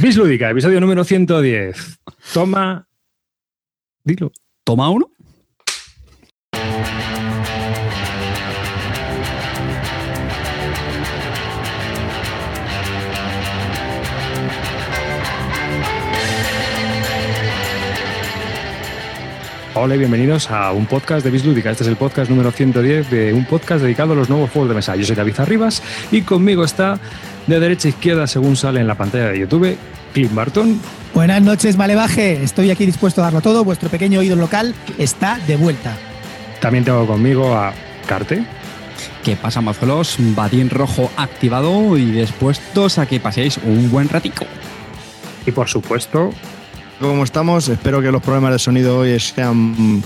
Bislúdica, 0.00 0.48
episodio 0.48 0.80
número 0.80 1.02
110. 1.02 1.98
Toma. 2.32 2.86
Dilo. 4.04 4.30
Toma 4.62 4.90
uno. 4.90 5.10
Hola 19.74 19.94
y 19.94 19.98
bienvenidos 19.98 20.50
a 20.50 20.72
un 20.72 20.86
podcast 20.86 21.24
de 21.24 21.30
Bislúdica. 21.30 21.70
Este 21.70 21.84
es 21.84 21.88
el 21.88 21.96
podcast 21.96 22.30
número 22.30 22.50
110 22.50 23.10
de 23.10 23.32
un 23.32 23.44
podcast 23.44 23.82
dedicado 23.82 24.12
a 24.12 24.16
los 24.16 24.28
nuevos 24.28 24.50
juegos 24.50 24.68
de 24.68 24.74
mesa. 24.74 24.96
Yo 24.96 25.04
soy 25.04 25.14
David 25.14 25.38
Arribas 25.38 25.82
y 26.10 26.22
conmigo 26.22 26.64
está 26.64 26.98
de 27.48 27.58
derecha 27.58 27.88
a 27.88 27.90
izquierda, 27.90 28.26
según 28.26 28.56
sale 28.56 28.80
en 28.80 28.86
la 28.86 28.94
pantalla 28.94 29.30
de 29.30 29.40
YouTube, 29.40 29.76
Clint 30.12 30.34
Barton. 30.34 30.80
Buenas 31.14 31.42
noches, 31.42 31.76
Malevaje. 31.76 32.42
Estoy 32.42 32.70
aquí 32.70 32.86
dispuesto 32.86 33.22
a 33.22 33.24
darlo 33.24 33.40
todo. 33.40 33.64
Vuestro 33.64 33.88
pequeño 33.88 34.20
oído 34.20 34.36
local 34.36 34.74
está 34.98 35.40
de 35.46 35.56
vuelta. 35.56 35.96
También 36.60 36.84
tengo 36.84 37.06
conmigo 37.06 37.56
a 37.56 37.72
Carte. 38.06 38.44
¿Qué 39.24 39.34
pasa, 39.34 39.60
mazuelos? 39.60 40.16
Batín 40.18 40.70
rojo 40.70 41.10
activado 41.16 41.96
y 41.96 42.10
dispuestos 42.12 42.98
a 42.98 43.06
que 43.06 43.18
paséis 43.18 43.58
un 43.64 43.90
buen 43.90 44.08
ratico. 44.08 44.44
Y 45.46 45.50
por 45.50 45.68
supuesto, 45.68 46.32
¿Cómo 47.00 47.22
estamos? 47.22 47.68
Espero 47.68 48.02
que 48.02 48.10
los 48.10 48.20
problemas 48.20 48.50
de 48.50 48.58
sonido 48.58 48.98
hoy 48.98 49.20
sean 49.20 50.02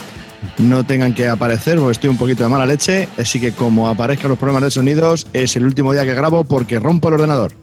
no 0.58 0.84
tengan 0.84 1.14
que 1.14 1.28
aparecer 1.28 1.78
porque 1.78 1.92
estoy 1.92 2.10
un 2.10 2.18
poquito 2.18 2.42
de 2.42 2.48
mala 2.48 2.66
leche, 2.66 3.08
así 3.18 3.40
que 3.40 3.52
como 3.52 3.88
aparezcan 3.88 4.28
los 4.28 4.38
problemas 4.38 4.64
de 4.64 4.70
sonidos 4.70 5.26
es 5.32 5.56
el 5.56 5.64
último 5.64 5.92
día 5.92 6.04
que 6.04 6.14
grabo 6.14 6.44
porque 6.44 6.78
rompo 6.78 7.08
el 7.08 7.14
ordenador. 7.14 7.52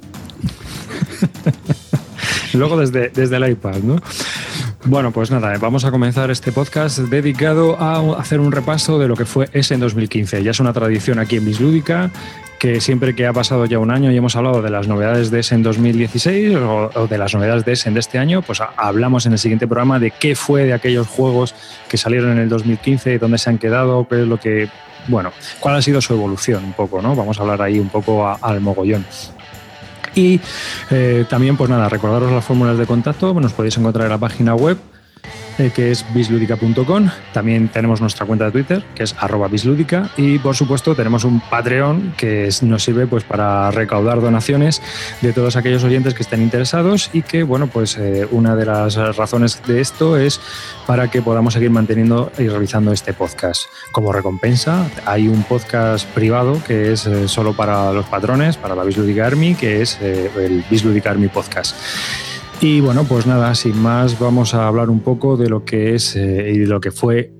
luego 2.54 2.78
desde, 2.78 3.10
desde 3.10 3.36
el 3.36 3.52
iPad, 3.52 3.78
¿no? 3.84 4.02
Bueno, 4.86 5.12
pues 5.12 5.30
nada, 5.30 5.58
vamos 5.58 5.84
a 5.84 5.92
comenzar 5.92 6.32
este 6.32 6.52
podcast 6.52 7.00
dedicado 7.00 7.80
a 7.80 8.20
hacer 8.20 8.40
un 8.40 8.52
repaso 8.52 8.98
de 8.98 9.08
lo 9.08 9.16
que 9.16 9.26
fue 9.26 9.50
ese 9.54 9.74
en 9.74 9.82
2015. 9.82 10.44
Ya 10.44 10.52
es 10.52 10.60
una 10.60 10.74
tradición 10.74 11.20
aquí 11.20 11.36
en 11.36 11.46
Bislúdica 11.46 12.12
que 12.60 12.82
siempre 12.82 13.16
que 13.16 13.26
ha 13.26 13.34
pasado 13.34 13.66
ya 13.66 13.80
un 13.80 13.90
año 13.90 14.12
y 14.12 14.18
hemos 14.18 14.36
hablado 14.36 14.62
de 14.62 14.70
las 14.70 14.88
novedades 14.88 15.32
de 15.32 15.40
Essen 15.40 15.64
2016 15.64 16.58
o, 16.58 17.08
de 17.10 17.18
las 17.18 17.34
novedades 17.34 17.64
de 17.64 17.72
Essen 17.72 17.94
de 17.94 18.02
este 18.02 18.20
año, 18.20 18.42
pues 18.42 18.62
hablamos 18.76 19.26
en 19.26 19.32
el 19.32 19.40
siguiente 19.40 19.66
programa 19.66 19.98
de 19.98 20.12
qué 20.12 20.36
fue 20.36 20.66
de 20.66 20.74
aquellos 20.74 21.08
juegos 21.08 21.56
que 21.88 21.98
salieron 21.98 22.32
en 22.32 22.40
el 22.40 22.50
2015, 22.50 23.18
dónde 23.18 23.38
se 23.38 23.50
han 23.50 23.58
quedado, 23.58 24.06
qué 24.08 24.22
es 24.22 24.28
lo 24.28 24.38
que, 24.38 24.68
bueno, 25.08 25.32
cuál 25.62 25.78
ha 25.78 25.82
sido 25.82 26.02
su 26.02 26.14
evolución 26.14 26.66
un 26.66 26.74
poco, 26.74 27.02
¿no? 27.02 27.16
Vamos 27.16 27.40
a 27.40 27.44
hablar 27.44 27.62
ahí 27.62 27.80
un 27.80 27.90
poco 27.90 28.28
al 28.28 28.60
mogollón. 28.60 29.06
Y 30.14 30.42
eh, 30.92 31.26
también, 31.30 31.56
pues 31.56 31.70
nada, 31.70 31.88
recordaros 31.88 32.32
las 32.32 32.44
fórmulas 32.44 32.78
de 32.78 32.86
contacto, 32.86 33.34
nos 33.34 33.54
podéis 33.54 33.78
encontrar 33.78 34.06
en 34.06 34.12
la 34.12 34.18
página 34.18 34.54
web 34.54 34.78
eh, 35.60 35.72
que 35.76 35.92
es 35.92 36.06
bisludica.com. 36.14 37.10
También 37.34 37.68
tenemos 37.68 38.00
nuestra 38.00 38.26
cuenta 38.26 38.46
de 38.46 38.52
Twitter, 38.52 38.84
que 38.96 39.04
es 39.04 39.14
arroba 39.20 39.50
bisludica. 39.50 40.10
Y 40.16 40.40
por 40.40 40.56
supuesto 40.56 40.96
tenemos 40.96 41.26
un 41.26 41.42
Patreon 41.42 42.14
que 42.16 42.48
nos 42.62 42.82
sirve 42.82 43.08
pues, 43.08 43.26
para 43.26 43.70
recaudar 43.70 44.22
donaciones 44.22 44.82
de 45.22 45.34
todos 45.34 45.58
aquellos 45.58 45.84
oyentes 45.84 46.14
que 46.14 46.24
estén 46.24 46.42
interesados 46.42 47.10
y 47.12 47.24
que, 47.24 47.44
bueno, 47.44 47.68
pues 47.68 47.98
eh, 47.98 48.26
una 48.32 48.56
de 48.56 48.66
las 48.66 48.96
razones 49.18 49.62
de 49.68 49.82
esto 49.82 50.18
es 50.18 50.40
para 50.88 51.12
que 51.12 51.22
podamos 51.22 51.54
seguir 51.54 51.72
manteniendo 51.72 52.32
y 52.38 52.48
realizando 52.48 52.94
este 52.94 53.14
podcast. 53.14 53.64
Como 53.92 54.14
recompensa, 54.14 54.90
hay 55.06 55.28
un 55.28 55.44
podcast 55.44 56.08
privado 56.12 56.62
que 56.66 56.94
es 56.94 57.06
eh, 57.06 57.28
solo 57.28 57.54
para 57.54 57.92
los 57.92 58.06
patrones, 58.06 58.56
para 58.56 58.76
la 58.76 58.84
Bisludica 58.86 59.28
Army, 59.28 59.56
que 59.56 59.82
es 59.82 60.00
el 60.00 60.64
Bisludica 60.70 61.12
Army 61.12 61.28
Podcast. 61.28 61.76
Y 62.62 62.82
bueno, 62.82 63.06
pues 63.06 63.26
nada, 63.26 63.56
sin 63.56 63.82
más, 63.82 64.20
vamos 64.20 64.54
a 64.54 64.68
hablar 64.68 64.90
un 64.90 65.00
poco 65.00 65.38
de 65.38 65.48
lo 65.48 65.64
que 65.64 65.96
es 65.96 66.18
eh, 66.18 66.52
y 66.54 66.58
de 66.58 66.68
lo 66.68 66.82
que 66.82 66.92
fue 66.92 67.32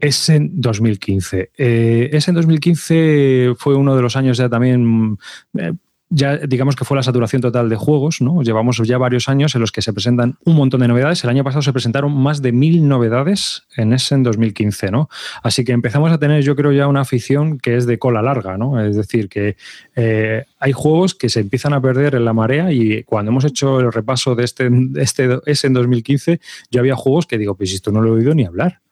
Essen 0.00 0.50
2015. 0.54 1.52
Eh, 1.56 2.10
Essen 2.12 2.34
2015 2.34 3.54
fue 3.56 3.76
uno 3.76 3.94
de 3.94 4.02
los 4.02 4.16
años 4.16 4.36
ya 4.36 4.48
también, 4.48 5.16
eh, 5.56 5.74
ya 6.14 6.36
digamos 6.38 6.76
que 6.76 6.84
fue 6.84 6.96
la 6.96 7.02
saturación 7.02 7.42
total 7.42 7.68
de 7.68 7.76
juegos, 7.76 8.20
¿no? 8.20 8.42
Llevamos 8.42 8.78
ya 8.84 8.98
varios 8.98 9.28
años 9.28 9.54
en 9.54 9.60
los 9.60 9.72
que 9.72 9.82
se 9.82 9.92
presentan 9.92 10.36
un 10.44 10.54
montón 10.54 10.80
de 10.80 10.88
novedades. 10.88 11.24
El 11.24 11.30
año 11.30 11.42
pasado 11.42 11.62
se 11.62 11.72
presentaron 11.72 12.16
más 12.16 12.40
de 12.40 12.52
mil 12.52 12.86
novedades 12.86 13.64
en 13.76 13.92
Essen 13.92 14.22
2015, 14.22 14.90
¿no? 14.90 15.08
Así 15.42 15.64
que 15.64 15.72
empezamos 15.72 16.12
a 16.12 16.18
tener, 16.18 16.42
yo 16.42 16.54
creo, 16.54 16.72
ya 16.72 16.86
una 16.86 17.00
afición 17.00 17.58
que 17.58 17.76
es 17.76 17.86
de 17.86 17.98
cola 17.98 18.22
larga, 18.22 18.56
¿no? 18.56 18.80
Es 18.80 18.96
decir, 18.96 19.28
que 19.28 19.56
eh, 19.96 20.44
hay 20.60 20.72
juegos 20.72 21.14
que 21.14 21.28
se 21.28 21.40
empiezan 21.40 21.72
a 21.72 21.80
perder 21.80 22.14
en 22.14 22.24
la 22.24 22.32
marea 22.32 22.72
y 22.72 23.02
cuando 23.02 23.30
hemos 23.32 23.44
hecho 23.44 23.80
el 23.80 23.92
repaso 23.92 24.34
de 24.34 24.44
este, 24.44 24.70
este 24.96 25.40
ese 25.46 25.66
en 25.66 25.72
2015, 25.72 26.40
yo 26.70 26.80
había 26.80 26.94
juegos 26.94 27.26
que 27.26 27.38
digo, 27.38 27.56
pues 27.56 27.72
esto 27.72 27.90
no 27.90 28.00
lo 28.00 28.10
he 28.10 28.18
oído 28.18 28.34
ni 28.34 28.44
hablar. 28.44 28.83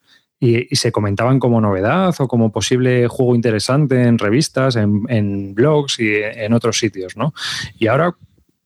Y, 0.44 0.74
se 0.74 0.90
comentaban 0.90 1.38
como 1.38 1.60
novedad 1.60 2.12
o 2.18 2.26
como 2.26 2.50
posible 2.50 3.06
juego 3.06 3.36
interesante 3.36 4.02
en 4.02 4.18
revistas, 4.18 4.74
en, 4.74 5.54
blogs 5.54 6.00
y 6.00 6.16
en 6.16 6.52
otros 6.52 6.80
sitios, 6.80 7.16
¿no? 7.16 7.32
Y 7.78 7.86
ahora, 7.86 8.16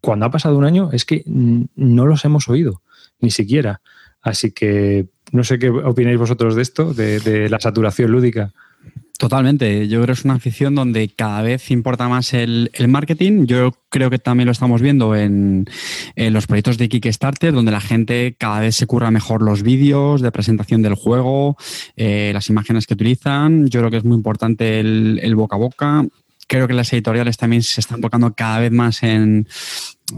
cuando 0.01 0.25
ha 0.25 0.31
pasado 0.31 0.57
un 0.57 0.65
año, 0.65 0.89
es 0.93 1.05
que 1.05 1.23
no 1.27 2.07
los 2.07 2.25
hemos 2.25 2.49
oído, 2.49 2.81
ni 3.21 3.31
siquiera. 3.31 3.83
Así 4.23 4.53
que 4.53 5.09
no 5.33 5.45
sé 5.45 5.59
qué 5.59 5.69
opináis 5.69 6.19
vosotros 6.19 6.55
de 6.55 6.63
esto, 6.63 6.95
de 6.95 7.49
la 7.51 7.61
saturación 7.61 8.11
lúdica. 8.11 8.55
Totalmente. 9.19 9.89
Yo 9.89 10.03
creo 10.03 10.15
que 10.15 10.21
es 10.21 10.25
una 10.27 10.35
afición 10.35 10.75
donde 10.75 11.09
cada 11.09 11.41
vez 11.41 11.71
importa 11.71 12.07
más 12.09 12.35
el, 12.35 12.71
el 12.75 12.89
marketing. 12.89 13.47
Yo 13.47 13.73
creo 13.89 14.11
que 14.11 14.19
también 14.19 14.45
lo 14.47 14.53
estamos 14.53 14.83
viendo 14.83 15.17
en, 15.17 15.67
en 16.17 16.33
los 16.35 16.47
proyectos 16.47 16.77
de 16.77 16.89
Kickstarter, 16.91 17.55
donde 17.55 17.73
la 17.73 17.81
gente 17.81 18.37
cada 18.39 18.61
vez 18.61 18.77
se 18.77 18.87
curra 18.87 19.11
mejor 19.11 19.43
los 19.43 19.63
vídeos 19.63 20.21
de 20.21 20.33
presentación 20.33 20.83
del 20.83 20.95
juego, 20.95 21.57
eh, 21.97 22.31
las 22.35 22.51
imágenes 22.51 22.87
que 22.87 22.95
utilizan. 22.95 23.69
Yo 23.69 23.81
creo 23.81 23.91
que 23.91 23.97
es 23.99 24.05
muy 24.05 24.17
importante 24.17 24.81
el, 24.81 25.19
el 25.23 25.35
boca 25.35 25.57
a 25.57 25.61
boca. 25.61 26.05
Creo 26.47 26.69
que 26.69 26.75
las 26.75 26.93
editoriales 26.93 27.39
también 27.39 27.63
se 27.63 27.81
están 27.81 28.03
tocando 28.03 28.35
cada 28.35 28.61
vez 28.61 28.71
más 28.71 29.03
en, 29.03 29.49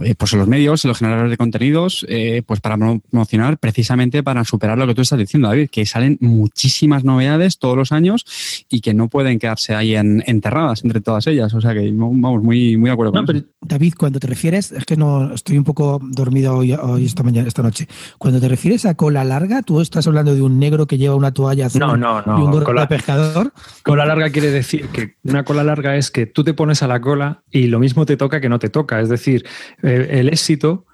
eh, 0.05 0.15
pues 0.17 0.33
en 0.35 0.39
los 0.41 0.49
medios, 0.49 0.85
en 0.85 0.89
los 0.89 0.99
generadores 0.99 1.31
de 1.31 1.37
contenidos, 1.37 2.05
eh, 2.09 2.43
pues 2.47 2.61
para 2.61 2.77
promocionar 2.77 3.59
precisamente 3.59 4.23
para 4.23 4.45
superar 4.45 4.77
lo 4.79 4.87
que 4.87 4.95
tú 4.95 5.03
estás 5.03 5.19
diciendo, 5.19 5.49
David, 5.49 5.69
que 5.71 5.87
salen 5.87 6.19
muchísimas 6.21 7.05
novedades 7.05 7.59
todos 7.59 7.77
los 7.77 7.93
años 7.93 8.25
y 8.69 8.81
que 8.81 8.95
no 8.95 9.09
pueden 9.09 9.39
quedarse 9.39 9.75
ahí 9.75 9.95
en- 9.97 10.23
enterradas 10.27 10.85
entre 10.85 11.01
todas 11.01 11.27
ellas. 11.27 11.55
O 11.55 11.61
sea 11.61 11.73
que 11.75 11.91
vamos, 11.93 12.43
muy, 12.43 12.77
muy 12.77 12.89
de 12.89 12.93
acuerdo 12.93 13.13
con 13.13 13.25
No, 13.25 13.33
eso. 13.33 13.45
pero, 13.45 13.53
David, 13.63 13.95
cuando 13.99 14.21
te 14.21 14.27
refieres, 14.27 14.73
es 14.73 14.85
que 14.85 14.97
no 14.97 15.33
estoy 15.35 15.59
un 15.59 15.65
poco 15.65 16.01
dormido 16.03 16.57
hoy, 16.57 16.73
hoy 16.73 17.05
esta 17.07 17.23
mañana, 17.23 17.49
esta 17.49 17.63
noche. 17.63 17.89
Cuando 18.19 18.41
te 18.41 18.49
refieres 18.49 18.85
a 18.87 18.95
cola 18.95 19.25
larga, 19.25 19.63
tú 19.63 19.81
estás 19.81 20.07
hablando 20.07 20.35
de 20.35 20.43
un 20.43 20.59
negro 20.59 20.87
que 20.87 20.99
lleva 20.99 21.15
una 21.15 21.33
toalla 21.33 21.67
azul 21.67 21.81
No, 21.81 21.97
no, 21.97 22.23
no, 22.23 22.39
y 22.39 22.43
un 22.43 22.51
gorro 22.51 22.65
cola- 22.67 22.83
de 22.83 22.87
pescador. 22.89 23.53
Cola 23.83 24.05
larga 24.07 24.31
quiere 24.31 24.51
decir 24.51 24.89
que 24.89 25.17
una 25.25 25.45
cola 25.45 25.65
larga 25.65 25.97
es 25.97 26.11
que 26.11 26.27
tú 26.27 26.45
te 26.45 26.55
pones 26.55 26.83
a 26.83 26.87
la 26.89 27.01
cola 27.01 27.43
y 27.51 27.67
lo 27.67 27.79
mismo 27.79 28.07
te 28.07 28.17
toca 28.17 28.41
que 28.41 28.49
no 28.49 28.59
te 28.59 28.69
toca. 28.69 29.01
Es 29.01 29.09
decir, 29.09 29.45
el 29.83 30.29
éxito 30.29 30.87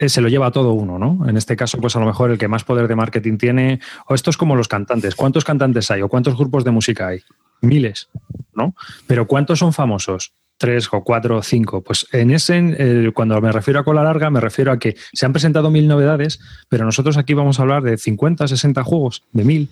eh, 0.00 0.08
se 0.08 0.22
lo 0.22 0.28
lleva 0.28 0.50
todo 0.50 0.72
uno, 0.72 0.98
¿no? 0.98 1.28
En 1.28 1.36
este 1.36 1.56
caso, 1.56 1.78
pues 1.78 1.94
a 1.94 2.00
lo 2.00 2.06
mejor 2.06 2.30
el 2.30 2.38
que 2.38 2.48
más 2.48 2.64
poder 2.64 2.88
de 2.88 2.96
marketing 2.96 3.36
tiene, 3.36 3.80
o 4.06 4.14
esto 4.14 4.30
es 4.30 4.38
como 4.38 4.56
los 4.56 4.66
cantantes. 4.66 5.14
¿Cuántos 5.14 5.44
cantantes 5.44 5.90
hay 5.90 6.00
o 6.00 6.08
cuántos 6.08 6.38
grupos 6.38 6.64
de 6.64 6.70
música 6.70 7.08
hay? 7.08 7.20
Miles, 7.60 8.08
¿no? 8.54 8.74
Pero 9.06 9.26
¿cuántos 9.26 9.58
son 9.58 9.74
famosos? 9.74 10.32
Tres 10.56 10.88
o 10.90 11.04
cuatro 11.04 11.36
o 11.36 11.42
cinco. 11.42 11.82
Pues 11.82 12.06
en 12.12 12.30
ese, 12.30 13.12
cuando 13.12 13.38
me 13.42 13.52
refiero 13.52 13.80
a 13.80 13.84
cola 13.84 14.02
larga, 14.02 14.30
me 14.30 14.40
refiero 14.40 14.72
a 14.72 14.78
que 14.78 14.96
se 15.12 15.26
han 15.26 15.34
presentado 15.34 15.70
mil 15.70 15.86
novedades, 15.86 16.40
pero 16.70 16.86
nosotros 16.86 17.18
aquí 17.18 17.34
vamos 17.34 17.58
a 17.58 17.62
hablar 17.62 17.82
de 17.82 17.98
50, 17.98 18.48
60 18.48 18.82
juegos, 18.82 19.24
de 19.32 19.44
mil 19.44 19.68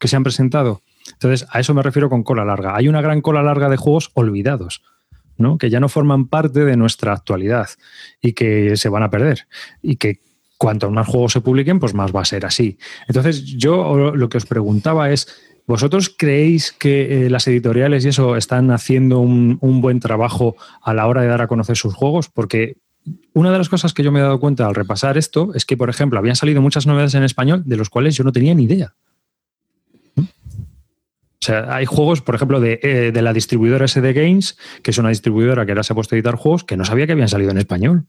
que 0.00 0.08
se 0.08 0.16
han 0.16 0.24
presentado. 0.24 0.82
Entonces, 1.12 1.46
a 1.48 1.60
eso 1.60 1.74
me 1.74 1.82
refiero 1.84 2.10
con 2.10 2.24
cola 2.24 2.44
larga. 2.44 2.74
Hay 2.74 2.88
una 2.88 3.02
gran 3.02 3.20
cola 3.20 3.42
larga 3.42 3.68
de 3.68 3.76
juegos 3.76 4.10
olvidados, 4.14 4.82
que 5.58 5.70
ya 5.70 5.80
no 5.80 5.88
forman 5.88 6.28
parte 6.28 6.64
de 6.64 6.76
nuestra 6.76 7.12
actualidad 7.12 7.68
y 8.20 8.32
que 8.32 8.76
se 8.76 8.88
van 8.88 9.02
a 9.02 9.10
perder. 9.10 9.46
Y 9.82 9.96
que 9.96 10.20
cuanto 10.58 10.90
más 10.90 11.06
juegos 11.06 11.32
se 11.32 11.40
publiquen, 11.40 11.80
pues 11.80 11.94
más 11.94 12.14
va 12.14 12.20
a 12.20 12.24
ser 12.24 12.44
así. 12.44 12.78
Entonces, 13.08 13.44
yo 13.44 14.12
lo 14.14 14.28
que 14.28 14.36
os 14.36 14.46
preguntaba 14.46 15.10
es, 15.10 15.28
¿vosotros 15.66 16.14
creéis 16.16 16.72
que 16.72 17.26
eh, 17.26 17.30
las 17.30 17.46
editoriales 17.48 18.04
y 18.04 18.08
eso 18.08 18.36
están 18.36 18.70
haciendo 18.70 19.20
un, 19.20 19.58
un 19.62 19.80
buen 19.80 20.00
trabajo 20.00 20.56
a 20.82 20.92
la 20.92 21.06
hora 21.06 21.22
de 21.22 21.28
dar 21.28 21.40
a 21.40 21.48
conocer 21.48 21.76
sus 21.76 21.94
juegos? 21.94 22.28
Porque 22.28 22.76
una 23.32 23.50
de 23.50 23.58
las 23.58 23.68
cosas 23.68 23.94
que 23.94 24.02
yo 24.02 24.12
me 24.12 24.20
he 24.20 24.22
dado 24.22 24.40
cuenta 24.40 24.66
al 24.66 24.74
repasar 24.74 25.16
esto 25.16 25.52
es 25.54 25.64
que, 25.64 25.76
por 25.76 25.88
ejemplo, 25.88 26.18
habían 26.18 26.36
salido 26.36 26.60
muchas 26.60 26.86
novedades 26.86 27.14
en 27.14 27.22
español 27.22 27.62
de 27.64 27.76
los 27.76 27.88
cuales 27.88 28.14
yo 28.14 28.24
no 28.24 28.32
tenía 28.32 28.54
ni 28.54 28.64
idea. 28.64 28.94
O 31.42 31.46
sea, 31.46 31.74
hay 31.74 31.86
juegos, 31.86 32.20
por 32.20 32.34
ejemplo, 32.34 32.60
de, 32.60 32.80
eh, 32.82 33.12
de 33.12 33.22
la 33.22 33.32
distribuidora 33.32 33.88
SD 33.88 34.12
Games, 34.12 34.58
que 34.82 34.90
es 34.90 34.98
una 34.98 35.08
distribuidora 35.08 35.64
que 35.64 35.72
ahora 35.72 35.82
se 35.82 35.92
ha 35.92 35.96
puesto 35.96 36.14
a 36.14 36.18
editar 36.18 36.34
juegos 36.34 36.64
que 36.64 36.76
no 36.76 36.84
sabía 36.84 37.06
que 37.06 37.12
habían 37.12 37.28
salido 37.28 37.50
en 37.50 37.58
español. 37.58 38.04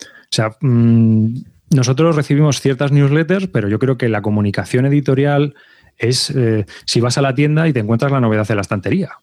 O 0.00 0.30
sea, 0.30 0.56
mmm, 0.60 1.34
nosotros 1.70 2.14
recibimos 2.14 2.60
ciertas 2.60 2.92
newsletters, 2.92 3.48
pero 3.48 3.68
yo 3.68 3.80
creo 3.80 3.98
que 3.98 4.08
la 4.08 4.22
comunicación 4.22 4.86
editorial 4.86 5.54
es 5.96 6.30
eh, 6.30 6.66
si 6.86 7.00
vas 7.00 7.18
a 7.18 7.22
la 7.22 7.34
tienda 7.34 7.66
y 7.66 7.72
te 7.72 7.80
encuentras 7.80 8.12
la 8.12 8.20
novedad 8.20 8.46
en 8.48 8.56
la 8.56 8.62
estantería. 8.62 9.18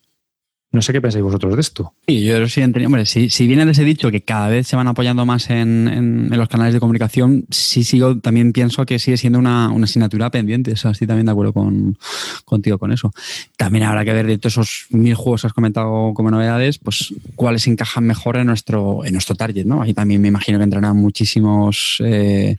No 0.74 0.82
sé 0.82 0.94
qué 0.94 1.02
pensáis 1.02 1.22
vosotros 1.22 1.54
de 1.56 1.62
esto. 1.62 1.94
Sí, 2.08 2.24
yo 2.24 2.48
sí 2.48 2.62
Hombre, 2.64 3.06
si, 3.06 3.30
si, 3.30 3.46
viene 3.46 3.66
de 3.66 3.74
ese 3.74 3.84
dicho 3.84 4.10
que 4.10 4.22
cada 4.22 4.48
vez 4.48 4.68
se 4.68 4.78
van 4.78 4.88
apoyando 4.88 5.26
más 5.26 5.50
en, 5.50 5.90
en, 5.90 6.38
los 6.38 6.48
canales 6.48 6.74
de 6.74 6.80
comunicación, 6.80 7.46
sí 7.50 7.84
sigo, 7.84 8.20
también 8.20 8.54
pienso 8.54 8.86
que 8.86 8.98
sigue 8.98 9.18
siendo 9.18 9.38
una, 9.38 9.70
una 9.70 9.84
asignatura 9.84 10.30
pendiente. 10.32 10.72
O 10.72 10.76
sea, 10.78 10.92
estoy 10.92 11.08
también 11.08 11.26
de 11.26 11.34
acuerdo 11.34 11.52
con, 11.52 11.98
contigo 12.46 12.78
con 12.78 12.94
eso. 12.94 13.12
También 13.58 13.84
habrá 13.84 14.06
que 14.06 14.14
ver 14.14 14.28
de 14.28 14.38
todos 14.38 14.54
esos 14.54 14.86
mil 14.92 15.14
juegos 15.14 15.42
que 15.42 15.48
has 15.48 15.54
comentado 15.54 16.14
como 16.14 16.32
novedades, 16.32 16.78
pues 16.78 17.14
cuáles 17.36 17.68
encajan 17.68 18.06
mejor 18.06 18.38
en 18.38 18.48
nuestro, 18.48 19.04
en 19.04 19.12
nuestro 19.12 19.36
target, 19.36 19.66
¿no? 19.66 19.82
Ahí 19.82 19.94
también 19.94 20.22
me 20.22 20.30
imagino 20.30 20.58
que 20.58 20.64
entrarán 20.64 20.96
muchísimos 20.96 21.98
eh, 22.00 22.56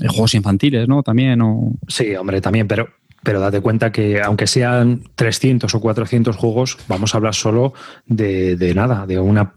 juegos 0.00 0.34
infantiles, 0.34 0.88
¿no? 0.88 1.04
También. 1.04 1.40
O... 1.42 1.74
Sí, 1.86 2.12
hombre, 2.16 2.40
también, 2.40 2.66
pero 2.66 2.88
pero 3.26 3.40
date 3.40 3.60
cuenta 3.60 3.90
que 3.90 4.22
aunque 4.22 4.46
sean 4.46 5.02
300 5.16 5.74
o 5.74 5.80
400 5.80 6.36
juegos, 6.36 6.78
vamos 6.86 7.12
a 7.12 7.18
hablar 7.18 7.34
solo 7.34 7.74
de, 8.06 8.72
nada, 8.72 9.04
de 9.04 9.18
una, 9.18 9.52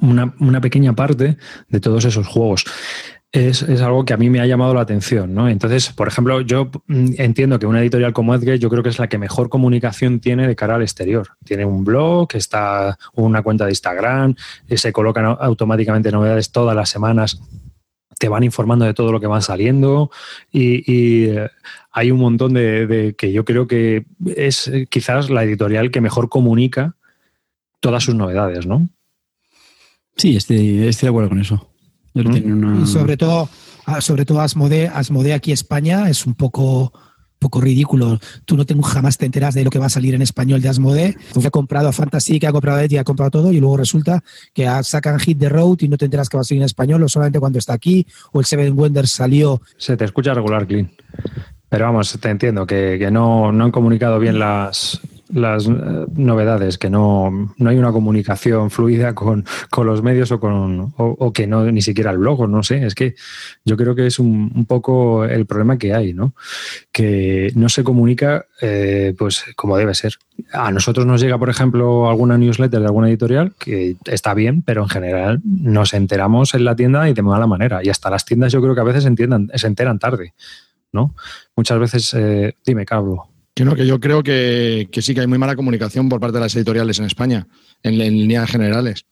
pequeña 0.60 0.94
parte 0.94 1.38
de 1.68 1.80
todos 1.80 2.04
esos 2.04 2.26
juegos. 2.26 2.66
Es, 3.32 3.62
algo 3.80 4.06
que 4.06 4.14
a 4.14 4.18
mí 4.18 4.32
me 4.32 4.42
ha 4.42 4.48
llamado 4.48 4.74
la 4.74 4.82
atención, 4.82 5.36
¿no? 5.36 5.48
Entonces, 5.48 5.90
por 5.90 6.08
ejemplo, 6.08 6.42
yo 6.42 6.72
mm, 6.88 7.10
entiendo 7.20 7.60
que 7.60 7.68
una 7.68 7.80
editorial 7.80 8.12
como 8.12 8.34
Edge, 8.34 8.58
yo 8.58 8.72
creo 8.72 8.82
que 8.82 8.90
es 8.90 8.98
la 8.98 9.08
que 9.08 9.20
mejor 9.20 9.50
comunicación 9.50 10.20
tiene 10.20 10.48
de 10.48 10.56
cara 10.56 10.74
al 10.74 10.82
exterior. 10.82 11.28
Tiene 11.46 11.64
un 11.64 11.84
blog, 11.84 12.30
está 12.34 12.98
una 13.14 13.44
cuenta 13.44 13.66
de 13.66 13.72
Instagram, 13.72 14.34
eh, 14.68 14.78
se 14.78 14.92
colocan 14.92 15.26
automáticamente 15.26 16.12
novedades 16.12 16.52
todas 16.52 16.76
las 16.76 16.90
semanas 16.90 17.40
te 18.20 18.30
van 18.30 18.44
informando 18.44 18.86
de 18.86 18.94
todo 18.94 19.12
lo 19.12 19.20
que 19.20 19.28
va 19.28 19.42
saliendo 19.42 20.12
y, 20.52 21.30
eh, 21.30 21.50
hay 21.92 22.12
un 22.12 22.20
montón 22.20 22.54
de, 22.54 23.16
que 23.18 23.32
yo 23.32 23.46
creo 23.46 23.66
que 23.66 24.06
es 24.36 24.68
eh, 24.68 24.88
quizás 24.88 25.32
la 25.32 25.44
editorial 25.44 25.90
que 25.90 26.02
mejor 26.02 26.30
comunica 26.30 26.96
todas 27.80 28.04
sus 28.04 28.14
novedades, 28.14 28.68
¿no? 28.68 28.88
Sí, 30.16 30.36
estoy, 30.36 30.78
de 30.78 31.08
acuerdo 31.08 31.30
con 31.30 31.40
eso. 31.40 31.68
Y 32.14 32.86
sobre 32.86 33.16
todo, 33.16 33.50
ah, 33.86 34.02
sobre 34.02 34.26
todo 34.26 34.42
Asmode, 34.42 34.88
Asmode 34.88 35.34
aquí 35.34 35.52
España 35.54 36.10
es 36.10 36.26
un 36.26 36.36
poco 36.36 36.92
poco 37.40 37.62
ridículo. 37.62 38.20
Tú 38.46 38.58
no 38.58 38.66
tengo, 38.66 38.84
jamás 38.84 39.18
te 39.18 39.26
enteras 39.26 39.56
de 39.56 39.64
lo 39.64 39.70
que 39.70 39.80
va 39.80 39.88
a 39.88 39.90
salir 39.90 40.14
en 40.14 40.22
español 40.22 40.62
de 40.62 40.70
Asmode. 40.70 41.18
Que 41.40 41.48
ha 41.48 41.52
comprado 41.52 41.88
a 41.88 41.94
Fantasy, 41.94 42.40
que 42.40 42.48
ha 42.48 42.52
comprado 42.52 42.78
a 42.78 42.84
Edge, 42.84 43.00
ha 43.00 43.04
comprado 43.04 43.32
todo 43.32 43.52
y 43.52 43.60
luego 43.60 43.78
resulta 43.78 44.24
que 44.54 44.70
sacan 44.84 45.20
Hit 45.20 45.40
the 45.40 45.50
Road 45.50 45.78
y 45.80 45.88
no 45.88 45.98
te 45.98 46.06
enteras 46.06 46.30
que 46.30 46.38
va 46.38 46.42
a 46.42 46.44
salir 46.44 46.62
en 46.62 46.66
español 46.66 47.02
o 47.04 47.10
solamente 47.10 47.40
cuando 47.40 47.58
está 47.58 47.74
aquí 47.74 48.06
o 48.32 48.40
el 48.40 48.46
Seven 48.46 48.78
Wonders 48.78 49.12
salió. 49.12 49.62
Se 49.78 49.98
te 49.98 50.06
escucha 50.06 50.34
regular, 50.34 50.68
Clean. 50.68 50.92
Pero 51.70 51.86
vamos, 51.86 52.18
te 52.20 52.30
entiendo 52.30 52.66
que, 52.66 52.98
que 53.00 53.12
no, 53.12 53.52
no 53.52 53.66
han 53.66 53.72
comunicado 53.72 54.20
bien 54.20 54.40
las, 54.40 55.00
las 55.30 55.68
eh, 55.68 55.72
novedades, 56.16 56.78
que 56.78 56.90
no, 56.90 57.54
no 57.58 57.70
hay 57.70 57.78
una 57.78 57.92
comunicación 57.92 58.70
fluida 58.72 59.14
con, 59.14 59.46
los 59.78 60.04
medios 60.04 60.32
o, 60.32 60.40
con, 60.40 60.94
o, 60.98 61.34
que 61.34 61.48
no 61.48 61.72
ni 61.72 61.82
siquiera 61.82 62.12
el 62.12 62.18
blog, 62.18 62.50
no 62.50 62.64
sé, 62.64 62.86
es 62.86 62.96
que 62.96 63.16
yo 63.64 63.78
creo 63.78 63.96
que 63.96 64.08
es 64.08 64.20
un, 64.20 64.66
poco 64.68 65.26
el 65.26 65.46
problema 65.46 65.78
que 65.78 65.94
hay, 65.94 66.14
¿no? 66.14 66.34
Que 66.92 67.52
no 67.56 67.70
se 67.70 67.84
comunica 67.84 68.46
eh, 68.62 69.16
pues 69.18 69.46
como 69.56 69.78
debe 69.78 69.94
ser. 69.94 70.14
A 70.52 70.72
nosotros 70.72 71.06
nos 71.06 71.22
llega, 71.22 71.38
por 71.38 71.50
ejemplo, 71.50 72.10
alguna 72.10 72.38
newsletter 72.38 72.80
de 72.80 72.86
alguna 72.86 73.10
editorial 73.10 73.54
que 73.58 73.96
está 74.06 74.34
bien, 74.34 74.62
pero 74.62 74.84
en 74.84 74.90
general 74.90 75.42
nos 75.44 75.94
enteramos 75.94 76.54
en 76.54 76.66
la 76.66 76.76
tienda 76.76 77.10
y 77.10 77.14
de 77.14 77.22
mala 77.22 77.48
manera. 77.48 77.84
Y 77.84 77.90
hasta 77.90 78.10
las 78.10 78.26
tiendas 78.26 78.52
yo 78.52 78.62
creo 78.62 78.76
que 78.76 78.82
a 78.82 78.86
veces 78.86 79.06
entiendan, 79.06 79.50
se 79.54 79.68
enteran 79.68 80.00
tarde, 80.00 80.34
¿no? 80.92 81.16
Muchas 81.56 81.80
veces, 81.80 82.14
eh, 82.14 82.56
dime, 82.66 82.86
Cablo 83.60 83.76
que 83.76 83.86
yo 83.86 84.00
creo 84.00 84.24
que, 84.24 84.88
sí 85.02 85.14
que 85.14 85.22
hay 85.22 85.28
muy 85.28 85.38
mala 85.38 85.56
comunicación 85.56 86.08
por 86.08 86.20
parte 86.20 86.38
de 86.38 86.42
las 86.42 86.56
editoriales 86.56 86.98
en 87.00 87.06
España, 87.06 87.48
en, 87.84 87.98
líneas 87.98 88.50
generales. 88.50 89.06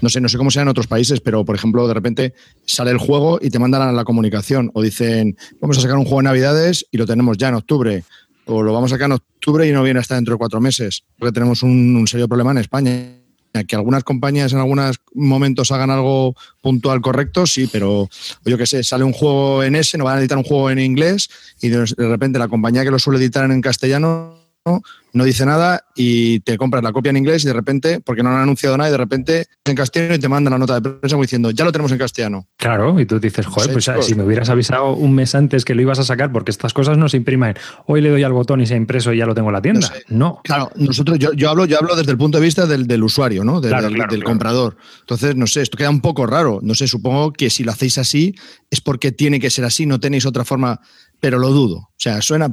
No 0.00 0.08
sé, 0.08 0.20
no 0.20 0.28
sé 0.28 0.38
cómo 0.38 0.50
sea 0.50 0.62
en 0.62 0.68
otros 0.68 0.86
países, 0.86 1.20
pero 1.20 1.44
por 1.44 1.54
ejemplo, 1.54 1.86
de 1.88 1.94
repente 1.94 2.34
sale 2.66 2.90
el 2.90 2.98
juego 2.98 3.38
y 3.40 3.50
te 3.50 3.58
mandan 3.58 3.82
a 3.82 3.92
la 3.92 4.04
comunicación 4.04 4.70
o 4.74 4.82
dicen, 4.82 5.36
vamos 5.60 5.78
a 5.78 5.80
sacar 5.80 5.96
un 5.96 6.04
juego 6.04 6.20
en 6.20 6.24
Navidades 6.24 6.86
y 6.90 6.98
lo 6.98 7.06
tenemos 7.06 7.36
ya 7.38 7.48
en 7.48 7.54
octubre, 7.54 8.04
o 8.46 8.62
lo 8.62 8.72
vamos 8.72 8.92
a 8.92 8.96
sacar 8.96 9.06
en 9.06 9.12
octubre 9.12 9.66
y 9.66 9.72
no 9.72 9.82
viene 9.82 10.00
hasta 10.00 10.14
dentro 10.14 10.34
de 10.34 10.38
cuatro 10.38 10.60
meses, 10.60 11.04
porque 11.18 11.32
tenemos 11.32 11.62
un 11.62 12.06
serio 12.06 12.28
problema 12.28 12.52
en 12.52 12.58
España 12.58 13.21
que 13.66 13.76
algunas 13.76 14.04
compañías 14.04 14.52
en 14.52 14.58
algunos 14.58 15.00
momentos 15.14 15.70
hagan 15.72 15.90
algo 15.90 16.34
puntual 16.60 17.00
correcto, 17.00 17.46
sí, 17.46 17.68
pero 17.70 18.08
yo 18.44 18.58
qué 18.58 18.66
sé, 18.66 18.82
sale 18.82 19.04
un 19.04 19.12
juego 19.12 19.62
en 19.62 19.76
ese, 19.76 19.98
no 19.98 20.04
van 20.04 20.16
a 20.16 20.20
editar 20.20 20.38
un 20.38 20.44
juego 20.44 20.70
en 20.70 20.78
inglés 20.78 21.28
y 21.60 21.68
de 21.68 21.84
repente 21.96 22.38
la 22.38 22.48
compañía 22.48 22.84
que 22.84 22.90
lo 22.90 22.98
suele 22.98 23.18
editar 23.18 23.50
en 23.50 23.60
castellano 23.60 24.41
no 24.64 25.24
dice 25.24 25.44
nada 25.44 25.84
y 25.94 26.40
te 26.40 26.56
compras 26.56 26.82
la 26.82 26.92
copia 26.92 27.10
en 27.10 27.16
inglés 27.16 27.44
y 27.44 27.48
de 27.48 27.52
repente, 27.52 28.00
porque 28.00 28.22
no 28.22 28.30
han 28.30 28.42
anunciado 28.42 28.76
nada, 28.76 28.88
y 28.88 28.92
de 28.92 28.98
repente 28.98 29.46
en 29.64 29.74
castellano 29.74 30.14
y 30.14 30.18
te 30.18 30.28
mandan 30.28 30.52
la 30.52 30.58
nota 30.58 30.80
de 30.80 30.90
prensa 30.90 31.16
diciendo, 31.16 31.50
ya 31.50 31.64
lo 31.64 31.72
tenemos 31.72 31.92
en 31.92 31.98
castellano. 31.98 32.46
Claro, 32.56 32.98
y 32.98 33.06
tú 33.06 33.18
dices, 33.18 33.44
joder, 33.46 33.72
pues 33.72 33.90
si 34.06 34.14
me 34.14 34.24
hubieras 34.24 34.48
avisado 34.48 34.94
un 34.94 35.14
mes 35.14 35.34
antes 35.34 35.64
que 35.64 35.74
lo 35.74 35.82
ibas 35.82 35.98
a 35.98 36.04
sacar, 36.04 36.32
porque 36.32 36.50
estas 36.50 36.72
cosas 36.72 36.96
no 36.96 37.08
se 37.08 37.16
imprimen. 37.16 37.54
Hoy 37.86 38.00
le 38.00 38.10
doy 38.10 38.22
al 38.22 38.32
botón 38.32 38.60
y 38.60 38.66
se 38.66 38.74
ha 38.74 38.76
impreso 38.76 39.12
y 39.12 39.18
ya 39.18 39.26
lo 39.26 39.34
tengo 39.34 39.48
en 39.48 39.54
la 39.54 39.62
tienda. 39.62 39.92
No. 40.08 40.40
Claro, 40.44 40.70
nosotros, 40.76 41.18
yo, 41.18 41.32
yo, 41.32 41.50
hablo, 41.50 41.66
yo 41.66 41.78
hablo 41.78 41.94
desde 41.96 42.12
el 42.12 42.18
punto 42.18 42.38
de 42.38 42.44
vista 42.44 42.66
del, 42.66 43.02
usuario, 43.02 43.44
¿no? 43.44 43.60
Del, 43.60 44.06
del 44.08 44.24
comprador. 44.24 44.76
Entonces, 45.00 45.36
no 45.36 45.46
sé, 45.46 45.62
esto 45.62 45.76
queda 45.76 45.90
un 45.90 46.00
poco 46.00 46.26
raro. 46.26 46.60
No 46.62 46.74
sé, 46.74 46.86
supongo 46.86 47.32
que 47.32 47.50
si 47.50 47.64
lo 47.64 47.72
hacéis 47.72 47.98
así 47.98 48.34
es 48.70 48.80
porque 48.80 49.12
tiene 49.12 49.40
que 49.40 49.50
ser 49.50 49.64
así, 49.64 49.86
no 49.86 50.00
tenéis 50.00 50.24
otra 50.24 50.44
forma, 50.44 50.80
pero 51.20 51.38
lo 51.38 51.50
dudo. 51.50 51.76
O 51.76 51.94
sea, 51.98 52.22
suena 52.22 52.52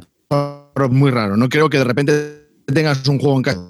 muy 0.90 1.12
raro. 1.12 1.36
No 1.38 1.50
creo 1.50 1.70
que 1.70 1.78
de 1.78 1.84
repente 1.84 2.14
tengas 2.66 3.06
un 3.08 3.20
juego 3.20 3.38
en 3.38 3.44
casa. 3.44 3.62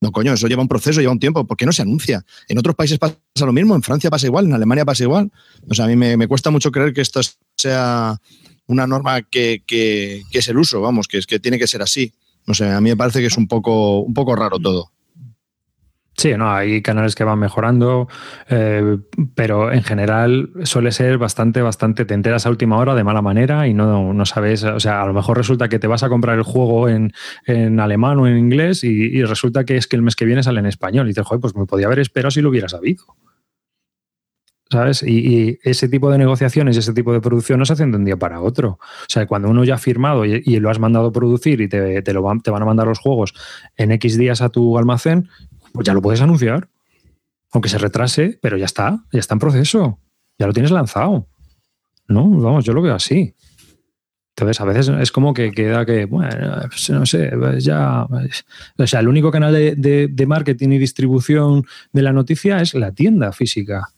No, 0.00 0.12
coño, 0.12 0.32
eso 0.32 0.46
lleva 0.48 0.62
un 0.62 0.68
proceso, 0.68 1.00
lleva 1.00 1.12
un 1.12 1.20
tiempo. 1.20 1.46
¿Por 1.46 1.56
qué 1.56 1.66
no 1.66 1.72
se 1.72 1.82
anuncia? 1.82 2.24
En 2.48 2.58
otros 2.58 2.74
países 2.74 2.98
pasa 2.98 3.16
lo 3.40 3.52
mismo, 3.52 3.74
en 3.74 3.82
Francia 3.82 4.08
pasa 4.08 4.26
igual, 4.26 4.46
en 4.46 4.54
Alemania 4.54 4.84
pasa 4.84 5.02
igual. 5.02 5.30
O 5.68 5.74
sea, 5.74 5.84
a 5.84 5.88
mí 5.88 5.96
me, 5.96 6.26
cuesta 6.26 6.50
mucho 6.50 6.70
creer 6.70 6.94
que 6.94 7.02
esto 7.02 7.20
sea 7.56 8.16
una 8.66 8.86
norma 8.86 9.20
que, 9.22 9.62
que, 9.66 10.22
es 10.32 10.48
el 10.48 10.56
uso, 10.56 10.80
vamos, 10.80 11.06
que 11.06 11.18
es 11.18 11.26
que 11.26 11.38
tiene 11.38 11.58
que 11.58 11.66
ser 11.66 11.82
así. 11.82 12.14
No 12.46 12.54
sé, 12.54 12.66
a 12.70 12.80
mí 12.80 12.88
me 12.88 12.96
parece 12.96 13.20
que 13.20 13.26
es 13.26 13.36
un 13.36 13.46
poco, 13.46 14.00
un 14.00 14.14
poco 14.14 14.34
raro 14.34 14.58
todo. 14.58 14.90
Sí, 16.20 16.34
no, 16.36 16.52
hay 16.52 16.82
canales 16.82 17.14
que 17.14 17.24
van 17.24 17.38
mejorando, 17.38 18.06
eh, 18.50 18.98
pero 19.34 19.72
en 19.72 19.82
general 19.82 20.50
suele 20.64 20.92
ser 20.92 21.16
bastante, 21.16 21.62
bastante, 21.62 22.04
te 22.04 22.12
enteras 22.12 22.44
a 22.44 22.50
última 22.50 22.76
hora 22.76 22.94
de 22.94 23.02
mala 23.02 23.22
manera 23.22 23.66
y 23.66 23.72
no, 23.72 24.12
no 24.12 24.26
sabes, 24.26 24.62
o 24.64 24.78
sea, 24.80 25.00
a 25.00 25.06
lo 25.06 25.14
mejor 25.14 25.38
resulta 25.38 25.70
que 25.70 25.78
te 25.78 25.86
vas 25.86 26.02
a 26.02 26.10
comprar 26.10 26.36
el 26.36 26.42
juego 26.42 26.90
en, 26.90 27.10
alemán 27.80 28.18
o 28.18 28.26
en 28.26 28.36
inglés 28.36 28.84
y, 28.84 29.24
resulta 29.24 29.64
que 29.64 29.78
es 29.78 29.86
que 29.86 29.96
el 29.96 30.02
mes 30.02 30.14
que 30.14 30.26
viene 30.26 30.42
sale 30.42 30.60
en 30.60 30.66
español 30.66 31.06
y 31.06 31.12
dices, 31.12 31.24
joder, 31.24 31.40
pues 31.40 31.56
me 31.56 31.64
podía 31.64 31.86
haber 31.86 32.00
esperado 32.00 32.30
si 32.30 32.42
lo 32.42 32.50
hubiera 32.50 32.68
sabido. 32.68 33.02
¿Sabes? 34.70 35.02
Y, 35.02 35.58
ese 35.62 35.88
tipo 35.88 36.10
de 36.10 36.18
negociaciones 36.18 36.76
y 36.76 36.80
ese 36.80 36.92
tipo 36.92 37.14
de 37.14 37.22
producción 37.22 37.60
no 37.60 37.64
se 37.64 37.72
hacen 37.72 37.92
de 37.92 37.96
un 37.96 38.04
día 38.04 38.18
para 38.18 38.42
otro. 38.42 38.72
O 38.72 39.08
sea, 39.08 39.26
cuando 39.26 39.48
uno 39.48 39.64
ya 39.64 39.76
ha 39.76 39.78
firmado 39.78 40.26
y, 40.26 40.60
lo 40.60 40.68
has 40.68 40.78
mandado 40.78 41.12
producir 41.12 41.62
y 41.62 41.68
te, 41.68 42.02
te, 42.02 42.12
lo 42.12 42.20
van, 42.20 42.42
te 42.42 42.50
van 42.50 42.60
a 42.60 42.66
mandar 42.66 42.88
los 42.88 42.98
juegos 42.98 43.32
en 43.78 43.90
X 43.92 44.18
días 44.18 44.42
a 44.42 44.50
tu 44.50 44.76
almacén, 44.76 45.30
pues 45.72 45.86
ya 45.86 45.94
lo 45.94 46.02
puedes 46.02 46.20
anunciar. 46.20 46.68
Aunque 47.52 47.68
se 47.68 47.78
retrase, 47.78 48.38
pero 48.40 48.56
ya 48.56 48.66
está, 48.66 49.04
ya 49.12 49.18
está 49.18 49.34
en 49.34 49.40
proceso. 49.40 49.98
Ya 50.38 50.46
lo 50.46 50.52
tienes 50.52 50.70
lanzado. 50.70 51.26
¿No? 52.06 52.28
Vamos, 52.28 52.64
yo 52.64 52.72
lo 52.72 52.82
veo 52.82 52.94
así. 52.94 53.34
Entonces, 54.40 54.60
a 54.60 54.64
veces 54.64 54.88
es 54.88 55.12
como 55.12 55.34
que 55.34 55.50
queda 55.52 55.84
que, 55.84 56.06
bueno, 56.06 56.30
pues 56.68 56.88
no 56.90 57.04
sé, 57.04 57.30
pues 57.38 57.62
ya. 57.62 58.06
O 58.78 58.86
sea, 58.86 59.00
el 59.00 59.08
único 59.08 59.30
canal 59.30 59.52
de, 59.52 60.24
marketing 60.26 60.70
y 60.70 60.78
distribución 60.78 61.64
de 61.92 62.02
la 62.02 62.12
noticia 62.12 62.60
es 62.62 62.74
la 62.74 62.92
tienda 62.92 63.32
física, 63.32 63.90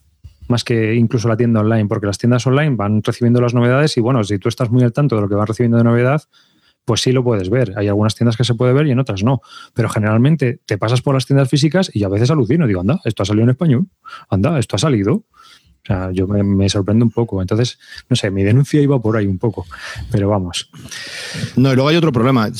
más 0.48 0.64
que 0.64 0.94
incluso 0.94 1.28
la 1.28 1.36
tienda 1.36 1.60
online, 1.60 1.86
porque 1.86 2.06
las 2.06 2.18
tiendas 2.18 2.44
online 2.46 2.74
van 2.74 3.04
recibiendo 3.04 3.40
las 3.40 3.54
novedades 3.54 3.96
y, 3.96 4.00
bueno, 4.00 4.24
si 4.24 4.38
tú 4.38 4.48
estás 4.48 4.68
muy 4.70 4.82
al 4.82 4.92
tanto 4.92 5.14
de 5.14 5.22
lo 5.22 5.28
que 5.28 5.36
van 5.36 5.46
recibiendo 5.46 5.78
de 5.78 5.84
novedad, 5.84 6.22
pues 6.84 7.00
sí 7.00 7.12
lo 7.12 7.22
puedes 7.22 7.50
ver. 7.50 7.74
Hay 7.76 7.88
algunas 7.88 8.14
tiendas 8.14 8.36
que 8.36 8.44
se 8.44 8.54
puede 8.54 8.72
ver 8.72 8.86
y 8.86 8.90
en 8.90 8.98
otras 8.98 9.22
no. 9.22 9.40
Pero 9.74 9.88
generalmente 9.88 10.60
te 10.66 10.78
pasas 10.78 11.02
por 11.02 11.14
las 11.14 11.26
tiendas 11.26 11.48
físicas 11.48 11.90
y 11.92 12.04
a 12.04 12.08
veces 12.08 12.30
alucino. 12.30 12.66
Digo, 12.66 12.80
anda, 12.80 13.00
esto 13.04 13.22
ha 13.22 13.26
salido 13.26 13.44
en 13.44 13.50
español. 13.50 13.86
Anda, 14.28 14.58
esto 14.58 14.76
ha 14.76 14.78
salido. 14.78 15.14
O 15.14 15.84
sea, 15.84 16.10
yo 16.12 16.28
me, 16.28 16.42
me 16.42 16.68
sorprendo 16.68 17.04
un 17.04 17.10
poco. 17.10 17.40
Entonces, 17.40 17.78
no 18.08 18.16
sé, 18.16 18.30
mi 18.30 18.42
denuncia 18.42 18.80
iba 18.80 19.00
por 19.00 19.16
ahí 19.16 19.26
un 19.26 19.38
poco. 19.38 19.66
Pero 20.10 20.28
vamos. 20.28 20.70
No, 21.56 21.72
y 21.72 21.74
luego 21.74 21.88
hay 21.88 21.96
otro 21.96 22.12
problema. 22.12 22.50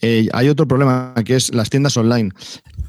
Eh, 0.00 0.28
hay 0.32 0.48
otro 0.48 0.66
problema 0.66 1.14
que 1.24 1.36
es 1.36 1.54
las 1.54 1.68
tiendas 1.68 1.96
online 1.96 2.30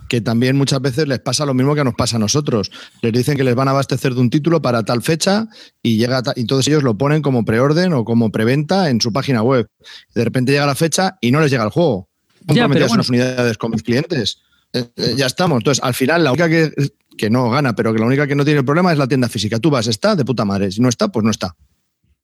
que 0.08 0.22
también 0.22 0.58
muchas 0.58 0.82
veces 0.82 1.08
les 1.08 1.20
pasa 1.20 1.46
lo 1.46 1.54
mismo 1.54 1.76
que 1.76 1.84
nos 1.84 1.96
pasa 1.96 2.18
a 2.18 2.20
nosotros. 2.20 2.72
Les 3.02 3.14
dicen 3.14 3.38
que 3.38 3.44
les 3.44 3.56
van 3.56 3.68
a 3.68 3.72
abastecer 3.72 4.14
de 4.14 4.22
un 4.22 4.30
título 4.30 4.62
para 4.62 4.84
tal 4.84 5.02
fecha 5.02 5.48
y 5.82 5.98
llega 5.98 6.22
y 6.36 6.46
todos 6.46 6.68
ellos 6.68 6.84
lo 6.84 6.98
ponen 6.98 7.22
como 7.22 7.46
preorden 7.46 7.94
o 7.94 8.06
como 8.06 8.32
preventa 8.32 8.90
en 8.90 9.02
su 9.02 9.12
página 9.12 9.42
web. 9.42 9.68
De 10.14 10.24
repente 10.24 10.52
llega 10.52 10.66
la 10.66 10.76
fecha 10.76 11.18
y 11.22 11.32
no 11.32 11.42
les 11.42 11.52
llega 11.52 11.64
el 11.64 11.70
juego. 11.70 12.10
Ya, 12.48 12.68
pero 12.70 12.88
unas 12.90 13.10
unidades 13.10 13.58
con 13.58 13.72
mis 13.72 13.84
clientes. 13.84 14.40
Eh, 14.74 14.86
eh, 14.96 15.14
ya 15.18 15.26
estamos. 15.26 15.58
Entonces, 15.58 15.84
al 15.84 15.94
final, 15.94 16.24
la 16.24 16.32
única 16.32 16.48
que, 16.48 16.72
que 17.18 17.30
no 17.30 17.50
gana, 17.50 17.76
pero 17.76 17.94
que 17.94 18.00
la 18.00 18.06
única 18.06 18.28
que 18.28 18.36
no 18.36 18.46
tiene 18.46 18.60
el 18.60 18.66
problema 18.66 18.92
es 18.92 18.98
la 18.98 19.08
tienda 19.08 19.28
física. 19.28 19.60
Tú 19.60 19.70
vas, 19.70 19.88
está, 19.88 20.16
de 20.16 20.24
puta 20.24 20.46
madre. 20.46 20.72
Si 20.72 20.82
no 20.82 20.90
está, 20.90 21.10
pues 21.10 21.24
no 21.24 21.32
está. 21.32 21.56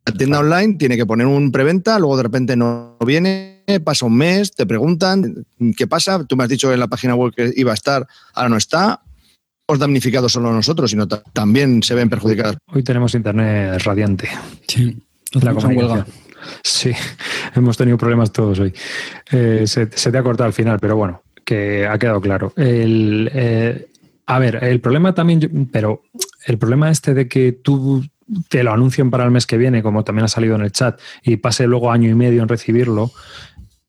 La 0.05 0.13
tienda 0.13 0.39
online 0.39 0.75
tiene 0.75 0.97
que 0.97 1.05
poner 1.05 1.27
un 1.27 1.51
preventa, 1.51 1.97
luego 1.97 2.17
de 2.17 2.23
repente 2.23 2.55
no 2.55 2.97
viene 3.05 3.52
pasa 3.83 4.05
un 4.05 4.17
mes, 4.17 4.51
te 4.51 4.65
preguntan 4.65 5.45
qué 5.77 5.87
pasa. 5.87 6.23
Tú 6.25 6.35
me 6.35 6.43
has 6.43 6.49
dicho 6.49 6.71
en 6.73 6.79
la 6.79 6.87
página 6.87 7.15
web 7.15 7.33
que 7.35 7.51
iba 7.55 7.71
a 7.71 7.75
estar, 7.75 8.07
ahora 8.33 8.49
no 8.49 8.57
está. 8.57 9.01
Os 9.65 9.79
damnificado 9.79 10.27
solo 10.27 10.51
nosotros, 10.51 10.91
sino 10.91 11.07
también 11.07 11.83
se 11.83 11.95
ven 11.95 12.09
perjudicadas. 12.09 12.57
Hoy 12.67 12.83
tenemos 12.83 13.15
internet 13.15 13.81
radiante. 13.83 14.29
Sí, 14.67 14.97
la 15.31 15.53
comunicación. 15.53 16.05
Sí, 16.63 16.91
hemos 17.55 17.77
tenido 17.77 17.97
problemas 17.97 18.31
todos 18.31 18.59
hoy. 18.59 18.73
Eh, 19.31 19.63
se, 19.65 19.87
te 19.87 20.17
ha 20.17 20.23
cortado 20.23 20.47
al 20.47 20.53
final, 20.53 20.79
pero 20.79 20.95
bueno, 20.95 21.23
que 21.45 21.87
ha 21.87 21.97
quedado 21.97 22.21
claro. 22.21 22.53
El, 22.55 23.29
eh, 23.33 23.87
a 24.25 24.39
ver, 24.39 24.63
el 24.63 24.79
problema 24.79 25.13
también, 25.13 25.69
pero 25.71 26.03
el 26.45 26.57
problema 26.57 26.89
este 26.89 27.13
de 27.13 27.27
que 27.27 27.51
tú 27.53 28.03
te 28.49 28.63
lo 28.63 28.71
anuncien 28.71 29.11
para 29.11 29.25
el 29.25 29.31
mes 29.31 29.45
que 29.45 29.57
viene, 29.57 29.83
como 29.83 30.03
también 30.03 30.25
ha 30.25 30.29
salido 30.29 30.55
en 30.55 30.61
el 30.61 30.71
chat, 30.71 30.99
y 31.23 31.37
pase 31.37 31.67
luego 31.67 31.91
año 31.91 32.09
y 32.09 32.15
medio 32.15 32.41
en 32.41 32.47
recibirlo, 32.47 33.11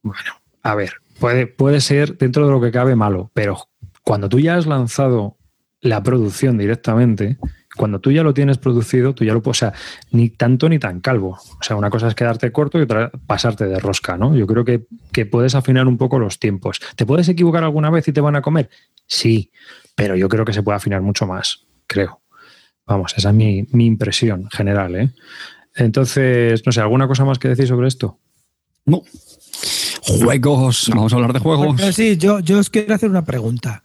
bueno, 0.04 0.40
a 0.62 0.75
ver, 0.76 0.92
puede, 1.18 1.49
puede 1.49 1.80
ser 1.80 2.16
dentro 2.16 2.46
de 2.46 2.52
lo 2.52 2.61
que 2.61 2.70
cabe 2.70 2.94
malo, 2.94 3.32
pero 3.34 3.68
cuando 4.04 4.28
tú 4.28 4.38
ya 4.38 4.56
has 4.56 4.66
lanzado 4.66 5.37
la 5.80 6.02
producción 6.02 6.56
directamente, 6.56 7.38
cuando 7.76 8.00
tú 8.00 8.12
ya 8.12 8.23
lo 8.23 8.32
tienes 8.32 8.58
producido, 8.58 9.14
tú 9.14 9.25
ya 9.25 9.34
lo 9.34 9.42
puedes, 9.42 9.62
o 9.62 9.66
sea, 9.66 9.73
ni 10.12 10.30
tanto 10.30 10.68
ni 10.68 10.78
tan 10.78 11.00
calvo. 11.00 11.38
O 11.58 11.62
sea, 11.62 11.76
una 11.76 11.90
cosa 11.90 12.06
es 12.08 12.14
quedarte 12.14 12.52
corto 12.52 12.78
y 12.78 12.82
otra 12.82 13.11
pasarte 13.26 13.66
de 13.66 13.78
rosca, 13.80 14.16
¿no? 14.16 14.37
Yo 14.37 14.46
creo 14.46 14.64
que, 14.64 14.87
que 15.12 15.26
puedes 15.26 15.54
afinar 15.54 15.88
un 15.88 15.99
poco 15.99 16.18
los 16.18 16.38
tiempos. 16.38 16.80
¿Te 16.94 17.04
puedes 17.04 17.28
equivocar 17.28 17.64
alguna 17.64 17.90
vez 17.90 18.06
y 18.06 18.12
te 18.12 18.20
van 18.20 18.37
a 18.37 18.42
comer? 18.42 18.70
Sí, 19.06 19.50
pero 19.96 20.14
yo 20.16 20.28
creo 20.28 20.44
que 20.44 20.52
se 20.52 20.62
puede 20.62 20.76
afinar 20.76 21.02
mucho 21.02 21.26
más, 21.26 21.66
creo. 21.87 22.23
Vamos, 22.87 23.14
esa 23.16 23.30
es 23.30 23.34
mi, 23.34 23.66
impresión 23.73 24.49
general. 24.50 24.94
¿eh? 24.96 25.11
Entonces, 25.75 26.64
no 26.66 26.73
sé, 26.73 26.80
¿alguna 26.80 27.08
cosa 27.08 27.25
más 27.25 27.38
que 27.38 27.49
decir 27.49 27.66
sobre 27.66 27.88
esto? 27.88 28.18
No. 28.84 29.02
Juegos, 30.06 30.90
vamos 30.94 31.12
a 31.12 31.16
hablar 31.16 31.32
de 31.32 31.38
juegos. 31.38 31.80
sí, 31.94 32.16
yo, 32.18 32.40
yo 32.40 32.58
os 32.58 32.68
quiero 32.68 32.94
hacer 32.94 33.08
una 33.08 33.25
pregunta. 33.25 33.82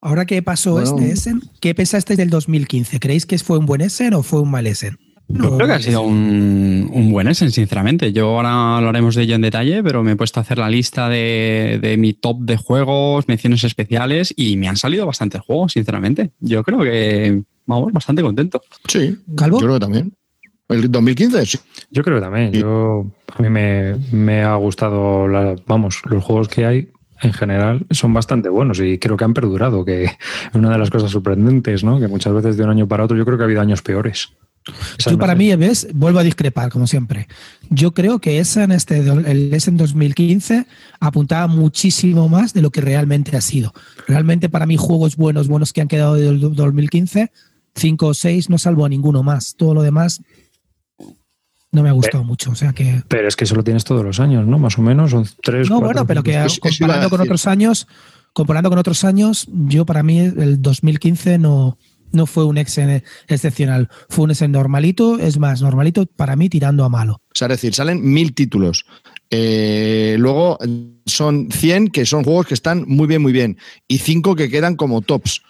Ahora 0.00 0.26
que 0.26 0.42
pasó 0.42 0.80
este 0.80 1.12
Essen, 1.12 1.40
¿qué 1.60 1.76
pensaste 1.76 2.16
del 2.16 2.28
2015? 2.28 2.98
¿Creéis 2.98 3.24
que 3.24 3.38
fue 3.38 3.58
un 3.58 3.66
buen 3.66 3.80
Essen 3.80 4.14
o 4.14 4.24
fue 4.24 4.40
un 4.40 4.50
mal 4.50 4.66
Essen? 4.66 4.98
Yo 5.28 5.56
creo 5.56 5.68
que 5.68 5.72
ha 5.72 5.80
sido 5.80 6.02
un, 6.02 7.08
buen 7.12 7.28
Essen, 7.28 7.52
sinceramente. 7.52 8.12
Yo 8.12 8.36
ahora 8.36 8.78
hablaremos 8.78 9.14
de 9.14 9.22
ello 9.22 9.36
en 9.36 9.42
detalle, 9.42 9.82
pero 9.84 10.02
me 10.02 10.12
he 10.12 10.16
puesto 10.16 10.40
a 10.40 10.42
hacer 10.42 10.58
la 10.58 10.68
lista 10.68 11.08
de, 11.08 11.94
mi 11.96 12.12
top 12.12 12.40
de 12.40 12.56
juegos, 12.56 13.28
menciones 13.28 13.62
especiales 13.62 14.34
y 14.36 14.56
me 14.56 14.66
han 14.66 14.76
salido 14.76 15.06
bastantes 15.06 15.40
juegos, 15.42 15.72
sinceramente. 15.72 16.32
Yo 16.40 16.64
creo 16.64 16.80
que, 16.80 17.44
vamos, 17.66 17.92
bastante 17.92 18.22
contento. 18.22 18.60
Sí, 18.88 19.16
¿Calvo? 19.36 19.60
yo 19.60 19.66
creo 19.66 19.74
que 19.74 19.80
también. 19.80 20.12
¿El 20.68 20.90
2015? 20.90 21.46
Sí. 21.46 21.58
Yo 21.90 22.02
creo 22.02 22.16
que 22.18 22.22
también. 22.22 22.52
Yo, 22.52 23.06
a 23.36 23.42
mí 23.42 23.48
me, 23.50 24.42
ha 24.42 24.54
gustado, 24.56 25.26
vamos, 25.66 26.00
los 26.04 26.24
juegos 26.24 26.48
que 26.48 26.64
hay 26.64 26.88
en 27.20 27.32
general 27.32 27.86
son 27.90 28.12
bastante 28.12 28.48
buenos 28.48 28.80
y 28.80 28.98
creo 28.98 29.16
que 29.16 29.24
han 29.24 29.34
perdurado, 29.34 29.84
que 29.84 30.04
es 30.04 30.12
una 30.54 30.70
de 30.70 30.78
las 30.78 30.90
cosas 30.90 31.10
sorprendentes, 31.10 31.84
¿no? 31.84 32.00
Que 32.00 32.08
muchas 32.08 32.32
veces 32.32 32.56
de 32.56 32.64
un 32.64 32.70
año 32.70 32.88
para 32.88 33.04
otro 33.04 33.16
yo 33.16 33.24
creo 33.24 33.36
que 33.36 33.44
ha 33.44 33.46
habido 33.46 33.60
años 33.60 33.82
peores. 33.82 34.30
Yo 34.98 35.18
para 35.18 35.34
mí, 35.34 35.54
¿ves? 35.56 35.88
Vuelvo 35.92 36.20
a 36.20 36.22
discrepar, 36.22 36.70
como 36.70 36.86
siempre. 36.86 37.26
Yo 37.68 37.94
creo 37.94 38.20
que 38.20 38.38
esa 38.38 38.62
en 38.62 38.72
este, 38.72 38.98
el 38.98 39.52
en 39.52 39.76
2015 39.76 40.66
apuntaba 41.00 41.48
muchísimo 41.48 42.28
más 42.28 42.52
de 42.54 42.62
lo 42.62 42.70
que 42.70 42.80
realmente 42.80 43.36
ha 43.36 43.40
sido. 43.40 43.72
Realmente 44.06 44.48
para 44.48 44.66
mí 44.66 44.76
juegos 44.76 45.16
buenos, 45.16 45.48
buenos 45.48 45.72
que 45.72 45.80
han 45.80 45.88
quedado 45.88 46.14
del 46.14 46.54
2015, 46.54 47.32
5 47.74 48.06
o 48.06 48.14
6, 48.14 48.50
no 48.50 48.58
salvo 48.58 48.84
a 48.84 48.88
ninguno 48.88 49.24
más. 49.24 49.56
Todo 49.56 49.74
lo 49.74 49.82
demás 49.82 50.22
no 51.72 51.82
me 51.82 51.88
ha 51.88 51.92
gustado 51.92 52.22
mucho. 52.22 52.50
O 52.50 52.54
sea 52.54 52.72
que. 52.72 53.02
Pero 53.08 53.26
es 53.26 53.34
que 53.34 53.44
eso 53.44 53.54
lo 53.54 53.64
tienes 53.64 53.84
todos 53.84 54.04
los 54.04 54.20
años, 54.20 54.46
¿no? 54.46 54.58
Más 54.58 54.78
o 54.78 54.82
menos, 54.82 55.10
son 55.10 55.26
tres. 55.42 55.68
No, 55.68 55.80
bueno, 55.80 56.06
pero 56.06 56.22
que 56.22 56.46
comparando 56.60 57.10
con 57.10 57.20
otros 57.20 57.46
años, 57.46 57.88
comparando 58.32 58.70
con 58.70 58.78
otros 58.78 59.04
años, 59.04 59.48
yo 59.50 59.84
para 59.84 60.02
mí 60.02 60.20
el 60.20 60.60
2015 60.60 61.38
no, 61.38 61.78
no 62.12 62.26
fue 62.26 62.44
un 62.44 62.58
ex 62.58 62.78
excepcional, 63.26 63.88
fue 64.08 64.24
un 64.24 64.30
ex 64.30 64.48
normalito, 64.48 65.18
es 65.18 65.38
más, 65.38 65.62
normalito 65.62 66.06
para 66.06 66.36
mí 66.36 66.48
tirando 66.48 66.84
a 66.84 66.88
malo. 66.88 67.14
O 67.14 67.34
sea, 67.34 67.46
es 67.46 67.52
decir, 67.52 67.74
salen 67.74 68.02
mil 68.02 68.34
títulos. 68.34 68.84
Eh, 69.30 70.16
luego 70.18 70.58
son 71.06 71.48
100 71.50 71.88
que 71.88 72.04
son 72.04 72.22
juegos 72.22 72.46
que 72.46 72.54
están 72.54 72.84
muy 72.86 73.06
bien, 73.06 73.22
muy 73.22 73.32
bien. 73.32 73.56
Y 73.88 73.98
5 73.98 74.36
que 74.36 74.50
quedan 74.50 74.76
como 74.76 75.00
tops 75.00 75.42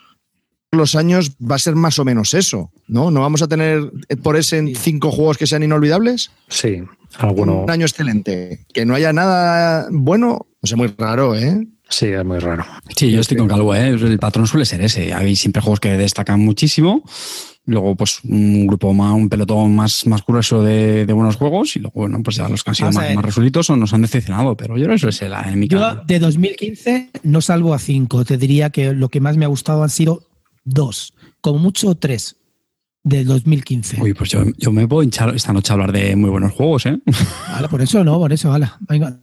los 0.73 0.97
años 0.97 1.33
va 1.39 1.57
a 1.57 1.59
ser 1.59 1.75
más 1.75 1.99
o 1.99 2.05
menos 2.05 2.33
eso, 2.33 2.71
¿no? 2.89 3.11
¿No 3.11 3.21
vamos 3.21 3.43
a 3.43 3.49
tener 3.49 3.93
eh, 4.09 4.17
por 4.17 4.37
ese 4.37 4.75
cinco 4.75 5.13
juegos 5.13 5.37
que 5.37 5.47
sean 5.47 5.63
inolvidables? 5.63 6.31
Sí, 6.49 6.83
alguno. 7.19 7.63
Un 7.63 7.71
año 7.71 7.85
excelente. 7.85 8.65
Que 8.73 8.87
no 8.87 8.95
haya 8.95 9.13
nada 9.13 9.87
bueno, 9.91 10.47
no 10.63 10.67
sé, 10.67 10.77
muy 10.77 10.93
raro, 10.97 11.37
¿eh? 11.37 11.67
Sí, 11.91 12.07
es 12.07 12.25
muy 12.25 12.39
raro. 12.39 12.65
Sí, 12.97 13.11
yo 13.11 13.21
estoy 13.21 13.37
con 13.37 13.49
Calvo, 13.49 13.75
¿eh? 13.75 13.89
El 13.89 14.19
patrón 14.19 14.47
suele 14.47 14.65
ser 14.65 14.81
ese. 14.81 15.13
Hay 15.13 15.37
siempre 15.37 15.61
juegos 15.61 15.79
que 15.79 15.91
destacan 15.91 16.41
muchísimo. 16.41 17.05
Luego, 17.67 17.95
pues, 17.95 18.21
un 18.25 18.67
grupo 18.67 18.95
más, 18.95 19.15
un 19.15 19.29
pelotón 19.29 19.77
más, 19.77 20.07
más 20.07 20.25
grueso 20.25 20.63
de, 20.63 21.05
buenos 21.13 21.37
juegos. 21.37 21.77
Y 21.77 21.81
luego, 21.81 22.01
bueno, 22.01 22.23
pues 22.23 22.37
ya 22.37 22.49
los 22.49 22.65
que 22.65 22.71
han 22.71 22.75
sido 22.77 22.93
más, 22.93 23.15
más 23.15 23.25
resueltos 23.25 23.69
nos 23.69 23.93
han 23.93 24.01
decepcionado. 24.01 24.57
Pero 24.57 24.79
yo 24.79 24.85
creo 24.85 24.97
que 24.97 25.07
eso 25.07 25.09
es 25.11 25.31
la 25.31 25.43
en 25.43 25.69
Yo, 25.69 25.97
de 26.07 26.19
2015, 26.19 27.11
no 27.25 27.43
salvo 27.43 27.75
a 27.75 27.79
cinco. 27.79 28.25
Te 28.25 28.39
diría 28.39 28.71
que 28.71 28.95
lo 28.95 29.11
que 29.11 29.21
más 29.21 29.37
me 29.37 29.45
ha 29.45 29.49
gustado 29.49 29.83
han 29.83 29.91
sido 29.91 30.32
dos, 30.65 31.15
como 31.41 31.59
mucho 31.59 31.95
tres, 31.95 32.37
del 33.05 33.27
2015. 33.27 34.01
Uy, 34.01 34.15
pues 34.15 34.31
yo, 34.31 34.73
me 34.73 34.87
puedo 34.87 35.03
hinchar 35.03 35.35
esta 35.35 35.53
noche 35.53 35.73
a 35.73 35.75
hablar 35.75 35.93
de 35.93 36.15
muy 36.17 36.31
buenos 36.31 36.53
juegos, 36.53 36.87
¿eh? 36.87 37.01
Vale, 37.49 37.69
por 37.69 37.83
eso 37.83 38.05
no, 38.05 38.19
por 38.19 38.33
eso, 38.33 38.55
venga. 38.81 39.19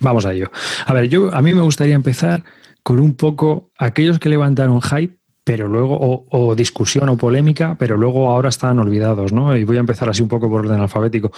Vamos 0.00 0.26
a 0.26 0.32
ello. 0.32 0.50
A 0.86 0.92
ver, 0.92 1.08
yo 1.08 1.34
a 1.34 1.42
mí 1.42 1.54
me 1.54 1.62
gustaría 1.62 1.94
empezar 1.94 2.44
con 2.82 3.00
un 3.00 3.14
poco 3.14 3.70
aquellos 3.78 4.18
que 4.18 4.28
levantaron 4.28 4.80
hype, 4.80 5.16
pero 5.44 5.66
luego, 5.66 6.26
o, 6.30 6.54
discusión 6.54 7.08
o 7.08 7.16
polémica, 7.16 7.76
pero 7.76 7.96
luego 7.96 8.30
ahora 8.30 8.48
están 8.48 8.78
olvidados, 8.78 9.32
¿no? 9.32 9.56
Y 9.56 9.64
voy 9.64 9.76
a 9.76 9.80
empezar 9.80 10.08
así 10.08 10.22
un 10.22 10.28
poco 10.28 10.48
por 10.48 10.60
orden 10.60 10.80
alfabético. 10.80 11.32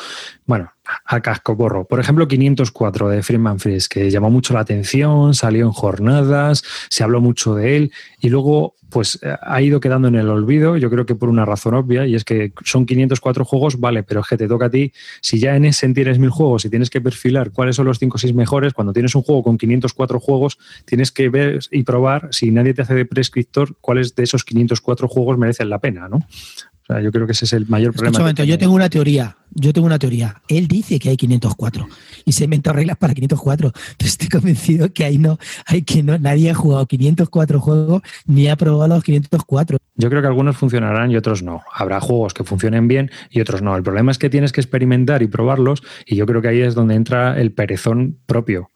Bueno, 0.44 0.70
a 1.06 1.20
casco 1.20 1.56
borro. 1.56 1.86
Por 1.86 2.00
ejemplo, 2.00 2.28
504 2.28 3.08
de 3.08 3.22
Friedman 3.22 3.58
Fries, 3.58 3.88
que 3.88 4.10
llamó 4.10 4.28
mucho 4.30 4.52
la 4.52 4.60
atención, 4.60 5.32
salió 5.32 5.64
en 5.64 5.72
jornadas, 5.72 6.64
se 6.90 7.02
habló 7.02 7.22
mucho 7.22 7.54
de 7.54 7.76
él, 7.76 7.92
y 8.20 8.28
luego 8.28 8.74
pues 8.94 9.18
eh, 9.22 9.36
ha 9.42 9.60
ido 9.60 9.80
quedando 9.80 10.06
en 10.06 10.14
el 10.14 10.28
olvido, 10.28 10.76
yo 10.76 10.88
creo 10.88 11.04
que 11.04 11.16
por 11.16 11.28
una 11.28 11.44
razón 11.44 11.74
obvia, 11.74 12.06
y 12.06 12.14
es 12.14 12.22
que 12.22 12.52
son 12.64 12.86
504 12.86 13.44
juegos, 13.44 13.80
vale, 13.80 14.04
pero 14.04 14.20
es 14.20 14.28
que 14.28 14.36
te 14.36 14.46
toca 14.46 14.66
a 14.66 14.70
ti, 14.70 14.92
si 15.20 15.40
ya 15.40 15.56
en 15.56 15.64
ese 15.64 15.88
tienes 15.92 16.20
mil 16.20 16.30
juegos 16.30 16.64
y 16.64 16.70
tienes 16.70 16.90
que 16.90 17.00
perfilar 17.00 17.50
cuáles 17.50 17.74
son 17.74 17.86
los 17.86 17.98
5 17.98 18.14
o 18.14 18.18
6 18.18 18.34
mejores, 18.34 18.72
cuando 18.72 18.92
tienes 18.92 19.16
un 19.16 19.22
juego 19.22 19.42
con 19.42 19.58
504 19.58 20.20
juegos, 20.20 20.58
tienes 20.84 21.10
que 21.10 21.28
ver 21.28 21.58
y 21.72 21.82
probar, 21.82 22.28
si 22.30 22.52
nadie 22.52 22.72
te 22.72 22.82
hace 22.82 22.94
de 22.94 23.04
prescriptor, 23.04 23.74
cuáles 23.80 24.14
de 24.14 24.22
esos 24.22 24.44
504 24.44 25.08
juegos 25.08 25.38
merecen 25.38 25.70
la 25.70 25.80
pena, 25.80 26.08
¿no? 26.08 26.20
O 26.86 26.92
sea, 26.92 27.00
yo 27.00 27.10
creo 27.10 27.24
que 27.24 27.32
ese 27.32 27.46
es 27.46 27.52
el 27.54 27.66
mayor 27.66 27.94
problema. 27.94 28.32
yo 28.32 28.58
tengo 28.58 28.74
una 28.74 28.90
teoría. 28.90 29.38
Yo 29.56 29.72
tengo 29.72 29.86
una 29.86 29.98
teoría. 29.98 30.42
Él 30.48 30.68
dice 30.68 30.98
que 30.98 31.08
hay 31.08 31.16
504 31.16 31.88
y 32.26 32.32
se 32.32 32.44
inventó 32.44 32.72
reglas 32.72 32.98
para 32.98 33.14
504. 33.14 33.72
Pero 33.96 34.08
estoy 34.08 34.28
convencido 34.28 34.92
que 34.92 35.04
ahí 35.04 35.16
no, 35.16 35.38
hay 35.66 35.82
que 35.82 36.02
no, 36.02 36.18
nadie 36.18 36.50
ha 36.50 36.54
jugado 36.54 36.86
504 36.86 37.60
juegos 37.60 38.02
ni 38.26 38.48
ha 38.48 38.56
probado 38.56 38.88
los 38.88 39.04
504. 39.04 39.78
Yo 39.96 40.10
creo 40.10 40.20
que 40.20 40.28
algunos 40.28 40.56
funcionarán 40.56 41.10
y 41.10 41.16
otros 41.16 41.42
no. 41.42 41.62
Habrá 41.72 42.00
juegos 42.00 42.34
que 42.34 42.44
funcionen 42.44 42.86
bien 42.86 43.10
y 43.30 43.40
otros 43.40 43.62
no. 43.62 43.76
El 43.76 43.82
problema 43.82 44.10
es 44.10 44.18
que 44.18 44.28
tienes 44.28 44.52
que 44.52 44.60
experimentar 44.60 45.22
y 45.22 45.28
probarlos 45.28 45.82
y 46.04 46.16
yo 46.16 46.26
creo 46.26 46.42
que 46.42 46.48
ahí 46.48 46.60
es 46.60 46.74
donde 46.74 46.96
entra 46.96 47.40
el 47.40 47.52
perezón 47.52 48.18
propio. 48.26 48.70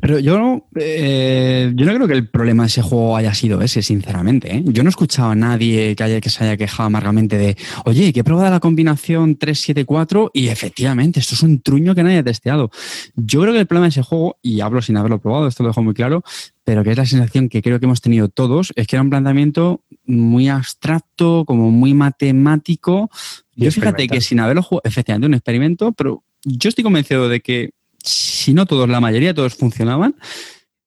Pero 0.00 0.18
yo, 0.18 0.66
eh, 0.76 1.72
yo 1.74 1.86
no 1.86 1.94
creo 1.94 2.08
que 2.08 2.14
el 2.14 2.28
problema 2.28 2.64
de 2.64 2.68
ese 2.68 2.82
juego 2.82 3.16
haya 3.16 3.34
sido 3.34 3.60
ese, 3.60 3.82
sinceramente. 3.82 4.56
¿eh? 4.56 4.62
Yo 4.66 4.82
no 4.82 4.88
he 4.88 4.90
escuchado 4.90 5.30
a 5.30 5.34
nadie 5.34 5.96
que, 5.96 6.04
haya, 6.04 6.20
que 6.20 6.30
se 6.30 6.44
haya 6.44 6.56
quejado 6.56 6.86
amargamente 6.86 7.38
de, 7.38 7.56
oye, 7.84 8.12
que 8.12 8.20
he 8.20 8.24
probado 8.24 8.50
la 8.50 8.60
combinación 8.60 9.36
374 9.36 10.30
y 10.32 10.48
efectivamente, 10.48 11.20
esto 11.20 11.34
es 11.34 11.42
un 11.42 11.60
truño 11.60 11.94
que 11.94 12.02
nadie 12.02 12.18
ha 12.18 12.24
testeado. 12.24 12.70
Yo 13.16 13.40
creo 13.40 13.52
que 13.52 13.60
el 13.60 13.66
problema 13.66 13.86
de 13.86 13.90
ese 13.90 14.02
juego, 14.02 14.38
y 14.42 14.60
hablo 14.60 14.82
sin 14.82 14.96
haberlo 14.96 15.20
probado, 15.20 15.48
esto 15.48 15.62
lo 15.62 15.70
dejo 15.70 15.82
muy 15.82 15.94
claro, 15.94 16.22
pero 16.64 16.84
que 16.84 16.90
es 16.90 16.96
la 16.96 17.06
sensación 17.06 17.48
que 17.48 17.62
creo 17.62 17.80
que 17.80 17.86
hemos 17.86 18.00
tenido 18.00 18.28
todos, 18.28 18.72
es 18.76 18.86
que 18.86 18.96
era 18.96 19.02
un 19.02 19.10
planteamiento 19.10 19.82
muy 20.04 20.48
abstracto, 20.48 21.44
como 21.46 21.70
muy 21.70 21.94
matemático. 21.94 23.10
yo 23.56 23.70
fíjate 23.70 24.06
que 24.06 24.20
sin 24.20 24.40
haberlo 24.40 24.62
jugado, 24.62 24.82
efectivamente, 24.84 25.26
un 25.26 25.34
experimento, 25.34 25.92
pero 25.92 26.22
yo 26.44 26.68
estoy 26.68 26.84
convencido 26.84 27.28
de 27.28 27.40
que 27.40 27.70
si 28.02 28.54
no 28.54 28.66
todos, 28.66 28.88
la 28.88 29.00
mayoría 29.00 29.34
todos 29.34 29.54
funcionaban, 29.54 30.16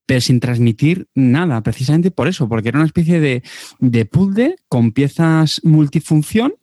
pero 0.05 0.21
sin 0.21 0.39
transmitir 0.39 1.07
nada, 1.15 1.61
precisamente 1.61 2.11
por 2.11 2.27
eso, 2.27 2.49
porque 2.49 2.69
era 2.69 2.79
una 2.79 2.85
especie 2.85 3.19
de, 3.19 3.43
de 3.79 4.05
puzzle 4.05 4.55
con 4.67 4.91
piezas 4.91 5.61
multifunción 5.63 6.53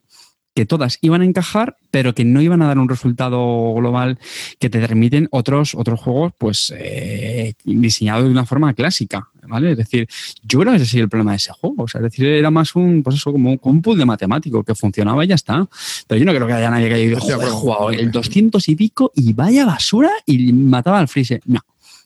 que 0.59 0.65
todas 0.65 0.97
iban 0.99 1.21
a 1.21 1.25
encajar, 1.25 1.77
pero 1.89 2.13
que 2.13 2.25
no 2.25 2.41
iban 2.41 2.61
a 2.61 2.67
dar 2.67 2.79
un 2.79 2.89
resultado 2.89 3.73
global 3.75 4.19
que 4.59 4.69
te 4.69 4.81
permiten 4.81 5.29
otros, 5.31 5.73
otros 5.73 6.01
juegos, 6.01 6.33
pues 6.37 6.73
eh, 6.77 7.53
diseñados 7.63 8.25
de 8.25 8.31
una 8.31 8.45
forma 8.45 8.73
clásica, 8.73 9.29
¿vale? 9.47 9.71
Es 9.71 9.77
decir, 9.77 10.09
yo 10.43 10.59
creo 10.59 10.73
que 10.73 10.75
ese 10.75 10.83
es 10.83 10.93
el 10.95 11.07
problema 11.07 11.31
de 11.31 11.37
ese 11.37 11.53
juego. 11.53 11.83
O 11.83 11.87
sea, 11.87 11.99
es 11.99 12.11
decir, 12.11 12.25
era 12.25 12.51
más 12.51 12.75
un, 12.75 13.03
pues 13.03 13.15
eso, 13.15 13.31
como 13.31 13.57
un, 13.61 13.81
puzzle 13.81 14.03
matemático 14.03 14.61
que 14.61 14.75
funcionaba 14.75 15.23
y 15.23 15.29
ya 15.29 15.35
está. 15.35 15.65
Pero 16.07 16.19
yo 16.19 16.25
no 16.25 16.33
creo 16.33 16.45
que 16.45 16.51
haya 16.51 16.69
nadie 16.69 16.89
que 16.89 16.95
haya 16.95 17.49
jugado 17.51 17.91
el 17.91 18.11
200 18.11 18.67
y 18.67 18.75
pico 18.75 19.13
y 19.15 19.31
vaya 19.31 19.65
basura 19.65 20.11
y 20.25 20.51
mataba 20.51 20.99
al 20.99 21.07
freeze. 21.07 21.39
No. 21.45 21.61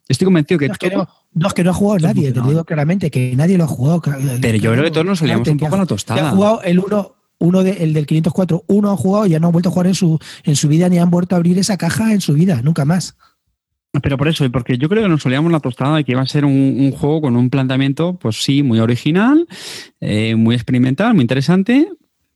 Estoy 0.07 0.25
convencido 0.25 0.59
que. 0.59 0.67
No, 0.67 0.73
es 0.73 0.77
que 0.77 0.91
no, 0.91 1.09
no, 1.33 1.47
es 1.47 1.53
que 1.55 1.63
no 1.63 1.71
ha 1.71 1.73
jugado 1.73 2.07
nadie, 2.07 2.31
te 2.31 2.39
digo 2.39 2.63
claramente, 2.65 3.09
que 3.09 3.35
nadie 3.35 3.57
lo 3.57 3.63
ha 3.63 3.67
jugado. 3.67 3.99
Pero 4.39 4.57
yo 4.59 4.71
creo 4.73 4.83
que 4.83 4.91
todos 4.91 5.07
nos 5.07 5.17
salíamos 5.17 5.47
un 5.47 5.57
poco 5.57 5.73
a 5.73 5.79
la 5.79 5.85
tostada. 5.87 6.29
Ha 6.29 6.31
jugado 6.35 6.61
el 6.61 6.77
uno, 6.77 7.15
uno 7.43 7.61
de, 7.61 7.71
el 7.83 7.93
del 7.93 8.05
504, 8.05 8.63
uno 8.67 8.91
ha 8.91 8.97
jugado 8.97 9.25
y 9.25 9.31
ya 9.31 9.39
no 9.39 9.47
ha 9.47 9.51
vuelto 9.51 9.67
a 9.67 9.71
jugar 9.73 9.87
en 9.87 9.95
su, 9.95 10.17
en 10.45 10.55
su 10.55 10.69
vida 10.69 10.87
ni 10.87 10.97
han 10.97 11.09
vuelto 11.09 11.35
a 11.35 11.37
abrir 11.37 11.59
esa 11.59 11.77
caja 11.77 12.13
en 12.13 12.21
su 12.21 12.33
vida, 12.33 12.61
nunca 12.61 12.85
más. 12.85 13.17
Pero 14.01 14.17
por 14.17 14.29
eso, 14.29 14.49
porque 14.49 14.77
yo 14.77 14.87
creo 14.87 15.03
que 15.03 15.09
nos 15.09 15.21
solíamos 15.21 15.51
la 15.51 15.59
tostada 15.59 15.97
de 15.97 16.03
que 16.05 16.13
iba 16.13 16.21
a 16.21 16.25
ser 16.25 16.45
un, 16.45 16.77
un 16.79 16.91
juego 16.91 17.21
con 17.21 17.35
un 17.35 17.49
planteamiento, 17.49 18.17
pues 18.17 18.41
sí, 18.41 18.63
muy 18.63 18.79
original, 18.79 19.45
eh, 19.99 20.35
muy 20.35 20.55
experimental, 20.55 21.13
muy 21.13 21.21
interesante, 21.21 21.89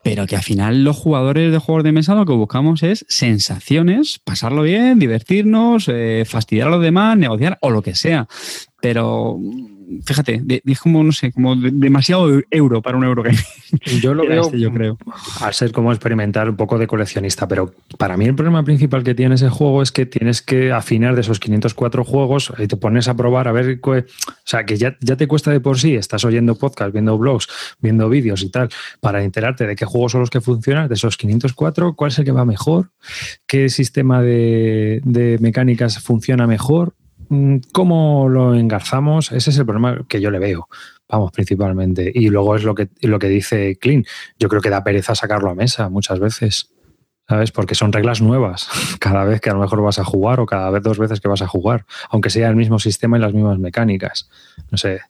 pero 0.03 0.27
que 0.27 0.35
al 0.35 0.43
final 0.43 0.83
los 0.83 0.97
jugadores 0.97 1.51
de 1.51 1.57
juegos 1.57 1.83
de 1.83 1.93
mesa 1.93 2.13
lo 2.13 2.25
que 2.25 2.33
buscamos 2.33 2.83
es 2.83 3.05
sensaciones, 3.07 4.19
pasarlo 4.23 4.61
bien, 4.61 4.99
divertirnos, 4.99 5.89
eh, 5.89 6.23
fastidiar 6.25 6.67
a 6.67 6.71
los 6.71 6.81
demás, 6.81 7.17
negociar 7.17 7.57
o 7.61 7.71
lo 7.71 7.81
que 7.81 7.95
sea. 7.95 8.27
Pero 8.81 9.39
fíjate, 10.05 10.43
es 10.65 10.79
como, 10.79 11.03
no 11.03 11.11
sé, 11.11 11.31
como 11.31 11.55
demasiado 11.55 12.41
euro 12.51 12.81
para 12.81 12.97
un 12.97 13.03
euro 13.03 13.23
que 13.23 13.31
Yo 14.01 14.13
lo 14.13 14.23
veo, 14.27 14.43
este, 14.43 14.59
yo 14.59 14.71
creo. 14.73 14.97
Al 15.41 15.53
ser 15.53 15.71
como 15.71 15.91
experimentar 15.91 16.49
un 16.49 16.55
poco 16.55 16.77
de 16.77 16.87
coleccionista, 16.87 17.47
pero 17.47 17.73
para 17.97 18.17
mí 18.17 18.25
el 18.25 18.35
problema 18.35 18.63
principal 18.63 19.03
que 19.03 19.15
tiene 19.15 19.35
ese 19.35 19.49
juego 19.49 19.81
es 19.81 19.91
que 19.91 20.05
tienes 20.05 20.41
que 20.41 20.71
afinar 20.71 21.15
de 21.15 21.21
esos 21.21 21.39
504 21.39 22.03
juegos 22.03 22.53
y 22.57 22.67
te 22.67 22.77
pones 22.77 23.07
a 23.07 23.15
probar 23.15 23.47
a 23.47 23.51
ver, 23.51 23.79
o 23.83 24.03
sea, 24.43 24.65
que 24.65 24.77
ya, 24.77 24.97
ya 25.01 25.15
te 25.15 25.27
cuesta 25.27 25.51
de 25.51 25.59
por 25.59 25.79
sí, 25.79 25.95
estás 25.95 26.25
oyendo 26.25 26.55
podcast, 26.55 26.93
viendo 26.93 27.17
blogs, 27.17 27.47
viendo 27.79 28.09
vídeos 28.09 28.41
y 28.43 28.49
tal, 28.49 28.69
para 28.99 29.23
enterarte 29.23 29.65
de 29.65 29.75
qué 29.75 29.85
juegos 29.85 30.11
son 30.11 30.21
los 30.21 30.29
que 30.29 30.41
funcionan, 30.41 30.87
de 30.87 30.95
esos 30.95 31.17
504, 31.17 31.95
cuál 31.95 32.11
es 32.11 32.19
el 32.19 32.25
que 32.25 32.31
va 32.31 32.45
mejor, 32.45 32.91
qué 33.45 33.69
sistema 33.69 34.21
de, 34.21 35.01
de 35.03 35.37
mecánicas 35.39 35.99
funciona 35.99 36.47
mejor, 36.47 36.95
¿Cómo 37.73 38.29
lo 38.29 38.55
engarzamos? 38.55 39.31
Ese 39.31 39.49
es 39.49 39.57
el 39.57 39.65
problema 39.65 40.05
que 40.07 40.21
yo 40.21 40.31
le 40.31 40.39
veo, 40.39 40.69
vamos, 41.09 41.31
principalmente. 41.31 42.11
Y 42.13 42.29
luego 42.29 42.55
es 42.55 42.63
lo 42.63 42.73
que, 42.73 42.89
lo 43.01 43.19
que 43.19 43.27
dice 43.27 43.77
Clean. 43.79 44.05
Yo 44.39 44.47
creo 44.47 44.61
que 44.61 44.69
da 44.69 44.83
pereza 44.83 45.13
sacarlo 45.15 45.49
a 45.49 45.55
mesa 45.55 45.89
muchas 45.89 46.19
veces, 46.19 46.71
¿sabes? 47.27 47.51
Porque 47.51 47.75
son 47.75 47.91
reglas 47.91 48.21
nuevas 48.21 48.69
cada 48.99 49.25
vez 49.25 49.41
que 49.41 49.49
a 49.49 49.53
lo 49.53 49.59
mejor 49.59 49.81
vas 49.81 49.99
a 49.99 50.05
jugar 50.05 50.39
o 50.39 50.45
cada 50.45 50.69
vez 50.69 50.83
dos 50.83 50.97
veces 50.97 51.19
que 51.19 51.27
vas 51.27 51.41
a 51.41 51.47
jugar, 51.47 51.85
aunque 52.09 52.29
sea 52.29 52.49
el 52.49 52.55
mismo 52.55 52.79
sistema 52.79 53.17
y 53.17 53.21
las 53.21 53.33
mismas 53.33 53.59
mecánicas. 53.59 54.29
No 54.71 54.77
sé, 54.77 55.01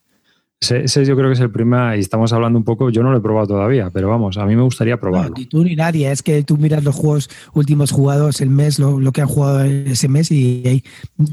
ese, 0.60 1.06
yo 1.06 1.16
creo 1.16 1.30
que 1.30 1.34
es 1.34 1.40
el 1.40 1.52
primer, 1.52 1.98
y 1.98 2.02
estamos 2.02 2.34
hablando 2.34 2.58
un 2.58 2.66
poco, 2.66 2.90
yo 2.90 3.04
no 3.04 3.12
lo 3.12 3.18
he 3.18 3.22
probado 3.22 3.48
todavía, 3.48 3.90
pero 3.92 4.10
vamos, 4.10 4.38
a 4.38 4.46
mí 4.46 4.56
me 4.56 4.64
gustaría 4.64 5.00
probarlo. 5.00 5.36
ni 5.38 5.46
tú 5.46 5.64
ni 5.64 5.76
nadie, 5.76 6.12
es 6.12 6.24
que 6.24 6.44
tú 6.44 6.58
miras 6.58 6.84
los 6.84 6.96
juegos 6.96 7.30
últimos 7.54 7.92
jugados 7.92 8.42
el 8.42 8.50
mes, 8.50 8.80
lo, 8.80 9.00
lo 9.00 9.12
que 9.12 9.22
han 9.22 9.28
jugado 9.28 9.64
ese 9.64 10.08
mes 10.08 10.32
y 10.32 10.64
hay 10.66 10.84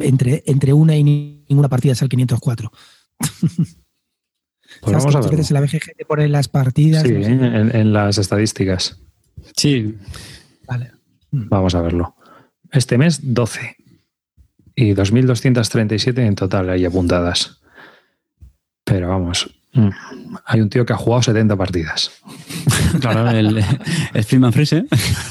entre, 0.00 0.42
entre 0.46 0.72
una 0.72 0.96
y 0.96 1.04
ninguna 1.48 1.68
partida 1.68 1.92
es 1.92 2.02
el 2.02 2.08
504. 2.08 2.70
Pues 4.80 4.96
vamos 4.96 5.14
a 5.14 5.20
ver. 5.20 5.30
veces 5.30 5.50
en 5.50 5.54
la 5.54 5.60
BGG 5.60 5.96
te 5.96 6.04
ponen 6.04 6.32
las 6.32 6.48
partidas. 6.48 7.02
Sí, 7.02 7.12
no 7.12 7.22
sé. 7.22 7.30
en, 7.30 7.76
en 7.76 7.92
las 7.92 8.18
estadísticas. 8.18 9.00
Sí. 9.56 9.96
Vale. 10.66 10.90
Vamos 11.30 11.74
a 11.74 11.80
verlo. 11.80 12.16
Este 12.70 12.98
mes 12.98 13.20
12 13.22 13.76
y 14.74 14.92
2.237 14.92 16.18
en 16.18 16.34
total 16.34 16.70
ahí 16.70 16.84
apuntadas. 16.84 17.62
Pero 18.84 19.08
vamos, 19.08 19.50
mm, 19.72 19.88
hay 20.44 20.60
un 20.60 20.68
tío 20.68 20.84
que 20.84 20.92
ha 20.92 20.96
jugado 20.96 21.22
70 21.22 21.56
partidas. 21.56 22.10
Claro, 23.00 23.28
el, 23.30 23.62
el 24.14 24.52
Freeze, 24.52 24.78
¿eh? 24.78 24.84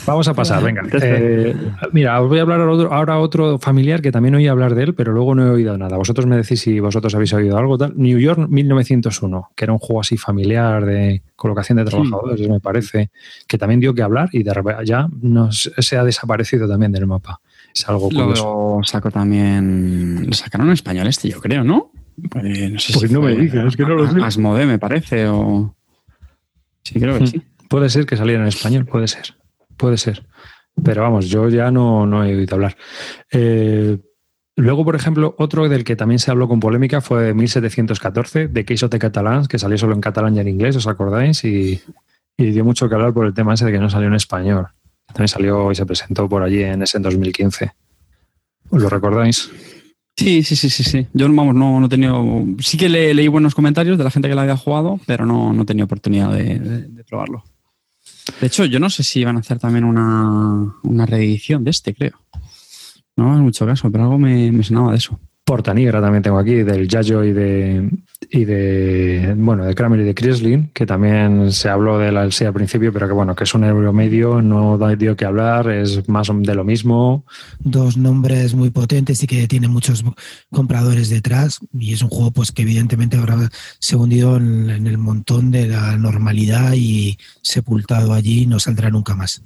Vamos 0.05 0.27
a 0.27 0.33
pasar, 0.33 0.61
venga. 0.63 0.83
Eh, 1.01 1.55
mira, 1.91 2.21
os 2.21 2.27
voy 2.27 2.39
a 2.39 2.41
hablar 2.41 2.59
ahora 2.59 3.19
otro 3.19 3.57
familiar 3.57 4.01
que 4.01 4.11
también 4.11 4.35
oí 4.35 4.47
hablar 4.47 4.75
de 4.75 4.83
él, 4.83 4.95
pero 4.95 5.13
luego 5.13 5.33
no 5.33 5.47
he 5.47 5.49
oído 5.49 5.77
nada. 5.77 5.97
Vosotros 5.97 6.25
me 6.25 6.35
decís 6.35 6.61
si 6.61 6.79
vosotros 6.79 7.15
habéis 7.15 7.33
oído 7.33 7.57
algo. 7.57 7.77
Tal. 7.77 7.93
New 7.95 8.19
York 8.19 8.47
1901, 8.49 9.51
que 9.55 9.65
era 9.65 9.73
un 9.73 9.79
juego 9.79 10.01
así 10.01 10.17
familiar 10.17 10.85
de 10.85 11.23
colocación 11.35 11.77
de 11.77 11.85
trabajadores, 11.85 12.47
me 12.49 12.59
parece, 12.59 13.11
que 13.47 13.57
también 13.57 13.79
dio 13.79 13.93
que 13.93 14.01
hablar 14.01 14.29
y 14.31 14.43
de 14.43 14.53
repente 14.53 14.85
ya 14.85 15.07
nos, 15.21 15.71
se 15.77 15.97
ha 15.97 16.03
desaparecido 16.03 16.67
también 16.67 16.91
del 16.91 17.07
mapa. 17.07 17.39
Es 17.73 17.87
algo 17.87 18.09
curioso. 18.09 18.77
Lo 18.79 18.83
sacó 18.83 19.09
también. 19.09 20.25
Lo 20.27 20.33
sacaron 20.33 20.67
en 20.67 20.73
español 20.73 21.07
este, 21.07 21.29
yo 21.29 21.39
creo, 21.39 21.63
¿no? 21.63 21.91
Eh, 22.43 22.69
no 22.69 22.79
sé 22.79 22.93
Pues 22.93 23.11
no 23.11 23.21
me 23.21 23.33
fue 23.33 23.43
digas, 23.43 23.65
es 23.67 23.77
que 23.77 23.83
no 23.83 23.95
lo 23.95 24.11
sé. 24.11 24.21
Asmodee, 24.21 24.65
me 24.65 24.79
parece, 24.79 25.27
o. 25.27 25.75
Sí, 26.83 26.99
creo 26.99 27.19
que 27.19 27.27
sí. 27.27 27.41
Puede 27.69 27.89
ser 27.89 28.05
que 28.05 28.17
saliera 28.17 28.41
en 28.41 28.47
español, 28.47 28.85
puede 28.85 29.07
ser, 29.07 29.35
puede 29.77 29.97
ser. 29.97 30.25
Pero 30.83 31.03
vamos, 31.03 31.29
yo 31.29 31.49
ya 31.49 31.71
no, 31.71 32.05
no 32.05 32.23
he 32.23 32.35
oído 32.35 32.55
hablar. 32.55 32.75
Eh, 33.31 33.97
luego, 34.55 34.83
por 34.83 34.95
ejemplo, 34.95 35.35
otro 35.37 35.69
del 35.69 35.83
que 35.83 35.95
también 35.95 36.19
se 36.19 36.31
habló 36.31 36.47
con 36.47 36.59
polémica 36.59 37.01
fue 37.01 37.33
1714, 37.33 38.47
de 38.47 38.65
Queixo 38.65 38.89
de 38.89 38.99
Catalans, 38.99 39.47
que 39.47 39.59
salió 39.59 39.77
solo 39.77 39.93
en 39.93 40.01
catalán 40.01 40.35
y 40.35 40.39
en 40.39 40.47
inglés, 40.47 40.75
¿os 40.75 40.87
acordáis? 40.87 41.43
Y, 41.45 41.81
y 42.37 42.45
dio 42.51 42.65
mucho 42.65 42.89
que 42.89 42.95
hablar 42.95 43.13
por 43.13 43.25
el 43.25 43.33
tema 43.33 43.53
ese 43.53 43.65
de 43.65 43.71
que 43.71 43.79
no 43.79 43.89
salió 43.89 44.07
en 44.07 44.15
español. 44.15 44.67
También 45.07 45.27
salió 45.27 45.71
y 45.71 45.75
se 45.75 45.85
presentó 45.85 46.27
por 46.27 46.43
allí 46.43 46.63
en 46.63 46.81
ese 46.81 46.97
en 46.97 47.03
2015. 47.03 47.71
¿Os 48.69 48.81
lo 48.81 48.89
recordáis? 48.89 49.51
Sí, 50.15 50.43
sí, 50.43 50.55
sí, 50.55 50.69
sí, 50.69 50.83
sí. 50.83 51.07
Yo, 51.13 51.27
vamos, 51.33 51.55
no, 51.55 51.79
no 51.79 51.85
he 51.87 51.89
tenido. 51.89 52.23
Sí 52.59 52.77
que 52.77 52.87
le, 52.87 53.13
leí 53.13 53.27
buenos 53.27 53.55
comentarios 53.55 53.97
de 53.97 54.03
la 54.03 54.11
gente 54.11 54.29
que 54.29 54.35
la 54.35 54.43
había 54.43 54.57
jugado, 54.57 54.99
pero 55.07 55.25
no, 55.25 55.53
no 55.53 55.63
he 55.63 55.65
tenido 55.65 55.85
oportunidad 55.85 56.31
de, 56.31 57.03
probarlo. 57.07 57.43
De 58.39 58.47
hecho, 58.47 58.65
yo 58.65 58.79
no 58.79 58.89
sé 58.89 59.03
si 59.03 59.23
van 59.23 59.37
a 59.37 59.39
hacer 59.39 59.59
también 59.59 59.83
una, 59.83 60.75
una 60.83 61.05
reedición 61.05 61.63
de 61.63 61.71
este, 61.71 61.93
creo. 61.93 62.19
No 63.15 63.29
me 63.29 63.41
mucho 63.41 63.65
caso, 63.65 63.91
pero 63.91 64.03
algo 64.03 64.17
me, 64.17 64.51
me 64.51 64.63
sonaba 64.63 64.91
de 64.91 64.97
eso. 64.97 65.19
Porta 65.45 65.73
Negra 65.73 65.99
también 66.01 66.23
tengo 66.23 66.39
aquí, 66.39 66.63
del 66.63 66.87
Yayo 66.87 67.23
y 67.23 67.33
de, 67.33 67.89
y 68.31 68.45
de 68.45 69.35
bueno, 69.37 69.65
de 69.65 69.75
Kramer 69.75 69.99
y 69.99 70.03
de 70.03 70.15
Krislin, 70.15 70.71
que 70.73 70.85
también 70.85 71.51
se 71.51 71.67
habló 71.67 71.99
de 71.99 72.13
la 72.13 72.31
sí 72.31 72.45
al 72.45 72.53
principio, 72.53 72.93
pero 72.93 73.07
que 73.07 73.13
bueno, 73.13 73.35
que 73.35 73.43
es 73.43 73.53
un 73.53 73.65
euro 73.65 73.91
medio, 73.91 74.41
no 74.41 74.77
da 74.77 74.95
dio 74.95 75.17
que 75.17 75.25
hablar, 75.25 75.69
es 75.69 76.07
más 76.07 76.29
de 76.33 76.55
lo 76.55 76.63
mismo. 76.63 77.25
Dos 77.59 77.97
nombres 77.97 78.55
muy 78.55 78.69
potentes 78.69 79.21
y 79.23 79.27
que 79.27 79.47
tiene 79.47 79.67
muchos 79.67 80.05
compradores 80.49 81.09
detrás. 81.09 81.59
Y 81.73 81.93
es 81.93 82.01
un 82.01 82.09
juego 82.09 82.31
pues 82.31 82.51
que 82.53 82.61
evidentemente 82.61 83.17
habrá 83.17 83.49
se 83.79 83.95
hundido 83.97 84.37
en, 84.37 84.69
en 84.69 84.87
el 84.87 84.97
montón 84.97 85.51
de 85.51 85.67
la 85.67 85.97
normalidad 85.97 86.73
y 86.73 87.17
sepultado 87.41 88.13
allí 88.13 88.45
no 88.45 88.59
saldrá 88.59 88.89
nunca 88.89 89.15
más. 89.15 89.43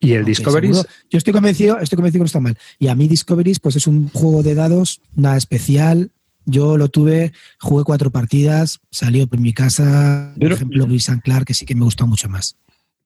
Y 0.00 0.12
el 0.12 0.24
Discoveries, 0.24 0.76
seguro- 0.78 0.94
Yo 1.10 1.18
estoy 1.18 1.32
convencido, 1.32 1.78
estoy 1.78 1.96
convencido 1.96 2.20
que 2.20 2.24
no 2.24 2.26
está 2.26 2.40
mal. 2.40 2.56
Y 2.78 2.88
a 2.88 2.94
mí 2.94 3.06
Discoveries, 3.06 3.60
pues 3.60 3.76
es 3.76 3.86
un 3.86 4.08
juego 4.08 4.42
de 4.42 4.54
dados, 4.54 5.00
nada 5.14 5.36
especial. 5.36 6.10
Yo 6.46 6.78
lo 6.78 6.88
tuve, 6.88 7.32
jugué 7.60 7.84
cuatro 7.84 8.10
partidas, 8.10 8.80
salió 8.90 9.26
por 9.26 9.38
mi 9.40 9.52
casa, 9.52 10.30
por 10.34 10.40
Pero- 10.40 10.54
ejemplo, 10.54 10.86
Luis 10.86 11.08
Anclar, 11.10 11.44
que 11.44 11.52
sí 11.54 11.66
que 11.66 11.74
me 11.74 11.84
gustó 11.84 12.06
mucho 12.06 12.28
más. 12.30 12.56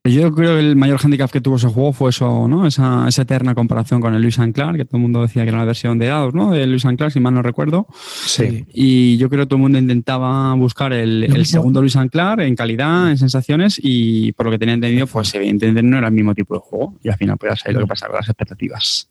Yo 0.06 0.34
creo 0.34 0.56
que 0.56 0.60
el 0.60 0.76
mayor 0.76 1.00
handicap 1.02 1.30
que 1.30 1.40
tuvo 1.40 1.56
ese 1.56 1.68
juego 1.68 1.94
fue 1.94 2.10
eso, 2.10 2.46
¿no? 2.46 2.66
Esa, 2.66 3.08
esa 3.08 3.22
eterna 3.22 3.54
comparación 3.54 4.02
con 4.02 4.14
el 4.14 4.20
Luis 4.20 4.38
Anclar, 4.38 4.76
que 4.76 4.84
todo 4.84 4.98
el 4.98 5.02
mundo 5.02 5.22
decía 5.22 5.44
que 5.44 5.48
era 5.48 5.56
la 5.56 5.64
versión 5.64 5.98
de 5.98 6.08
dados, 6.08 6.34
¿no? 6.34 6.50
De 6.50 6.66
Luis 6.66 6.84
Anclar, 6.84 7.10
si 7.10 7.20
mal 7.20 7.32
no 7.32 7.40
recuerdo. 7.40 7.86
sí. 8.26 8.66
Y 8.74 9.16
yo 9.16 9.30
creo 9.30 9.44
que 9.44 9.46
todo 9.46 9.56
el 9.56 9.62
mundo 9.62 9.78
intentaba 9.78 10.52
buscar 10.56 10.92
el, 10.92 11.46
segundo 11.46 11.80
Luis 11.80 11.96
Anclar 11.96 12.42
en 12.42 12.54
calidad, 12.54 13.10
en 13.12 13.16
sensaciones, 13.16 13.80
y 13.82 14.32
por 14.32 14.44
lo 14.44 14.52
que 14.52 14.58
tenía 14.58 14.74
entendido, 14.74 15.06
pues 15.06 15.34
evidentemente 15.34 15.82
no 15.82 15.96
era 15.96 16.08
el 16.08 16.12
mismo 16.12 16.34
tipo 16.34 16.52
de 16.52 16.60
juego. 16.60 16.98
Y 17.02 17.08
al 17.08 17.16
final, 17.16 17.38
pues 17.38 17.52
ya 17.52 17.56
sabéis 17.56 17.76
lo 17.78 17.84
que 17.86 17.88
pasa 17.88 18.06
con 18.06 18.16
las 18.16 18.28
expectativas. 18.28 19.08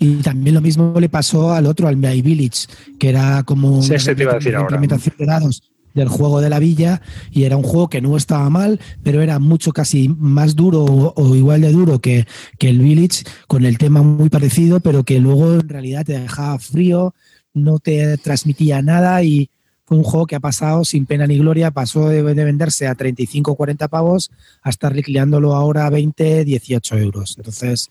Y 0.00 0.16
también 0.16 0.54
lo 0.56 0.60
mismo 0.60 0.98
le 0.98 1.08
pasó 1.08 1.52
al 1.52 1.66
otro, 1.66 1.86
al 1.86 1.96
My 1.96 2.20
Village, 2.22 2.66
que 2.98 3.08
era 3.08 3.44
como 3.44 3.80
Sí, 3.80 3.90
una 3.90 3.96
ese 3.98 4.16
te 4.16 4.24
iba 4.24 4.32
a 4.32 4.34
decir 4.34 4.56
ahora. 4.56 4.64
implementación 4.64 5.14
de 5.16 5.26
dados 5.26 5.62
del 5.94 6.08
juego 6.08 6.40
de 6.40 6.50
la 6.50 6.58
villa 6.58 7.02
y 7.30 7.44
era 7.44 7.56
un 7.56 7.62
juego 7.62 7.88
que 7.88 8.00
no 8.00 8.16
estaba 8.16 8.48
mal, 8.50 8.80
pero 9.02 9.22
era 9.22 9.38
mucho 9.38 9.72
casi 9.72 10.08
más 10.08 10.56
duro 10.56 10.84
o, 10.84 11.36
igual 11.36 11.60
de 11.60 11.72
duro 11.72 12.00
que, 12.00 12.26
que 12.58 12.68
el 12.68 12.80
Village, 12.80 13.24
con 13.46 13.64
el 13.64 13.78
tema 13.78 14.02
muy 14.02 14.28
parecido, 14.28 14.80
pero 14.80 15.04
que 15.04 15.20
luego 15.20 15.54
en 15.54 15.68
realidad 15.68 16.04
te 16.04 16.18
dejaba 16.18 16.58
frío, 16.58 17.14
no 17.54 17.78
te 17.78 18.16
transmitía 18.18 18.82
nada 18.82 19.22
y 19.22 19.50
fue 19.84 19.98
un 19.98 20.04
juego 20.04 20.26
que 20.26 20.36
ha 20.36 20.40
pasado 20.40 20.84
sin 20.84 21.06
pena 21.06 21.26
ni 21.26 21.38
gloria, 21.38 21.70
pasó 21.70 22.08
de, 22.08 22.22
de 22.22 22.44
venderse 22.44 22.86
a 22.86 22.94
35 22.94 23.52
o 23.52 23.56
40 23.56 23.88
pavos 23.88 24.30
a 24.62 24.70
estar 24.70 24.94
liquidándolo 24.94 25.54
ahora 25.54 25.86
a 25.86 25.90
20, 25.90 26.44
18 26.44 26.98
euros. 26.98 27.34
Entonces, 27.36 27.90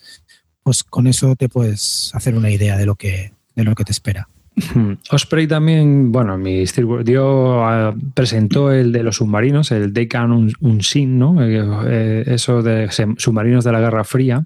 pues 0.64 0.84
con 0.84 1.08
eso 1.08 1.36
te 1.36 1.50
puedes 1.50 2.12
hacer 2.14 2.36
una 2.36 2.50
idea 2.50 2.78
de 2.78 2.86
lo 2.86 2.96
que, 2.96 3.34
de 3.56 3.64
lo 3.64 3.76
que 3.76 3.84
te 3.84 3.92
espera. 3.92 4.30
Hmm. 4.74 4.94
Osprey 5.12 5.48
también, 5.48 6.12
bueno, 6.12 6.38
mi 6.38 6.66
dio, 7.04 7.64
ah, 7.64 7.96
presentó 8.14 8.72
el 8.72 8.92
de 8.92 9.02
los 9.04 9.16
submarinos, 9.16 9.72
el 9.72 9.94
Decan 9.94 10.32
Un- 10.32 10.54
Unseen, 10.60 11.18
¿no? 11.18 11.42
Eh, 11.42 11.64
eh, 11.88 12.24
eso 12.28 12.62
de 12.62 12.90
submarinos 13.18 13.64
de 13.64 13.72
la 13.72 13.80
Guerra 13.80 14.04
Fría. 14.04 14.46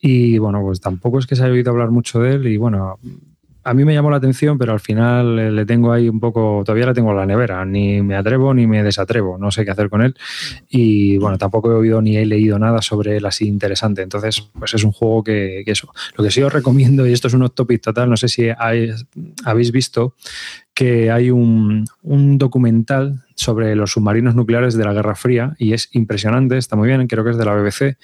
Y 0.00 0.38
bueno, 0.38 0.60
pues 0.62 0.80
tampoco 0.80 1.18
es 1.18 1.26
que 1.26 1.36
se 1.36 1.42
haya 1.44 1.52
oído 1.52 1.70
hablar 1.70 1.90
mucho 1.90 2.20
de 2.20 2.34
él. 2.34 2.46
Y 2.48 2.58
bueno, 2.58 2.98
a 3.62 3.74
mí 3.74 3.84
me 3.84 3.94
llamó 3.94 4.10
la 4.10 4.16
atención, 4.16 4.58
pero 4.58 4.72
al 4.72 4.80
final 4.80 5.54
le 5.54 5.66
tengo 5.66 5.92
ahí 5.92 6.08
un 6.08 6.18
poco, 6.18 6.62
todavía 6.64 6.86
le 6.86 6.94
tengo 6.94 7.10
en 7.10 7.16
la 7.16 7.26
nevera, 7.26 7.64
ni 7.64 8.00
me 8.02 8.16
atrevo 8.16 8.54
ni 8.54 8.66
me 8.66 8.82
desatrevo, 8.82 9.38
no 9.38 9.50
sé 9.50 9.64
qué 9.64 9.70
hacer 9.70 9.90
con 9.90 10.02
él. 10.02 10.14
Y 10.68 11.18
bueno, 11.18 11.36
tampoco 11.38 11.70
he 11.70 11.74
oído 11.74 12.00
ni 12.00 12.16
he 12.16 12.24
leído 12.24 12.58
nada 12.58 12.80
sobre 12.82 13.16
él 13.16 13.26
así 13.26 13.46
interesante. 13.46 14.02
Entonces, 14.02 14.48
pues 14.58 14.74
es 14.74 14.84
un 14.84 14.92
juego 14.92 15.22
que, 15.24 15.62
eso. 15.66 15.92
Lo 16.16 16.24
que 16.24 16.30
sí 16.30 16.42
os 16.42 16.52
recomiendo, 16.52 17.06
y 17.06 17.12
esto 17.12 17.28
es 17.28 17.34
un 17.34 17.48
topic 17.50 17.80
total, 17.82 18.08
no 18.08 18.16
sé 18.16 18.28
si 18.28 18.48
habéis 19.44 19.72
visto 19.72 20.14
que 20.72 21.10
hay 21.10 21.30
un, 21.30 21.84
un 22.02 22.38
documental 22.38 23.24
sobre 23.40 23.74
los 23.74 23.92
submarinos 23.92 24.34
nucleares 24.34 24.74
de 24.74 24.84
la 24.84 24.92
Guerra 24.92 25.14
Fría 25.14 25.56
y 25.58 25.72
es 25.72 25.88
impresionante, 25.92 26.58
está 26.58 26.76
muy 26.76 26.88
bien, 26.88 27.06
creo 27.06 27.24
que 27.24 27.30
es 27.30 27.38
de 27.38 27.46
la 27.46 27.54
BBC. 27.54 27.96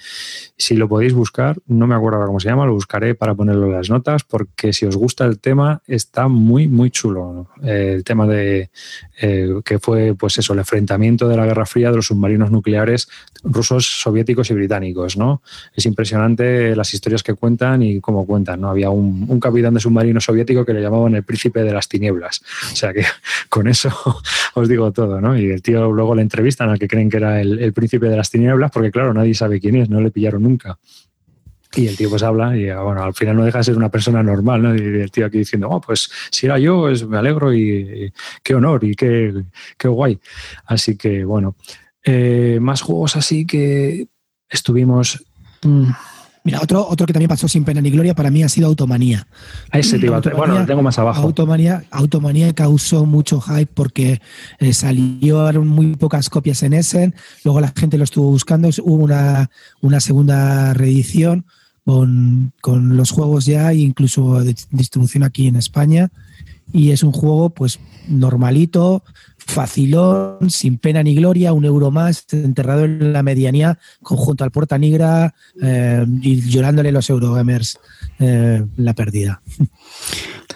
Si 0.57 0.75
lo 0.75 0.89
podéis 0.89 1.13
buscar, 1.13 1.57
no 1.67 1.85
me 1.85 1.93
acuerdo 1.93 2.25
cómo 2.25 2.39
se 2.39 2.49
llama, 2.49 2.65
lo 2.65 2.73
buscaré 2.73 3.13
para 3.13 3.35
ponerlo 3.35 3.67
en 3.67 3.73
las 3.73 3.91
notas 3.91 4.23
porque 4.23 4.73
si 4.73 4.87
os 4.87 4.95
gusta 4.95 5.25
el 5.25 5.39
tema 5.39 5.83
está 5.85 6.27
muy, 6.27 6.67
muy 6.67 6.89
chulo. 6.89 7.49
El 7.61 8.03
tema 8.03 8.25
de 8.25 8.71
eh, 9.21 9.61
que 9.63 9.77
fue, 9.77 10.15
pues 10.15 10.39
eso, 10.39 10.53
el 10.53 10.59
enfrentamiento 10.59 11.27
de 11.27 11.37
la 11.37 11.45
Guerra 11.45 11.67
Fría 11.67 11.91
de 11.91 11.97
los 11.97 12.07
submarinos 12.07 12.49
nucleares 12.49 13.07
rusos, 13.43 13.85
soviéticos 14.01 14.49
y 14.49 14.55
británicos, 14.55 15.17
¿no? 15.17 15.43
Es 15.75 15.85
impresionante 15.85 16.75
las 16.75 16.95
historias 16.95 17.21
que 17.21 17.35
cuentan 17.35 17.83
y 17.83 18.01
cómo 18.01 18.25
cuentan, 18.25 18.61
¿no? 18.61 18.69
Había 18.69 18.89
un, 18.89 19.27
un 19.29 19.39
capitán 19.39 19.75
de 19.75 19.81
submarino 19.81 20.19
soviético 20.19 20.65
que 20.65 20.73
le 20.73 20.81
llamaban 20.81 21.13
el 21.13 21.23
príncipe 21.23 21.61
de 21.61 21.73
las 21.73 21.87
tinieblas. 21.87 22.41
O 22.73 22.75
sea 22.75 22.91
que 22.91 23.05
con 23.49 23.67
eso 23.67 23.91
os 24.55 24.67
digo 24.67 24.91
todo, 24.91 25.21
¿no? 25.21 25.26
Y 25.35 25.49
el 25.49 25.61
tío 25.61 25.91
luego 25.91 26.13
le 26.13 26.21
entrevistan 26.21 26.69
al 26.69 26.77
que 26.77 26.87
creen 26.87 27.09
que 27.09 27.17
era 27.17 27.41
el, 27.41 27.73
príncipe 27.73 28.07
de 28.07 28.15
las 28.15 28.29
tinieblas, 28.29 28.71
porque 28.71 28.91
claro, 28.91 29.13
nadie 29.13 29.33
sabe 29.33 29.59
quién 29.59 29.75
es, 29.77 29.89
no 29.89 29.99
le 29.99 30.11
pillaron 30.11 30.43
nunca. 30.43 30.77
Y 31.75 31.87
el 31.87 31.97
tío 31.97 32.09
pues 32.09 32.23
habla 32.23 32.55
y 32.55 32.71
bueno, 32.71 33.03
al 33.03 33.13
final 33.13 33.35
no 33.35 33.43
deja 33.43 33.57
de 33.57 33.63
ser 33.65 33.77
una 33.77 33.89
persona 33.89 34.23
normal, 34.23 34.61
¿no? 34.61 34.75
Y 34.75 34.79
el 34.79 35.11
tío 35.11 35.25
aquí 35.25 35.39
diciendo, 35.39 35.69
oh, 35.69 35.81
pues 35.81 36.09
si 36.31 36.45
era 36.45 36.57
yo, 36.57 36.81
pues 36.81 37.05
me 37.05 37.17
alegro 37.17 37.53
y, 37.53 38.13
qué 38.43 38.55
honor 38.55 38.83
y 38.83 38.95
qué, 38.95 39.33
qué, 39.77 39.87
guay. 39.87 40.19
Así 40.65 40.95
que 40.95 41.25
bueno, 41.25 41.55
eh, 42.03 42.59
más 42.61 42.81
juegos 42.81 43.15
así 43.15 43.45
que 43.45 44.07
estuvimos... 44.49 45.23
Mm, 45.63 45.89
Mira, 46.47 46.61
otro, 46.61 46.87
otro 46.87 47.05
que 47.05 47.11
también 47.11 47.27
pasó 47.27 47.49
sin 47.49 47.65
pena 47.65 47.81
ni 47.81 47.91
gloria 47.91 48.15
para 48.15 48.31
mí 48.31 48.41
ha 48.41 48.47
sido 48.47 48.67
Automanía. 48.67 49.27
A 49.69 49.79
ese 49.79 49.99
te 49.99 50.09
bueno, 50.09 50.59
lo 50.59 50.65
tengo 50.65 50.81
más 50.81 50.97
abajo. 50.97 51.21
Automanía, 51.21 51.83
Automanía 51.91 52.53
causó 52.53 53.05
mucho 53.05 53.41
hype 53.41 53.69
porque 53.73 54.21
eh, 54.59 54.71
salieron 54.71 55.67
muy 55.67 55.97
pocas 55.97 56.29
copias 56.29 56.63
en 56.63 56.71
Essen, 56.71 57.13
luego 57.43 57.59
la 57.59 57.73
gente 57.75 57.97
lo 57.97 58.05
estuvo 58.05 58.29
buscando, 58.29 58.69
hubo 58.81 59.03
una, 59.03 59.49
una 59.81 59.99
segunda 59.99 60.73
reedición 60.73 61.43
con, 61.83 62.53
con 62.61 62.95
los 62.95 63.11
juegos 63.11 63.45
ya, 63.45 63.73
incluso 63.73 64.41
de 64.41 64.55
distribución 64.71 65.23
aquí 65.23 65.47
en 65.47 65.57
España, 65.57 66.11
y 66.71 66.91
es 66.91 67.03
un 67.03 67.11
juego 67.11 67.49
pues 67.49 67.81
normalito, 68.07 69.03
facilón, 69.47 70.49
sin 70.49 70.77
pena 70.77 71.01
ni 71.01 71.15
gloria, 71.15 71.53
un 71.53 71.65
euro 71.65 71.89
más, 71.89 72.25
enterrado 72.31 72.85
en 72.85 73.13
la 73.13 73.23
medianía, 73.23 73.79
junto 74.01 74.43
al 74.43 74.51
Puerta 74.51 74.77
Negra 74.77 75.33
eh, 75.61 76.05
y 76.21 76.41
llorándole 76.41 76.91
los 76.91 77.09
Eurogamers 77.09 77.79
eh, 78.19 78.63
la 78.77 78.93
pérdida. 78.93 79.41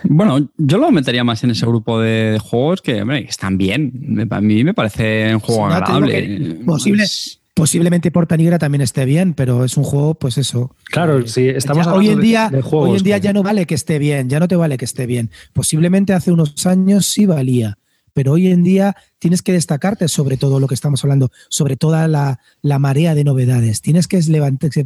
Bueno, 0.03 0.49
yo 0.57 0.79
lo 0.79 0.89
metería 0.89 1.23
más 1.23 1.43
en 1.43 1.51
ese 1.51 1.63
grupo 1.63 1.99
de 1.99 2.39
juegos 2.41 2.81
que, 2.81 3.03
están 3.27 3.59
bien. 3.59 4.27
A 4.31 4.41
mí 4.41 4.63
me 4.63 4.73
parece 4.73 5.31
un 5.35 5.41
juego 5.41 5.67
agradable. 5.67 6.57
Posible, 6.65 7.05
posiblemente 7.53 8.09
Porta 8.09 8.35
Negra 8.35 8.57
también 8.57 8.81
esté 8.81 9.05
bien, 9.05 9.35
pero 9.35 9.63
es 9.63 9.77
un 9.77 9.83
juego, 9.83 10.15
pues 10.15 10.39
eso. 10.39 10.75
Claro, 10.85 11.27
sí, 11.27 11.47
estamos 11.49 11.85
hoy 11.85 12.09
en 12.09 12.19
día, 12.19 12.51
hoy 12.71 12.97
en 12.97 13.03
día 13.03 13.19
ya 13.19 13.31
no 13.31 13.43
vale 13.43 13.67
que 13.67 13.75
esté 13.75 13.99
bien, 13.99 14.27
ya 14.27 14.39
no 14.39 14.47
te 14.47 14.55
vale 14.55 14.77
que 14.77 14.85
esté 14.85 15.05
bien. 15.05 15.29
Posiblemente 15.53 16.13
hace 16.13 16.31
unos 16.31 16.65
años 16.65 17.05
sí 17.05 17.27
valía 17.27 17.77
pero 18.13 18.33
hoy 18.33 18.47
en 18.47 18.63
día 18.63 18.95
tienes 19.19 19.41
que 19.41 19.53
destacarte 19.53 20.07
sobre 20.07 20.37
todo 20.37 20.59
lo 20.59 20.67
que 20.67 20.73
estamos 20.73 21.03
hablando, 21.03 21.31
sobre 21.49 21.77
toda 21.77 22.07
la, 22.07 22.39
marea 22.79 23.15
de 23.15 23.23
novedades. 23.23 23.81
Tienes 23.81 24.07
que, 24.07 24.21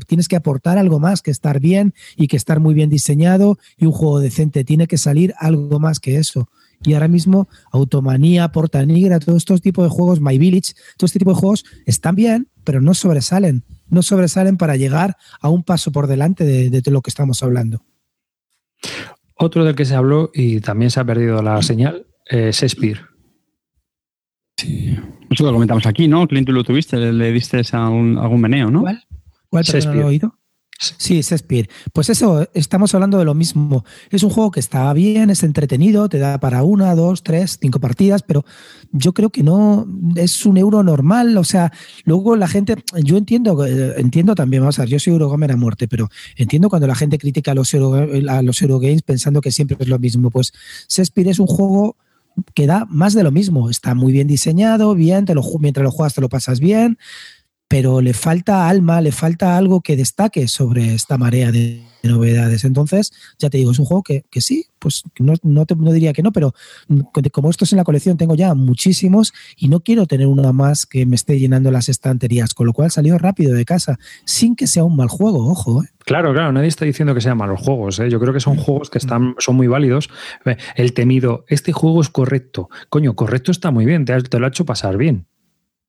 tienes 0.08 0.28
que 0.28 0.36
aportar 0.36 0.78
algo 0.78 1.00
más 1.00 1.22
que 1.22 1.32
estar 1.32 1.60
bien 1.60 1.94
y 2.16 2.28
que 2.28 2.38
estar 2.38 2.60
muy 2.60 2.74
bien 2.74 2.90
diseñado 2.90 3.58
y 3.78 3.86
un 3.86 3.92
juego 3.92 4.20
decente. 4.20 4.64
Tiene 4.64 4.88
que 4.88 4.98
salir 4.98 5.34
algo 5.40 5.80
más 5.80 6.00
que 6.00 6.18
eso. 6.18 6.50
Y 6.84 6.94
ahora 6.94 7.08
mismo, 7.08 7.48
Automanía, 7.72 8.52
Porta 8.52 8.86
Negra, 8.86 9.20
todos 9.20 9.38
estos 9.38 9.62
tipos 9.62 9.86
de 9.86 9.90
juegos, 9.90 10.22
My 10.22 10.38
Village, 10.38 10.74
todo 10.98 11.06
este 11.06 11.20
tipo 11.20 11.34
de 11.34 11.40
juegos 11.40 11.66
están 11.86 12.16
bien, 12.16 12.50
pero 12.64 12.82
no 12.82 12.94
sobresalen. 12.94 13.64
No 13.88 14.04
sobresalen 14.04 14.58
para 14.58 14.76
llegar 14.76 15.18
a 15.42 15.50
un 15.50 15.64
paso 15.64 15.92
por 15.92 16.08
delante 16.08 16.44
de, 16.44 16.92
lo 16.92 17.02
que 17.02 17.10
estamos 17.10 17.42
hablando. 17.44 17.84
Otro 19.36 19.66
del 19.66 19.76
que 19.76 19.86
se 19.86 19.96
habló 19.96 20.32
y 20.34 20.62
también 20.62 20.92
se 20.92 21.00
ha 21.00 21.06
perdido 21.06 21.42
la 21.42 21.62
señal, 21.62 22.08
es 22.26 22.58
Shakespeare. 22.58 23.15
Sí. 24.58 24.96
Eso 25.30 25.44
lo 25.44 25.54
comentamos 25.54 25.86
aquí, 25.86 26.08
¿no? 26.08 26.28
Clint, 26.28 26.48
tú 26.48 26.54
lo 26.54 26.64
tuviste, 26.64 26.98
le, 26.98 27.32
diste 27.32 27.62
algún, 27.74 28.18
algún 28.18 28.42
meneo, 28.42 28.70
¿no? 28.70 28.82
¿Cuál? 28.82 29.04
¿Cuál 29.50 29.66
no 29.86 29.94
lo 29.94 30.02
he 30.02 30.04
oído? 30.04 30.36
Sí, 30.78 31.22
Shakespeare. 31.22 31.70
Pues 31.94 32.10
eso, 32.10 32.48
estamos 32.54 32.94
hablando 32.94 33.18
de 33.18 33.24
lo 33.24 33.34
mismo. 33.34 33.86
Es 34.10 34.24
un 34.24 34.30
juego 34.30 34.52
que 34.52 34.60
está 34.60 34.92
bien, 34.92 35.30
es 35.30 35.44
entretenido, 35.44 36.10
te 36.10 36.20
da 36.20 36.38
para 36.38 36.64
una, 36.64 36.94
dos, 36.96 37.24
tres, 37.24 37.58
cinco 37.62 37.80
partidas, 37.80 38.24
pero 38.24 38.44
yo 38.92 39.14
creo 39.14 39.30
que 39.30 39.42
no 39.42 39.88
es 40.16 40.46
un 40.46 40.58
euro 40.58 40.84
normal. 40.84 41.38
O 41.38 41.46
sea, 41.46 41.72
luego 42.04 42.36
la 42.36 42.50
gente, 42.50 42.76
yo 43.04 43.16
entiendo, 43.16 43.66
eh, 43.66 43.94
entiendo 43.98 44.36
también, 44.36 44.64
vamos 44.64 44.78
a 44.80 44.82
ver, 44.82 44.90
yo 44.90 45.00
soy 45.00 45.14
Eurogamer 45.14 45.54
a 45.54 45.58
muerte, 45.58 45.88
pero 45.88 46.10
entiendo 46.36 46.70
cuando 46.70 46.88
la 46.88 46.96
gente 46.96 47.18
critica 47.18 47.52
a 47.52 47.56
los, 47.56 47.74
Euro, 47.74 48.10
a 48.30 48.42
los 48.42 48.62
Eurogames 48.62 49.02
pensando 49.02 49.40
que 49.40 49.52
siempre 49.52 49.78
es 49.80 49.88
lo 49.88 49.98
mismo. 49.98 50.30
Pues 50.30 50.52
Shakespeare 50.90 51.30
es 51.30 51.40
un 51.40 51.48
juego 51.48 51.96
que 52.54 52.68
da 52.68 52.86
más 52.90 53.14
de 53.14 53.24
lo 53.24 53.32
mismo. 53.32 53.70
Está 53.70 53.96
muy 53.96 54.12
bien 54.12 54.28
diseñado, 54.28 54.96
bien, 54.96 55.26
te 55.26 55.36
lo, 55.36 55.44
mientras 55.60 55.84
lo 55.84 55.92
juegas 55.92 56.14
te 56.14 56.22
lo 56.22 56.30
pasas 56.30 56.60
bien, 56.60 56.98
pero 57.68 58.02
le 58.02 58.14
falta 58.14 58.70
alma, 58.70 59.02
le 59.02 59.12
falta 59.12 59.58
algo 59.58 59.82
que 59.82 59.96
destaque 59.96 60.48
sobre 60.48 60.94
esta 60.94 61.18
marea 61.18 61.52
de 61.52 61.82
novedades. 62.04 62.64
Entonces, 62.64 63.12
ya 63.40 63.50
te 63.50 63.58
digo, 63.58 63.72
es 63.72 63.80
un 63.80 63.86
juego 63.86 64.04
que, 64.04 64.24
sí, 64.40 64.66
pues 64.80 65.04
no, 65.20 65.34
no, 65.42 65.66
te, 65.66 65.76
diría 65.76 66.14
que 66.14 66.22
no, 66.22 66.32
pero 66.32 66.54
como 67.32 67.50
estos 67.50 67.72
en 67.74 67.78
la 67.78 67.84
colección 67.84 68.18
tengo 68.18 68.36
ya 68.36 68.54
muchísimos 68.54 69.34
y 69.58 69.68
no 69.68 69.80
quiero 69.80 70.06
tener 70.06 70.28
uno 70.28 70.54
más 70.54 70.86
que 70.86 71.06
me 71.06 71.16
esté 71.16 71.40
llenando 71.40 71.72
las 71.72 71.90
estanterías, 71.90 72.54
con 72.54 72.68
lo 72.68 72.74
cual 72.74 72.92
salió 72.92 73.18
rápido 73.18 73.56
de 73.56 73.66
casa, 73.66 73.98
sin 74.26 74.56
que 74.56 74.68
sea 74.68 74.84
un 74.84 74.96
mal 74.96 75.08
juego, 75.08 75.50
ojo. 75.50 75.84
¿eh? 75.84 75.88
Claro, 76.00 76.34
claro, 76.34 76.52
nadie 76.52 76.68
está 76.68 76.86
diciendo 76.86 77.16
que 77.16 77.22
sean 77.22 77.38
malos 77.38 77.62
juegos. 77.62 78.00
¿eh? 78.00 78.10
Yo 78.10 78.20
creo 78.20 78.34
que 78.34 78.40
son 78.40 78.58
juegos 78.58 78.90
que 78.90 79.00
están, 79.00 79.36
son 79.40 79.56
muy 79.56 79.68
válidos. 79.68 80.10
El 80.76 80.94
temido, 80.94 81.46
este 81.48 81.72
juego 81.72 82.02
es 82.02 82.10
correcto. 82.10 82.70
Coño, 82.90 83.16
correcto 83.16 83.52
está 83.52 83.72
muy 83.72 83.86
bien, 83.86 84.06
te 84.06 84.40
lo 84.40 84.46
ha 84.46 84.50
hecho 84.50 84.66
pasar 84.66 84.98
bien. 84.98 85.26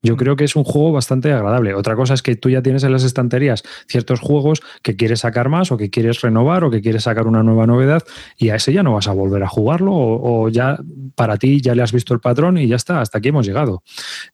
Yo 0.02 0.16
creo 0.16 0.36
que 0.36 0.44
es 0.44 0.54
un 0.54 0.64
juego 0.64 0.92
bastante 0.92 1.32
agradable. 1.32 1.74
Otra 1.74 1.96
cosa 1.96 2.14
es 2.14 2.22
que 2.22 2.36
tú 2.36 2.48
ya 2.48 2.62
tienes 2.62 2.84
en 2.84 2.92
las 2.92 3.02
estanterías 3.02 3.62
ciertos 3.88 4.20
juegos 4.20 4.62
que 4.82 4.94
quieres 4.94 5.20
sacar 5.20 5.48
más 5.48 5.72
o 5.72 5.76
que 5.76 5.90
quieres 5.90 6.20
renovar 6.20 6.64
o 6.64 6.70
que 6.70 6.80
quieres 6.80 7.04
sacar 7.04 7.26
una 7.26 7.42
nueva 7.42 7.66
novedad 7.66 8.02
y 8.36 8.50
a 8.50 8.56
ese 8.56 8.72
ya 8.72 8.82
no 8.82 8.92
vas 8.92 9.08
a 9.08 9.12
volver 9.12 9.42
a 9.42 9.48
jugarlo 9.48 9.92
o, 9.94 10.48
ya 10.48 10.78
para 11.14 11.38
ti 11.38 11.60
ya 11.60 11.74
le 11.74 11.82
has 11.82 11.92
visto 11.92 12.14
el 12.14 12.20
patrón 12.20 12.58
y 12.58 12.68
ya 12.68 12.76
está, 12.76 13.00
hasta 13.00 13.18
aquí 13.18 13.28
hemos 13.28 13.46
llegado. 13.46 13.82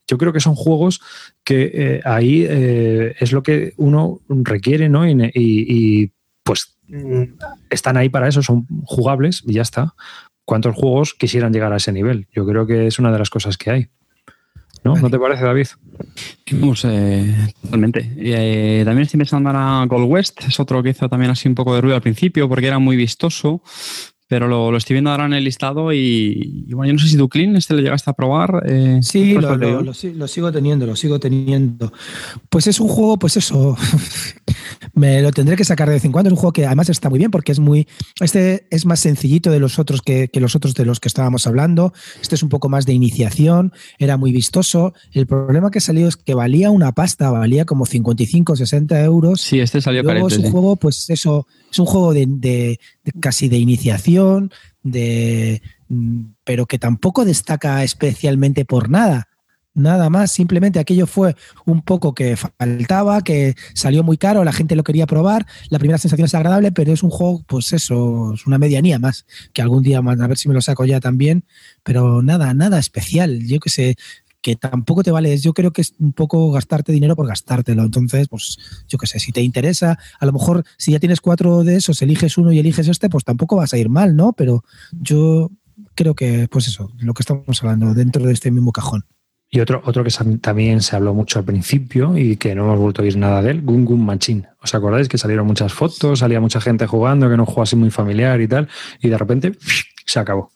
Yo 0.07 0.19
creo 0.19 0.33
que 0.33 0.41
son 0.41 0.57
juegos 0.57 1.01
que 1.45 1.71
eh, 1.73 2.01
ahí 2.05 2.45
eh, 2.47 3.15
es 3.19 3.33
lo 3.33 3.43
que 3.43 3.73
uno 3.77 4.21
requiere, 4.29 4.89
¿no? 4.89 5.09
y 5.09 6.13
pues 6.43 6.77
mm, 6.89 7.23
están 7.71 7.97
ahí 7.97 8.09
para 8.09 8.29
eso, 8.29 8.43
son 8.43 8.67
jugables 8.85 9.43
y 9.47 9.55
ya 9.55 9.63
está. 9.63 9.95
¿Cuántos 10.45 10.75
juegos 10.75 11.15
quisieran 11.15 11.53
llegar 11.53 11.73
a 11.73 11.77
ese 11.77 11.93
nivel? 11.93 12.27
Yo 12.33 12.45
creo 12.47 12.67
que 12.67 12.87
es 12.87 12.99
una 12.99 13.13
de 13.13 13.19
las 13.19 13.31
cosas 13.31 13.57
que 13.57 13.71
hay. 13.71 13.89
¿No? 14.85 14.97
¿No 14.97 15.11
te 15.11 15.19
parece, 15.19 15.45
David? 15.45 15.69
Vamos, 16.53 16.85
eh, 16.85 17.53
totalmente. 17.63 18.13
Eh, 18.17 18.83
también 18.85 19.05
estoy 19.05 19.19
pensando 19.19 19.51
a 19.51 19.87
Gold 19.87 20.11
West, 20.11 20.41
es 20.47 20.59
otro 20.59 20.83
que 20.83 20.91
hizo 20.91 21.09
también 21.09 21.31
así 21.31 21.49
un 21.49 21.55
poco 21.55 21.75
de 21.75 21.81
ruido 21.81 21.97
al 21.97 22.03
principio 22.03 22.49
porque 22.49 22.67
era 22.67 22.79
muy 22.79 22.97
vistoso, 22.97 23.63
pero 24.33 24.49
lo, 24.49 24.75
estoy 24.75 24.95
viendo 24.95 25.11
ahora 25.11 25.27
en 25.27 25.35
el 25.35 25.45
listado 25.45 25.93
y, 25.93 26.65
bueno, 26.71 26.87
yo 26.87 26.93
no 26.95 26.99
sé 27.01 27.09
si 27.09 27.29
Clean, 27.29 27.55
este 27.55 27.75
lo 27.75 27.83
llegaste 27.83 28.09
a 28.09 28.15
probar. 28.15 28.63
Eh, 28.67 29.01
sí, 29.03 29.35
lo, 29.35 29.43
sigo 30.27 30.51
teniendo, 30.51 30.87
lo 30.87 30.97
sigo 30.97 31.21
teniendo. 31.21 31.93
Pues 32.49 32.67
es 32.67 32.81
un 32.81 32.89
juego, 32.89 33.19
pues 33.19 33.37
eso, 33.37 33.77
me 34.95 35.21
lo 35.21 35.33
tendré 35.33 35.55
que 35.55 35.67
sacar 35.67 35.87
de 35.89 35.97
vez 35.97 36.07
en 36.07 36.13
cuando. 36.13 36.29
Es 36.29 36.33
un 36.33 36.39
juego 36.39 36.55
que 36.55 36.65
además 36.65 36.89
está 36.89 37.11
muy 37.11 37.19
bien 37.19 37.31
porque 37.31 37.53
es 37.53 37.59
muy, 37.59 37.87
este 38.21 38.67
es 38.71 38.87
más 38.87 39.01
sencillito 39.01 39.51
de 39.51 39.61
los 39.61 39.79
otros 39.79 40.01
que, 40.01 40.31
los 40.33 40.57
otros 40.57 40.73
de 40.73 40.87
los 40.87 40.99
que 40.99 41.09
estábamos 41.09 41.47
hablando. 41.47 41.93
Este 42.23 42.35
es 42.35 42.43
un 42.43 42.49
poco 42.49 42.71
más 42.71 42.87
de 42.87 42.95
iniciación, 42.95 43.75
era 43.99 44.17
muy 44.17 44.33
vistoso. 44.33 44.95
El 45.13 45.27
problema 45.27 45.71
que 45.71 45.81
salió 45.81 46.09
es 46.09 46.17
que 46.17 46.33
valía 46.33 46.71
una 46.71 46.93
pasta, 46.93 47.31
valía 47.31 47.67
como 47.67 47.85
55, 47.85 48.57
60 48.57 48.99
euros. 49.05 49.43
Sí, 49.43 49.61
este 49.61 49.83
salió 49.83 50.03
Luego 50.03 50.29
es 50.29 50.39
un 50.39 50.51
juego, 50.51 50.77
pues 50.77 51.11
eso, 51.11 51.47
es 51.71 51.79
un 51.79 51.85
juego 51.85 52.15
de 52.15 52.79
casi 53.21 53.51
de 53.51 53.59
iniciación, 53.59 54.22
de, 54.83 55.63
mm, 55.89 56.23
pero 56.45 56.67
que 56.67 56.79
tampoco 56.79 57.25
destaca 57.25 57.83
especialmente 57.85 58.65
por 58.65 58.89
nada. 58.91 59.29
Nada 59.75 60.11
más, 60.11 60.31
simplemente 60.31 60.79
aquello 60.79 61.07
fue 61.07 61.35
un 61.65 61.81
poco 61.81 62.15
que 62.15 62.37
faltaba, 62.37 63.23
que 63.23 63.55
salió 63.73 64.03
muy 64.03 64.19
caro, 64.19 64.45
la 64.45 64.53
gente 64.53 64.77
lo 64.77 64.85
quería 64.85 65.07
probar, 65.07 65.47
la 65.71 65.79
primera 65.79 65.97
sensación 65.97 66.27
es 66.27 66.35
agradable, 66.35 66.73
pero 66.73 66.93
es 66.93 67.03
un 67.03 67.09
juego, 67.09 67.43
pues 67.47 67.73
eso, 67.73 68.35
es 68.35 68.47
una 68.47 68.59
medianía 68.59 68.99
más, 68.99 69.25
que 69.55 69.63
algún 69.63 69.83
día, 69.83 69.99
a 69.99 70.27
ver 70.27 70.37
si 70.37 70.49
me 70.49 70.55
lo 70.55 70.61
saco 70.61 70.85
ya 70.85 71.01
también, 71.01 71.45
pero 71.83 72.23
nada, 72.23 72.53
nada 72.53 72.79
especial, 72.79 73.47
yo 73.47 73.61
que 73.61 73.71
sé, 73.71 73.97
que 74.43 74.57
tampoco 74.57 75.03
te 75.03 75.11
vale, 75.11 75.37
yo 75.39 75.55
creo 75.55 75.73
que 75.73 75.81
es 75.83 75.95
un 75.99 76.13
poco 76.13 76.51
gastarte 76.51 76.93
dinero 76.93 77.17
por 77.17 77.27
gastártelo, 77.27 77.85
entonces, 77.85 78.29
pues 78.29 78.59
yo 78.89 78.99
que 78.99 79.07
sé, 79.07 79.21
si 79.21 79.33
te 79.33 79.41
interesa, 79.41 79.99
a 80.19 80.27
lo 80.27 80.33
mejor 80.33 80.65
si 80.77 80.93
ya 80.93 80.99
tienes 80.99 81.21
cuatro 81.21 81.65
de 81.65 81.77
esos, 81.77 82.03
eliges 82.03 82.37
uno 82.37 82.53
y 82.53 82.59
eliges 82.59 82.89
este, 82.89 83.09
pues 83.09 83.25
tampoco 83.25 83.57
vas 83.57 83.73
a 83.73 83.79
ir 83.79 83.89
mal, 83.89 84.17
¿no? 84.17 84.33
Pero 84.33 84.65
yo 85.01 85.51
creo 85.95 86.15
que, 86.15 86.49
pues 86.51 86.69
eso, 86.69 86.91
lo 86.99 87.15
que 87.15 87.23
estamos 87.23 87.63
hablando, 87.63 87.95
dentro 87.95 88.25
de 88.27 88.33
este 88.33 88.51
mismo 88.51 88.73
cajón. 88.73 89.05
Y 89.55 89.61
otro, 89.61 89.83
otro 89.85 90.03
que 90.03 90.11
también 90.41 90.81
se 90.81 90.97
habló 90.97 91.13
mucho 91.13 91.39
al 91.39 91.45
principio 91.45 92.17
y 92.17 92.37
que 92.37 92.55
no 92.55 92.65
hemos 92.65 92.79
vuelto 92.79 93.03
a 93.03 93.05
oír 93.05 93.19
nada 93.19 93.43
de 93.43 93.51
él, 93.51 93.61
Gun 93.61 93.85
Gun 93.85 94.03
Machine. 94.03 94.49
¿Os 94.63 94.75
acordáis 94.75 95.09
que 95.09 95.19
salieron 95.19 95.47
muchas 95.47 95.75
fotos, 95.75 96.21
salía 96.21 96.41
mucha 96.41 96.59
gente 96.59 96.87
jugando, 96.87 97.29
que 97.29 97.37
no 97.37 97.45
jugó 97.45 97.63
así 97.63 97.77
muy 97.77 97.91
familiar 97.91 98.41
y 98.41 98.49
tal? 98.49 98.69
Y 99.01 99.11
de 99.11 99.19
repente 99.19 99.53
se 100.07 100.19
acabó. 100.19 100.51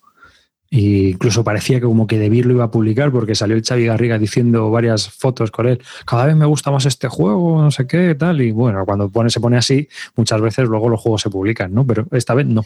Y 0.69 1.09
incluso 1.09 1.43
parecía 1.43 1.79
que 1.79 1.85
como 1.85 2.07
que 2.07 2.19
Debir 2.19 2.45
lo 2.45 2.53
iba 2.53 2.65
a 2.65 2.71
publicar 2.71 3.11
porque 3.11 3.35
salió 3.35 3.55
el 3.55 3.63
Xavi 3.63 3.85
Garriga 3.85 4.17
diciendo 4.19 4.69
varias 4.69 5.09
fotos 5.09 5.51
con 5.51 5.67
él. 5.67 5.81
Cada 6.05 6.25
vez 6.25 6.35
me 6.35 6.45
gusta 6.45 6.71
más 6.71 6.85
este 6.85 7.07
juego, 7.07 7.61
no 7.61 7.71
sé 7.71 7.87
qué, 7.87 8.15
tal. 8.15 8.41
Y 8.41 8.51
bueno, 8.51 8.85
cuando 8.85 9.09
pone, 9.09 9.29
se 9.29 9.39
pone 9.39 9.57
así, 9.57 9.87
muchas 10.15 10.41
veces 10.41 10.67
luego 10.67 10.89
los 10.89 10.99
juegos 10.99 11.21
se 11.21 11.29
publican, 11.29 11.73
¿no? 11.73 11.85
Pero 11.85 12.07
esta 12.11 12.33
vez 12.33 12.45
no. 12.45 12.63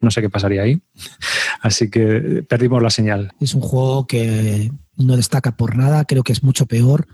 No 0.00 0.10
sé 0.10 0.20
qué 0.20 0.28
pasaría 0.28 0.62
ahí. 0.62 0.82
Así 1.62 1.88
que 1.88 2.44
perdimos 2.46 2.82
la 2.82 2.90
señal. 2.90 3.32
Es 3.40 3.54
un 3.54 3.62
juego 3.62 4.06
que 4.06 4.70
no 4.96 5.16
destaca 5.16 5.56
por 5.56 5.76
nada, 5.76 6.04
creo 6.04 6.22
que 6.22 6.32
es 6.32 6.42
mucho 6.42 6.66
peor 6.66 7.06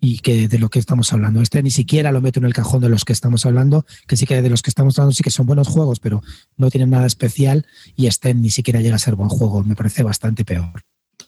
y 0.00 0.18
que 0.18 0.48
de 0.48 0.58
lo 0.58 0.68
que 0.68 0.78
estamos 0.78 1.12
hablando. 1.12 1.40
Este 1.40 1.62
ni 1.62 1.70
siquiera 1.70 2.12
lo 2.12 2.20
meto 2.20 2.40
en 2.40 2.46
el 2.46 2.52
cajón 2.52 2.80
de 2.80 2.88
los 2.88 3.04
que 3.04 3.12
estamos 3.12 3.46
hablando, 3.46 3.86
que 4.06 4.16
sí 4.16 4.26
que 4.26 4.40
de 4.42 4.50
los 4.50 4.62
que 4.62 4.70
estamos 4.70 4.98
hablando 4.98 5.14
sí 5.14 5.22
que 5.22 5.30
son 5.30 5.46
buenos 5.46 5.68
juegos, 5.68 6.00
pero 6.00 6.22
no 6.56 6.70
tienen 6.70 6.90
nada 6.90 7.06
especial 7.06 7.66
y 7.96 8.06
este 8.06 8.34
ni 8.34 8.50
siquiera 8.50 8.80
llega 8.80 8.96
a 8.96 9.00
ser 9.00 9.14
buen 9.14 9.28
juego, 9.28 9.62
me 9.64 9.74
parece 9.74 10.02
bastante 10.02 10.44
peor. 10.44 10.82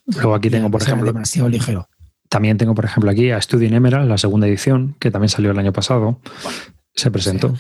Luego 0.07 0.35
aquí 0.35 0.50
tengo, 0.50 0.70
por 0.70 0.83
ejemplo, 0.83 1.07
demasiado 1.07 1.48
ligero. 1.48 1.88
También 2.28 2.59
tengo, 2.59 2.74
por 2.74 2.85
ejemplo, 2.85 3.11
aquí 3.11 3.31
a 3.31 3.40
Studio 3.40 3.68
Emerald, 3.74 4.09
la 4.09 4.18
segunda 4.18 4.46
edición, 4.46 4.96
que 4.98 5.11
también 5.11 5.31
salió 5.31 5.50
el 5.50 5.59
año 5.59 5.72
pasado. 5.72 6.20
Se 6.94 7.11
presentó. 7.11 7.54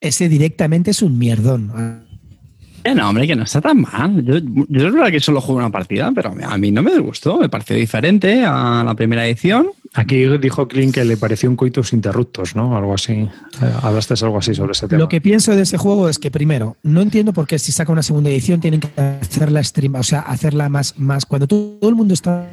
Ese 0.00 0.28
directamente 0.28 0.90
es 0.90 1.02
un 1.02 1.18
mierdón 1.18 2.07
no, 2.94 3.08
hombre, 3.08 3.26
que 3.26 3.36
no 3.36 3.44
está 3.44 3.60
tan 3.60 3.80
mal. 3.80 4.24
Yo, 4.24 4.38
yo 4.68 4.88
es 4.88 4.92
verdad 4.92 5.10
que 5.10 5.20
solo 5.20 5.40
juego 5.40 5.58
una 5.58 5.70
partida, 5.70 6.10
pero 6.14 6.34
a 6.42 6.58
mí 6.58 6.70
no 6.70 6.82
me 6.82 6.98
gustó. 6.98 7.38
Me 7.38 7.48
pareció 7.48 7.76
diferente 7.76 8.44
a 8.44 8.82
la 8.84 8.94
primera 8.94 9.26
edición. 9.26 9.68
Aquí 9.94 10.24
dijo 10.38 10.68
Clint 10.68 10.94
que 10.94 11.04
le 11.04 11.16
pareció 11.16 11.48
un 11.48 11.56
coitus 11.56 11.92
interruptos, 11.92 12.54
¿no? 12.54 12.76
Algo 12.76 12.94
así. 12.94 13.12
Eh, 13.12 13.28
hablaste 13.82 14.14
algo 14.22 14.38
así 14.38 14.54
sobre 14.54 14.72
ese 14.72 14.86
tema. 14.86 14.98
Lo 14.98 15.08
que 15.08 15.20
pienso 15.20 15.56
de 15.56 15.62
ese 15.62 15.78
juego 15.78 16.08
es 16.08 16.18
que, 16.18 16.30
primero, 16.30 16.76
no 16.82 17.00
entiendo 17.00 17.32
por 17.32 17.46
qué 17.46 17.58
si 17.58 17.72
saca 17.72 17.92
una 17.92 18.02
segunda 18.02 18.30
edición 18.30 18.60
tienen 18.60 18.80
que 18.80 18.88
hacerla 19.00 19.62
stream, 19.62 19.94
o 19.94 20.02
sea, 20.02 20.20
hacerla 20.20 20.68
más, 20.68 20.98
más. 20.98 21.26
Cuando 21.26 21.46
todo 21.46 21.88
el 21.88 21.94
mundo 21.94 22.14
está 22.14 22.48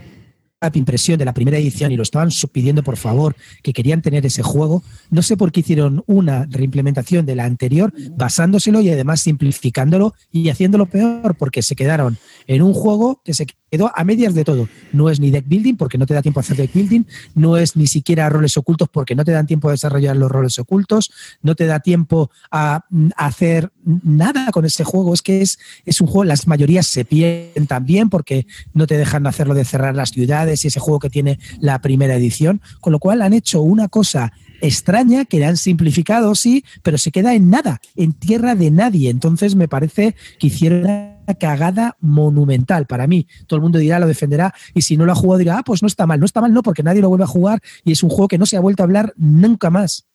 impresión 0.74 1.20
de 1.20 1.26
la 1.26 1.34
primera 1.34 1.58
edición 1.58 1.92
y 1.92 1.98
lo 1.98 2.04
estaban 2.04 2.30
pidiendo 2.52 2.84
por 2.84 2.98
favor 2.98 3.36
que 3.62 3.74
querían 3.74 4.02
tener 4.02 4.26
ese 4.26 4.42
juego. 4.42 4.84
No 5.12 5.22
sé 5.22 5.38
por 5.38 5.52
qué 5.52 5.60
hicieron 5.60 6.04
una 6.08 6.48
reimplementación 6.50 7.26
de 7.26 7.36
la 7.36 7.46
anterior 7.46 7.94
basándoselo 8.12 8.82
y 8.82 8.90
además 8.90 9.22
simplificándolo 9.22 10.14
y 10.32 10.50
haciéndolo 10.50 10.88
peor 10.88 11.36
porque 11.38 11.62
se 11.62 11.76
quedaron 11.76 12.18
en 12.48 12.62
un 12.62 12.74
juego 12.74 13.22
que 13.24 13.34
se 13.34 13.46
quedó 13.76 13.92
a 13.94 14.06
medias 14.06 14.34
de 14.34 14.46
todo. 14.46 14.70
No 14.94 15.10
es 15.10 15.20
ni 15.20 15.32
deck 15.32 15.46
building 15.48 15.76
porque 15.76 15.98
no 15.98 16.06
te 16.06 16.14
da 16.14 16.22
tiempo 16.22 16.40
a 16.40 16.42
hacer 16.42 16.56
deck 16.56 16.72
building, 16.74 17.04
no 17.34 17.58
es 17.58 17.76
ni 17.76 17.88
siquiera 17.88 18.30
roles 18.30 18.56
ocultos 18.56 18.88
porque 18.90 19.16
no 19.16 19.26
te 19.26 19.34
dan 19.34 19.48
tiempo 19.48 19.68
a 19.68 19.72
desarrollar 19.72 20.16
los 20.16 20.32
roles 20.32 20.58
ocultos, 20.60 21.12
no 21.42 21.56
te 21.56 21.66
da 21.66 21.82
tiempo 21.82 22.32
a, 22.52 22.86
hacer 23.18 23.72
nada 23.84 24.52
con 24.52 24.64
ese 24.64 24.86
juego. 24.86 25.14
Es 25.14 25.22
que 25.22 25.42
es, 25.42 25.60
es 25.86 26.00
un 26.00 26.08
juego, 26.08 26.24
las 26.24 26.48
mayorías 26.48 26.88
se 26.88 27.04
pierden 27.04 27.68
también 27.68 28.10
porque 28.10 28.48
no 28.74 28.88
te 28.88 28.98
dejan 28.98 29.28
hacerlo 29.28 29.54
de 29.54 29.66
cerrar 29.66 29.94
las 29.94 30.12
ciudades 30.12 30.64
y 30.64 30.70
ese 30.70 30.80
juego 30.80 31.00
que 31.00 31.10
tiene 31.10 31.38
la 31.60 31.80
primera 31.82 32.16
edición, 32.16 32.62
con 32.80 32.94
lo 32.94 33.00
cual 33.00 33.22
han 33.22 33.34
hecho 33.34 33.62
una 33.62 33.90
cosa 33.90 34.32
extraña 34.62 35.26
que 35.26 35.40
le 35.40 35.46
han 35.48 35.58
simplificado, 35.58 36.34
sí, 36.34 36.64
pero 36.82 36.98
se 36.98 37.12
queda 37.12 37.34
en 37.36 37.50
nada, 37.50 37.82
en 37.98 38.14
tierra 38.14 38.56
de 38.56 38.72
nadie. 38.72 39.10
Entonces 39.10 39.56
me 39.56 39.68
parece 39.68 40.16
que 40.40 40.48
hicieron 40.48 41.15
cagada 41.34 41.98
monumental 42.00 42.86
para 42.86 43.08
mí. 43.08 43.28
Todo 43.48 43.58
el 43.58 43.64
mundo 43.64 43.80
dirá, 43.80 44.00
lo 44.00 44.08
defenderá, 44.08 44.54
y 44.74 44.82
si 44.84 44.98
no 44.98 45.06
lo 45.06 45.12
ha 45.12 45.16
jugado 45.16 45.40
dirá, 45.40 45.58
ah, 45.60 45.64
pues 45.64 45.82
no 45.82 45.88
está 45.88 46.06
mal, 46.06 46.20
no 46.20 46.26
está 46.26 46.42
mal, 46.42 46.54
no, 46.54 46.62
porque 46.62 46.84
nadie 46.84 47.02
lo 47.02 47.10
vuelve 47.10 47.24
a 47.24 47.28
jugar 47.28 47.62
y 47.84 47.92
es 47.92 48.04
un 48.04 48.10
juego 48.10 48.28
que 48.28 48.38
no 48.38 48.46
se 48.46 48.58
ha 48.58 48.60
vuelto 48.60 48.84
a 48.84 48.86
hablar 48.86 49.14
nunca 49.18 49.70
más. 49.70 50.08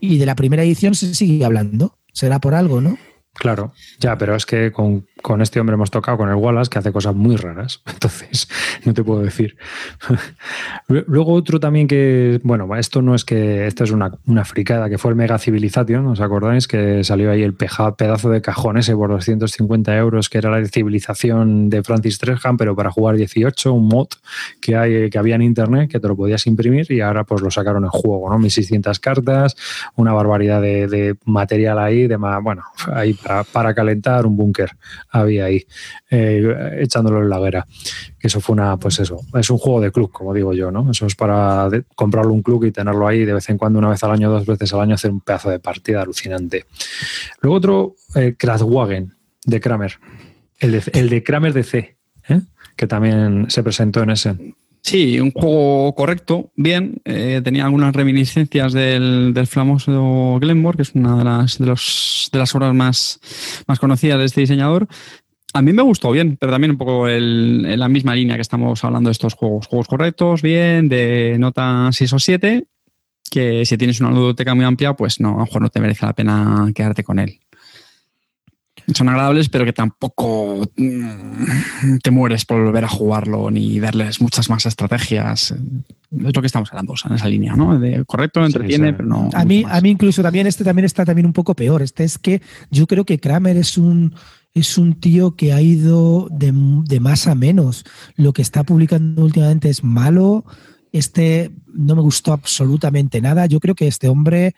Y 0.00 0.18
de 0.18 0.26
la 0.26 0.34
primera 0.34 0.62
edición 0.62 0.94
se 0.94 1.14
sigue 1.14 1.44
hablando. 1.44 1.98
Será 2.12 2.40
por 2.40 2.54
algo, 2.54 2.80
¿no? 2.80 2.96
Claro, 3.34 3.72
ya, 3.98 4.16
pero 4.16 4.36
es 4.36 4.46
que 4.46 4.70
con, 4.70 5.06
este 5.40 5.58
hombre 5.58 5.74
hemos 5.74 5.90
tocado 5.90 6.18
con 6.18 6.28
el 6.28 6.36
Wallace 6.36 6.70
que 6.70 6.78
hace 6.78 6.92
cosas 6.92 7.14
muy 7.14 7.36
raras. 7.36 7.82
Entonces, 7.86 8.48
no 8.84 8.94
te 8.94 9.02
puedo 9.02 9.22
decir. 9.22 9.56
Luego 10.88 11.32
otro 11.32 11.58
también 11.58 11.88
que, 11.88 12.40
bueno, 12.44 12.74
esto 12.76 13.02
no 13.02 13.14
es 13.14 13.24
que, 13.24 13.66
esta 13.66 13.84
es 13.84 13.90
una, 13.90 14.12
una 14.26 14.44
fricada, 14.44 14.88
que 14.88 14.98
fue 14.98 15.10
el 15.10 15.16
Mega 15.16 15.38
Civilization, 15.38 16.06
¿os 16.06 16.20
acordáis? 16.20 16.68
Que 16.68 17.02
salió 17.02 17.30
ahí 17.30 17.42
el 17.42 17.54
pedazo 17.54 18.30
de 18.30 18.40
cajón 18.40 18.78
ese 18.78 18.94
por 18.94 19.10
250 19.10 19.96
euros, 19.96 20.28
que 20.28 20.38
era 20.38 20.50
la 20.50 20.64
civilización 20.66 21.70
de 21.70 21.82
Francis 21.82 22.18
Tresham, 22.18 22.56
pero 22.56 22.76
para 22.76 22.92
jugar 22.92 23.16
18, 23.16 23.72
un 23.72 23.88
mod 23.88 24.08
que, 24.60 24.76
hay, 24.76 25.10
que 25.10 25.18
había 25.18 25.34
en 25.34 25.42
internet, 25.42 25.90
que 25.90 25.98
te 25.98 26.06
lo 26.06 26.16
podías 26.16 26.46
imprimir 26.46 26.90
y 26.92 27.00
ahora 27.00 27.24
pues 27.24 27.42
lo 27.42 27.50
sacaron 27.50 27.84
en 27.84 27.90
juego, 27.90 28.30
¿no? 28.30 28.38
1600 28.38 29.00
cartas, 29.00 29.56
una 29.96 30.12
barbaridad 30.12 30.62
de, 30.62 30.86
de 30.86 31.16
material 31.24 31.80
ahí, 31.80 32.06
de 32.06 32.16
bueno, 32.16 32.62
ahí 32.92 33.16
para, 33.52 33.74
calentar 33.74 34.26
un 34.26 34.36
búnker 34.36 34.70
había 35.10 35.46
ahí, 35.46 35.64
eh, 36.10 36.78
echándolo 36.80 37.22
en 37.22 37.28
la 37.28 37.40
guerra. 37.40 37.66
Que 38.18 38.28
eso 38.28 38.40
fue 38.40 38.54
una, 38.54 38.76
pues 38.76 39.00
eso, 39.00 39.20
es 39.34 39.50
un 39.50 39.58
juego 39.58 39.80
de 39.80 39.90
club, 39.90 40.10
como 40.10 40.34
digo 40.34 40.52
yo, 40.52 40.70
¿no? 40.70 40.90
Eso 40.90 41.06
es 41.06 41.14
para 41.14 41.68
comprarlo 41.94 42.32
un 42.32 42.42
club 42.42 42.64
y 42.64 42.72
tenerlo 42.72 43.06
ahí 43.06 43.24
de 43.24 43.34
vez 43.34 43.48
en 43.48 43.58
cuando, 43.58 43.78
una 43.78 43.88
vez 43.88 44.02
al 44.04 44.10
año, 44.10 44.30
dos 44.30 44.46
veces 44.46 44.72
al 44.72 44.80
año, 44.80 44.94
hacer 44.94 45.10
un 45.10 45.20
pedazo 45.20 45.50
de 45.50 45.58
partida 45.58 46.02
alucinante. 46.02 46.66
Luego 47.40 47.56
otro, 47.56 47.94
eh, 48.14 48.34
Kraftwagen, 48.36 49.14
de 49.44 49.60
Kramer. 49.60 49.98
El 50.58 50.72
de, 50.72 50.82
el 50.92 51.08
de 51.08 51.22
Kramer 51.22 51.52
de 51.52 51.62
C, 51.62 51.96
¿eh? 52.28 52.40
que 52.76 52.86
también 52.86 53.46
se 53.48 53.62
presentó 53.62 54.02
en 54.02 54.10
ese. 54.10 54.36
Sí, 54.84 55.18
un 55.18 55.30
juego 55.30 55.94
correcto, 55.94 56.52
bien. 56.56 57.00
Eh, 57.06 57.40
tenía 57.42 57.64
algunas 57.64 57.96
reminiscencias 57.96 58.74
del, 58.74 59.32
del, 59.32 59.46
famoso 59.46 60.36
Glenmore, 60.38 60.76
que 60.76 60.82
es 60.82 60.94
una 60.94 61.16
de 61.16 61.24
las, 61.24 61.58
de, 61.58 61.64
los, 61.64 62.28
de 62.30 62.38
las 62.38 62.54
obras 62.54 62.74
más, 62.74 63.18
más 63.66 63.78
conocidas 63.78 64.18
de 64.18 64.26
este 64.26 64.42
diseñador. 64.42 64.86
A 65.54 65.62
mí 65.62 65.72
me 65.72 65.80
gustó 65.82 66.10
bien, 66.10 66.36
pero 66.36 66.52
también 66.52 66.72
un 66.72 66.76
poco 66.76 67.08
el, 67.08 67.64
en 67.66 67.80
la 67.80 67.88
misma 67.88 68.14
línea 68.14 68.34
que 68.34 68.42
estamos 68.42 68.84
hablando 68.84 69.08
de 69.08 69.12
estos 69.12 69.32
juegos. 69.32 69.68
Juegos 69.68 69.88
correctos, 69.88 70.42
bien, 70.42 70.90
de 70.90 71.36
nota 71.38 71.88
6 71.90 72.12
o 72.12 72.18
7, 72.18 72.66
que 73.30 73.64
si 73.64 73.78
tienes 73.78 74.00
una 74.00 74.10
ludoteca 74.10 74.54
muy 74.54 74.66
amplia, 74.66 74.92
pues 74.92 75.18
no, 75.18 75.30
a 75.30 75.38
lo 75.38 75.44
mejor 75.46 75.62
no 75.62 75.70
te 75.70 75.80
merece 75.80 76.04
la 76.04 76.12
pena 76.12 76.70
quedarte 76.74 77.04
con 77.04 77.18
él 77.20 77.40
son 78.92 79.08
agradables, 79.08 79.48
pero 79.48 79.64
que 79.64 79.72
tampoco 79.72 80.68
mm, 80.76 81.98
te 82.02 82.10
mueres 82.10 82.44
por 82.44 82.62
volver 82.62 82.84
a 82.84 82.88
jugarlo 82.88 83.50
ni 83.50 83.80
darles 83.80 84.20
muchas 84.20 84.50
más 84.50 84.66
estrategias. 84.66 85.52
Es 85.52 86.34
lo 86.34 86.40
que 86.40 86.46
estamos 86.46 86.70
hablando, 86.70 86.94
en 87.04 87.14
esa 87.14 87.28
línea, 87.28 87.56
¿no? 87.56 87.78
De 87.78 88.04
correcto, 88.04 88.44
entretiene, 88.44 88.92
pero 88.92 89.08
no. 89.08 89.30
A 89.32 89.44
mí, 89.44 89.64
a 89.68 89.80
mí 89.80 89.90
incluso 89.90 90.22
también 90.22 90.46
este 90.46 90.64
también 90.64 90.84
está 90.84 91.04
también 91.04 91.26
un 91.26 91.32
poco 91.32 91.54
peor. 91.54 91.82
Este 91.82 92.04
es 92.04 92.18
que 92.18 92.42
yo 92.70 92.86
creo 92.86 93.04
que 93.04 93.18
Kramer 93.18 93.56
es 93.56 93.78
un 93.78 94.14
es 94.52 94.78
un 94.78 94.94
tío 94.94 95.34
que 95.34 95.52
ha 95.52 95.60
ido 95.60 96.28
de, 96.30 96.52
de 96.84 97.00
más 97.00 97.26
a 97.26 97.34
menos. 97.34 97.84
Lo 98.14 98.32
que 98.32 98.42
está 98.42 98.62
publicando 98.62 99.24
últimamente 99.24 99.68
es 99.68 99.82
malo. 99.82 100.44
Este 100.92 101.50
no 101.72 101.96
me 101.96 102.02
gustó 102.02 102.32
absolutamente 102.32 103.20
nada. 103.20 103.46
Yo 103.46 103.58
creo 103.58 103.74
que 103.74 103.88
este 103.88 104.08
hombre 104.08 104.54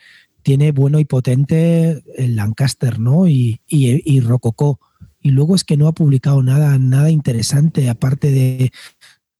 tiene 0.46 0.70
bueno 0.70 1.00
y 1.00 1.04
potente 1.04 2.04
el 2.14 2.36
Lancaster, 2.36 3.00
¿no? 3.00 3.26
Y, 3.26 3.62
y, 3.66 4.20
Rococó. 4.20 4.78
Y 5.20 5.32
luego 5.32 5.56
es 5.56 5.64
que 5.64 5.76
no 5.76 5.88
ha 5.88 5.92
publicado 5.92 6.40
nada, 6.40 6.78
nada 6.78 7.10
interesante, 7.10 7.90
aparte 7.90 8.30
de, 8.30 8.70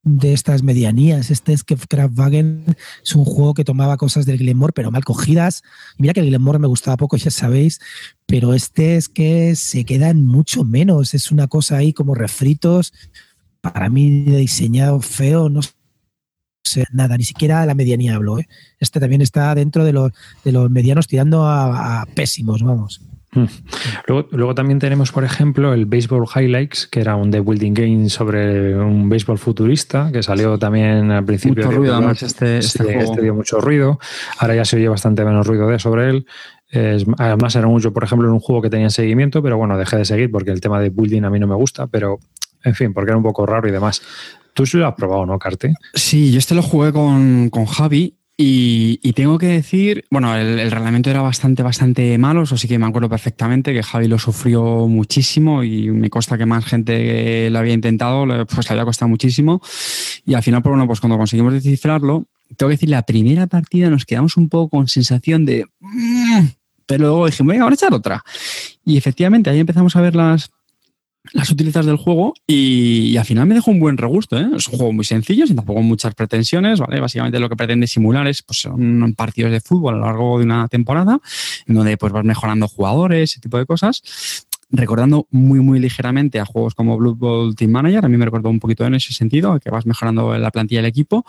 de 0.02 0.32
estas 0.32 0.64
medianías. 0.64 1.30
Este 1.30 1.52
es 1.52 1.62
que 1.62 1.76
Kraftwagen 1.76 2.64
es 3.04 3.14
un 3.14 3.24
juego 3.24 3.54
que 3.54 3.62
tomaba 3.62 3.98
cosas 3.98 4.26
del 4.26 4.38
Glenmore, 4.38 4.72
pero 4.72 4.90
mal 4.90 5.04
cogidas. 5.04 5.62
mira 5.96 6.12
que 6.12 6.18
el 6.18 6.26
Glenmore 6.26 6.58
me 6.58 6.66
gustaba 6.66 6.96
poco, 6.96 7.16
ya 7.16 7.30
sabéis, 7.30 7.78
pero 8.26 8.52
este 8.52 8.96
es 8.96 9.08
que 9.08 9.54
se 9.54 9.84
quedan 9.84 10.24
mucho 10.24 10.64
menos. 10.64 11.14
Es 11.14 11.30
una 11.30 11.46
cosa 11.46 11.76
ahí 11.76 11.92
como 11.92 12.16
refritos. 12.16 12.92
Para 13.60 13.88
mí, 13.90 14.24
diseñado 14.24 15.00
feo, 15.00 15.50
no 15.50 15.60
nada, 16.92 17.16
ni 17.16 17.24
siquiera 17.24 17.64
la 17.66 17.74
medianía 17.74 18.16
hablo. 18.16 18.38
¿eh? 18.38 18.48
Este 18.78 19.00
también 19.00 19.22
está 19.22 19.54
dentro 19.54 19.84
de 19.84 19.92
los, 19.92 20.12
de 20.44 20.52
los 20.52 20.70
medianos 20.70 21.06
tirando 21.06 21.46
a, 21.46 22.06
pésimos, 22.14 22.62
vamos. 22.62 23.00
Hmm. 23.32 23.46
Luego, 24.06 24.28
luego, 24.32 24.54
también 24.54 24.78
tenemos, 24.78 25.12
por 25.12 25.24
ejemplo, 25.24 25.74
el 25.74 25.84
Baseball 25.84 26.26
Highlights, 26.34 26.86
que 26.86 27.00
era 27.00 27.16
un 27.16 27.30
de 27.30 27.40
building 27.40 27.74
game 27.74 28.08
sobre 28.08 28.74
un 28.76 29.08
béisbol 29.08 29.38
futurista, 29.38 30.10
que 30.10 30.22
salió 30.22 30.58
también 30.58 31.10
al 31.10 31.24
principio. 31.24 31.66
Mucho 31.66 31.76
ruido, 31.76 31.94
además, 31.96 32.22
este, 32.22 32.58
este, 32.58 32.84
juego. 32.84 33.00
este, 33.02 33.22
dio 33.22 33.34
mucho 33.34 33.60
ruido. 33.60 33.98
Ahora 34.38 34.54
ya 34.54 34.64
se 34.64 34.76
oye 34.76 34.88
bastante 34.88 35.24
menos 35.24 35.46
ruido 35.46 35.68
de 35.68 35.78
sobre 35.78 36.08
él. 36.08 36.26
Es, 36.68 37.04
además, 37.18 37.54
era 37.56 37.66
mucho, 37.66 37.92
por 37.92 38.04
ejemplo, 38.04 38.26
en 38.26 38.34
un 38.34 38.40
juego 38.40 38.62
que 38.62 38.70
tenía 38.70 38.90
seguimiento, 38.90 39.42
pero 39.42 39.58
bueno, 39.58 39.76
dejé 39.76 39.98
de 39.98 40.04
seguir 40.04 40.30
porque 40.30 40.50
el 40.50 40.60
tema 40.60 40.80
de 40.80 40.88
building 40.88 41.22
a 41.24 41.30
mí 41.30 41.38
no 41.38 41.46
me 41.46 41.54
gusta, 41.54 41.86
pero 41.88 42.18
en 42.66 42.74
fin, 42.74 42.92
porque 42.92 43.10
era 43.10 43.16
un 43.16 43.22
poco 43.22 43.46
raro 43.46 43.68
y 43.68 43.70
demás. 43.70 44.02
Tú 44.56 44.64
sí 44.64 44.78
lo 44.78 44.88
has 44.88 44.94
probado, 44.94 45.26
¿no, 45.26 45.38
Carte? 45.38 45.74
Sí, 45.92 46.32
yo 46.32 46.38
este 46.38 46.54
lo 46.54 46.62
jugué 46.62 46.90
con, 46.90 47.50
con 47.50 47.66
Javi 47.66 48.14
y, 48.38 48.98
y, 49.02 49.12
tengo 49.12 49.36
que 49.36 49.48
decir, 49.48 50.06
bueno, 50.10 50.34
el, 50.34 50.58
el, 50.58 50.70
reglamento 50.70 51.10
era 51.10 51.20
bastante, 51.20 51.62
bastante 51.62 52.16
malo, 52.16 52.44
eso 52.44 52.56
sí 52.56 52.66
que 52.66 52.78
me 52.78 52.86
acuerdo 52.86 53.10
perfectamente, 53.10 53.74
que 53.74 53.82
Javi 53.82 54.08
lo 54.08 54.18
sufrió 54.18 54.88
muchísimo 54.88 55.62
y 55.62 55.90
me 55.90 56.08
consta 56.08 56.38
que 56.38 56.46
más 56.46 56.64
gente 56.64 57.50
lo 57.50 57.58
había 57.58 57.74
intentado, 57.74 58.24
pues 58.46 58.66
le 58.70 58.72
había 58.72 58.86
costado 58.86 59.10
muchísimo. 59.10 59.60
Y 60.24 60.32
al 60.32 60.42
final, 60.42 60.62
pues 60.62 60.70
bueno, 60.70 60.86
pues 60.86 61.00
cuando 61.00 61.18
conseguimos 61.18 61.52
descifrarlo, 61.52 62.24
tengo 62.56 62.70
que 62.70 62.76
decir, 62.76 62.88
la 62.88 63.02
primera 63.02 63.46
partida 63.48 63.90
nos 63.90 64.06
quedamos 64.06 64.38
un 64.38 64.48
poco 64.48 64.78
con 64.78 64.88
sensación 64.88 65.44
de... 65.44 65.66
Mmm, 65.80 66.46
pero 66.86 67.08
luego 67.08 67.26
dijimos, 67.26 67.50
venga, 67.50 67.64
vamos 67.64 67.82
a 67.82 67.84
echar 67.84 67.94
otra. 67.94 68.24
Y 68.86 68.96
efectivamente, 68.96 69.50
ahí 69.50 69.60
empezamos 69.60 69.96
a 69.96 70.00
ver 70.00 70.14
las, 70.14 70.50
las 71.32 71.50
utilidades 71.50 71.86
del 71.86 71.96
juego 71.96 72.34
y, 72.46 73.16
al 73.16 73.24
final 73.24 73.46
me 73.46 73.54
dejó 73.54 73.70
un 73.70 73.80
buen 73.80 73.96
regusto. 73.96 74.38
¿eh? 74.38 74.46
Es 74.56 74.68
un 74.68 74.78
juego 74.78 74.92
muy 74.92 75.04
sencillo, 75.04 75.46
sin 75.46 75.56
tampoco 75.56 75.82
muchas 75.82 76.14
pretensiones. 76.14 76.80
¿vale? 76.80 77.00
Básicamente 77.00 77.38
lo 77.38 77.48
que 77.48 77.56
pretende 77.56 77.86
simular 77.86 78.26
es 78.26 78.42
pues, 78.42 78.68
partidos 79.16 79.52
de 79.52 79.60
fútbol 79.60 79.94
a 79.94 79.98
lo 79.98 80.06
largo 80.06 80.38
de 80.38 80.44
una 80.44 80.68
temporada, 80.68 81.20
en 81.66 81.74
donde 81.74 81.96
pues, 81.96 82.12
vas 82.12 82.24
mejorando 82.24 82.68
jugadores, 82.68 83.32
ese 83.32 83.40
tipo 83.40 83.58
de 83.58 83.66
cosas. 83.66 84.02
Recordando 84.68 85.28
muy, 85.30 85.60
muy 85.60 85.78
ligeramente 85.78 86.40
a 86.40 86.44
juegos 86.44 86.74
como 86.74 86.96
Blue 86.96 87.14
Ball 87.14 87.54
Team 87.54 87.70
Manager, 87.70 88.04
a 88.04 88.08
mí 88.08 88.16
me 88.16 88.24
recordó 88.24 88.50
un 88.50 88.58
poquito 88.58 88.84
en 88.84 88.94
ese 88.94 89.12
sentido, 89.12 89.60
que 89.60 89.70
vas 89.70 89.86
mejorando 89.86 90.36
la 90.36 90.50
plantilla 90.50 90.80
del 90.80 90.90
equipo 90.90 91.24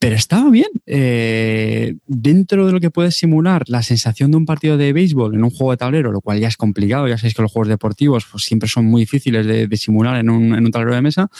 pero 0.00 0.16
estaba 0.16 0.50
bien. 0.50 0.70
Eh, 0.86 1.96
dentro 2.06 2.66
de 2.66 2.72
lo 2.72 2.80
que 2.80 2.90
puede 2.90 3.10
simular 3.10 3.64
la 3.68 3.82
sensación 3.82 4.30
de 4.30 4.38
un 4.38 4.46
partido 4.46 4.78
de 4.78 4.94
béisbol 4.94 5.34
en 5.34 5.44
un 5.44 5.50
juego 5.50 5.72
de 5.72 5.76
tablero, 5.76 6.10
lo 6.10 6.22
cual 6.22 6.40
ya 6.40 6.48
es 6.48 6.56
complicado, 6.56 7.06
ya 7.06 7.18
sabéis 7.18 7.34
que 7.34 7.42
los 7.42 7.52
juegos 7.52 7.68
deportivos 7.68 8.26
pues, 8.32 8.44
siempre 8.44 8.66
son 8.66 8.86
muy 8.86 9.02
difíciles 9.02 9.44
de, 9.44 9.66
de 9.66 9.76
simular 9.76 10.16
en 10.16 10.30
un, 10.30 10.54
en 10.54 10.64
un, 10.64 10.70
tablero 10.70 10.94
de 10.94 11.02
mesa. 11.02 11.30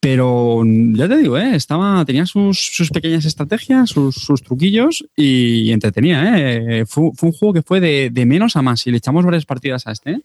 Pero 0.00 0.62
ya 0.64 1.08
te 1.08 1.18
digo, 1.18 1.36
¿eh? 1.36 1.54
Estaba, 1.54 2.02
tenía 2.06 2.24
sus, 2.24 2.58
sus 2.58 2.88
pequeñas 2.90 3.26
estrategias, 3.26 3.90
sus, 3.90 4.14
sus, 4.14 4.42
truquillos 4.42 5.04
y 5.14 5.70
entretenía. 5.70 6.38
¿eh? 6.38 6.86
Fue, 6.86 7.10
fue, 7.14 7.28
un 7.28 7.32
juego 7.34 7.52
que 7.52 7.62
fue 7.62 7.80
de, 7.80 8.08
de, 8.10 8.24
menos 8.24 8.56
a 8.56 8.62
más 8.62 8.86
y 8.86 8.92
le 8.92 8.96
echamos 8.96 9.26
varias 9.26 9.44
partidas 9.44 9.86
a 9.86 9.92
este. 9.92 10.12
¿eh? 10.12 10.20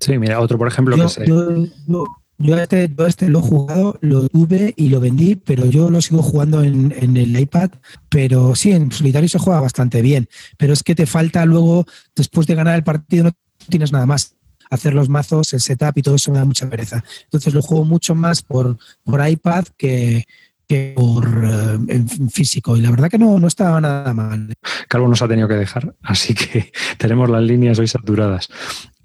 Sí, 0.00 0.16
mira, 0.16 0.40
otro 0.40 0.56
por 0.56 0.68
ejemplo 0.68 0.96
yo, 0.96 1.08
que 1.08 1.26
yo, 1.26 1.66
yo, 1.86 2.06
yo 2.38 2.58
este, 2.58 2.90
yo 2.96 3.06
este 3.06 3.28
lo 3.28 3.38
he 3.38 3.42
jugado, 3.42 3.98
lo 4.00 4.28
tuve 4.28 4.74
y 4.76 4.88
lo 4.88 5.00
vendí, 5.00 5.36
pero 5.36 5.66
yo 5.66 5.90
lo 5.90 6.00
sigo 6.02 6.22
jugando 6.22 6.62
en, 6.62 6.94
en, 6.98 7.16
el 7.16 7.38
iPad. 7.38 7.70
Pero 8.08 8.54
sí, 8.54 8.72
en 8.72 8.90
solitario 8.90 9.28
se 9.28 9.38
juega 9.38 9.60
bastante 9.60 10.02
bien. 10.02 10.28
Pero 10.58 10.72
es 10.72 10.82
que 10.82 10.94
te 10.94 11.06
falta 11.06 11.44
luego, 11.46 11.86
después 12.14 12.46
de 12.46 12.54
ganar 12.54 12.76
el 12.76 12.84
partido, 12.84 13.24
no 13.24 13.32
tienes 13.68 13.92
nada 13.92 14.06
más. 14.06 14.34
Hacer 14.70 14.94
los 14.94 15.08
mazos, 15.08 15.52
el 15.52 15.60
setup 15.60 15.96
y 15.96 16.02
todo 16.02 16.16
eso 16.16 16.32
me 16.32 16.38
da 16.38 16.44
mucha 16.44 16.68
pereza. 16.68 17.04
Entonces 17.24 17.54
lo 17.54 17.62
juego 17.62 17.84
mucho 17.84 18.14
más 18.14 18.42
por, 18.42 18.78
por 19.04 19.28
iPad 19.28 19.64
que, 19.76 20.24
que 20.66 20.94
por 20.96 21.28
uh, 21.28 21.84
en 21.88 22.08
físico. 22.30 22.76
Y 22.76 22.80
la 22.80 22.90
verdad 22.90 23.10
que 23.10 23.18
no, 23.18 23.38
no 23.38 23.46
estaba 23.46 23.80
nada 23.80 24.12
mal. 24.12 24.54
Calvo 24.88 25.08
nos 25.08 25.22
ha 25.22 25.28
tenido 25.28 25.48
que 25.48 25.54
dejar, 25.54 25.94
así 26.02 26.34
que 26.34 26.72
tenemos 26.98 27.28
las 27.30 27.42
líneas 27.42 27.78
hoy 27.78 27.86
saturadas. 27.86 28.48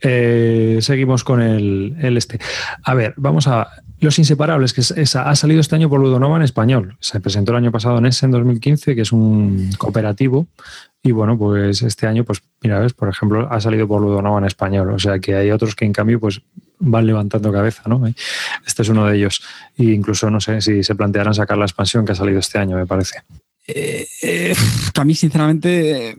Eh, 0.01 0.79
seguimos 0.81 1.23
con 1.23 1.41
el, 1.41 1.95
este. 2.17 2.39
A 2.83 2.93
ver, 2.93 3.13
vamos 3.17 3.47
a. 3.47 3.69
Los 4.01 4.17
Inseparables, 4.17 4.71
que 4.71 4.79
es, 4.79 4.91
es, 4.91 5.17
ha 5.17 5.35
salido 5.35 5.59
este 5.59 5.75
año 5.75 5.89
por 5.89 5.99
Ludonova 5.99 6.37
en 6.37 6.43
español. 6.43 6.95
Se 7.01 7.19
presentó 7.19 7.51
el 7.51 7.57
año 7.57 7.71
pasado 7.71 7.97
en 7.97 8.05
ese, 8.05 8.25
en 8.25 8.31
2015, 8.31 8.95
que 8.95 9.01
es 9.01 9.11
un 9.11 9.71
cooperativo. 9.77 10.47
Y 11.03 11.11
bueno, 11.11 11.37
pues 11.37 11.81
este 11.81 12.07
año, 12.07 12.23
pues 12.23 12.41
mira, 12.61 12.79
ves, 12.79 12.93
por 12.93 13.09
ejemplo, 13.09 13.51
ha 13.51 13.59
salido 13.59 13.89
por 13.89 14.01
Ludonova 14.01 14.39
en 14.39 14.45
español. 14.45 14.91
O 14.91 14.99
sea 14.99 15.19
que 15.19 15.35
hay 15.35 15.51
otros 15.51 15.75
que 15.75 15.83
en 15.83 15.91
cambio, 15.91 16.17
pues 16.17 16.41
van 16.79 17.05
levantando 17.05 17.51
cabeza, 17.51 17.83
¿no? 17.87 18.01
Este 18.65 18.81
es 18.81 18.89
uno 18.89 19.05
de 19.05 19.17
ellos. 19.17 19.41
E 19.77 19.83
incluso 19.83 20.29
no 20.29 20.39
sé 20.39 20.61
si 20.61 20.83
se 20.83 20.95
plantearán 20.95 21.33
sacar 21.33 21.57
la 21.57 21.65
expansión 21.65 22.05
que 22.05 22.13
ha 22.13 22.15
salido 22.15 22.39
este 22.39 22.57
año, 22.57 22.77
me 22.77 22.85
parece. 22.85 23.21
Eh, 23.71 24.07
eh, 24.23 24.55
a 24.95 25.05
mí, 25.05 25.13
sinceramente, 25.13 26.09
eh, 26.09 26.15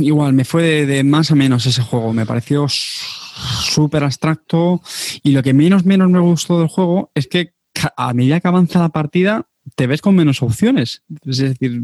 igual 0.00 0.32
me 0.32 0.44
fue 0.44 0.62
de, 0.62 0.86
de, 0.86 1.04
más 1.04 1.30
o 1.30 1.36
menos 1.36 1.64
ese 1.64 1.82
juego. 1.82 2.12
Me 2.12 2.26
pareció 2.26 2.66
súper 2.68 4.02
abstracto 4.02 4.82
y 5.22 5.30
lo 5.30 5.42
que 5.44 5.54
menos, 5.54 5.84
menos 5.84 6.10
me 6.10 6.18
gustó 6.18 6.58
del 6.58 6.66
juego 6.68 7.12
es 7.14 7.28
que 7.28 7.52
a 7.96 8.12
medida 8.14 8.40
que 8.40 8.48
avanza 8.48 8.80
la 8.80 8.88
partida 8.88 9.46
te 9.76 9.86
ves 9.86 10.02
con 10.02 10.16
menos 10.16 10.42
opciones. 10.42 11.04
Es 11.24 11.38
decir, 11.38 11.80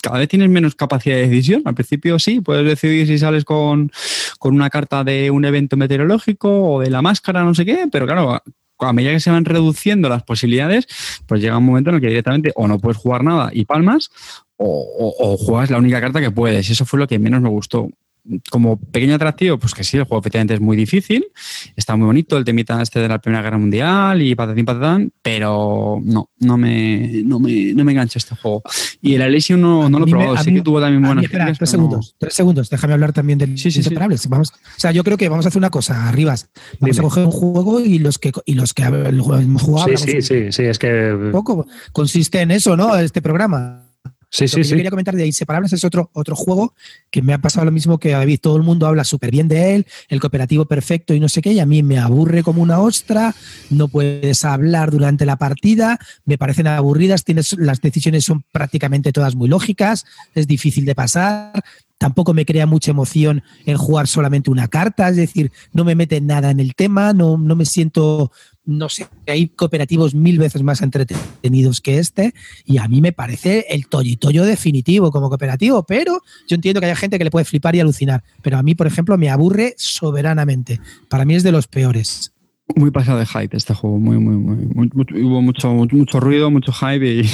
cada 0.00 0.18
vez 0.18 0.28
tienes 0.28 0.48
menos 0.48 0.76
capacidad 0.76 1.16
de 1.16 1.28
decisión. 1.28 1.62
Al 1.64 1.74
principio 1.74 2.20
sí, 2.20 2.40
puedes 2.40 2.64
decidir 2.64 3.08
si 3.08 3.18
sales 3.18 3.44
con, 3.44 3.90
con 4.38 4.54
una 4.54 4.70
carta 4.70 5.02
de 5.02 5.32
un 5.32 5.44
evento 5.44 5.76
meteorológico 5.76 6.74
o 6.74 6.80
de 6.80 6.90
la 6.90 7.02
máscara, 7.02 7.42
no 7.42 7.54
sé 7.54 7.64
qué, 7.64 7.88
pero 7.90 8.06
claro, 8.06 8.40
a 8.88 8.92
medida 8.92 9.12
que 9.12 9.20
se 9.20 9.30
van 9.30 9.44
reduciendo 9.44 10.08
las 10.08 10.22
posibilidades, 10.22 10.86
pues 11.26 11.40
llega 11.40 11.58
un 11.58 11.64
momento 11.64 11.90
en 11.90 11.96
el 11.96 12.00
que 12.00 12.08
directamente 12.08 12.52
o 12.54 12.68
no 12.68 12.78
puedes 12.78 12.96
jugar 12.96 13.24
nada 13.24 13.50
y 13.52 13.64
palmas, 13.64 14.10
o, 14.62 14.86
o, 14.98 15.32
o, 15.32 15.36
juegas 15.36 15.70
la 15.70 15.78
única 15.78 16.00
carta 16.00 16.20
que 16.20 16.30
puedes. 16.30 16.70
Eso 16.70 16.84
fue 16.84 16.98
lo 16.98 17.08
que 17.08 17.18
menos 17.18 17.42
me 17.42 17.48
gustó. 17.48 17.88
Como 18.52 18.76
pequeño 18.76 19.16
atractivo, 19.16 19.58
pues 19.58 19.74
que 19.74 19.82
sí, 19.82 19.96
el 19.96 20.04
juego 20.04 20.20
efectivamente 20.20 20.54
es 20.54 20.60
muy 20.60 20.76
difícil, 20.76 21.26
está 21.74 21.96
muy 21.96 22.06
bonito 22.06 22.38
el 22.38 22.44
temita 22.44 22.80
este 22.80 23.00
de 23.00 23.08
la 23.08 23.18
Primera 23.18 23.42
Guerra 23.42 23.58
Mundial 23.58 24.22
y 24.22 24.36
patatín 24.36 24.64
patatán, 24.64 25.12
pero 25.22 26.00
no, 26.04 26.30
no 26.38 26.56
me, 26.56 27.24
no 27.24 27.40
me, 27.40 27.74
no 27.74 27.84
me 27.84 27.90
engancha 27.90 28.20
este 28.20 28.36
juego. 28.36 28.62
Y 29.00 29.16
el 29.16 29.22
Elysium 29.22 29.60
no, 29.60 29.90
no 29.90 29.98
lo 29.98 30.06
he 30.06 30.10
probado, 30.10 30.36
sí 30.36 30.54
que 30.54 30.60
tuvo 30.60 30.80
también 30.80 31.02
buenas 31.02 31.24
espera, 31.24 31.52
tres 31.52 31.68
segundos, 31.68 32.12
no... 32.12 32.16
tres 32.20 32.34
segundos, 32.34 32.70
déjame 32.70 32.92
hablar 32.92 33.12
también 33.12 33.40
del 33.40 33.58
sí, 33.58 33.72
sí, 33.72 33.80
Inseparables. 33.80 34.20
Sí. 34.20 34.28
Vamos, 34.28 34.50
o 34.50 34.80
sea, 34.80 34.92
yo 34.92 35.02
creo 35.02 35.16
que 35.16 35.28
vamos 35.28 35.44
a 35.44 35.48
hacer 35.48 35.58
una 35.58 35.70
cosa, 35.70 36.08
Arribas, 36.08 36.48
vamos 36.78 36.94
Dime. 36.94 37.04
a 37.04 37.10
coger 37.10 37.24
un 37.24 37.32
juego 37.32 37.80
y 37.80 37.98
los 37.98 38.20
que, 38.20 38.30
y 38.44 38.54
los 38.54 38.72
que 38.72 38.84
hemos 38.84 39.62
jugado... 39.62 39.96
Sí, 39.96 39.96
sí, 39.96 40.22
sí, 40.22 40.52
sí, 40.52 40.62
es 40.62 40.78
que... 40.78 41.30
Poco 41.32 41.66
consiste 41.90 42.40
en 42.40 42.52
eso, 42.52 42.76
¿no? 42.76 42.96
Este 42.96 43.20
programa. 43.20 43.81
Sí, 44.32 44.48
sí, 44.48 44.56
Lo 44.56 44.60
que 44.60 44.64
sí. 44.64 44.70
Yo 44.70 44.76
quería 44.76 44.90
comentar 44.90 45.14
de 45.14 45.26
Inseparables 45.26 45.74
es 45.74 45.84
otro, 45.84 46.10
otro 46.14 46.34
juego 46.34 46.74
que 47.10 47.20
me 47.20 47.34
ha 47.34 47.38
pasado 47.38 47.66
lo 47.66 47.70
mismo 47.70 47.98
que 47.98 48.14
a 48.14 48.18
David. 48.18 48.40
Todo 48.40 48.56
el 48.56 48.62
mundo 48.62 48.86
habla 48.86 49.04
súper 49.04 49.30
bien 49.30 49.46
de 49.46 49.74
él, 49.74 49.86
el 50.08 50.20
cooperativo 50.20 50.64
perfecto 50.64 51.12
y 51.12 51.20
no 51.20 51.28
sé 51.28 51.42
qué, 51.42 51.52
y 51.52 51.60
a 51.60 51.66
mí 51.66 51.82
me 51.82 51.98
aburre 51.98 52.42
como 52.42 52.62
una 52.62 52.80
ostra, 52.80 53.34
no 53.68 53.88
puedes 53.88 54.46
hablar 54.46 54.90
durante 54.90 55.26
la 55.26 55.36
partida, 55.36 55.98
me 56.24 56.38
parecen 56.38 56.66
aburridas, 56.66 57.24
tienes, 57.24 57.52
las 57.58 57.82
decisiones 57.82 58.24
son 58.24 58.42
prácticamente 58.52 59.12
todas 59.12 59.34
muy 59.34 59.50
lógicas, 59.50 60.06
es 60.34 60.46
difícil 60.46 60.86
de 60.86 60.94
pasar, 60.94 61.62
tampoco 61.98 62.32
me 62.32 62.46
crea 62.46 62.66
mucha 62.66 62.90
emoción 62.90 63.42
en 63.66 63.76
jugar 63.76 64.08
solamente 64.08 64.50
una 64.50 64.68
carta, 64.68 65.10
es 65.10 65.16
decir, 65.16 65.52
no 65.74 65.84
me 65.84 65.94
mete 65.94 66.22
nada 66.22 66.50
en 66.50 66.58
el 66.58 66.74
tema, 66.74 67.12
no, 67.12 67.36
no 67.36 67.54
me 67.54 67.66
siento 67.66 68.32
no 68.64 68.88
sé, 68.88 69.08
hay 69.26 69.48
cooperativos 69.48 70.14
mil 70.14 70.38
veces 70.38 70.62
más 70.62 70.82
entretenidos 70.82 71.80
que 71.80 71.98
este 71.98 72.32
y 72.64 72.78
a 72.78 72.86
mí 72.86 73.00
me 73.00 73.12
parece 73.12 73.66
el 73.70 73.88
tollitoyo 73.88 74.44
definitivo 74.44 75.10
como 75.10 75.28
cooperativo, 75.28 75.84
pero 75.84 76.20
yo 76.48 76.54
entiendo 76.54 76.80
que 76.80 76.86
hay 76.86 76.94
gente 76.94 77.18
que 77.18 77.24
le 77.24 77.30
puede 77.30 77.44
flipar 77.44 77.74
y 77.74 77.80
alucinar, 77.80 78.22
pero 78.40 78.58
a 78.58 78.62
mí, 78.62 78.74
por 78.74 78.86
ejemplo, 78.86 79.18
me 79.18 79.30
aburre 79.30 79.74
soberanamente. 79.76 80.80
Para 81.08 81.24
mí 81.24 81.34
es 81.34 81.42
de 81.42 81.52
los 81.52 81.66
peores. 81.66 82.32
Muy 82.76 82.90
pasado 82.90 83.18
de 83.18 83.26
hype 83.26 83.56
este 83.56 83.74
juego, 83.74 83.98
muy, 83.98 84.18
muy, 84.18 84.36
muy, 84.36 84.56
muy, 84.66 84.90
muy 84.92 85.22
hubo 85.22 85.42
mucho, 85.42 85.72
mucho, 85.72 85.96
mucho, 85.96 86.20
ruido, 86.20 86.50
mucho 86.50 86.72
hype 86.72 87.06
y... 87.06 87.22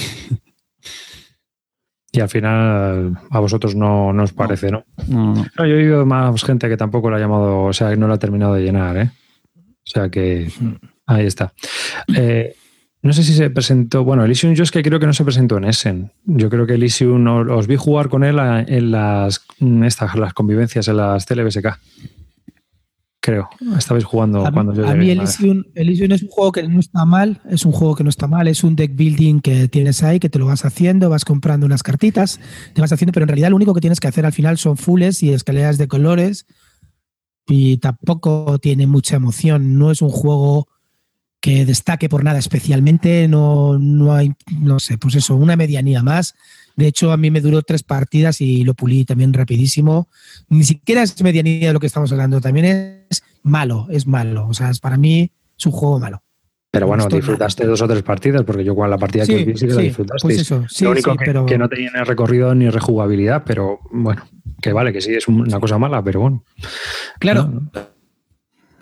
Y 2.10 2.20
al 2.20 2.30
final 2.30 3.20
a 3.30 3.38
vosotros 3.38 3.76
no, 3.76 4.14
no 4.14 4.22
os 4.22 4.32
parece, 4.32 4.70
¿no? 4.70 4.82
No, 5.08 5.34
no. 5.34 5.46
no 5.56 5.66
yo 5.66 5.74
he 5.74 5.84
oído 5.84 6.06
más 6.06 6.42
gente 6.42 6.66
que 6.66 6.78
tampoco 6.78 7.10
lo 7.10 7.16
ha 7.16 7.20
llamado, 7.20 7.64
o 7.64 7.72
sea, 7.74 7.90
que 7.90 7.98
no 7.98 8.08
lo 8.08 8.14
ha 8.14 8.18
terminado 8.18 8.54
de 8.54 8.62
llenar, 8.62 8.96
¿eh? 8.96 9.10
O 9.54 9.90
sea 9.90 10.08
que... 10.08 10.50
Ahí 11.08 11.26
está. 11.26 11.54
Eh, 12.14 12.54
no 13.00 13.14
sé 13.14 13.24
si 13.24 13.32
se 13.32 13.48
presentó. 13.48 14.04
Bueno, 14.04 14.24
Elysium 14.24 14.54
yo 14.54 14.62
es 14.62 14.70
que 14.70 14.82
creo 14.82 15.00
que 15.00 15.06
no 15.06 15.14
se 15.14 15.24
presentó 15.24 15.56
en 15.56 15.64
Essen. 15.64 16.12
Yo 16.26 16.50
creo 16.50 16.66
que 16.66 16.74
Elysium 16.74 17.26
os 17.26 17.66
vi 17.66 17.76
jugar 17.76 18.10
con 18.10 18.24
él 18.24 18.38
en 18.38 18.90
las, 18.90 19.46
estas, 19.84 20.14
las 20.16 20.34
convivencias, 20.34 20.86
en 20.86 20.98
las 20.98 21.24
TLBSK. 21.24 21.66
Creo. 23.20 23.48
Estabais 23.76 24.04
jugando 24.04 24.46
a 24.46 24.52
cuando 24.52 24.72
mí, 24.72 24.78
yo 24.78 24.88
A 24.88 24.94
mí 24.94 25.10
Elysium, 25.10 25.64
Elysium, 25.74 26.12
es 26.12 26.22
un 26.22 26.28
juego 26.28 26.52
que 26.52 26.68
no 26.68 26.78
está 26.78 27.06
mal. 27.06 27.40
Es 27.48 27.64
un 27.64 27.72
juego 27.72 27.94
que 27.94 28.04
no 28.04 28.10
está 28.10 28.26
mal. 28.26 28.48
Es 28.48 28.62
un 28.62 28.76
deck 28.76 28.94
building 28.94 29.40
que 29.40 29.68
tienes 29.68 30.02
ahí, 30.02 30.20
que 30.20 30.28
te 30.28 30.38
lo 30.38 30.44
vas 30.44 30.66
haciendo, 30.66 31.08
vas 31.08 31.24
comprando 31.24 31.64
unas 31.64 31.82
cartitas, 31.82 32.38
te 32.74 32.82
vas 32.82 32.92
haciendo, 32.92 33.12
pero 33.12 33.24
en 33.24 33.28
realidad 33.28 33.48
lo 33.48 33.56
único 33.56 33.72
que 33.72 33.80
tienes 33.80 34.00
que 34.00 34.08
hacer 34.08 34.26
al 34.26 34.34
final 34.34 34.58
son 34.58 34.76
fulles 34.76 35.22
y 35.22 35.32
escaleras 35.32 35.78
de 35.78 35.88
colores. 35.88 36.46
Y 37.46 37.78
tampoco 37.78 38.58
tiene 38.58 38.86
mucha 38.86 39.16
emoción. 39.16 39.78
No 39.78 39.90
es 39.90 40.02
un 40.02 40.10
juego 40.10 40.68
que 41.40 41.64
destaque 41.64 42.08
por 42.08 42.24
nada 42.24 42.38
especialmente, 42.38 43.28
no, 43.28 43.78
no 43.78 44.12
hay, 44.12 44.32
no 44.60 44.80
sé, 44.80 44.98
pues 44.98 45.14
eso, 45.14 45.36
una 45.36 45.56
medianía 45.56 46.02
más. 46.02 46.34
De 46.76 46.86
hecho, 46.86 47.12
a 47.12 47.16
mí 47.16 47.30
me 47.30 47.40
duró 47.40 47.62
tres 47.62 47.82
partidas 47.82 48.40
y 48.40 48.64
lo 48.64 48.74
pulí 48.74 49.04
también 49.04 49.32
rapidísimo. 49.32 50.08
Ni 50.48 50.64
siquiera 50.64 51.02
es 51.02 51.20
medianía 51.22 51.68
de 51.68 51.72
lo 51.72 51.80
que 51.80 51.86
estamos 51.86 52.10
hablando, 52.12 52.40
también 52.40 53.06
es 53.10 53.22
malo, 53.42 53.86
es 53.90 54.06
malo. 54.06 54.46
O 54.48 54.54
sea, 54.54 54.70
es, 54.70 54.80
para 54.80 54.96
mí 54.96 55.30
es 55.56 55.66
un 55.66 55.72
juego 55.72 55.98
malo. 55.98 56.22
Pero 56.70 56.86
bueno, 56.86 57.06
disfrutaste 57.08 57.66
dos 57.66 57.80
o 57.80 57.88
tres 57.88 58.02
partidas, 58.02 58.42
porque 58.44 58.62
yo 58.62 58.76
con 58.76 58.90
la 58.90 58.98
partida 58.98 59.26
que 59.26 59.44
vi 59.44 59.56
sí 59.56 59.66
que 59.66 59.74
la 59.74 59.80
disfrutaste. 59.80 60.22
Pues 60.22 60.38
eso, 60.38 60.64
sí, 60.68 60.84
Lo 60.84 60.90
único 60.90 61.16
que, 61.16 61.24
pero... 61.24 61.46
que, 61.46 61.56
no 61.56 61.68
tenía 61.68 61.90
ni 61.94 62.00
recorrido 62.02 62.54
ni 62.54 62.68
rejugabilidad, 62.68 63.42
pero 63.46 63.80
bueno, 63.90 64.22
que 64.60 64.72
vale, 64.72 64.92
que 64.92 65.00
sí, 65.00 65.14
es 65.14 65.26
una 65.28 65.58
cosa 65.60 65.78
mala, 65.78 66.02
pero 66.02 66.20
bueno. 66.20 66.44
Claro. 67.18 67.44
No, 67.44 67.70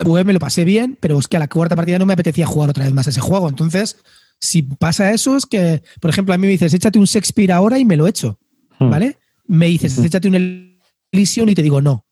Jugué, 0.03 0.23
me 0.23 0.33
lo 0.33 0.39
pasé 0.39 0.63
bien, 0.63 0.97
pero 0.99 1.17
es 1.17 1.27
que 1.27 1.37
a 1.37 1.39
la 1.39 1.47
cuarta 1.47 1.75
partida 1.75 1.99
no 1.99 2.05
me 2.05 2.13
apetecía 2.13 2.45
jugar 2.45 2.69
otra 2.69 2.85
vez 2.85 2.93
más 2.93 3.07
ese 3.07 3.21
juego. 3.21 3.49
Entonces, 3.49 3.97
si 4.39 4.61
pasa 4.61 5.11
eso, 5.11 5.35
es 5.35 5.45
que, 5.45 5.81
por 5.99 6.09
ejemplo, 6.09 6.33
a 6.33 6.37
mí 6.37 6.45
me 6.45 6.51
dices, 6.51 6.73
échate 6.73 6.99
un 6.99 7.05
Shakespeare 7.05 7.51
ahora 7.51 7.79
y 7.79 7.85
me 7.85 7.97
lo 7.97 8.07
echo, 8.07 8.39
hmm. 8.79 8.89
¿vale? 8.89 9.17
Me 9.47 9.67
dices, 9.67 9.97
échate 9.97 10.27
un 10.27 10.79
Elysium 11.11 11.49
y 11.49 11.55
te 11.55 11.63
digo 11.63 11.81
no. 11.81 12.05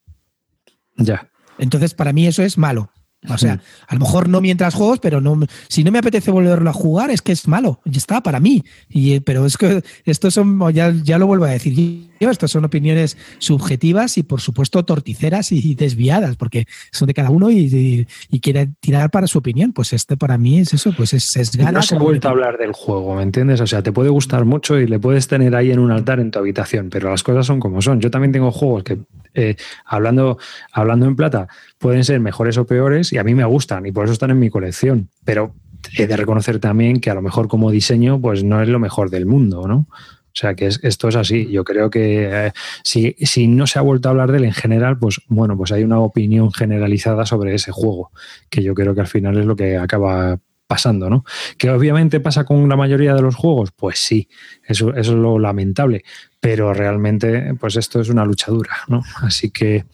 Ya. 0.98 1.30
Entonces, 1.58 1.94
para 1.94 2.14
mí 2.14 2.26
eso 2.28 2.42
es 2.42 2.58
malo. 2.58 2.92
O 3.30 3.38
sea, 3.38 3.60
a 3.88 3.94
lo 3.94 4.00
mejor 4.00 4.30
no 4.30 4.42
mientras 4.42 4.74
juegos, 4.74 5.00
pero 5.00 5.22
no, 5.22 5.40
si 5.68 5.84
no 5.84 5.92
me 5.92 6.00
apetece 6.00 6.32
volverlo 6.32 6.70
a 6.70 6.74
jugar, 6.74 7.10
es 7.12 7.22
que 7.22 7.32
es 7.32 7.48
malo. 7.48 7.82
Ya 7.86 7.98
está, 7.98 8.22
para 8.22 8.40
mí. 8.40 8.64
Y, 8.90 9.20
pero 9.22 9.46
es 9.46 9.58
que 9.58 9.84
esto 10.06 10.32
son, 10.32 10.60
ya, 10.74 10.94
ya 11.04 11.18
lo 11.18 11.28
vuelvo 11.28 11.46
a 11.46 11.50
decir 11.50 12.06
yo, 12.20 12.30
estas 12.30 12.52
son 12.52 12.64
opiniones 12.64 13.18
subjetivas 13.40 14.18
y, 14.18 14.24
por 14.24 14.42
supuesto, 14.42 14.84
torticeras 14.84 15.52
y 15.52 15.76
desviadas, 15.76 16.38
porque 16.38 16.66
son 16.92 17.08
de 17.08 17.14
cada 17.14 17.30
uno 17.30 17.50
y, 17.50 18.08
y, 18.30 18.40
quiere 18.40 18.70
tirar 18.80 19.10
para 19.12 19.28
su 19.28 19.40
opinión. 19.40 19.74
Pues 19.74 19.92
este 19.94 20.16
para 20.16 20.38
mí 20.38 20.60
es 20.60 20.74
eso, 20.74 20.94
pues 20.96 21.14
es, 21.14 21.36
es. 21.36 21.58
No 21.58 21.82
se 21.82 21.96
ha 21.96 22.00
vuelto 22.00 22.28
a 22.28 22.32
hablar 22.32 22.58
del 22.58 22.74
juego, 22.74 23.16
¿me 23.16 23.24
entiendes? 23.24 23.60
O 23.62 23.68
sea, 23.68 23.82
te 23.84 23.92
puede 23.92 24.10
gustar 24.10 24.46
mucho 24.46 24.80
y 24.80 24.88
le 24.88 25.00
puedes 25.00 25.28
tener 25.28 25.56
ahí 25.56 25.72
en 25.72 25.80
un 25.80 25.92
altar 25.92 26.20
en 26.20 26.32
tu 26.32 26.40
habitación, 26.40 26.90
pero 26.90 27.10
las 27.10 27.24
cosas 27.24 27.46
son 27.46 27.60
como 27.60 27.82
son. 27.82 28.00
Yo 28.00 28.10
también 28.12 28.32
tengo 28.32 28.52
juegos 28.52 28.84
que, 28.84 29.00
eh, 29.34 29.56
hablando, 29.86 30.38
hablando 30.72 31.06
en 31.08 31.16
plata, 31.16 31.48
pueden 31.78 32.04
ser 32.04 32.20
mejores 32.20 32.58
o 32.58 32.66
peores 32.66 33.12
y 33.16 33.18
a 33.18 33.24
mí 33.24 33.34
me 33.34 33.46
gustan 33.46 33.86
y 33.86 33.94
por 33.94 34.04
eso 34.04 34.14
están 34.14 34.32
en 34.32 34.40
mi 34.40 34.50
colección. 34.50 35.10
Pero 35.24 35.56
he 35.98 36.06
de 36.06 36.18
reconocer 36.18 36.60
también 36.60 37.00
que 37.00 37.10
a 37.10 37.14
lo 37.14 37.22
mejor 37.22 37.48
como 37.48 37.72
diseño, 37.72 38.20
pues 38.20 38.44
no 38.44 38.62
es 38.62 38.68
lo 38.68 38.78
mejor 38.78 39.10
del 39.10 39.26
mundo, 39.26 39.68
¿no? 39.68 39.88
O 39.88 40.38
sea 40.38 40.54
que 40.54 40.66
esto 40.68 41.08
es 41.08 41.16
así. 41.16 41.50
Yo 41.50 41.64
creo 41.64 41.90
que 41.90 42.28
eh, 42.30 42.52
si, 42.84 43.16
si, 43.22 43.48
no 43.48 43.68
se 43.68 43.80
ha 43.80 43.82
vuelto 43.82 44.10
a 44.10 44.12
hablar 44.12 44.34
de 44.34 44.40
él 44.40 44.44
en 44.44 44.52
general, 44.52 45.00
pues 45.00 45.22
bueno, 45.30 45.56
pues 45.56 45.72
hay 45.72 45.86
una 45.86 46.00
opinión 46.00 46.52
generalizada 46.52 47.26
sobre 47.26 47.56
ese 47.56 47.72
juego, 47.72 48.12
que 48.50 48.62
yo 48.62 48.74
creo 48.74 48.94
que 48.94 49.00
al 49.00 49.08
final 49.08 49.38
es 49.38 49.46
lo 49.46 49.56
que 49.56 49.78
acaba 49.78 50.38
pasando, 50.68 51.10
¿no? 51.10 51.24
Que 51.58 51.70
obviamente 51.70 52.20
pasa 52.20 52.44
con 52.44 52.68
la 52.68 52.76
mayoría 52.76 53.14
de 53.14 53.22
los 53.22 53.36
juegos, 53.36 53.72
pues 53.72 54.00
sí, 54.00 54.28
eso, 54.68 54.90
eso 54.90 55.12
es 55.14 55.18
lo 55.18 55.40
lamentable, 55.40 56.04
pero 56.46 56.76
realmente, 56.76 57.56
pues 57.60 57.76
esto 57.76 58.00
es 58.00 58.10
una 58.10 58.24
luchadura, 58.24 58.76
¿no? 58.88 59.02
Así 59.16 59.50
que, 59.50 59.86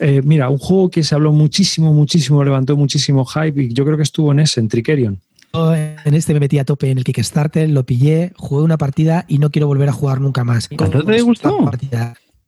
eh, 0.00 0.22
mira, 0.24 0.48
un 0.48 0.56
juego 0.56 0.90
que 0.90 1.02
se 1.02 1.14
habló 1.14 1.30
muchísimo, 1.30 1.92
muchísimo, 1.92 2.42
levantó 2.42 2.74
muchísimo 2.74 3.26
hype 3.26 3.64
y 3.64 3.74
yo 3.74 3.84
creo 3.84 3.98
que 3.98 4.02
estuvo 4.02 4.32
en 4.32 4.40
ese, 4.40 4.60
en 4.60 4.68
Tricerion. 4.68 5.20
En 5.52 6.14
este 6.14 6.32
me 6.32 6.40
metí 6.40 6.58
a 6.58 6.64
tope 6.64 6.90
en 6.90 6.96
el 6.96 7.04
Kickstarter, 7.04 7.68
lo 7.68 7.84
pillé, 7.84 8.32
jugué 8.38 8.62
una 8.62 8.78
partida 8.78 9.26
y 9.28 9.38
no 9.38 9.50
quiero 9.50 9.66
volver 9.66 9.90
a 9.90 9.92
jugar 9.92 10.22
nunca 10.22 10.42
más. 10.42 10.70
¿No 10.70 11.04
te 11.04 11.20
gustó? 11.20 11.70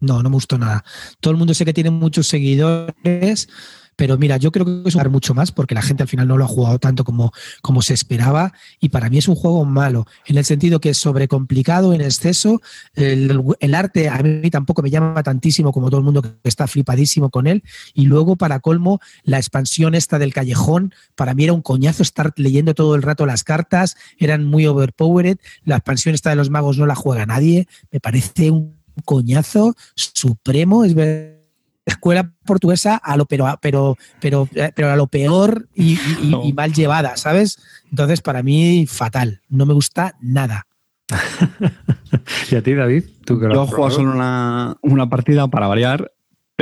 No, 0.01 0.23
no 0.23 0.31
me 0.31 0.35
gustó 0.35 0.57
nada. 0.57 0.83
Todo 1.21 1.33
el 1.33 1.37
mundo 1.37 1.53
sé 1.53 1.67
que 1.67 1.75
tiene 1.75 1.91
muchos 1.91 2.29
seguidores, 2.29 3.51
pero 3.97 4.17
mira, 4.19 4.37
yo 4.37 4.51
creo 4.51 4.65
que 4.65 4.83
es 4.87 4.95
jugar 4.95 5.11
mucho 5.11 5.35
más 5.35 5.53
porque 5.53 5.75
la 5.75 5.83
gente 5.83 6.03
al 6.03 6.09
final 6.09 6.27
no 6.27 6.37
lo 6.39 6.45
ha 6.45 6.49
jugado 6.49 6.79
tanto 6.79 7.05
como, 7.05 7.33
como 7.61 7.83
se 7.83 7.95
esperaba 7.95 8.53
y 8.81 8.89
para 8.89 9.11
mí 9.11 9.19
es 9.19 9.29
un 9.29 9.35
juego 9.35 9.65
malo, 9.65 10.07
en 10.27 10.39
el 10.39 10.45
sentido 10.45 10.81
que 10.81 10.91
es 10.91 10.99
sobrecomplicado 10.99 11.93
en 11.93 12.01
exceso. 12.01 12.61
El, 12.95 13.43
el, 13.61 13.75
arte 13.75 14.09
a 14.09 14.19
mí 14.23 14.51
tampoco 14.51 14.83
me 14.83 14.91
llama 14.91 15.23
tantísimo 15.23 15.73
como 15.73 15.91
todo 15.91 15.99
el 15.99 16.05
mundo 16.05 16.23
que 16.23 16.31
está 16.45 16.67
flipadísimo 16.67 17.31
con 17.31 17.47
él. 17.47 17.63
Y 17.95 18.07
luego, 18.07 18.37
para 18.37 18.61
colmo, 18.61 19.01
la 19.25 19.39
expansión 19.39 19.95
esta 19.95 20.19
del 20.19 20.33
callejón, 20.33 20.95
para 21.15 21.35
mí 21.35 21.45
era 21.45 21.53
un 21.53 21.63
coñazo 21.63 22.03
estar 22.03 22.33
leyendo 22.37 22.75
todo 22.75 22.95
el 22.95 23.03
rato 23.03 23.27
las 23.27 23.45
cartas, 23.45 23.97
eran 24.19 24.45
muy 24.45 24.67
overpowered. 24.67 25.39
La 25.65 25.77
expansión 25.77 26.15
esta 26.15 26.31
de 26.31 26.37
los 26.37 26.51
magos 26.51 26.79
no 26.79 26.87
la 26.87 26.95
juega 26.95 27.27
nadie, 27.27 27.69
me 27.91 28.01
parece 28.01 28.51
un 28.51 28.77
coñazo 29.05 29.75
supremo, 29.95 30.85
es 30.85 30.95
verdad 30.95 31.42
escuela 31.85 32.33
portuguesa 32.45 32.97
a 32.97 33.17
lo 33.17 33.27
pero 33.27 33.59
pero 33.61 33.97
pero 34.21 34.49
pero 34.75 34.91
a 34.91 34.97
lo 34.97 35.07
peor 35.07 35.69
y, 35.75 35.99
y, 36.23 36.29
no. 36.31 36.45
y, 36.45 36.53
mal 36.53 36.73
llevada, 36.73 37.17
¿sabes? 37.17 37.59
Entonces 37.91 38.21
para 38.21 38.43
mí 38.43 38.87
fatal, 38.87 39.41
no 39.49 39.67
me 39.67 39.75
gusta 39.75 40.17
nada. 40.21 40.67
¿Y 42.51 42.55
a 42.55 42.63
ti, 42.63 42.75
David? 42.75 43.05
¿Tú 43.25 43.39
que 43.39 43.47
Yo 43.53 43.65
he 43.65 43.67
jugado 43.67 43.91
solo 43.91 44.13
una, 44.13 44.77
una 44.83 45.09
partida 45.09 45.49
para 45.49 45.67
variar 45.67 46.13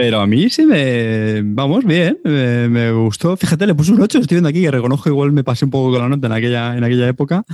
pero 0.00 0.20
a 0.20 0.26
mí 0.26 0.48
sí 0.48 0.64
me. 0.64 1.42
Vamos, 1.42 1.84
bien. 1.84 2.18
Me, 2.24 2.70
me, 2.70 2.90
gustó. 2.90 3.36
Fíjate, 3.36 3.66
le 3.66 3.74
puse 3.74 3.92
un 3.92 4.00
8. 4.00 4.20
Estoy 4.20 4.36
viendo 4.36 4.48
aquí 4.48 4.62
que 4.62 4.70
reconozco 4.70 5.10
igual 5.10 5.30
me 5.30 5.44
pasé 5.44 5.66
un 5.66 5.70
poco 5.70 5.90
con 5.90 6.00
la 6.00 6.08
nota 6.08 6.26
en 6.26 6.32
aquella, 6.32 6.74
en 6.74 6.84
aquella 6.84 7.06
época. 7.06 7.44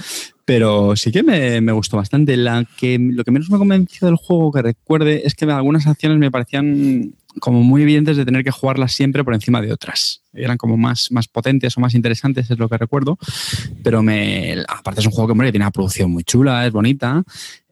Pero 0.45 0.95
sí 0.95 1.11
que 1.11 1.25
me, 1.25 1.61
me 1.61 1.73
gustó 1.73 1.97
bastante. 1.97 2.37
La 2.37 2.65
que, 2.77 2.99
lo 3.01 3.25
que 3.25 3.33
menos 3.33 3.51
me 3.51 3.57
ha 3.57 3.59
convencido 3.59 4.07
del 4.07 4.17
juego 4.17 4.53
que 4.53 4.63
recuerde 4.63 5.23
es 5.25 5.35
que 5.35 5.45
algunas 5.47 5.89
acciones 5.89 6.19
me 6.19 6.31
parecían 6.31 7.15
como 7.41 7.63
muy 7.63 7.83
evidentes 7.83 8.17
de 8.17 8.25
tener 8.25 8.45
que 8.45 8.51
jugarlas 8.51 8.93
siempre 8.93 9.25
por 9.25 9.35
encima 9.35 9.61
de 9.61 9.73
otras. 9.73 10.23
Eran 10.33 10.57
como 10.57 10.77
más, 10.77 11.11
más 11.11 11.29
potentes 11.29 11.77
o 11.77 11.81
más 11.81 11.95
interesantes, 11.95 12.51
es 12.51 12.59
lo 12.59 12.69
que 12.69 12.79
recuerdo. 12.79 13.19
Pero 13.83 14.03
me, 14.03 14.57
aparte 14.69 15.01
es 15.01 15.07
un 15.07 15.13
juego 15.13 15.29
que 15.29 15.33
hombre, 15.33 15.53
tiene 15.53 15.65
una 15.65 15.71
producción 15.71 16.11
muy 16.11 16.25
chula, 16.25 16.67
es 16.67 16.73
bonita. 16.73 17.23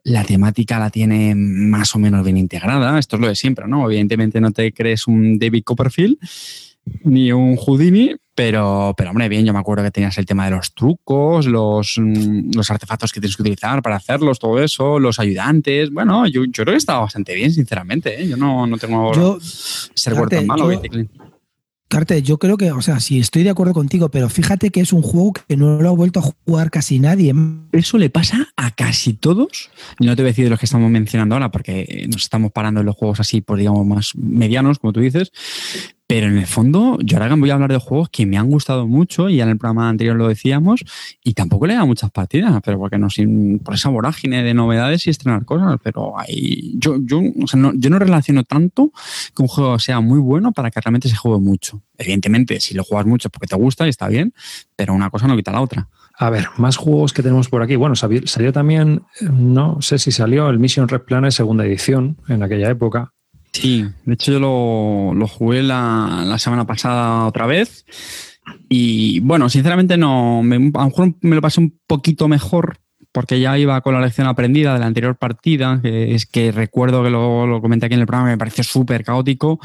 La 0.03 0.23
temática 0.23 0.79
la 0.79 0.89
tiene 0.89 1.33
más 1.35 1.95
o 1.95 1.99
menos 1.99 2.23
bien 2.23 2.37
integrada. 2.37 2.99
Esto 2.99 3.15
es 3.15 3.21
lo 3.21 3.27
de 3.27 3.35
siempre, 3.35 3.67
¿no? 3.67 3.85
Evidentemente 3.85 4.39
no 4.39 4.51
te 4.51 4.71
crees 4.71 5.07
un 5.07 5.39
David 5.39 5.63
Copperfield 5.63 6.17
ni 7.03 7.31
un 7.31 7.55
Houdini, 7.55 8.15
pero, 8.35 8.93
pero 8.97 9.11
hombre, 9.11 9.29
bien, 9.29 9.45
yo 9.45 9.53
me 9.53 9.59
acuerdo 9.59 9.83
que 9.83 9.91
tenías 9.91 10.17
el 10.17 10.25
tema 10.25 10.45
de 10.45 10.51
los 10.51 10.73
trucos, 10.73 11.45
los, 11.45 11.95
los 11.97 12.69
artefactos 12.69 13.13
que 13.13 13.21
tienes 13.21 13.37
que 13.37 13.43
utilizar 13.43 13.81
para 13.81 13.95
hacerlos, 13.95 14.39
todo 14.39 14.61
eso, 14.61 14.99
los 14.99 15.19
ayudantes. 15.19 15.89
Bueno, 15.89 16.27
yo, 16.27 16.43
yo 16.43 16.63
creo 16.63 16.73
que 16.73 16.77
estaba 16.77 16.99
bastante 16.99 17.33
bien, 17.33 17.53
sinceramente. 17.53 18.21
¿eh? 18.21 18.27
Yo 18.27 18.35
no, 18.35 18.67
no 18.67 18.77
tengo 18.77 19.13
yo, 19.13 19.39
ser 19.39 20.15
Carte, 20.15 20.35
tan 20.37 20.47
malo. 20.47 20.69
Yo, 20.71 20.81
Carte, 21.87 22.21
yo 22.23 22.39
creo 22.39 22.57
que, 22.57 22.71
o 22.71 22.81
sea, 22.81 22.99
sí, 22.99 23.19
estoy 23.19 23.43
de 23.43 23.51
acuerdo 23.51 23.73
contigo, 23.73 24.09
pero 24.09 24.27
fíjate 24.27 24.71
que 24.71 24.81
es 24.81 24.91
un 24.91 25.01
juego 25.01 25.33
que 25.33 25.55
no 25.55 25.81
lo 25.81 25.89
ha 25.89 25.93
vuelto 25.93 26.19
a 26.19 26.23
jugar 26.23 26.71
casi 26.71 26.99
nadie. 26.99 27.33
Eso 27.71 27.97
le 27.97 28.09
pasa 28.09 28.49
a 28.57 28.71
casi 28.71 29.13
todos. 29.13 29.69
Yo 29.99 30.07
no 30.07 30.15
te 30.15 30.23
voy 30.23 30.29
a 30.29 30.31
decir 30.31 30.45
de 30.45 30.49
los 30.49 30.59
que 30.59 30.65
estamos 30.65 30.91
mencionando 30.91 31.35
ahora, 31.35 31.51
porque 31.51 32.05
nos 32.11 32.23
estamos 32.23 32.51
parando 32.51 32.81
en 32.81 32.87
los 32.87 32.95
juegos 32.95 33.19
así, 33.21 33.39
por 33.39 33.59
digamos, 33.59 33.85
más 33.85 34.11
medianos, 34.15 34.79
como 34.79 34.93
tú 34.93 34.99
dices. 34.99 35.31
Pero 36.07 36.27
en 36.27 36.37
el 36.37 36.45
fondo, 36.45 36.99
yo 37.01 37.17
ahora 37.17 37.35
voy 37.35 37.49
a 37.49 37.55
hablar 37.55 37.71
de 37.71 37.79
juegos 37.79 38.09
que 38.09 38.27
me 38.27 38.37
han 38.37 38.47
gustado 38.47 38.87
mucho, 38.87 39.27
y 39.27 39.37
ya 39.37 39.43
en 39.43 39.49
el 39.49 39.57
programa 39.57 39.89
anterior 39.89 40.15
lo 40.15 40.27
decíamos, 40.27 40.83
y 41.23 41.33
tampoco 41.33 41.65
le 41.65 41.73
da 41.73 41.83
muchas 41.83 42.11
partidas, 42.11 42.61
pero 42.63 42.77
porque 42.77 42.99
no 42.99 43.09
sin, 43.09 43.57
por 43.57 43.73
esa 43.73 43.89
vorágine 43.89 44.43
de 44.43 44.53
novedades 44.53 45.07
y 45.07 45.09
estrenar 45.09 45.45
cosas. 45.45 45.79
Pero 45.83 46.13
yo, 46.75 46.97
yo, 47.01 47.21
no, 47.55 47.99
relaciono 47.99 48.43
tanto 48.43 48.91
que 49.35 49.41
un 49.41 49.47
juego 49.47 49.79
sea 49.79 49.99
muy 49.99 50.19
bueno 50.19 50.51
para 50.51 50.69
que 50.69 50.79
realmente 50.79 51.09
se 51.09 51.15
juegue 51.15 51.39
mucho. 51.39 51.81
Evidentemente, 51.97 52.59
si 52.59 52.75
lo 52.75 52.83
juegas 52.83 53.07
mucho 53.07 53.29
es 53.29 53.31
porque 53.31 53.47
te 53.47 53.55
gusta 53.55 53.87
y 53.87 53.89
está 53.89 54.07
bien, 54.07 54.33
pero 54.75 54.93
una 54.93 55.09
cosa 55.09 55.27
no 55.27 55.35
quita 55.35 55.51
la 55.51 55.61
otra. 55.61 55.89
A 56.17 56.29
ver, 56.29 56.49
más 56.57 56.77
juegos 56.77 57.13
que 57.13 57.23
tenemos 57.23 57.49
por 57.49 57.63
aquí. 57.63 57.75
Bueno, 57.77 57.95
salió, 57.95 58.21
salió 58.27 58.53
también, 58.53 59.01
no 59.21 59.81
sé 59.81 59.97
si 59.97 60.11
salió 60.11 60.49
el 60.49 60.59
Mission 60.59 60.87
Red 60.87 61.01
Planet 61.01 61.31
segunda 61.31 61.65
edición 61.65 62.17
en 62.27 62.43
aquella 62.43 62.69
época. 62.69 63.14
Sí, 63.55 63.85
de 64.03 64.13
hecho 64.13 64.33
yo 64.33 65.13
lo, 65.15 65.27
jugué 65.27 65.63
la, 65.63 66.35
semana 66.39 66.67
pasada 66.67 67.25
otra 67.25 67.45
vez. 67.45 67.85
Y 68.67 69.21
bueno, 69.21 69.47
sinceramente 69.49 69.95
no, 69.95 70.43
me, 70.43 70.57
a 70.57 70.59
lo 70.59 70.85
mejor 70.85 71.15
me 71.21 71.35
lo 71.35 71.41
pasé 71.41 71.61
un 71.61 71.79
poquito 71.87 72.27
mejor 72.27 72.79
porque 73.13 73.39
ya 73.39 73.57
iba 73.57 73.79
con 73.79 73.93
la 73.93 74.01
lección 74.01 74.27
aprendida 74.27 74.73
de 74.73 74.79
la 74.79 74.87
anterior 74.87 75.15
partida, 75.15 75.79
es 75.83 76.25
que 76.25 76.51
recuerdo 76.51 77.01
que 77.01 77.09
lo, 77.09 77.47
lo 77.47 77.61
comenté 77.61 77.85
aquí 77.85 77.95
en 77.95 78.01
el 78.01 78.07
programa, 78.07 78.29
me 78.29 78.37
pareció 78.37 78.61
súper 78.61 79.05
caótico, 79.05 79.57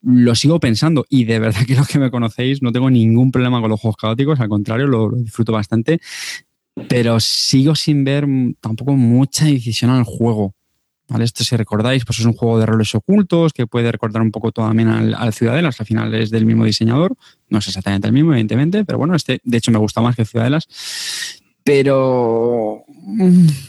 lo 0.00 0.34
sigo 0.34 0.58
pensando 0.58 1.04
y 1.10 1.24
de 1.24 1.38
verdad 1.38 1.60
que 1.66 1.74
los 1.74 1.86
que 1.86 1.98
me 1.98 2.10
conocéis 2.10 2.62
no 2.62 2.72
tengo 2.72 2.88
ningún 2.88 3.30
problema 3.30 3.60
con 3.60 3.68
los 3.68 3.78
juegos 3.78 3.98
caóticos, 3.98 4.40
al 4.40 4.48
contrario, 4.48 4.86
lo, 4.86 5.10
lo 5.10 5.16
disfruto 5.18 5.52
bastante, 5.52 6.00
pero 6.88 7.20
sigo 7.20 7.74
sin 7.74 8.04
ver 8.04 8.26
tampoco 8.62 8.92
mucha 8.92 9.44
decisión 9.44 9.90
al 9.90 10.04
juego. 10.04 10.54
¿Vale? 11.08 11.24
Esto, 11.24 11.44
si 11.44 11.54
recordáis, 11.56 12.04
pues 12.04 12.18
es 12.18 12.24
un 12.24 12.32
juego 12.32 12.58
de 12.58 12.66
roles 12.66 12.94
ocultos 12.94 13.52
que 13.52 13.66
puede 13.66 13.92
recordar 13.92 14.22
un 14.22 14.30
poco 14.30 14.52
también 14.52 14.88
al, 14.88 15.14
al 15.14 15.34
Ciudadelas, 15.34 15.78
al 15.78 15.86
final 15.86 16.14
es 16.14 16.30
del 16.30 16.46
mismo 16.46 16.64
diseñador, 16.64 17.14
no 17.50 17.58
es 17.58 17.66
exactamente 17.68 18.06
el 18.06 18.14
mismo, 18.14 18.32
evidentemente, 18.32 18.84
pero 18.84 18.98
bueno, 18.98 19.14
este 19.14 19.40
de 19.44 19.58
hecho 19.58 19.70
me 19.70 19.78
gusta 19.78 20.00
más 20.00 20.16
que 20.16 20.24
Ciudadelas. 20.24 20.66
Pero 21.62 22.84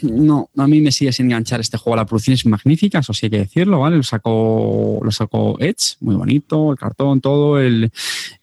no, 0.01 0.49
a 0.57 0.67
mí 0.67 0.81
me 0.81 0.91
sigue 0.91 1.13
sin 1.13 1.27
enganchar 1.27 1.61
este 1.61 1.77
juego. 1.77 1.95
La 1.95 2.05
producción 2.05 2.33
es 2.33 2.45
magnífica, 2.45 2.99
eso 2.99 3.13
sí 3.13 3.27
hay 3.27 3.29
que 3.29 3.37
decirlo, 3.37 3.79
¿vale? 3.79 3.95
Lo 3.95 4.03
sacó, 4.03 4.99
lo 5.01 5.11
sacó 5.11 5.55
Edge, 5.61 5.95
muy 6.01 6.15
bonito, 6.15 6.71
el 6.71 6.77
cartón, 6.77 7.21
todo, 7.21 7.57
el, 7.57 7.89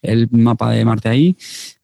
el 0.01 0.28
mapa 0.30 0.70
de 0.70 0.84
Marte 0.86 1.11
ahí 1.11 1.36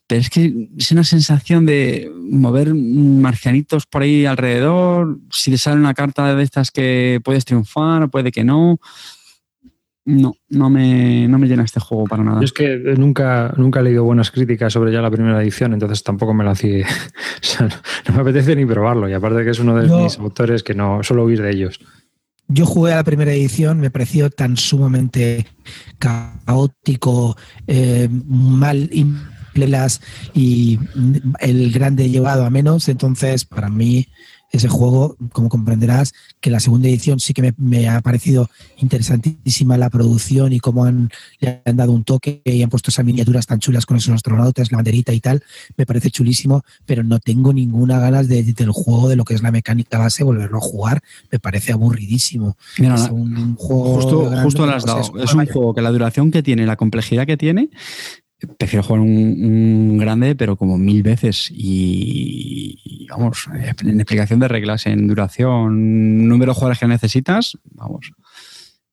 pero 0.09 0.23
es 0.23 0.31
que 0.31 0.71
es 0.77 0.91
una 0.91 1.05
sensación 1.05 1.67
de 1.67 2.11
mover 2.19 2.75
marcianitos 2.75 3.85
por 3.85 4.03
ahí 4.03 4.25
alrededor. 4.25 5.19
Si 5.31 5.51
te 5.51 5.59
sale 5.59 5.77
una 5.77 5.93
carta 5.93 6.35
de 6.35 6.43
estas 6.43 6.71
que 6.71 7.21
puedes 7.23 7.45
triunfar, 7.45 8.09
puede 8.09 8.33
que 8.33 8.43
no. 8.43 8.81
No, 10.07 10.35
no 10.49 10.71
me, 10.71 11.29
no 11.29 11.39
me 11.39 11.47
llena 11.47 11.65
este 11.65 11.81
juego 11.81 12.05
para 12.05 12.25
nada. 12.25 12.43
es 12.43 12.55
que 12.55 12.79
nunca, 12.97 13.53
nunca 13.59 13.81
he 13.81 13.83
leído 13.83 14.05
buenas 14.05 14.31
críticas 14.31 14.73
sobre 14.73 14.91
ya 14.91 15.03
la 15.03 15.11
primera 15.11 15.43
edición, 15.43 15.75
entonces 15.75 16.03
tampoco 16.03 16.33
me 16.33 16.45
la 16.45 16.53
hacía. 16.53 16.87
no, 18.09 18.15
me 18.15 18.21
apetece 18.23 18.57
ni 18.57 18.65
probarlo. 18.65 19.07
Y 19.11 19.13
aparte 19.13 19.45
que 19.45 19.51
es 19.51 19.59
uno 19.59 19.77
de 19.77 19.95
mis 19.95 20.19
autores 20.19 20.63
que 20.63 20.75
no 20.75 21.03
suelo 21.03 21.25
oír 21.25 21.43
de 21.43 21.51
ellos. 21.51 21.81
Yo 22.47 22.65
jugué 22.65 22.95
a 22.95 22.97
la 22.97 23.05
primera 23.05 23.35
edición, 23.35 23.81
me 23.81 23.91
pareció 23.91 24.31
tan 24.31 24.57
sumamente 24.57 25.47
caótico, 25.99 27.37
eh, 27.67 28.09
mal 28.11 28.89
y 30.35 30.79
el 31.41 31.73
grande 31.73 32.11
llevado 32.11 32.45
a 32.45 32.51
menos. 32.51 32.89
Entonces, 32.89 33.45
para 33.45 33.69
mí, 33.69 34.07
ese 34.51 34.69
juego, 34.69 35.17
como 35.33 35.49
comprenderás, 35.49 36.15
que 36.41 36.51
la 36.51 36.61
segunda 36.61 36.89
edición 36.89 37.21
sí 37.21 37.35
que 37.35 37.55
me, 37.59 37.89
ha 37.89 38.01
parecido 38.01 38.49
interesantísima 38.79 39.77
la 39.77 39.91
producción 39.91 40.53
y 40.53 40.61
cómo 40.61 40.85
han, 40.85 41.11
le 41.41 41.61
han 41.65 41.77
dado 41.77 41.93
un 41.93 42.05
toque 42.05 42.41
y 42.45 42.63
han 42.63 42.71
puesto 42.71 42.91
esas 42.91 43.05
miniaturas 43.05 43.47
tan 43.47 43.59
chulas 43.59 43.85
con 43.85 43.99
esos 43.99 44.15
astronautas, 44.15 44.73
la 44.73 44.79
banderita 44.79 45.13
y 45.13 45.21
tal. 45.21 45.43
Me 45.77 45.85
parece 45.85 46.11
chulísimo, 46.11 46.63
pero 46.87 47.03
no 47.03 47.19
tengo 47.19 47.53
ninguna 47.53 47.99
ganas 47.99 48.29
de, 48.29 48.43
del 48.43 48.71
juego, 48.71 49.09
de 49.09 49.17
lo 49.17 49.25
que 49.25 49.35
es 49.35 49.43
la 49.43 49.51
mecánica 49.51 49.99
base, 49.99 50.25
volverlo 50.25 50.59
a 50.59 50.63
jugar. 50.63 51.03
Me 51.31 51.39
parece 51.39 51.73
aburridísimo. 51.73 52.57
es 52.79 53.11
un 53.11 53.55
juego 53.57 53.95
justo, 53.97 54.43
justo 54.43 54.67
lo 54.67 54.73
has 54.73 54.85
dado. 54.85 55.01
Es 55.23 55.35
un 55.35 55.47
juego 55.47 55.75
que 55.75 55.83
la 55.83 55.91
duración 55.91 56.31
que 56.31 56.43
tiene, 56.43 56.65
la 56.65 56.77
complejidad 56.77 57.27
que 57.27 57.37
tiene, 57.37 57.69
prefiero 58.47 58.83
jugar 58.83 59.01
un, 59.01 59.99
grande, 59.99 60.37
pero 60.37 60.57
como 60.57 60.79
mil 60.79 61.03
veces. 61.03 61.51
Y, 61.51 63.07
vamos, 63.11 63.49
en 63.83 64.01
explicación 64.01 64.41
de 64.41 64.49
reglas, 64.49 64.87
en 64.87 65.09
duración, 65.09 66.29
número 66.29 66.53
de 66.53 66.55
jugadores 66.55 66.79
que 66.79 66.87
necesitas, 66.87 67.59
vamos, 67.65 68.13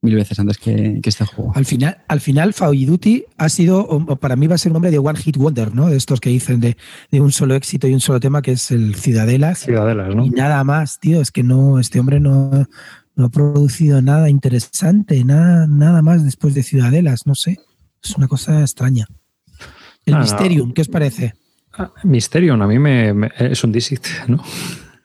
mil 0.02 0.16
veces 0.16 0.40
antes 0.40 0.58
que, 0.58 1.00
este 1.04 1.26
juego. 1.26 1.52
Al 1.56 1.66
final, 1.66 1.98
al 2.08 2.22
final, 2.22 2.54
Duty 2.54 3.26
ha 3.38 3.50
sido, 3.50 3.88
para 4.20 4.36
mí 4.36 4.48
va 4.48 4.56
a 4.56 4.58
ser 4.58 4.72
un 4.72 4.76
nombre 4.76 4.92
de 4.92 5.00
One 5.00 5.20
Hit 5.20 5.38
Wonder, 5.38 5.76
¿no? 5.76 5.90
De 5.90 5.98
estos 5.98 6.20
que 6.20 6.30
dicen 6.30 6.60
de, 6.60 6.78
un 7.12 7.32
solo 7.32 7.56
éxito 7.56 7.88
y 7.88 7.94
un 7.94 8.02
solo 8.02 8.20
tema, 8.20 8.42
que 8.42 8.54
es 8.54 8.72
el 8.72 8.96
Ciudadelas. 8.96 9.60
Ciudadelas, 9.60 10.16
¿no? 10.16 10.26
Y 10.26 10.30
nada 10.30 10.64
más, 10.64 11.00
tío, 11.00 11.22
es 11.22 11.32
que 11.32 11.44
no, 11.44 11.80
este 11.80 12.00
hombre 12.00 12.20
no, 12.20 12.68
no 13.16 13.26
ha 13.26 13.30
producido 13.30 14.02
nada 14.02 14.30
interesante, 14.30 15.24
nada, 15.24 15.68
nada 15.68 16.02
más 16.02 16.24
después 16.24 16.54
de 16.54 16.64
Ciudadelas, 16.64 17.26
no 17.26 17.36
sé. 17.36 17.60
Es 18.04 18.16
una 18.16 18.28
cosa 18.28 18.62
extraña. 18.62 19.08
El 20.06 20.14
ah, 20.14 20.20
Mysterium, 20.20 20.74
¿qué 20.74 20.82
os 20.82 20.88
parece? 20.88 21.34
Ah, 21.74 21.92
Mysterium, 22.04 22.62
a 22.62 22.68
mí 22.68 22.80
me, 22.80 23.32
es 23.38 23.64
un 23.64 23.72
Dixit, 23.72 24.06
¿no? 24.28 24.44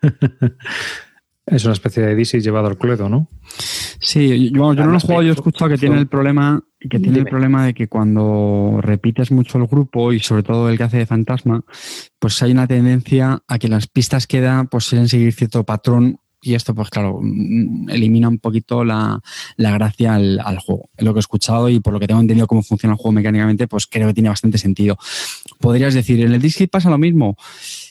es 1.47 1.65
una 1.65 1.73
especie 1.73 2.05
de 2.05 2.15
Dixit 2.15 2.43
llevado 2.43 2.69
al 2.69 2.79
cluedo, 2.79 3.09
¿no? 3.09 3.29
Sí, 4.01 4.51
yo, 4.51 4.75
no 4.75 4.87
lo 4.87 4.97
he 4.97 5.01
jugado, 5.01 5.23
yo 5.23 5.31
he 5.31 5.35
escuchado 5.35 5.71
que 5.71 5.79
tiene 5.79 5.99
el 5.99 6.07
problema 6.07 6.63
que 6.89 6.99
tiene 6.99 7.19
el 7.19 7.27
problema 7.27 7.67
de 7.67 7.75
que 7.75 7.89
cuando 7.89 8.79
repites 8.81 9.31
mucho 9.31 9.59
el 9.59 9.67
grupo 9.67 10.15
y 10.15 10.21
sobre 10.21 10.43
todo 10.43 10.71
el 10.71 10.79
que 10.79 10.85
hace 10.85 10.97
de 10.97 11.07
fantasma, 11.07 11.63
pues 12.19 12.43
hay 12.43 12.53
una 12.53 12.67
tendencia 12.67 13.43
a 13.47 13.59
que 13.59 13.69
las 13.69 13.87
pistas 13.87 14.27
que 14.27 14.41
da 14.41 14.65
pues 14.65 14.85
suelen 14.85 15.09
seguir 15.09 15.35
cierto 15.35 15.65
patrón 15.65 16.19
y 16.43 16.55
esto, 16.55 16.75
pues 16.75 16.91
claro, 16.91 17.19
mm, 17.21 17.91
elimina 17.91 18.29
un 18.29 18.39
poquito 18.39 18.85
la, 18.85 19.21
gracia 19.57 20.15
al, 20.15 20.59
juego. 20.59 20.91
Lo 20.99 21.13
que 21.13 21.19
he 21.19 21.21
escuchado 21.21 21.69
y 21.69 21.81
por 21.81 21.93
lo 21.93 22.01
que 22.01 22.07
tengo 22.07 22.21
entendido 22.21 22.47
cómo 22.47 22.63
funciona 22.63 22.95
el 22.95 22.99
juego 22.99 23.13
mecánicamente, 23.13 23.69
pues 23.69 23.87
creo 23.87 24.09
que 24.09 24.15
tiene 24.15 24.29
bastante 24.29 24.59
sentido. 24.59 24.97
Podrías 25.59 25.95
decir, 25.95 26.21
¿en 26.25 26.33
el 26.33 26.41
Dixit 26.41 26.71
pasa 26.71 26.91
lo 26.91 26.99
mismo? 26.99 27.37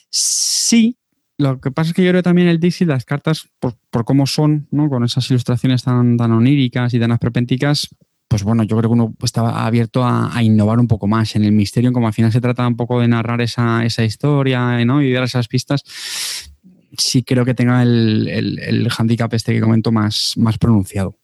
Sí. 0.09 0.97
Lo 1.37 1.61
que 1.61 1.71
pasa 1.71 1.91
es 1.91 1.95
que 1.95 2.03
yo 2.03 2.11
creo 2.11 2.23
también 2.23 2.49
el 2.49 2.59
Dixit 2.59 2.87
las 2.87 3.05
cartas, 3.05 3.47
por, 3.59 4.03
cómo 4.03 4.27
son, 4.27 4.67
¿no? 4.71 4.89
con 4.89 5.05
esas 5.05 5.29
ilustraciones 5.29 5.83
tan, 5.83 6.17
tan 6.17 6.31
oníricas 6.31 6.93
y 6.93 6.99
tan 6.99 7.11
asperpénticas, 7.11 7.87
pues 8.29 8.43
bueno, 8.43 8.61
yo 8.61 8.77
creo 8.77 8.91
que 8.91 8.93
uno 8.93 9.15
estaba 9.23 9.65
abierto 9.65 10.05
a, 10.05 10.31
innovar 10.43 10.79
un 10.79 10.87
poco 10.87 11.07
más. 11.07 11.35
En 11.35 11.43
el 11.43 11.51
misterio, 11.51 11.91
como 11.91 12.05
al 12.05 12.13
final 12.13 12.31
se 12.31 12.39
trata 12.39 12.67
un 12.67 12.75
poco 12.75 13.01
de 13.01 13.07
narrar 13.07 13.41
esa, 13.41 13.83
esa 13.83 14.03
historia 14.03 14.85
¿no? 14.85 15.01
y 15.01 15.11
dar 15.11 15.23
esas 15.23 15.47
pistas, 15.47 15.83
sí 16.97 17.23
creo 17.23 17.45
que 17.45 17.53
tenga 17.53 17.81
el, 17.83 18.27
el, 18.29 18.59
el 18.59 18.89
handicap 18.95 19.33
este 19.33 19.53
que 19.53 19.61
comento 19.61 19.91
más, 19.91 20.33
más 20.37 20.57
pronunciado. 20.57 21.15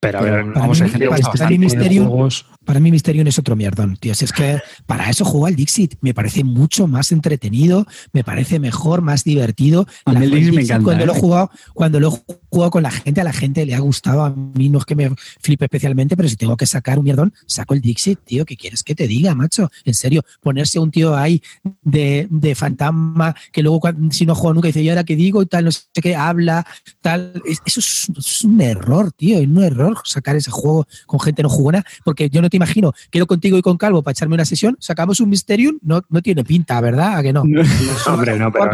Pero 0.00 0.18
a 0.18 0.22
ver, 0.22 0.44
vamos 0.44 0.80
a 0.80 0.86
para, 0.86 2.46
para 2.70 2.78
mí 2.78 2.92
Mysterium 2.92 3.26
es 3.26 3.36
otro 3.36 3.56
mierdón, 3.56 3.96
tío. 3.96 4.14
Si 4.14 4.24
es 4.24 4.32
que 4.32 4.60
para 4.86 5.10
eso 5.10 5.24
juega 5.24 5.48
el 5.48 5.56
Dixit. 5.56 5.96
Me 6.02 6.14
parece 6.14 6.44
mucho 6.44 6.86
más 6.86 7.10
entretenido, 7.10 7.84
me 8.12 8.22
parece 8.22 8.60
mejor, 8.60 9.02
más 9.02 9.24
divertido. 9.24 9.88
A 10.04 10.12
mí 10.12 10.24
el 10.24 10.30
Dixit 10.30 10.54
me 10.54 10.62
encanta. 10.62 10.84
Cuando, 10.84 11.04
lo 11.04 11.12
he 11.12 11.16
¿eh? 11.16 11.20
jugado, 11.20 11.50
cuando 11.74 11.98
lo 11.98 12.14
he 12.14 12.34
jugado 12.48 12.70
con 12.70 12.84
la 12.84 12.92
gente, 12.92 13.20
a 13.22 13.24
la 13.24 13.32
gente 13.32 13.66
le 13.66 13.74
ha 13.74 13.80
gustado. 13.80 14.22
A 14.22 14.30
mí 14.30 14.68
no 14.68 14.78
es 14.78 14.84
que 14.84 14.94
me 14.94 15.10
flipe 15.40 15.64
especialmente, 15.64 16.16
pero 16.16 16.28
si 16.28 16.36
tengo 16.36 16.56
que 16.56 16.64
sacar 16.64 17.00
un 17.00 17.06
mierdón, 17.06 17.34
saco 17.44 17.74
el 17.74 17.80
Dixit, 17.80 18.20
tío. 18.24 18.46
¿Qué 18.46 18.56
quieres 18.56 18.84
que 18.84 18.94
te 18.94 19.08
diga, 19.08 19.34
macho? 19.34 19.68
En 19.84 19.94
serio, 19.94 20.22
ponerse 20.40 20.78
un 20.78 20.92
tío 20.92 21.16
ahí 21.16 21.42
de, 21.82 22.28
de 22.30 22.54
fantasma 22.54 23.34
que 23.50 23.64
luego, 23.64 23.80
si 24.12 24.26
no 24.26 24.36
juega 24.36 24.54
nunca, 24.54 24.68
dice, 24.68 24.80
¿y 24.80 24.90
ahora 24.90 25.02
qué 25.02 25.16
digo? 25.16 25.42
Y 25.42 25.46
tal, 25.46 25.64
no 25.64 25.72
sé 25.72 25.82
qué, 26.00 26.14
habla, 26.14 26.64
tal. 27.00 27.42
Eso 27.66 27.80
es, 27.80 28.12
es 28.16 28.44
un 28.44 28.60
error, 28.60 29.10
tío. 29.10 29.40
Es 29.40 29.46
un 29.48 29.60
error 29.60 30.00
sacar 30.04 30.36
ese 30.36 30.52
juego 30.52 30.86
con 31.06 31.18
gente 31.18 31.42
no 31.42 31.48
jugona, 31.48 31.84
porque 32.04 32.30
yo 32.30 32.40
no 32.40 32.48
te 32.48 32.59
imagino, 32.60 32.92
quedo 33.10 33.26
contigo 33.26 33.56
y 33.58 33.62
con 33.62 33.76
Calvo 33.76 34.02
para 34.02 34.12
echarme 34.12 34.34
una 34.34 34.44
sesión, 34.44 34.76
sacamos 34.80 35.20
un 35.20 35.30
Mysterium, 35.30 35.78
no, 35.82 36.02
no 36.08 36.22
tiene 36.22 36.44
pinta, 36.44 36.80
¿verdad? 36.80 37.18
¿A 37.18 37.22
que 37.22 37.32
no? 37.32 37.42
Hombre, 38.06 38.38
no, 38.38 38.52
pero 38.52 38.70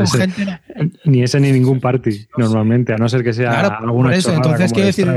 ni 1.04 1.22
ese 1.22 1.40
ni 1.40 1.52
ningún 1.52 1.80
party, 1.80 2.26
normalmente, 2.36 2.92
a 2.92 2.96
no 2.96 3.08
ser 3.08 3.22
que 3.22 3.32
sea 3.32 3.50
claro, 3.50 4.10
eso, 4.10 4.32
entonces 4.32 4.72
quiero 4.72 4.86
decir, 4.86 5.08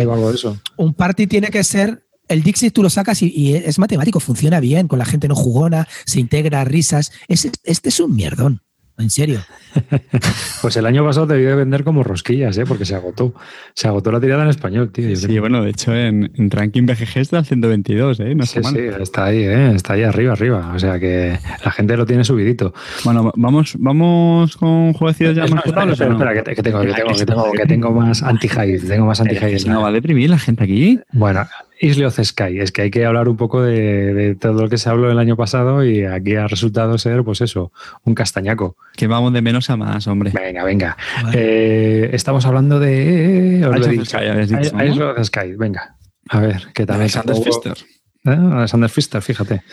un 0.78 0.94
party 0.94 1.28
tiene 1.28 1.48
que 1.48 1.64
ser 1.64 2.04
el 2.28 2.44
Dixit 2.44 2.74
tú 2.74 2.84
lo 2.84 2.92
sacas 2.92 3.24
y, 3.24 3.56
es 3.56 3.80
matemático, 3.80 4.20
funciona 4.20 4.60
bien, 4.60 4.88
con 4.88 5.00
la 5.00 5.06
gente 5.06 5.28
no 5.28 5.36
jugona, 5.36 5.88
se 6.06 6.20
integra, 6.20 6.64
risas. 6.64 7.12
este 7.28 7.90
es 7.90 8.00
un 8.00 8.16
mierdón. 8.16 8.62
En 9.00 9.10
serio. 9.10 9.40
pues 10.62 10.76
el 10.76 10.86
año 10.86 11.06
pasado 11.06 11.26
debió 11.26 11.50
de 11.52 11.56
vender 11.56 11.86
como 11.86 12.04
rosquillas, 12.04 12.58
¿eh? 12.58 12.66
porque 12.68 12.84
se 12.86 12.96
agotó. 12.96 13.34
Se 13.74 13.88
agotó 13.88 14.12
la 14.12 14.20
tirada 14.20 14.44
en 14.44 14.50
español, 14.50 14.92
tío. 14.92 15.16
Sí, 15.16 15.40
bueno, 15.40 15.64
de 15.64 15.70
hecho 15.70 15.96
en, 15.96 16.30
ranking 16.52 16.86
BGG 16.86 17.20
está 17.20 17.38
al 17.38 17.46
122, 17.46 18.20
¿eh? 18.20 18.36
No 18.36 18.46
sí, 18.46 18.60
sí, 18.62 18.78
está 19.00 19.26
ahí, 19.26 19.44
¿eh? 19.44 19.72
Está 19.74 19.94
ahí 19.94 20.04
arriba, 20.04 20.34
arriba. 20.34 20.74
O 20.76 20.80
sea 20.80 21.00
que 21.00 21.40
la 21.64 21.72
gente 21.72 21.96
lo 21.96 22.06
tiene 22.06 22.26
subidito. 22.26 22.74
Bueno, 23.06 23.32
vamos, 23.38 23.76
vamos 23.80 24.58
con 24.58 24.92
jueguecitos 24.92 25.36
ya 25.36 25.48
más 25.48 25.66
espera, 25.66 25.92
espera, 25.92 26.34
que, 26.34 26.44
tengo, 26.62 26.82
que, 26.82 26.94
tengo, 26.94 27.14
que, 27.16 27.26
tengo, 27.26 27.52
que 27.54 27.66
tengo 27.66 27.92
más 27.92 28.22
anti-high. 28.22 28.80
Tengo 28.80 29.06
más 29.06 29.22
anti-high. 29.22 29.64
No, 29.66 29.82
va 29.82 29.88
a 29.88 29.92
deprimir 29.94 30.30
la 30.30 30.40
gente 30.40 30.66
aquí. 30.66 31.00
Bueno, 31.14 31.48
Isle 31.80 32.06
of 32.06 32.20
Sky. 32.22 32.60
Es 32.60 32.72
que 32.72 32.84
hay 32.84 32.92
que 32.92 33.06
hablar 33.06 33.30
un 33.30 33.38
poco 33.38 33.62
de, 33.62 34.36
todo 34.40 34.64
lo 34.64 34.70
que 34.70 34.78
se 34.78 34.90
habló 34.90 35.12
el 35.12 35.20
año 35.20 35.36
pasado 35.36 35.84
y 35.84 36.06
aquí 36.06 36.36
ha 36.36 36.48
resultado 36.48 36.98
ser, 36.98 37.24
pues 37.24 37.42
eso, 37.42 37.72
un 38.04 38.16
castañaco. 38.16 38.76
Que 38.96 39.08
vamos 39.08 39.34
de 39.34 39.42
menos 39.42 39.70
a 39.70 39.78
más, 39.78 40.08
hombre. 40.08 40.32
Venga, 40.34 40.64
venga. 40.64 40.98
Eh, 41.34 42.10
estamos 42.14 42.46
hablando 42.46 42.80
de. 42.80 43.60
Isle 43.60 45.04
of 45.04 45.24
Sky, 45.24 45.56
venga. 45.56 45.96
A 46.30 46.40
ver, 46.40 46.68
¿qué 46.74 46.86
tal? 46.86 46.98
Alexander 46.98 47.36
Pfister. 47.36 47.78
¿Eh? 48.26 48.30
Alexander 48.30 48.90
Pfister, 48.90 49.22
fíjate. 49.22 49.64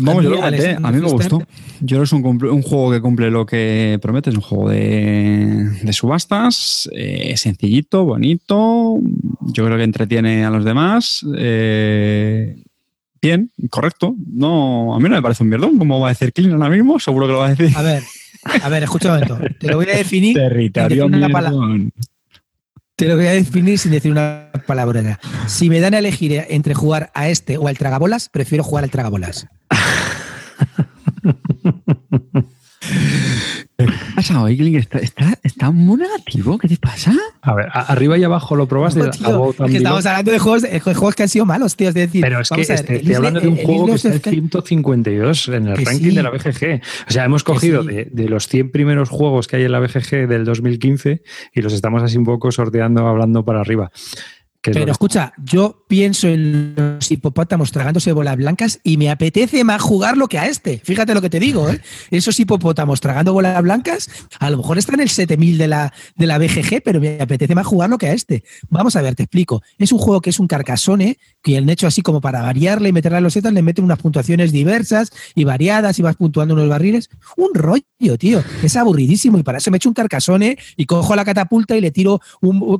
Vamos, 0.00 0.24
yo 0.24 0.30
lo 0.30 0.36
comenté, 0.36 0.74
a 0.74 0.90
mí 0.90 1.00
me 1.00 1.08
gustó. 1.08 1.40
Yo 1.80 2.02
es 2.02 2.12
un, 2.12 2.24
un, 2.26 2.62
juego 2.62 2.90
que 2.90 3.00
cumple 3.00 3.30
lo 3.30 3.46
que 3.46 3.96
promete, 4.02 4.30
es 4.30 4.36
un 4.36 4.42
juego 4.42 4.70
de, 4.70 5.70
de 5.80 5.92
subastas, 5.92 6.90
eh, 6.92 7.36
sencillito, 7.36 8.04
bonito, 8.04 8.98
yo 9.40 9.64
creo 9.64 9.76
que 9.76 9.84
entretiene 9.84 10.44
a 10.44 10.50
los 10.50 10.64
demás. 10.64 11.24
Eh, 11.36 12.60
bien, 13.22 13.52
correcto. 13.70 14.16
No, 14.26 14.96
a 14.96 14.98
mí 14.98 15.08
no 15.08 15.14
me 15.14 15.22
parece 15.22 15.44
un 15.44 15.50
mierdón, 15.50 15.78
como 15.78 16.00
va 16.00 16.08
a 16.08 16.10
decir 16.10 16.32
Clean 16.32 16.54
ahora 16.54 16.70
mismo, 16.70 16.98
seguro 16.98 17.28
que 17.28 17.32
lo 17.34 17.38
va 17.38 17.46
a 17.46 17.54
decir. 17.54 17.76
A 17.76 17.82
ver, 17.82 18.02
a 18.60 18.68
ver, 18.68 18.82
escucha 18.82 19.12
un 19.12 19.20
momento. 19.20 19.38
Te 19.60 19.68
lo 19.68 19.76
voy 19.76 19.86
a 19.90 19.96
definir. 19.96 20.34
Territorio 20.34 21.08
te 22.98 23.06
lo 23.06 23.14
voy 23.14 23.28
a 23.28 23.32
definir 23.32 23.78
sin 23.78 23.92
decir 23.92 24.10
una 24.10 24.50
palabra. 24.66 25.20
Si 25.46 25.70
me 25.70 25.78
dan 25.78 25.94
a 25.94 26.00
elegir 26.00 26.44
entre 26.48 26.74
jugar 26.74 27.12
a 27.14 27.28
este 27.28 27.56
o 27.56 27.68
al 27.68 27.78
tragabolas, 27.78 28.28
prefiero 28.28 28.64
jugar 28.64 28.82
al 28.82 28.90
tragabolas. 28.90 29.46
¿Qué 33.80 33.86
pasa 34.16 34.42
hoy, 34.42 34.76
¿Está, 34.76 35.38
está, 35.44 35.70
muy 35.70 35.98
negativo? 35.98 36.58
¿Qué 36.58 36.66
te 36.66 36.76
pasa? 36.78 37.12
A 37.42 37.54
ver, 37.54 37.68
arriba 37.72 38.18
y 38.18 38.24
abajo 38.24 38.56
lo 38.56 38.66
probaste. 38.66 39.02
es 39.02 39.18
que 39.18 39.76
estamos 39.76 40.04
hablando 40.04 40.32
de 40.32 40.40
juegos, 40.40 40.62
de 40.62 40.80
juegos, 40.80 41.14
que 41.14 41.22
han 41.22 41.28
sido 41.28 41.46
malos, 41.46 41.76
tío. 41.76 41.90
Es 41.90 41.94
decir, 41.94 42.20
pero 42.20 42.40
es 42.40 42.48
que 42.48 42.62
este, 42.62 42.96
estoy 42.96 43.14
hablando 43.14 43.38
de 43.38 43.46
un 43.46 43.56
juego 43.56 43.86
que 43.86 43.92
está 43.92 44.08
en 44.08 44.20
152 44.20 45.48
en 45.50 45.68
el 45.68 45.76
ranking 45.76 46.12
de 46.12 46.22
la 46.24 46.30
BGG. 46.30 46.82
O 47.08 47.12
sea, 47.12 47.24
hemos 47.24 47.44
cogido 47.44 47.84
de, 47.84 48.06
de, 48.06 48.28
los 48.28 48.48
100 48.48 48.72
primeros 48.72 49.10
juegos 49.10 49.46
que 49.46 49.54
hay 49.54 49.62
en 49.62 49.70
la 49.70 49.78
BGG 49.78 50.26
del 50.26 50.44
2015 50.44 51.22
y 51.54 51.62
los 51.62 51.72
estamos 51.72 52.02
así 52.02 52.18
un 52.18 52.24
poco 52.24 52.50
sorteando, 52.50 53.06
hablando 53.06 53.44
para 53.44 53.60
arriba 53.60 53.92
Pero 54.72 54.92
escucha, 54.92 55.32
yo 55.42 55.84
pienso 55.88 56.28
en 56.28 56.74
los 56.76 57.10
hipopótamos 57.10 57.72
tragándose 57.72 58.12
bolas 58.12 58.36
blancas 58.36 58.80
y 58.82 58.96
me 58.96 59.10
apetece 59.10 59.64
más 59.64 59.80
jugarlo 59.80 60.28
que 60.28 60.38
a 60.38 60.46
este. 60.46 60.80
Fíjate 60.84 61.14
lo 61.14 61.20
que 61.20 61.30
te 61.30 61.40
digo, 61.40 61.68
¿eh? 61.68 61.80
Esos 62.10 62.38
hipopótamos 62.40 63.00
tragando 63.00 63.32
bolas 63.32 63.60
blancas, 63.62 64.08
a 64.38 64.50
lo 64.50 64.58
mejor 64.58 64.78
está 64.78 64.94
en 64.94 65.00
el 65.00 65.08
7000 65.08 65.58
de 65.58 65.68
la, 65.68 65.92
de 66.16 66.26
la 66.26 66.38
BGG, 66.38 66.82
pero 66.84 67.00
me 67.00 67.20
apetece 67.20 67.54
más 67.54 67.66
jugarlo 67.66 67.98
que 67.98 68.08
a 68.08 68.12
este. 68.12 68.44
Vamos 68.68 68.96
a 68.96 69.02
ver, 69.02 69.14
te 69.14 69.24
explico. 69.24 69.62
Es 69.78 69.92
un 69.92 69.98
juego 69.98 70.20
que 70.20 70.30
es 70.30 70.38
un 70.38 70.46
carcasone, 70.46 71.18
que 71.42 71.56
el 71.56 71.68
hecho 71.68 71.86
así 71.86 72.02
como 72.02 72.20
para 72.20 72.42
variarle 72.42 72.88
y 72.88 72.92
meterle 72.92 73.18
a 73.18 73.20
los 73.20 73.32
setas 73.32 73.52
le 73.52 73.62
meten 73.62 73.84
unas 73.84 73.98
puntuaciones 73.98 74.52
diversas 74.52 75.10
y 75.34 75.44
variadas 75.44 75.98
y 75.98 76.02
vas 76.02 76.16
puntuando 76.16 76.54
unos 76.54 76.68
barriles. 76.68 77.10
Un 77.36 77.54
rollo, 77.54 78.18
tío. 78.18 78.42
Es 78.62 78.76
aburridísimo 78.76 79.38
y 79.38 79.42
para 79.42 79.58
eso 79.58 79.70
me 79.70 79.76
echo 79.76 79.88
un 79.88 79.94
carcasone 79.94 80.58
y 80.76 80.86
cojo 80.86 81.16
la 81.16 81.24
catapulta 81.24 81.76
y 81.76 81.80
le 81.80 81.90
tiro 81.90 82.20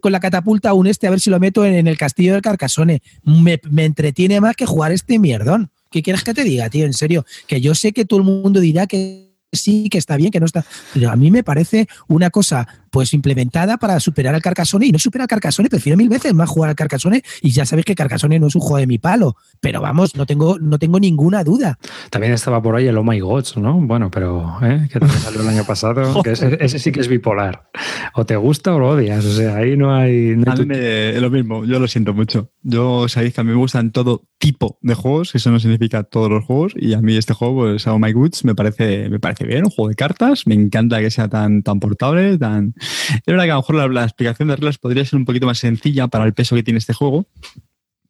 con 0.00 0.12
la 0.12 0.20
catapulta 0.20 0.72
un 0.72 0.86
este 0.86 1.06
a 1.06 1.10
ver 1.10 1.20
si 1.20 1.30
lo 1.30 1.40
meto 1.40 1.64
en 1.64 1.74
en, 1.78 1.86
el 1.86 1.96
castillo 1.96 2.32
del 2.34 2.42
Carcasone. 2.42 3.02
Me, 3.24 3.60
me 3.70 3.84
entretiene 3.84 4.40
más 4.40 4.56
que 4.56 4.66
jugar 4.66 4.92
este 4.92 5.18
mierdón. 5.18 5.70
¿Qué 5.90 6.02
quieres 6.02 6.22
que 6.22 6.34
te 6.34 6.44
diga, 6.44 6.68
tío? 6.68 6.84
En 6.84 6.92
serio, 6.92 7.24
que 7.46 7.60
yo 7.60 7.74
sé 7.74 7.92
que 7.92 8.04
todo 8.04 8.18
el 8.18 8.26
mundo 8.26 8.60
dirá 8.60 8.86
que 8.86 9.28
sí, 9.52 9.88
que 9.88 9.98
está 9.98 10.16
bien, 10.16 10.30
que 10.30 10.40
no 10.40 10.46
está. 10.46 10.64
Pero 10.92 11.10
a 11.10 11.16
mí 11.16 11.30
me 11.30 11.42
parece 11.42 11.88
una 12.08 12.30
cosa 12.30 12.68
pues 12.90 13.14
implementada 13.14 13.76
para 13.76 14.00
superar 14.00 14.34
al 14.34 14.42
Carcassonne 14.42 14.86
y 14.86 14.92
no 14.92 14.98
supera 14.98 15.24
al 15.24 15.28
Carcassonne, 15.28 15.68
prefiero 15.68 15.96
mil 15.96 16.08
veces 16.08 16.34
más 16.34 16.48
jugar 16.48 16.70
al 16.70 16.76
Carcassonne 16.76 17.22
y 17.42 17.50
ya 17.50 17.66
sabéis 17.66 17.86
que 17.86 17.94
Carcassonne 17.94 18.38
no 18.38 18.46
es 18.46 18.54
un 18.54 18.60
juego 18.60 18.78
de 18.78 18.86
mi 18.86 18.98
palo, 18.98 19.36
pero 19.60 19.80
vamos, 19.80 20.16
no 20.16 20.26
tengo, 20.26 20.58
no 20.58 20.78
tengo 20.78 21.00
ninguna 21.00 21.44
duda. 21.44 21.78
También 22.10 22.32
estaba 22.32 22.62
por 22.62 22.76
ahí 22.76 22.86
el 22.86 22.96
Oh 22.96 23.04
My 23.04 23.20
Gods, 23.20 23.56
¿no? 23.56 23.74
Bueno, 23.80 24.10
pero 24.10 24.58
¿eh? 24.62 24.88
que 24.92 24.98
también 25.00 25.20
salió 25.22 25.42
el 25.42 25.48
año 25.48 25.64
pasado, 25.64 26.22
que 26.22 26.32
ese, 26.32 26.78
sí 26.78 26.92
que 26.92 27.00
es 27.00 27.08
bipolar. 27.08 27.68
O 28.14 28.24
te 28.24 28.36
gusta 28.36 28.74
o 28.74 28.78
lo 28.78 28.90
odias, 28.90 29.24
o 29.24 29.32
sea, 29.32 29.56
ahí 29.56 29.76
no 29.76 29.94
hay... 29.94 30.32
a 30.46 30.54
mí 30.54 30.66
me, 30.66 31.12
lo 31.20 31.30
mismo, 31.30 31.64
yo 31.64 31.78
lo 31.78 31.88
siento 31.88 32.14
mucho. 32.14 32.50
Yo 32.62 33.08
sabéis 33.08 33.34
que 33.34 33.40
a 33.40 33.44
mí 33.44 33.50
me 33.50 33.56
gustan 33.56 33.92
todo 33.92 34.24
tipo 34.38 34.78
de 34.82 34.94
juegos, 34.94 35.34
eso 35.34 35.50
no 35.50 35.60
significa 35.60 36.02
todos 36.04 36.30
los 36.30 36.44
juegos, 36.44 36.72
y 36.76 36.94
a 36.94 37.00
mí 37.00 37.16
este 37.16 37.34
juego, 37.34 37.62
pues 37.62 37.86
Oh 37.86 37.98
My 37.98 38.12
Goods, 38.12 38.44
me 38.44 38.54
parece, 38.54 39.08
me 39.08 39.18
parece 39.18 39.44
bien, 39.44 39.64
un 39.64 39.70
juego 39.70 39.88
de 39.88 39.94
cartas, 39.94 40.46
me 40.46 40.54
encanta 40.54 41.00
que 41.00 41.10
sea 41.10 41.28
tan, 41.28 41.62
tan 41.62 41.80
portable, 41.80 42.38
tan 42.38 42.74
es 42.78 43.22
verdad 43.26 43.44
que 43.44 43.50
a 43.50 43.54
lo 43.54 43.60
mejor 43.60 43.92
la, 43.92 44.04
explicación 44.04 44.48
de 44.48 44.56
reglas 44.56 44.78
podría 44.78 45.04
ser 45.04 45.18
un 45.18 45.24
poquito 45.24 45.46
más 45.46 45.58
sencilla 45.58 46.08
para 46.08 46.24
el 46.24 46.34
peso 46.34 46.56
que 46.56 46.62
tiene 46.62 46.78
este 46.78 46.92
juego, 46.92 47.26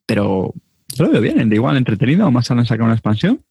pero 0.05 0.53
yo 0.95 1.05
lo 1.05 1.11
veo 1.11 1.21
bien, 1.21 1.49
de 1.49 1.55
igual 1.55 1.77
entretenido, 1.77 2.29
más 2.31 2.49
han 2.51 2.65
sacado 2.65 2.85
una 2.85 2.95
expansión. 2.95 3.41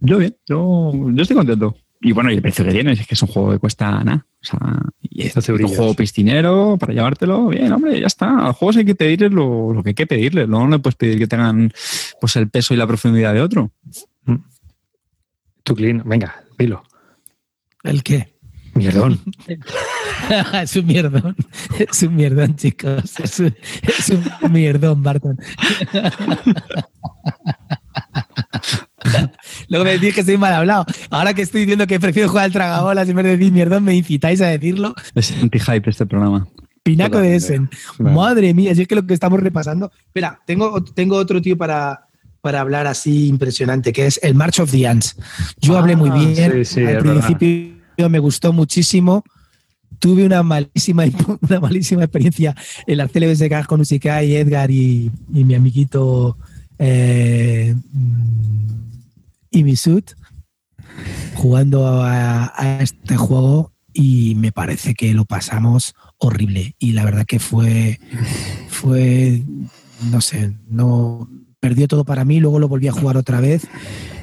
Yo 0.00 0.18
bien, 0.18 0.36
yo, 0.48 0.92
estoy 1.18 1.36
contento. 1.36 1.76
Y 2.02 2.12
bueno, 2.12 2.30
y 2.30 2.36
el 2.36 2.42
precio 2.42 2.64
que 2.64 2.72
tiene 2.72 2.92
es 2.92 3.06
que 3.06 3.14
es 3.14 3.22
un 3.22 3.28
juego 3.28 3.52
que 3.52 3.58
cuesta 3.58 4.02
nada. 4.02 4.26
O 4.42 4.44
sea, 4.44 4.58
y 5.02 5.22
es 5.22 5.48
un 5.48 5.68
juego 5.68 5.92
piscinero 5.92 6.78
para 6.80 6.94
llevártelo. 6.94 7.48
Bien, 7.48 7.70
hombre, 7.72 8.00
ya 8.00 8.06
está. 8.06 8.48
A 8.48 8.52
juegos 8.54 8.78
hay 8.78 8.86
que 8.86 8.94
pedirles 8.94 9.32
lo, 9.32 9.82
que 9.84 9.90
hay 9.90 9.94
que 9.94 10.06
pedirles. 10.06 10.48
No 10.48 10.66
le 10.66 10.78
puedes 10.78 10.96
pedir 10.96 11.18
que 11.18 11.26
tengan 11.26 11.70
pues 12.18 12.36
el 12.36 12.48
peso 12.48 12.72
y 12.72 12.78
la 12.78 12.86
profundidad 12.86 13.34
de 13.34 13.42
otro. 13.42 13.70
Mm. 14.24 14.36
Tu 15.62 15.74
clean, 15.74 16.02
venga, 16.06 16.42
dilo. 16.58 16.82
¿El 17.84 18.02
qué? 18.02 18.29
Mierdón. 18.74 19.20
es 20.62 20.76
un 20.76 20.86
mierdón. 20.86 21.36
Es 21.78 22.02
un 22.02 22.14
mierdón, 22.14 22.56
chicos. 22.56 23.18
Es 23.18 23.40
un, 23.40 23.54
mierdón, 24.50 25.02
Barton. 25.02 25.38
Luego 29.68 29.84
me 29.84 29.92
decís 29.92 30.14
que 30.14 30.22
soy 30.22 30.36
mal 30.36 30.52
hablado. 30.52 30.86
Ahora 31.10 31.34
que 31.34 31.42
estoy 31.42 31.62
diciendo 31.62 31.86
que 31.86 31.98
prefiero 31.98 32.28
jugar 32.28 32.44
al 32.44 32.52
tragabolas 32.52 33.08
en 33.08 33.16
vez 33.16 33.24
de 33.24 33.36
decir 33.36 33.52
mierdón, 33.52 33.84
me 33.84 33.94
incitáis 33.94 34.40
a 34.40 34.46
decirlo. 34.46 34.94
Es 35.14 35.32
anti-hype 35.32 35.88
este 35.88 36.06
programa. 36.06 36.46
Pinaco 36.82 37.18
de 37.18 37.34
Essen. 37.36 37.68
Madre 37.98 38.54
mía, 38.54 38.74
si 38.74 38.82
es 38.82 38.88
que 38.88 38.94
lo 38.94 39.06
que 39.06 39.14
estamos 39.14 39.40
repasando. 39.40 39.90
Espera, 40.06 40.40
tengo, 40.46 40.82
tengo 40.82 41.16
otro 41.16 41.42
tío 41.42 41.56
para, 41.56 42.06
para 42.40 42.60
hablar 42.60 42.86
así 42.86 43.28
impresionante, 43.28 43.92
que 43.92 44.06
es 44.06 44.20
el 44.22 44.34
March 44.34 44.60
of 44.60 44.70
the 44.70 44.86
Ants. 44.86 45.16
Yo 45.60 45.76
hablé 45.76 45.96
muy 45.96 46.10
ah, 46.10 46.14
bien. 46.14 46.52
al 46.86 46.98
principio 46.98 47.79
me 47.96 48.18
gustó 48.18 48.52
muchísimo. 48.52 49.24
Tuve 49.98 50.24
una 50.24 50.42
malísima, 50.42 51.04
una 51.48 51.60
malísima 51.60 52.04
experiencia 52.04 52.54
en 52.86 52.98
la 52.98 53.08
CLBSK 53.08 53.66
con 53.66 53.80
Usica 53.80 54.22
y 54.22 54.36
Edgar 54.36 54.70
y, 54.70 55.10
mi 55.28 55.54
amiguito 55.54 56.36
eh, 56.78 57.74
Imisut 59.50 60.12
jugando 61.34 62.02
a, 62.02 62.52
este 62.80 63.16
juego 63.16 63.72
y 63.92 64.34
me 64.36 64.52
parece 64.52 64.94
que 64.94 65.12
lo 65.14 65.24
pasamos 65.24 65.94
horrible 66.18 66.74
y 66.78 66.92
la 66.92 67.04
verdad 67.04 67.26
que 67.26 67.38
fue 67.38 67.98
fue 68.68 69.42
no 70.10 70.20
sé 70.20 70.52
no 70.68 71.28
perdió 71.60 71.86
todo 71.86 72.04
para 72.04 72.24
mí 72.24 72.40
luego 72.40 72.58
lo 72.58 72.68
volví 72.68 72.88
a 72.88 72.92
jugar 72.92 73.18
otra 73.18 73.40
vez 73.40 73.68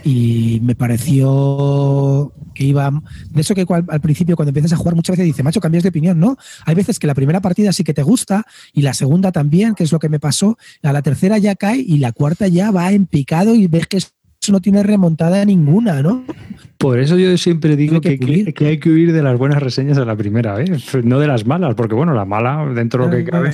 y 0.03 0.59
me 0.63 0.75
pareció 0.75 2.33
que 2.55 2.65
iba 2.65 2.91
de 3.29 3.41
eso 3.41 3.53
que 3.53 3.65
al 3.69 4.01
principio 4.01 4.35
cuando 4.35 4.49
empiezas 4.49 4.73
a 4.73 4.77
jugar 4.77 4.95
muchas 4.95 5.15
veces 5.15 5.27
dice 5.27 5.43
macho 5.43 5.61
cambias 5.61 5.83
de 5.83 5.89
opinión 5.89 6.19
no 6.19 6.37
hay 6.65 6.73
veces 6.73 6.97
que 6.97 7.05
la 7.05 7.13
primera 7.13 7.39
partida 7.39 7.71
sí 7.71 7.83
que 7.83 7.93
te 7.93 8.01
gusta 8.01 8.45
y 8.73 8.81
la 8.81 8.95
segunda 8.95 9.31
también 9.31 9.75
que 9.75 9.83
es 9.83 9.91
lo 9.91 9.99
que 9.99 10.09
me 10.09 10.19
pasó 10.19 10.57
a 10.81 10.91
la 10.91 11.03
tercera 11.03 11.37
ya 11.37 11.55
cae 11.55 11.77
y 11.77 11.99
la 11.99 12.11
cuarta 12.11 12.47
ya 12.47 12.71
va 12.71 12.91
en 12.91 13.05
picado 13.05 13.53
y 13.53 13.67
ves 13.67 13.85
que 13.85 13.97
eso 13.97 14.09
no 14.49 14.59
tiene 14.59 14.81
remontada 14.81 15.45
ninguna 15.45 16.01
no 16.01 16.25
por 16.79 16.99
eso 16.99 17.17
yo 17.17 17.37
siempre 17.37 17.75
digo 17.75 18.01
que, 18.01 18.17
que, 18.17 18.65
hay 18.67 18.79
que 18.79 18.89
huir 18.89 19.13
de 19.13 19.21
las 19.21 19.37
buenas 19.37 19.61
reseñas 19.61 19.97
a 19.97 20.05
la 20.05 20.15
primera 20.15 20.53
vez, 20.53 20.93
no 21.03 21.19
de 21.19 21.25
las 21.25 21.45
malas, 21.47 21.73
porque 21.73 21.95
bueno, 21.95 22.13
la 22.13 22.23
mala, 22.23 22.71
dentro 22.73 23.07
de 23.07 23.11
lo 23.11 23.25
que 23.25 23.31
cabe, 23.31 23.51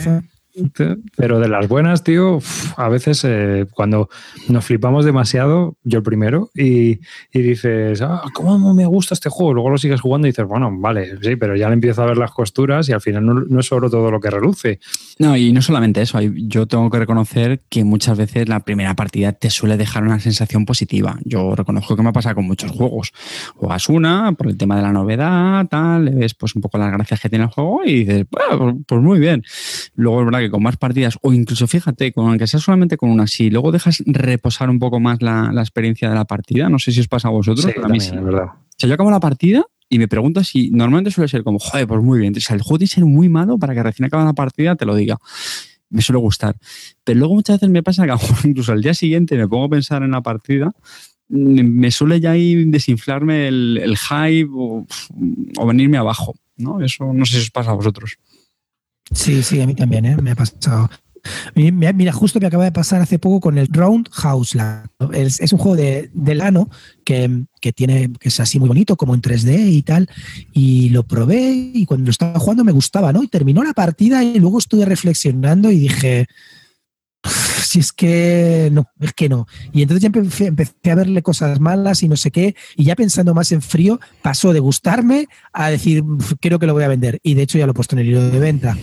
pero 1.16 1.40
de 1.40 1.48
las 1.48 1.68
buenas, 1.68 2.04
tío, 2.04 2.40
a 2.78 2.90
veces 2.90 3.24
eh, 3.26 3.66
cuando 3.74 4.10
nos 4.50 4.66
flipamos 4.66 5.06
demasiado, 5.06 5.78
yo 5.84 6.00
el 6.00 6.04
primero, 6.04 6.52
y, 6.54 7.00
dices, 7.34 8.02
ah, 8.02 8.24
¿cómo 8.34 8.74
me 8.74 8.86
gusta 8.86 9.14
este 9.14 9.30
juego? 9.30 9.54
Luego 9.54 9.72
lo 9.72 9.78
sigues 9.78 10.02
jugando 10.02 10.28
y 10.28 10.32
dices, 10.32 10.46
bueno, 10.46 10.72
vale, 10.80 11.18
sí, 11.22 11.36
pero 11.36 11.56
ya 11.56 11.68
le 11.70 11.74
empiezo 11.74 12.04
a 12.04 12.06
ver 12.06 12.18
las 12.18 12.32
costuras 12.32 12.88
y 12.90 12.94
al 12.94 13.02
final 13.02 13.48
no, 13.50 13.60
es 13.60 13.66
solo 13.66 13.90
todo 13.90 14.12
lo 14.12 14.20
que 14.20 14.30
reluce. 14.30 14.80
No, 15.20 15.36
y 15.36 15.52
no 15.54 15.62
solamente 15.62 16.02
eso, 16.02 16.20
yo 16.22 16.68
tengo 16.68 16.90
que 16.90 17.00
reconocer 17.00 17.62
que 17.70 17.84
muchas 17.84 18.18
veces 18.18 18.48
la 18.48 18.60
primera 18.60 18.96
partida 18.96 19.34
te 19.34 19.50
suele 19.50 19.78
dejar 19.78 20.04
una 20.04 20.20
sensación 20.20 20.66
positiva. 20.66 21.18
Yo 21.24 21.56
reconozco 21.56 21.96
que 21.96 22.04
me 22.04 22.14
pasa 22.14 22.36
con 22.36 22.46
muchos 22.46 22.72
juegos. 22.72 23.12
Juegas 23.56 23.90
una 23.90 24.34
por 24.34 24.48
el 24.48 24.58
tema 24.58 24.76
de 24.76 24.84
la 24.84 24.92
novedad, 24.92 25.68
tal, 25.68 26.06
le 26.06 26.12
ves 26.12 26.34
pues 26.36 26.56
un 26.56 26.62
poco 26.62 26.78
las 26.78 26.92
gracias 26.92 27.20
que 27.20 27.30
tiene 27.30 27.46
el 27.46 27.52
juego 27.52 27.82
y 27.84 28.06
dices, 28.06 28.26
pues, 28.30 28.76
pues 28.88 29.02
muy 29.02 29.20
bien. 29.20 29.44
Luego 29.96 30.20
es 30.20 30.26
verdad 30.26 30.43
que 30.44 30.52
con 30.52 30.64
más 30.64 30.78
partidas, 30.78 31.18
o 31.22 31.34
incluso 31.34 31.68
fíjate, 31.68 32.14
con 32.14 32.30
aunque 32.30 32.48
sea 32.48 32.60
solamente 32.60 32.98
con 32.98 33.10
una, 33.10 33.28
si 33.28 33.50
luego 33.50 33.72
dejas 33.72 34.04
reposar 34.06 34.70
un 34.70 34.80
poco 34.80 35.00
más 35.00 35.22
la, 35.22 35.52
experiencia 35.58 36.10
de 36.10 36.16
la 36.16 36.26
partida, 36.26 36.70
no 36.70 36.80
sé 36.80 36.92
si 36.92 37.00
os 37.00 37.08
pasa 37.08 37.28
a 37.28 37.32
vosotros, 37.32 37.66
pero 37.74 37.86
a 37.86 37.90
mí 37.90 38.00
sí. 38.00 38.12
verdad. 38.16 38.46
O 38.46 38.76
sea, 38.78 38.88
yo 38.88 38.94
acabo 38.94 39.12
la 39.12 39.20
partida 39.20 39.66
y 39.90 40.00
me 40.00 40.08
pregunto 40.08 40.44
si 40.44 40.72
normalmente 40.72 41.12
suele 41.12 41.28
ser 41.28 41.44
como, 41.44 41.60
joder, 41.60 41.88
pues 41.88 42.02
muy 42.02 42.20
bien. 42.20 42.34
O 42.36 42.40
sea, 42.40 42.56
el 42.56 42.62
juego 42.62 42.80
tiene 42.80 42.90
que 42.90 42.96
ser 42.96 43.06
muy 43.06 43.30
malo 43.30 43.58
para 43.58 43.74
que 43.74 43.84
recién 43.84 44.06
acaba 44.06 44.24
la 44.24 44.34
partida 44.34 44.76
te 44.76 44.86
lo 44.86 44.96
diga. 44.96 45.18
Me 45.90 46.02
suele 46.02 46.20
gustar. 46.20 46.56
Pero 47.04 47.20
luego 47.20 47.36
muchas 47.36 47.58
veces 47.58 47.70
me 47.70 47.84
pasa 47.84 48.06
que 48.06 48.14
incluso 48.48 48.72
al 48.72 48.82
día 48.82 48.94
siguiente 48.94 49.38
me 49.38 49.48
pongo 49.48 49.66
a 49.66 49.70
pensar 49.70 50.04
en 50.04 50.12
la 50.12 50.22
partida 50.22 50.74
me 51.30 51.90
suele 51.90 52.20
ya 52.20 52.38
ir 52.38 52.68
desinflarme 52.68 53.48
el, 53.48 53.98
hype 53.98 54.50
o, 54.54 54.86
o, 55.58 55.66
venirme 55.66 55.98
abajo. 55.98 56.36
¿no? 56.58 56.82
Eso 56.82 57.12
no 57.14 57.26
sé 57.26 57.38
si 57.38 57.44
os 57.44 57.52
pasa 57.52 57.72
a 57.72 57.74
vosotros. 57.74 58.18
Sí, 59.12 59.44
sí, 59.44 59.62
a 59.62 59.68
mí 59.68 59.76
también, 59.76 60.06
¿eh? 60.06 60.18
me 60.22 60.32
ha 60.32 60.36
pasado. 60.36 60.90
Mira, 61.56 62.12
justo 62.12 62.40
me 62.40 62.48
acaba 62.48 62.66
de 62.66 62.72
pasar 62.72 63.02
hace 63.02 63.18
poco 63.18 63.40
con 63.40 63.58
el 63.58 63.68
Roundhouse 63.68 64.56
Land. 64.56 64.90
Es, 65.14 65.54
un 65.54 65.60
juego 65.60 65.78
de, 65.78 66.10
de 66.14 66.36
Lano 66.36 66.70
que, 67.06 67.46
que, 67.62 67.72
tiene, 67.72 68.12
que 68.20 68.28
es 68.28 68.40
así 68.40 68.60
muy 68.60 68.68
bonito, 68.68 68.98
como 68.98 69.14
en 69.14 69.22
3D 69.22 69.70
y 69.72 69.82
tal. 69.84 70.10
Y 70.52 70.90
lo 70.90 71.04
probé 71.04 71.72
y 71.74 71.86
cuando 71.86 72.06
lo 72.06 72.12
estaba 72.12 72.40
jugando 72.40 72.66
me 72.66 72.74
gustaba, 72.74 73.14
¿no? 73.14 73.24
Y 73.24 73.28
terminó 73.28 73.64
la 73.64 73.74
partida 73.74 74.24
y 74.24 74.40
luego 74.40 74.58
estuve 74.60 74.84
reflexionando 74.86 75.72
y 75.72 75.80
dije, 75.80 76.28
si 77.64 77.80
es 77.80 77.92
que 77.92 78.70
no, 78.72 78.88
es 79.00 79.14
que 79.14 79.30
no. 79.30 79.48
Y 79.72 79.82
entonces 79.82 80.02
ya 80.02 80.08
empecé, 80.08 80.48
empecé, 80.48 80.92
a 80.92 80.96
verle 80.96 81.22
cosas 81.22 81.60
malas 81.60 82.04
y 82.04 82.08
no 82.08 82.18
sé 82.18 82.32
qué, 82.32 82.56
y 82.76 82.86
ya 82.86 82.96
pensando 82.96 83.34
más 83.34 83.52
en 83.52 83.62
frío, 83.62 84.00
pasó 84.22 84.54
de 84.54 84.60
gustarme 84.60 85.28
a 85.52 85.70
decir, 85.70 86.04
creo 86.40 86.60
que 86.60 86.68
lo 86.68 86.74
voy 86.74 86.84
a 86.84 86.88
vender. 86.88 87.20
Y 87.24 87.34
de 87.36 87.44
hecho 87.44 87.58
ya 87.58 87.66
lo 87.66 87.72
he 87.72 87.76
puesto 87.76 87.96
en 87.96 88.00
el 88.00 88.08
hilo 88.08 88.30
de 88.30 88.40
venta. 88.40 88.78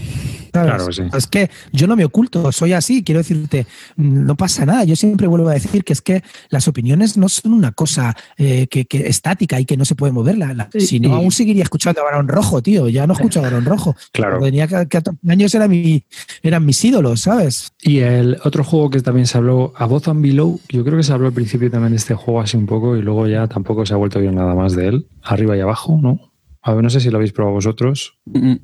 Claro, 0.52 0.92
sí. 0.92 1.02
Es 1.12 1.26
que 1.26 1.50
yo 1.72 1.86
no 1.86 1.96
me 1.96 2.04
oculto, 2.04 2.50
soy 2.52 2.72
así, 2.72 3.02
quiero 3.02 3.20
decirte, 3.20 3.66
no 3.96 4.36
pasa 4.36 4.66
nada. 4.66 4.84
Yo 4.84 4.96
siempre 4.96 5.26
vuelvo 5.26 5.48
a 5.48 5.54
decir 5.54 5.84
que 5.84 5.92
es 5.92 6.00
que 6.00 6.22
las 6.48 6.68
opiniones 6.68 7.16
no 7.16 7.28
son 7.28 7.52
una 7.52 7.72
cosa 7.72 8.16
eh, 8.36 8.66
que, 8.66 8.86
estática 8.90 9.60
y 9.60 9.64
que 9.64 9.76
no 9.76 9.84
se 9.84 9.94
puede 9.94 10.12
moverla. 10.12 10.68
si 10.78 11.00
no, 11.00 11.14
aún 11.14 11.32
seguiría 11.32 11.62
escuchando 11.62 12.00
a 12.00 12.04
Barón 12.04 12.28
Rojo, 12.28 12.62
tío. 12.62 12.88
Ya 12.88 13.06
no 13.06 13.14
escucho 13.14 13.40
a 13.40 13.42
Barón 13.42 13.64
Rojo. 13.64 13.96
Claro. 14.12 14.40
Tenía 14.40 14.66
que, 14.66 15.02
años 15.28 15.54
eran, 15.54 15.70
mi, 15.70 16.04
eran 16.42 16.64
mis 16.66 16.84
ídolos, 16.84 17.20
¿sabes? 17.20 17.72
Y 17.80 18.00
el 18.00 18.38
otro 18.44 18.64
juego 18.64 18.90
que 18.90 19.00
también 19.00 19.26
se 19.26 19.38
habló, 19.38 19.72
a 19.76 19.86
Both 19.86 20.08
and 20.08 20.22
Below, 20.22 20.60
yo 20.68 20.84
creo 20.84 20.96
que 20.96 21.02
se 21.02 21.12
habló 21.12 21.28
al 21.28 21.32
principio 21.32 21.70
también 21.70 21.92
de 21.92 21.96
este 21.96 22.14
juego 22.14 22.40
así 22.40 22.56
un 22.56 22.66
poco 22.66 22.96
y 22.96 23.02
luego 23.02 23.26
ya 23.28 23.46
tampoco 23.46 23.86
se 23.86 23.94
ha 23.94 23.96
vuelto 23.96 24.20
bien 24.20 24.34
nada 24.34 24.54
más 24.54 24.74
de 24.74 24.88
él. 24.88 25.06
Arriba 25.22 25.56
y 25.56 25.60
abajo, 25.60 25.98
¿no? 26.02 26.32
A 26.62 26.74
ver, 26.74 26.82
no 26.82 26.90
sé 26.90 27.00
si 27.00 27.10
lo 27.10 27.16
habéis 27.16 27.32
probado 27.32 27.54
vosotros. 27.54 28.18
Mm. 28.26 28.56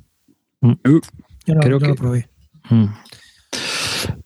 Mm. 0.61 1.01
Yo 1.47 1.55
Creo 1.61 1.78
que... 1.78 1.88
lo 1.88 1.94
probé. 1.94 2.28
Mm. 2.70 2.86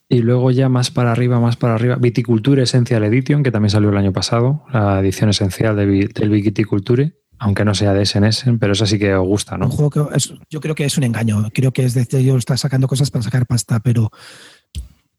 Y 0.08 0.22
luego 0.22 0.50
ya 0.50 0.68
más 0.68 0.90
para 0.90 1.12
arriba, 1.12 1.38
más 1.38 1.56
para 1.56 1.74
arriba, 1.74 1.94
Viticulture 1.94 2.62
Essential 2.62 3.04
Edition, 3.04 3.44
que 3.44 3.52
también 3.52 3.70
salió 3.70 3.90
el 3.90 3.96
año 3.96 4.12
pasado, 4.12 4.64
la 4.72 4.98
edición 4.98 5.30
esencial 5.30 5.76
de, 5.76 5.86
del 5.86 6.30
Viticulture, 6.30 7.14
aunque 7.38 7.64
no 7.64 7.74
sea 7.74 7.94
de 7.94 8.04
SNS, 8.04 8.46
pero 8.58 8.72
eso 8.72 8.86
sí 8.86 8.98
que 8.98 9.14
os 9.14 9.24
gusta, 9.24 9.56
¿no? 9.56 9.66
Un 9.66 9.70
juego 9.70 9.90
que 9.90 10.18
yo 10.50 10.60
creo 10.60 10.74
que 10.74 10.84
es 10.84 10.98
un 10.98 11.04
engaño. 11.04 11.48
Creo 11.54 11.72
que 11.72 11.84
es 11.84 11.94
de 11.94 12.06
ellos 12.18 12.38
está 12.38 12.56
sacando 12.56 12.88
cosas 12.88 13.10
para 13.12 13.22
sacar 13.22 13.46
pasta, 13.46 13.78
pero 13.78 14.10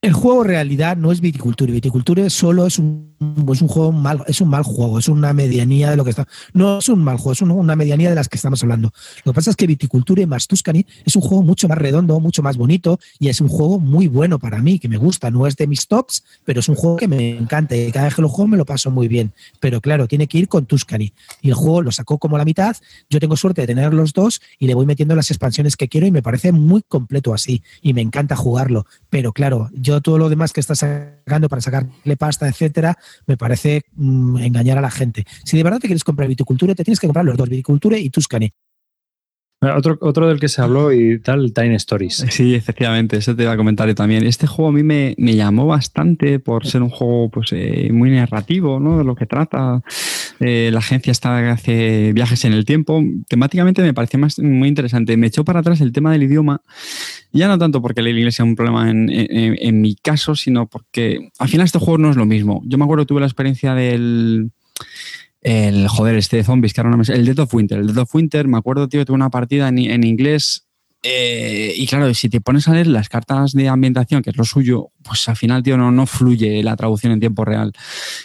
el 0.02 0.14
juego 0.14 0.44
realidad 0.44 0.98
no 0.98 1.12
es 1.12 1.22
viticultura. 1.22 1.72
Viticultura 1.72 2.28
solo 2.32 2.66
es 2.66 2.80
un, 2.80 3.14
es 3.52 3.62
un 3.62 3.68
juego 3.68 3.92
mal, 3.92 4.24
es 4.26 4.42
un 4.42 4.50
mal 4.50 4.64
juego, 4.64 4.98
es 4.98 5.08
una 5.08 5.32
medianía 5.32 5.92
de 5.92 5.96
lo 5.96 6.04
que 6.04 6.10
está. 6.10 6.28
No 6.54 6.80
es 6.80 6.90
un 6.90 7.04
mal 7.04 7.18
juego, 7.18 7.34
es 7.34 7.42
una 7.44 7.76
medianía 7.76 8.10
de 8.10 8.16
las 8.16 8.28
que 8.28 8.38
estamos 8.38 8.64
hablando. 8.64 8.92
Lo 9.24 9.32
que 9.32 9.36
pasa 9.36 9.52
es 9.52 9.56
que 9.56 9.68
Viticultura 9.68 10.26
más 10.26 10.48
Tuscany 10.48 10.88
es 11.06 11.16
un 11.16 11.22
juego 11.22 11.44
mucho 11.44 11.68
más 11.68 11.78
redondo, 11.78 12.20
mucho 12.20 12.42
más 12.42 12.58
bonito 12.58 13.00
y 13.20 13.28
es 13.28 13.42
un 13.42 13.48
juego 13.48 13.80
muy 13.80 14.08
bueno 14.08 14.40
para 14.40 14.58
mí, 14.58 14.80
que 14.80 14.90
me 14.90 14.98
gusta. 14.98 15.30
No 15.30 15.46
es 15.46 15.56
de 15.56 15.68
mis 15.68 15.88
tops, 15.88 16.24
pero 16.46 16.62
es 16.62 16.70
un 16.70 16.76
juego 16.76 16.98
que 16.98 17.08
me 17.08 17.38
encanta 17.38 17.76
y 17.76 17.92
cada 17.92 18.06
vez 18.06 18.16
que 18.16 18.24
lo 18.24 18.30
juego 18.30 18.48
me 18.48 18.58
lo 18.58 18.66
paso 18.66 18.90
muy 18.90 19.08
bien. 19.08 19.34
Pero 19.60 19.82
claro, 19.82 20.08
tiene 20.08 20.26
que 20.26 20.40
ir 20.40 20.48
con 20.48 20.66
Tuscany. 20.66 21.14
Y 21.44 21.50
el 21.50 21.56
juego 21.56 21.84
lo 21.84 21.92
sacó 21.92 22.18
como 22.18 22.40
la 22.40 22.46
mitad. 22.46 22.76
Yo 23.08 23.20
tengo 23.20 23.38
suerte 23.38 23.62
de 23.62 23.68
tener 23.68 23.94
los 23.94 24.14
dos 24.14 24.42
y 24.58 24.66
le 24.66 24.74
voy 24.74 24.88
metiendo 24.88 25.16
las 25.16 25.30
expansiones 25.30 25.78
que 25.78 25.88
quiero 25.88 26.08
y 26.08 26.12
me 26.12 26.24
parece 26.24 26.52
muy 26.52 26.82
completo 26.82 27.36
así. 27.36 27.62
Y 27.84 27.94
me 27.94 28.02
encanta 28.02 28.36
jugarlo. 28.36 28.88
Pero 29.12 29.32
claro, 29.32 29.70
yo 29.74 29.91
todo 30.00 30.18
lo 30.18 30.30
demás 30.30 30.54
que 30.54 30.62
está 30.62 30.76
sacando 30.76 31.50
para 31.50 31.62
sacarle 31.62 32.16
pasta, 32.18 32.48
etcétera, 32.48 32.98
me 33.28 33.36
parece 33.36 33.82
mm, 33.94 34.38
engañar 34.38 34.78
a 34.78 34.82
la 34.82 34.92
gente. 34.92 35.26
Si 35.44 35.58
de 35.58 35.64
verdad 35.64 35.80
te 35.80 35.88
quieres 35.88 36.06
comprar 36.06 36.30
viticultura, 36.30 36.76
te 36.76 36.86
tienes 36.86 37.00
que 37.00 37.08
comprar 37.08 37.26
los 37.26 37.36
dos, 37.36 37.50
viticultura 37.50 37.98
y 37.98 38.10
Tuscany. 38.10 38.52
Otro, 39.64 39.96
otro 40.02 40.28
del 40.28 40.40
que 40.40 40.50
se 40.50 40.60
habló 40.60 40.92
y 40.92 41.20
tal, 41.20 41.54
Time 41.54 41.76
Stories. 41.76 42.26
Sí, 42.32 42.56
efectivamente, 42.56 43.18
eso 43.18 43.36
te 43.36 43.44
iba 43.44 43.52
a 43.52 43.58
comentar 43.58 43.88
yo 43.88 43.94
también. 43.94 44.26
Este 44.26 44.48
juego 44.48 44.70
a 44.70 44.72
mí 44.72 44.82
me, 44.82 45.14
llamó 45.36 45.68
bastante 45.68 46.40
por 46.40 46.66
ser 46.66 46.82
un 46.82 46.90
juego 46.90 47.30
pues, 47.30 47.50
eh, 47.52 47.90
muy 47.94 48.10
narrativo, 48.10 48.80
¿no? 48.80 48.98
De 48.98 49.04
lo 49.04 49.14
que 49.14 49.28
trata. 49.28 49.84
Eh, 50.40 50.72
la 50.74 50.80
agencia 50.80 51.12
está 51.12 51.52
hace 51.52 52.12
viajes 52.12 52.44
en 52.46 52.54
el 52.54 52.66
tiempo. 52.66 53.04
Temáticamente 53.28 53.84
me 53.84 53.94
pareció 53.94 54.18
más, 54.18 54.40
muy 54.40 54.68
interesante. 54.68 55.16
Me 55.16 55.28
echó 55.28 55.46
para 55.46 55.60
atrás 55.60 55.80
el 55.82 55.92
tema 55.92 56.12
del 56.12 56.24
idioma. 56.24 56.64
Ya 57.32 57.48
no 57.48 57.60
tanto 57.60 57.84
porque 57.84 58.02
el 58.02 58.08
inglés 58.08 58.34
sea 58.34 58.46
un 58.46 58.56
problema 58.56 58.90
en, 58.90 59.10
en 59.12 59.80
mi 59.80 59.94
caso, 59.96 60.36
sino 60.36 60.66
porque 60.66 61.30
al 61.38 61.50
final 61.50 61.66
este 61.66 61.78
juego 61.78 62.00
no 62.00 62.10
es 62.10 62.18
lo 62.18 62.26
mismo. 62.26 62.64
Yo 62.66 62.80
me 62.80 62.86
acuerdo 62.86 63.06
tuve 63.06 63.20
la 63.20 63.28
experiencia 63.28 63.76
del 63.76 64.50
el 65.42 65.88
joder, 65.88 66.16
este 66.18 66.38
de 66.38 66.44
zombies, 66.44 66.74
que 66.74 66.82
ahora 66.82 66.96
no 66.96 67.04
El 67.04 67.26
Dead 67.26 67.40
of 67.40 67.54
Winter. 67.54 67.80
El 67.80 67.88
Dead 67.88 67.98
of 67.98 68.14
Winter, 68.14 68.48
me 68.48 68.58
acuerdo, 68.58 68.88
tío, 68.88 69.04
tuve 69.06 69.16
una 69.16 69.30
partida 69.30 69.68
en, 69.70 70.04
inglés. 70.04 70.68
Eh, 71.04 71.74
y 71.76 71.88
claro, 71.88 72.14
si 72.14 72.30
te 72.30 72.42
pones 72.42 72.68
a 72.68 72.74
leer 72.74 72.86
las 72.86 73.10
cartas 73.10 73.54
de 73.54 73.68
ambientación, 73.68 74.22
que 74.22 74.30
es 74.30 74.38
lo 74.38 74.46
suyo, 74.46 74.92
pues 75.02 75.28
al 75.28 75.36
final, 75.36 75.64
tío, 75.64 75.78
no, 75.78 75.92
no 75.92 76.06
fluye 76.06 76.62
la 76.62 76.76
traducción 76.76 77.12
en 77.12 77.20
tiempo 77.20 77.44
real 77.44 77.74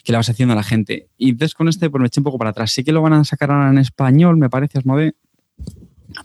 que 0.05 0.12
le 0.12 0.19
vas 0.19 0.29
haciendo 0.29 0.53
a 0.53 0.57
la 0.57 0.62
gente. 0.62 1.09
Y 1.17 1.31
entonces 1.31 1.55
con 1.55 1.69
este, 1.69 1.89
pues 1.89 2.01
me 2.01 2.09
eché 2.09 2.21
un 2.21 2.25
poco 2.25 2.37
para 2.39 2.51
atrás. 2.51 2.71
Sí 2.73 2.85
que 2.85 2.93
lo 2.93 3.01
van 3.01 3.14
a 3.14 3.25
sacar 3.25 3.51
ahora 3.51 3.71
en 3.71 3.79
español, 3.79 4.37
me 4.37 4.51
parece, 4.51 4.79
Asmode. 4.79 5.14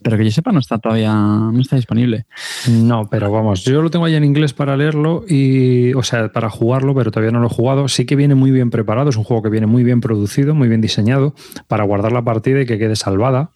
Pero 0.01 0.17
que 0.17 0.25
yo 0.25 0.31
sepa, 0.31 0.51
no 0.51 0.59
está 0.59 0.79
todavía, 0.79 1.13
no 1.13 1.59
está 1.59 1.75
disponible. 1.75 2.25
No, 2.69 3.07
pero 3.09 3.31
vamos, 3.31 3.63
yo 3.63 3.81
lo 3.81 3.89
tengo 3.89 4.05
ahí 4.05 4.15
en 4.15 4.23
inglés 4.23 4.53
para 4.53 4.77
leerlo 4.77 5.25
y, 5.27 5.93
o 5.93 6.03
sea, 6.03 6.31
para 6.31 6.49
jugarlo, 6.49 6.95
pero 6.95 7.11
todavía 7.11 7.31
no 7.31 7.39
lo 7.39 7.47
he 7.47 7.49
jugado. 7.49 7.87
Sí 7.87 8.05
que 8.05 8.15
viene 8.15 8.35
muy 8.35 8.51
bien 8.51 8.69
preparado, 8.69 9.09
es 9.09 9.17
un 9.17 9.23
juego 9.23 9.43
que 9.43 9.49
viene 9.49 9.67
muy 9.67 9.83
bien 9.83 10.01
producido, 10.01 10.55
muy 10.55 10.67
bien 10.67 10.81
diseñado 10.81 11.35
para 11.67 11.83
guardar 11.83 12.11
la 12.11 12.23
partida 12.23 12.61
y 12.61 12.65
que 12.65 12.77
quede 12.77 12.95
salvada. 12.95 13.51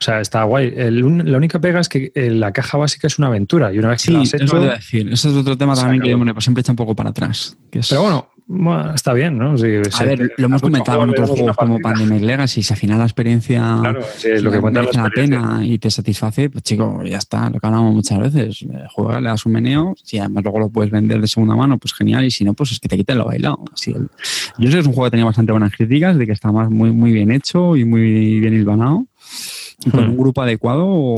O 0.00 0.02
sea, 0.02 0.22
está 0.22 0.44
guay. 0.44 0.72
la 0.90 1.36
única 1.36 1.60
pega 1.60 1.78
es 1.78 1.90
que 1.90 2.10
eh, 2.14 2.30
la 2.30 2.52
caja 2.52 2.78
básica 2.78 3.06
es 3.06 3.18
una 3.18 3.26
aventura 3.26 3.70
y 3.70 3.78
una 3.78 3.90
vez 3.90 4.02
que 4.02 4.12
la 4.12 4.20
has 4.20 4.32
hecho, 4.32 4.44
eso 4.44 4.60
decir. 4.60 5.12
Eso 5.12 5.28
es 5.28 5.36
otro 5.36 5.58
tema 5.58 5.74
también 5.74 6.00
que 6.00 6.16
pues 6.32 6.42
siempre 6.42 6.62
echa 6.62 6.72
un 6.72 6.76
poco 6.76 6.96
para 6.96 7.10
atrás. 7.10 7.58
Pero 7.70 8.00
bueno, 8.00 8.29
bueno, 8.52 8.94
está 8.96 9.12
bien, 9.12 9.38
¿no? 9.38 9.50
a 9.52 10.04
ver, 10.04 10.32
lo 10.36 10.46
hemos 10.46 10.60
comentado 10.60 11.04
en 11.04 11.10
otros 11.10 11.30
juegos 11.30 11.56
como 11.56 11.78
Pandemic 11.78 12.20
Legacy. 12.20 12.64
Si 12.64 12.72
al 12.72 12.80
final 12.80 12.98
la 12.98 13.04
experiencia 13.04 13.78
claro, 13.80 14.00
lo 14.40 14.50
que 14.50 14.60
merece 14.60 14.98
la, 14.98 15.08
pena 15.08 15.60
y 15.62 15.78
te 15.78 15.88
satisface, 15.88 16.50
pues 16.50 16.64
chico, 16.64 17.00
ya 17.04 17.18
está, 17.18 17.48
lo 17.48 17.60
que 17.60 17.66
hablamos 17.68 17.94
muchas 17.94 18.18
veces. 18.18 18.62
Eh, 18.62 18.86
juega, 18.92 19.20
le 19.20 19.28
das 19.28 19.46
un 19.46 19.52
meneo, 19.52 19.94
si 20.02 20.18
además 20.18 20.42
luego 20.42 20.58
lo 20.58 20.68
puedes 20.68 20.90
vender 20.90 21.20
de 21.20 21.28
segunda 21.28 21.54
mano, 21.54 21.78
pues 21.78 21.94
genial. 21.94 22.24
Y 22.24 22.32
si 22.32 22.42
no, 22.42 22.54
pues 22.54 22.72
es 22.72 22.80
que 22.80 22.88
te 22.88 22.96
quiten 22.96 23.18
lo 23.18 23.26
bailado. 23.26 23.62
Así 23.72 23.94
yo 24.58 24.66
sé 24.66 24.72
que 24.72 24.80
es 24.80 24.86
un 24.86 24.94
juego 24.94 25.04
que 25.04 25.12
tenía 25.12 25.26
bastante 25.26 25.52
buenas 25.52 25.72
críticas, 25.72 26.18
de 26.18 26.26
que 26.26 26.32
está 26.32 26.50
más, 26.50 26.68
muy, 26.70 26.90
muy 26.90 27.12
bien 27.12 27.30
hecho 27.30 27.76
y 27.76 27.84
muy 27.84 28.40
bien 28.40 28.52
hilvanado 28.52 29.06
con 29.90 30.06
hmm. 30.06 30.10
un 30.10 30.16
grupo 30.16 30.42
adecuado. 30.42 31.14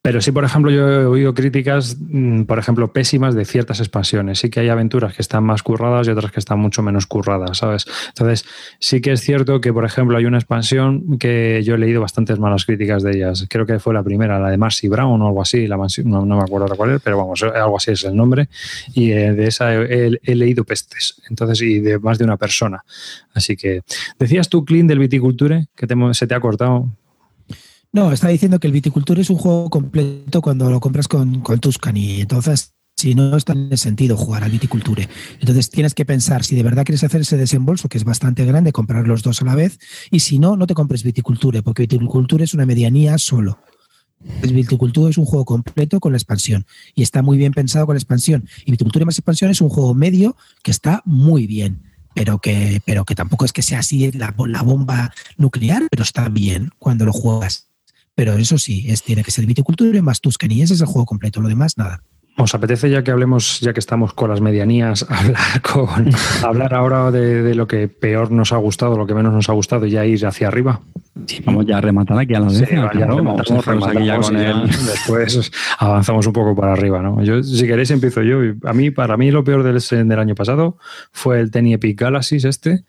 Pero 0.00 0.20
sí, 0.20 0.32
por 0.32 0.44
ejemplo, 0.44 0.70
yo 0.70 0.88
he 0.88 1.04
oído 1.06 1.34
críticas, 1.34 1.96
mm, 2.00 2.44
por 2.44 2.58
ejemplo, 2.58 2.92
pésimas 2.92 3.34
de 3.34 3.44
ciertas 3.44 3.80
expansiones. 3.80 4.38
Sí 4.38 4.48
que 4.48 4.60
hay 4.60 4.68
aventuras 4.68 5.14
que 5.14 5.22
están 5.22 5.44
más 5.44 5.62
curradas 5.62 6.06
y 6.06 6.10
otras 6.10 6.32
que 6.32 6.40
están 6.40 6.58
mucho 6.60 6.82
menos 6.82 7.06
curradas, 7.06 7.58
¿sabes? 7.58 7.84
Entonces, 8.08 8.44
sí 8.78 9.00
que 9.00 9.12
es 9.12 9.20
cierto 9.20 9.60
que, 9.60 9.72
por 9.72 9.84
ejemplo, 9.84 10.16
hay 10.16 10.24
una 10.24 10.38
expansión 10.38 11.18
que 11.18 11.62
yo 11.64 11.74
he 11.74 11.78
leído 11.78 12.00
bastantes 12.00 12.38
malas 12.38 12.64
críticas 12.64 13.02
de 13.02 13.16
ellas. 13.16 13.46
Creo 13.50 13.66
que 13.66 13.78
fue 13.78 13.92
la 13.92 14.02
primera, 14.02 14.38
la 14.38 14.50
de 14.50 14.56
Marcy 14.56 14.88
Brown 14.88 15.20
o 15.20 15.26
algo 15.26 15.42
así, 15.42 15.66
la 15.66 15.76
no, 16.04 16.24
me 16.24 16.42
acuerdo 16.42 16.74
cuál 16.76 16.92
es, 16.92 17.02
pero 17.02 17.18
vamos, 17.18 17.42
algo 17.42 17.76
así 17.76 17.90
es 17.90 18.04
el 18.04 18.16
nombre. 18.16 18.48
Y 18.94 19.12
eh, 19.12 19.32
de 19.32 19.46
esa 19.46 19.74
he, 19.74 20.34
leído 20.34 20.64
pestes, 20.64 21.20
entonces, 21.28 21.60
y 21.62 21.80
de 21.80 21.98
más 21.98 22.18
de 22.18 22.24
una 22.24 22.36
persona. 22.36 22.84
Así 23.34 23.56
que, 23.56 23.82
decías 24.18 24.48
tú, 24.48 24.64
Clean, 24.64 24.86
del 24.86 24.98
Viticulture, 24.98 25.66
que 25.76 25.86
se 26.12 26.26
te 26.26 26.34
ha 26.34 26.40
cortado. 26.40 26.88
No, 27.92 28.12
está 28.12 28.28
diciendo 28.28 28.60
que 28.60 28.66
el 28.66 28.72
viticultura 28.72 29.20
es 29.20 29.30
un 29.30 29.38
juego 29.38 29.70
completo 29.70 30.42
cuando 30.42 30.70
lo 30.70 30.78
compras 30.78 31.08
con, 31.08 31.40
con. 31.40 31.58
Entonces, 31.94 32.74
si 32.98 33.14
no 33.14 33.36
está 33.36 33.52
en 33.52 33.68
el 33.70 33.78
sentido 33.78 34.16
jugar 34.16 34.42
al 34.42 34.50
viticulture. 34.50 35.08
Entonces 35.40 35.70
tienes 35.70 35.94
que 35.94 36.04
pensar 36.04 36.44
si 36.44 36.56
de 36.56 36.64
verdad 36.64 36.84
quieres 36.84 37.04
hacer 37.04 37.20
ese 37.20 37.36
desembolso, 37.36 37.88
que 37.88 37.96
es 37.96 38.04
bastante 38.04 38.44
grande, 38.44 38.72
comprar 38.72 39.06
los 39.06 39.22
dos 39.22 39.40
a 39.40 39.44
la 39.44 39.54
vez, 39.54 39.78
y 40.10 40.20
si 40.20 40.38
no, 40.38 40.56
no 40.56 40.66
te 40.66 40.74
compres 40.74 41.04
viticulture, 41.04 41.62
porque 41.62 41.82
viticulture 41.82 42.44
es 42.44 42.54
una 42.54 42.66
medianía 42.66 43.16
solo. 43.16 43.60
El 44.42 44.52
viticulture 44.52 45.10
es 45.10 45.16
un 45.16 45.26
juego 45.26 45.44
completo 45.44 46.00
con 46.00 46.12
la 46.12 46.18
expansión 46.18 46.66
y 46.94 47.02
está 47.02 47.22
muy 47.22 47.38
bien 47.38 47.52
pensado 47.52 47.86
con 47.86 47.94
la 47.94 48.00
expansión. 48.00 48.48
Y 48.66 48.72
viticulture 48.72 49.04
más 49.04 49.16
expansión 49.16 49.50
es 49.52 49.60
un 49.60 49.68
juego 49.68 49.94
medio 49.94 50.36
que 50.62 50.72
está 50.72 51.02
muy 51.04 51.46
bien 51.46 51.84
pero 52.14 52.40
que, 52.40 52.82
pero 52.84 53.04
que 53.04 53.14
tampoco 53.14 53.44
es 53.44 53.52
que 53.52 53.62
sea 53.62 53.78
así 53.78 54.10
la, 54.10 54.34
la 54.48 54.62
bomba 54.62 55.12
nuclear, 55.36 55.84
pero 55.88 56.02
está 56.02 56.28
bien 56.28 56.72
cuando 56.80 57.04
lo 57.04 57.12
juegas. 57.12 57.67
Pero 58.18 58.32
eso 58.32 58.58
sí, 58.58 58.84
es, 58.88 59.04
tiene 59.04 59.22
que 59.22 59.30
ser 59.30 59.46
viticultura 59.46 60.02
más 60.02 60.20
Tuscany. 60.20 60.60
Ese 60.60 60.74
es 60.74 60.80
el 60.80 60.88
juego 60.88 61.06
completo, 61.06 61.40
lo 61.40 61.46
demás 61.46 61.78
nada. 61.78 62.02
¿Os 62.36 62.52
apetece, 62.52 62.90
ya 62.90 63.04
que 63.04 63.12
hablemos, 63.12 63.60
ya 63.60 63.72
que 63.72 63.78
estamos 63.78 64.12
con 64.12 64.28
las 64.28 64.40
medianías, 64.40 65.06
hablar, 65.08 65.62
con, 65.62 66.10
hablar 66.42 66.74
ahora 66.74 67.12
de, 67.12 67.54
lo 67.54 67.68
que 67.68 67.86
peor 67.86 68.32
nos 68.32 68.52
ha 68.52 68.56
gustado, 68.56 68.98
lo 68.98 69.06
que 69.06 69.14
menos 69.14 69.32
nos 69.32 69.48
ha 69.48 69.52
gustado 69.52 69.86
y 69.86 69.90
ya 69.90 70.04
ir 70.04 70.26
hacia 70.26 70.48
arriba? 70.48 70.80
Sí, 71.26 71.40
vamos 71.44 71.64
ya 71.66 71.78
a 71.78 71.80
rematar 71.80 72.18
aquí 72.18 72.34
a 72.34 72.40
la 72.40 72.48
vez. 72.48 72.68
ya 72.68 74.58
Después 74.66 75.52
avanzamos 75.78 76.26
un 76.26 76.32
poco 76.32 76.56
para 76.56 76.72
arriba. 76.72 77.00
¿no? 77.00 77.22
Yo, 77.22 77.40
si 77.44 77.68
queréis, 77.68 77.92
empiezo 77.92 78.22
yo. 78.22 78.38
A 78.64 78.72
mí, 78.72 78.90
para 78.90 79.16
mí, 79.16 79.30
lo 79.30 79.44
peor 79.44 79.62
del, 79.62 79.78
del 80.08 80.18
año 80.18 80.34
pasado 80.34 80.76
fue 81.12 81.38
el 81.38 81.52
Tenny 81.52 81.74
Epic 81.74 82.00
Galaxies 82.00 82.44
este 82.46 82.82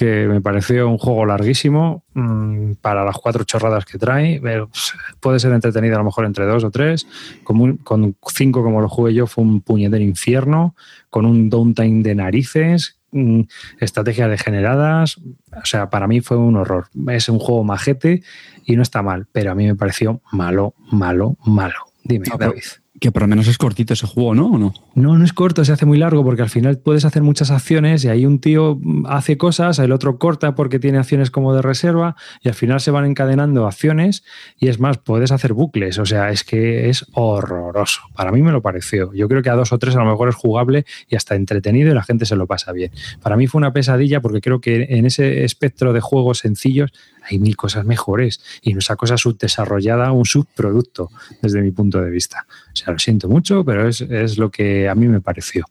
que 0.00 0.26
me 0.26 0.40
pareció 0.40 0.88
un 0.88 0.96
juego 0.96 1.26
larguísimo 1.26 2.04
mm, 2.14 2.72
para 2.80 3.04
las 3.04 3.18
cuatro 3.18 3.44
chorradas 3.44 3.84
que 3.84 3.98
trae. 3.98 4.40
Pues, 4.40 4.94
puede 5.20 5.38
ser 5.38 5.52
entretenido 5.52 5.96
a 5.96 5.98
lo 5.98 6.06
mejor 6.06 6.24
entre 6.24 6.46
dos 6.46 6.64
o 6.64 6.70
tres. 6.70 7.06
Con, 7.44 7.76
con 7.76 8.16
cinco 8.32 8.62
como 8.62 8.80
lo 8.80 8.88
jugué 8.88 9.12
yo 9.12 9.26
fue 9.26 9.44
un 9.44 9.60
puñetero 9.60 10.02
infierno, 10.02 10.74
con 11.10 11.26
un 11.26 11.50
downtime 11.50 12.02
de 12.02 12.14
narices, 12.14 12.96
mm, 13.12 13.42
estrategias 13.78 14.30
degeneradas. 14.30 15.18
O 15.18 15.66
sea, 15.66 15.90
para 15.90 16.06
mí 16.06 16.22
fue 16.22 16.38
un 16.38 16.56
horror. 16.56 16.86
Es 17.08 17.28
un 17.28 17.38
juego 17.38 17.62
majete 17.62 18.22
y 18.64 18.76
no 18.76 18.82
está 18.82 19.02
mal, 19.02 19.26
pero 19.32 19.52
a 19.52 19.54
mí 19.54 19.66
me 19.66 19.74
pareció 19.74 20.22
malo, 20.32 20.72
malo, 20.90 21.36
malo. 21.44 21.92
Dime, 22.04 22.24
David. 22.38 22.62
Que 22.98 23.12
por 23.12 23.20
lo 23.20 23.28
menos 23.28 23.48
es 23.48 23.58
cortito 23.58 23.92
ese 23.92 24.06
juego, 24.06 24.34
¿no? 24.34 24.46
¿O 24.46 24.58
no? 24.58 24.72
No, 24.94 25.16
no 25.16 25.24
es 25.24 25.32
corto, 25.32 25.64
se 25.64 25.72
hace 25.72 25.86
muy 25.86 25.98
largo 25.98 26.24
porque 26.24 26.42
al 26.42 26.50
final 26.50 26.78
puedes 26.78 27.04
hacer 27.04 27.22
muchas 27.22 27.50
acciones 27.50 28.04
y 28.04 28.08
ahí 28.08 28.26
un 28.26 28.40
tío 28.40 28.80
hace 29.06 29.38
cosas, 29.38 29.78
el 29.78 29.92
otro 29.92 30.18
corta 30.18 30.54
porque 30.56 30.80
tiene 30.80 30.98
acciones 30.98 31.30
como 31.30 31.54
de 31.54 31.62
reserva 31.62 32.16
y 32.42 32.48
al 32.48 32.54
final 32.54 32.80
se 32.80 32.90
van 32.90 33.04
encadenando 33.04 33.66
acciones 33.66 34.24
y 34.58 34.68
es 34.68 34.80
más, 34.80 34.98
puedes 34.98 35.30
hacer 35.30 35.52
bucles, 35.52 35.98
o 35.98 36.06
sea, 36.06 36.30
es 36.30 36.42
que 36.42 36.88
es 36.88 37.06
horroroso. 37.12 38.02
Para 38.16 38.32
mí 38.32 38.42
me 38.42 38.50
lo 38.50 38.62
pareció. 38.62 39.12
Yo 39.14 39.28
creo 39.28 39.42
que 39.42 39.50
a 39.50 39.54
dos 39.54 39.72
o 39.72 39.78
tres 39.78 39.94
a 39.94 40.00
lo 40.00 40.10
mejor 40.10 40.28
es 40.28 40.34
jugable 40.34 40.84
y 41.08 41.14
hasta 41.14 41.36
entretenido 41.36 41.90
y 41.90 41.94
la 41.94 42.02
gente 42.02 42.26
se 42.26 42.34
lo 42.34 42.46
pasa 42.46 42.72
bien. 42.72 42.90
Para 43.22 43.36
mí 43.36 43.46
fue 43.46 43.60
una 43.60 43.72
pesadilla 43.72 44.20
porque 44.20 44.40
creo 44.40 44.60
que 44.60 44.86
en 44.90 45.06
ese 45.06 45.44
espectro 45.44 45.92
de 45.92 46.00
juegos 46.00 46.38
sencillos 46.38 46.92
hay 47.30 47.38
mil 47.38 47.56
cosas 47.56 47.84
mejores 47.84 48.40
y 48.62 48.76
esa 48.76 48.96
cosa 48.96 49.16
subdesarrollada, 49.16 50.10
un 50.12 50.24
subproducto 50.24 51.10
desde 51.42 51.60
mi 51.62 51.70
punto 51.70 52.00
de 52.00 52.10
vista. 52.10 52.46
O 52.72 52.76
sea, 52.76 52.92
lo 52.92 52.98
siento 52.98 53.28
mucho, 53.28 53.64
pero 53.64 53.88
es, 53.88 54.00
es 54.00 54.38
lo 54.38 54.50
que 54.50 54.88
a 54.90 54.94
mí 54.94 55.06
me 55.08 55.20
pareció. 55.20 55.64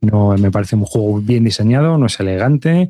No 0.00 0.36
me 0.36 0.50
parece 0.50 0.76
un 0.76 0.84
juego 0.84 1.20
bien 1.20 1.44
diseñado, 1.44 1.98
no 1.98 2.06
es 2.06 2.20
elegante. 2.20 2.88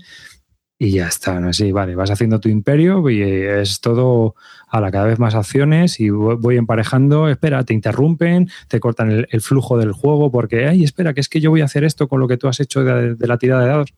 y 0.78 0.90
ya 0.90 1.08
está, 1.08 1.40
¿no? 1.40 1.52
Sí, 1.54 1.72
vale, 1.72 1.94
vas 1.94 2.10
haciendo 2.10 2.38
tu 2.38 2.50
imperio 2.50 3.08
y 3.08 3.22
es 3.22 3.80
todo 3.80 4.34
a 4.68 4.80
la 4.80 4.90
cada 4.90 5.06
vez 5.06 5.18
más 5.18 5.34
acciones 5.34 6.00
y 6.00 6.10
voy 6.10 6.56
emparejando, 6.58 7.28
espera, 7.30 7.64
te 7.64 7.72
interrumpen, 7.72 8.50
te 8.68 8.78
cortan 8.80 9.26
el, 9.30 9.40
flujo 9.40 9.78
del 9.78 9.92
juego 9.92 10.30
porque, 10.30 10.66
ay, 10.66 10.84
espera, 10.84 11.14
que 11.14 11.20
es 11.20 11.28
que 11.28 11.40
yo 11.40 11.50
voy 11.50 11.62
a 11.62 11.64
hacer 11.64 11.84
esto 11.84 12.08
con 12.08 12.20
lo 12.20 12.28
que 12.28 12.36
tú 12.36 12.48
has 12.48 12.60
hecho 12.60 12.84
de, 12.84 13.16
la 13.26 13.38
tirada 13.38 13.62
de 13.62 13.68
dados. 13.68 13.94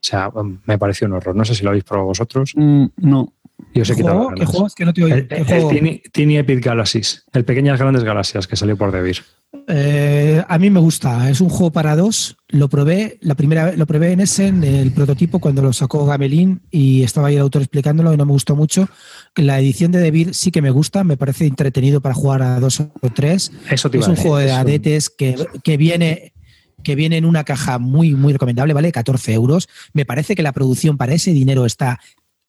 O 0.00 0.06
sea, 0.06 0.30
me 0.64 0.78
pareció 0.78 1.06
un 1.06 1.14
horror. 1.14 1.36
No 1.36 1.44
sé 1.44 1.54
si 1.54 1.62
lo 1.62 1.70
habéis 1.70 1.84
probado 1.84 2.06
vosotros. 2.08 2.52
Mm, 2.56 2.86
no. 2.96 3.34
Yo 3.74 3.84
sé 3.84 3.94
¿Qué 3.94 4.02
juego? 4.02 4.32
¿Qué 4.34 4.46
juego? 4.46 4.66
Es 4.66 4.74
que 4.74 4.84
no 4.86 4.94
te 4.94 5.02
El, 5.02 5.28
el, 5.30 6.02
Tiny, 6.12 6.38
Epic 6.38 6.64
Galaxies, 6.64 7.24
el 7.32 7.44
Pequeñas 7.44 7.78
Grandes 7.78 8.02
Galaxias 8.02 8.46
que 8.46 8.56
salió 8.56 8.76
por 8.76 8.90
Debir. 8.90 9.18
Eh, 9.68 10.42
a 10.48 10.58
mí 10.58 10.70
me 10.70 10.80
gusta, 10.80 11.28
es 11.28 11.40
un 11.40 11.50
juego 11.50 11.70
para 11.70 11.94
dos. 11.94 12.36
Lo 12.48 12.68
probé, 12.68 13.18
la 13.20 13.34
primera 13.34 13.66
vez 13.66 13.76
lo 13.78 13.86
probé 13.86 14.12
en 14.12 14.20
Essen, 14.20 14.64
el 14.64 14.90
prototipo, 14.92 15.38
cuando 15.38 15.60
lo 15.60 15.72
sacó 15.72 16.06
Gamelin 16.06 16.62
y 16.70 17.02
estaba 17.02 17.28
ahí 17.28 17.36
el 17.36 17.42
autor 17.42 17.62
explicándolo 17.62 18.14
y 18.14 18.16
no 18.16 18.24
me 18.24 18.32
gustó 18.32 18.56
mucho. 18.56 18.88
La 19.36 19.60
edición 19.60 19.92
de 19.92 19.98
Debir 19.98 20.34
sí 20.34 20.50
que 20.50 20.62
me 20.62 20.70
gusta, 20.70 21.04
me 21.04 21.18
parece 21.18 21.46
entretenido 21.46 22.00
para 22.00 22.14
jugar 22.14 22.42
a 22.42 22.58
dos 22.58 22.80
o 22.80 23.10
tres. 23.14 23.52
Eso 23.70 23.90
es 23.92 24.08
un 24.08 24.16
juego 24.16 24.38
de 24.38 24.52
adetes 24.52 25.10
que, 25.10 25.36
que 25.62 25.76
viene 25.76 26.32
que 26.82 26.94
viene 26.94 27.16
en 27.16 27.24
una 27.24 27.44
caja 27.44 27.78
muy, 27.78 28.14
muy 28.14 28.32
recomendable, 28.32 28.74
vale 28.74 28.92
14 28.92 29.32
euros. 29.32 29.68
Me 29.92 30.04
parece 30.04 30.34
que 30.34 30.42
la 30.42 30.52
producción 30.52 30.96
para 30.96 31.14
ese 31.14 31.32
dinero 31.32 31.66
está 31.66 32.00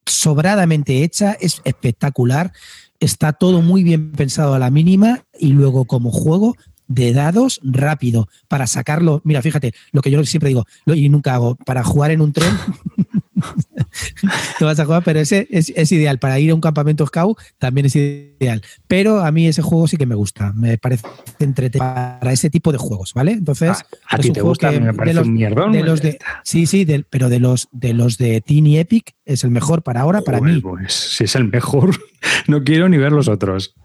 sobradamente 0.06 1.04
hecha, 1.04 1.34
es 1.40 1.62
espectacular, 1.64 2.52
está 3.00 3.34
todo 3.34 3.62
muy 3.62 3.84
bien 3.84 4.12
pensado 4.12 4.54
a 4.54 4.60
la 4.60 4.72
mínima 4.72 5.24
y 5.40 5.50
luego 5.50 5.86
como 5.86 6.12
juego 6.12 6.56
de 6.88 7.14
dados 7.14 7.60
rápido 7.64 8.28
para 8.48 8.68
sacarlo. 8.68 9.22
Mira, 9.24 9.42
fíjate, 9.42 9.74
lo 9.92 10.02
que 10.02 10.12
yo 10.12 10.24
siempre 10.26 10.50
digo 10.50 10.66
y 10.86 11.10
nunca 11.10 11.36
hago, 11.36 11.56
para 11.56 11.84
jugar 11.84 12.12
en 12.12 12.22
un 12.22 12.34
tren 12.34 12.54
no 14.60 14.66
vas 14.66 14.80
a 14.80 14.86
jugar, 14.86 15.04
pero 15.04 15.20
ese 15.20 15.48
es, 15.50 15.92
ideal. 15.92 16.20
Para 16.20 16.40
ir 16.40 16.52
a 16.52 16.56
un 16.56 16.62
campamento 16.62 17.06
scout 17.06 17.38
también 17.58 17.86
es 17.86 17.96
ideal. 17.96 18.62
Pero 18.88 19.22
a 19.22 19.32
mí 19.32 19.48
ese 19.48 19.62
juego 19.62 19.88
sí 19.88 19.98
que 19.98 20.06
me 20.06 20.16
gusta. 20.16 20.54
Me 20.54 20.78
parece 20.78 21.08
entretenido 21.40 21.94
para 21.94 22.32
ese 22.32 22.50
tipo 22.50 22.72
de 22.72 22.78
juegos, 22.78 23.14
¿vale? 23.14 23.34
Entonces, 23.34 23.70
ah, 23.72 23.86
a, 24.10 24.18
ti 24.18 24.32
te 24.32 24.42
gusta, 24.42 24.72
me 24.72 24.94
parece 24.94 25.22
un 25.22 25.34
mierdón. 25.34 25.72
De 25.72 25.84
los 25.84 26.02
de, 26.02 26.20
sí, 26.44 26.66
sí, 26.66 26.86
pero 27.10 27.30
de 27.30 27.40
los 27.40 27.70
de 27.72 27.94
los 27.94 28.18
de 28.18 28.42
Teeny 28.42 28.78
Epic 28.78 29.16
es 29.26 29.44
el 29.44 29.52
mejor 29.52 29.84
para 29.84 30.02
ahora, 30.02 30.22
para 30.22 30.42
mí. 30.42 30.60
Pues 30.62 30.94
si 30.94 31.24
es 31.26 31.36
el 31.36 31.46
mejor, 31.46 31.92
no 32.48 32.64
quiero 32.64 32.90
ni 32.90 32.98
ver 32.98 33.12
los 33.12 33.28
otros. 33.28 33.76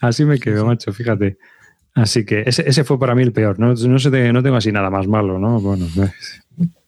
Así 0.00 0.24
me 0.24 0.38
quedo, 0.38 0.66
macho, 0.66 0.92
fíjate. 0.92 1.38
Así 1.94 2.26
que 2.26 2.44
ese, 2.46 2.84
fue 2.84 2.98
para 2.98 3.14
mí 3.14 3.22
el 3.22 3.32
peor. 3.32 3.58
No, 3.58 3.72
no, 3.72 4.32
no 4.32 4.42
tengo 4.42 4.56
así 4.56 4.70
nada 4.70 4.90
más 4.90 5.06
malo, 5.06 5.38
¿no? 5.38 5.60
Bueno, 5.60 5.86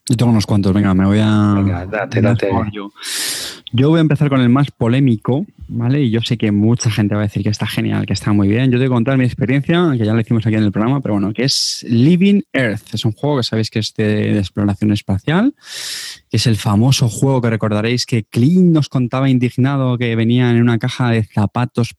yo 0.08 0.16
tengo 0.16 0.32
unos 0.32 0.46
cuantos, 0.46 0.72
venga, 0.72 0.94
me 0.94 1.04
voy 1.04 1.18
a. 1.20 1.54
Venga, 1.54 1.84
date, 1.84 2.22
date. 2.22 2.50
Yo. 2.72 2.90
yo. 3.72 3.90
voy 3.90 3.98
a 3.98 4.00
empezar 4.00 4.30
con 4.30 4.40
el 4.40 4.48
más 4.48 4.70
polémico, 4.70 5.44
¿vale? 5.68 6.02
Y 6.02 6.10
yo 6.10 6.22
sé 6.22 6.38
que 6.38 6.50
mucha 6.50 6.90
gente 6.90 7.14
va 7.14 7.20
a 7.20 7.24
decir 7.24 7.42
que 7.42 7.50
está 7.50 7.66
genial, 7.66 8.06
que 8.06 8.14
está 8.14 8.32
muy 8.32 8.48
bien. 8.48 8.70
Yo 8.70 8.78
te 8.78 8.86
voy 8.88 8.94
a 8.94 8.96
contar 8.96 9.18
mi 9.18 9.24
experiencia, 9.24 9.90
que 9.98 10.06
ya 10.06 10.14
la 10.14 10.22
hicimos 10.22 10.46
aquí 10.46 10.56
en 10.56 10.64
el 10.64 10.72
programa, 10.72 11.02
pero 11.02 11.14
bueno, 11.14 11.34
que 11.34 11.44
es 11.44 11.84
Living 11.86 12.40
Earth. 12.54 12.94
Es 12.94 13.04
un 13.04 13.12
juego 13.12 13.36
que 13.36 13.42
sabéis 13.42 13.68
que 13.68 13.80
es 13.80 13.92
de, 13.94 14.38
exploración 14.38 14.92
espacial, 14.92 15.54
que 16.30 16.38
es 16.38 16.46
el 16.46 16.56
famoso 16.56 17.10
juego 17.10 17.42
que 17.42 17.50
recordaréis 17.50 18.06
que 18.06 18.24
Clint 18.24 18.72
nos 18.72 18.88
contaba 18.88 19.28
indignado 19.28 19.98
que 19.98 20.16
venía 20.16 20.50
en 20.50 20.62
una 20.62 20.78
caja 20.78 21.10
de 21.10 21.22
zapatos 21.22 21.94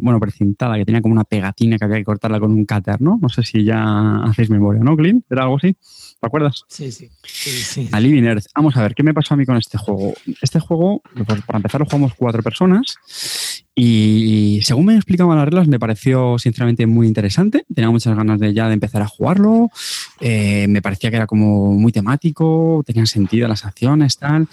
bueno, 0.00 0.18
precintada, 0.18 0.76
que 0.76 0.84
tenía 0.84 1.02
como 1.02 1.12
una 1.12 1.24
pegatina 1.24 1.78
que 1.78 1.84
había 1.84 1.98
que 1.98 2.04
cortarla 2.04 2.40
con 2.40 2.50
un 2.50 2.64
cáter, 2.64 3.00
¿no? 3.00 3.20
No 3.22 3.28
sé 3.28 3.44
si 3.44 3.62
ya 3.62 4.24
hacéis 4.24 4.50
memoria, 4.50 4.82
¿no, 4.82 4.96
Clint? 4.96 5.24
¿Era 5.30 5.44
algo 5.44 5.58
así? 5.58 5.76
¿Te 6.24 6.28
acuerdas? 6.28 6.64
Sí, 6.68 6.90
sí. 6.90 7.10
sí, 7.22 7.88
A 7.92 8.00
Living 8.00 8.22
Earth. 8.22 8.46
Vamos 8.54 8.74
a 8.78 8.82
ver, 8.82 8.94
¿qué 8.94 9.02
me 9.02 9.12
pasó 9.12 9.34
a 9.34 9.36
mí 9.36 9.44
con 9.44 9.58
este 9.58 9.76
juego? 9.76 10.14
Este 10.40 10.58
juego, 10.58 11.02
pues, 11.26 11.42
para 11.42 11.58
empezar, 11.58 11.82
lo 11.82 11.84
jugamos 11.84 12.14
cuatro 12.16 12.42
personas 12.42 12.96
y 13.74 14.60
según 14.62 14.86
me 14.86 14.96
explicaban 14.96 15.36
las 15.36 15.44
reglas, 15.44 15.68
me 15.68 15.78
pareció 15.78 16.38
sinceramente 16.38 16.86
muy 16.86 17.08
interesante. 17.08 17.66
Tenía 17.74 17.90
muchas 17.90 18.16
ganas 18.16 18.40
de 18.40 18.54
ya 18.54 18.68
de 18.68 18.72
empezar 18.72 19.02
a 19.02 19.06
jugarlo. 19.06 19.68
Eh, 20.18 20.66
me 20.66 20.80
parecía 20.80 21.10
que 21.10 21.16
era 21.16 21.26
como 21.26 21.74
muy 21.74 21.92
temático, 21.92 22.82
tenían 22.86 23.06
sentido 23.06 23.46
las 23.46 23.66
acciones, 23.66 24.16
tal. 24.16 24.48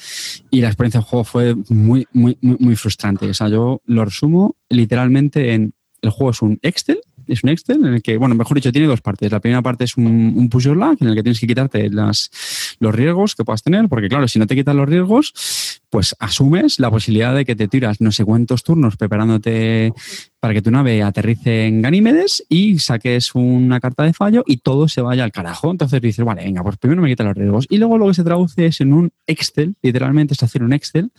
Y 0.50 0.60
la 0.60 0.68
experiencia 0.68 1.00
del 1.00 1.08
juego 1.08 1.24
fue 1.24 1.56
muy, 1.70 2.06
muy, 2.12 2.38
muy, 2.42 2.58
muy 2.60 2.76
frustrante. 2.76 3.30
O 3.30 3.34
sea, 3.34 3.48
yo 3.48 3.82
lo 3.86 4.04
resumo 4.04 4.58
literalmente 4.68 5.54
en 5.54 5.74
el 6.02 6.10
juego 6.10 6.32
es 6.32 6.42
un 6.42 6.60
Excel 6.64 7.00
es 7.32 7.44
un 7.44 7.50
Excel 7.50 7.86
en 7.86 7.94
el 7.94 8.02
que, 8.02 8.18
bueno, 8.18 8.36
mejor 8.36 8.56
dicho, 8.56 8.72
tiene 8.72 8.88
dos 8.88 9.02
partes. 9.02 9.32
La 9.32 9.40
primera 9.40 9.62
parte 9.62 9.86
es 9.86 9.98
un, 9.98 10.34
un 10.36 10.50
push 10.50 10.66
your 10.66 10.78
luck 10.78 11.02
en 11.02 11.08
el 11.08 11.16
que 11.16 11.24
tienes 11.24 11.40
que 11.40 11.48
quitarte 11.48 11.90
las, 11.90 12.30
los 12.80 12.94
riesgos 12.94 13.36
que 13.36 13.44
puedas 13.44 13.64
tener, 13.64 13.88
porque 13.88 14.10
claro, 14.10 14.28
si 14.28 14.40
no 14.40 14.48
te 14.48 14.56
quitas 14.56 14.76
los 14.76 14.88
riesgos, 14.88 15.81
pues 15.92 16.16
asumes 16.20 16.80
la 16.80 16.90
posibilidad 16.90 17.36
de 17.36 17.44
que 17.44 17.56
te 17.56 17.68
tiras 17.68 18.00
no 18.00 18.14
sé 18.14 18.24
cuántos 18.24 18.64
turnos 18.64 18.96
preparándote 18.96 19.94
para 20.40 20.54
que 20.54 20.62
tu 20.62 20.72
nave 20.72 21.04
aterrice 21.04 21.68
en 21.68 21.82
Ganímedes 21.82 22.44
y 22.48 22.80
saques 22.80 23.36
una 23.36 23.82
carta 23.82 24.04
de 24.04 24.14
fallo 24.14 24.44
y 24.48 24.58
todo 24.58 24.88
se 24.88 25.02
vaya 25.02 25.26
al 25.26 25.34
carajo. 25.34 25.70
Entonces 25.70 26.02
dices, 26.02 26.24
vale, 26.24 26.46
venga, 26.46 26.64
pues 26.64 26.78
primero 26.78 27.02
me 27.02 27.10
quita 27.10 27.26
los 27.26 27.36
riesgos. 27.36 27.68
Y 27.70 27.78
luego 27.78 27.98
lo 27.98 28.08
que 28.08 28.14
se 28.14 28.24
traduce 28.24 28.68
es 28.68 28.80
en 28.80 28.94
un 28.94 29.12
Excel, 29.28 29.76
literalmente 29.82 30.34
es 30.34 30.42
hacer 30.42 30.64
un 30.64 30.72
Excel, 30.72 31.12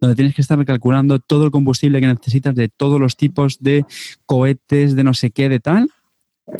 donde 0.00 0.14
tienes 0.14 0.36
que 0.36 0.40
estar 0.40 0.64
calculando 0.64 1.18
todo 1.18 1.44
el 1.44 1.50
combustible 1.50 2.00
que 2.00 2.06
necesitas 2.06 2.54
de 2.54 2.68
todos 2.68 3.00
los 3.00 3.16
tipos 3.16 3.58
de 3.58 3.84
cohetes, 4.24 4.94
de 4.94 5.02
no 5.02 5.14
sé 5.14 5.32
qué, 5.32 5.48
de 5.48 5.58
tal, 5.58 5.90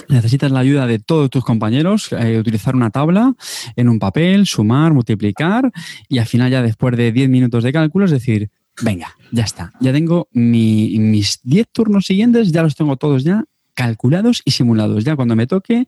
necesitas 0.08 0.50
la 0.50 0.60
ayuda 0.60 0.86
de 0.86 0.98
todos 0.98 1.30
tus 1.30 1.44
compañeros, 1.44 2.12
eh, 2.12 2.38
utilizar 2.38 2.76
una 2.76 2.90
tabla 2.90 3.34
en 3.76 3.88
un 3.88 3.98
papel, 3.98 4.46
sumar, 4.46 4.92
multiplicar 4.94 5.72
y 6.08 6.18
al 6.18 6.26
final 6.26 6.50
ya 6.50 6.62
después 6.62 6.96
de 6.96 7.12
10 7.12 7.28
minutos 7.28 7.64
de 7.64 7.72
cálculo 7.72 8.04
es 8.04 8.10
decir, 8.10 8.50
venga, 8.80 9.16
ya 9.32 9.44
está, 9.44 9.72
ya 9.80 9.92
tengo 9.92 10.28
mis 10.32 11.40
10 11.42 11.66
turnos 11.72 12.06
siguientes, 12.06 12.52
ya 12.52 12.62
los 12.62 12.74
tengo 12.74 12.96
todos 12.96 13.24
ya 13.24 13.44
calculados 13.74 14.42
y 14.44 14.52
simulados. 14.52 15.04
Ya 15.04 15.16
cuando 15.16 15.36
me 15.36 15.46
toque, 15.46 15.86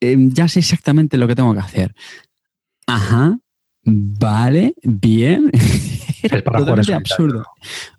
em, 0.00 0.32
ya 0.32 0.48
sé 0.48 0.60
exactamente 0.60 1.16
lo 1.16 1.28
que 1.28 1.34
tengo 1.34 1.52
que 1.54 1.60
hacer. 1.60 1.94
Ajá, 2.86 3.38
vale, 3.84 4.74
bien. 4.82 5.50
Era 6.22 6.42
totalmente 6.42 6.94
absurdo. 6.94 7.44